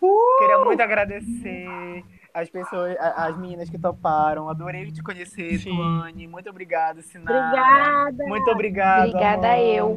Uh! 0.00 0.38
Queria 0.38 0.64
muito 0.64 0.80
agradecer 0.80 2.02
as 2.32 2.50
pessoas, 2.50 2.96
as 2.98 3.36
meninas 3.36 3.68
que 3.68 3.78
toparam. 3.78 4.48
Adorei 4.48 4.90
te 4.90 5.02
conhecer, 5.02 5.58
Sim. 5.58 5.76
Tuane. 5.76 6.26
Muito 6.26 6.48
obrigado, 6.50 7.02
Sinara. 7.02 7.46
Obrigada. 7.48 8.26
Muito 8.26 8.50
obrigado. 8.50 9.08
Obrigada 9.08 9.48
Amanda. 9.48 9.66
eu. 9.66 9.96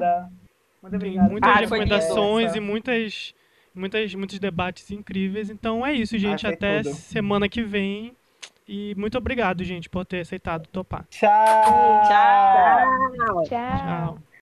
Muito 0.81 0.95
obrigado. 0.95 1.31
Muitas 1.31 1.49
ah, 1.49 1.60
recomendações 1.60 2.55
e 2.55 2.60
muitas, 2.60 3.34
muitas, 3.73 4.14
muitos 4.15 4.39
debates 4.39 4.91
incríveis. 4.91 5.49
Então 5.49 5.85
é 5.85 5.93
isso, 5.93 6.18
gente. 6.18 6.45
Até 6.45 6.81
tudo. 6.84 6.93
semana 6.93 7.47
que 7.47 7.61
vem. 7.61 8.15
E 8.68 8.95
muito 8.95 9.18
obrigado, 9.18 9.64
gente, 9.64 9.89
por 9.89 10.05
ter 10.05 10.22
aceitado 10.22 10.68
topar. 10.68 11.05
Tchau. 11.10 11.30
Tchau. 12.07 13.43
Tchau. 13.43 13.43
Tchau. 13.45 14.32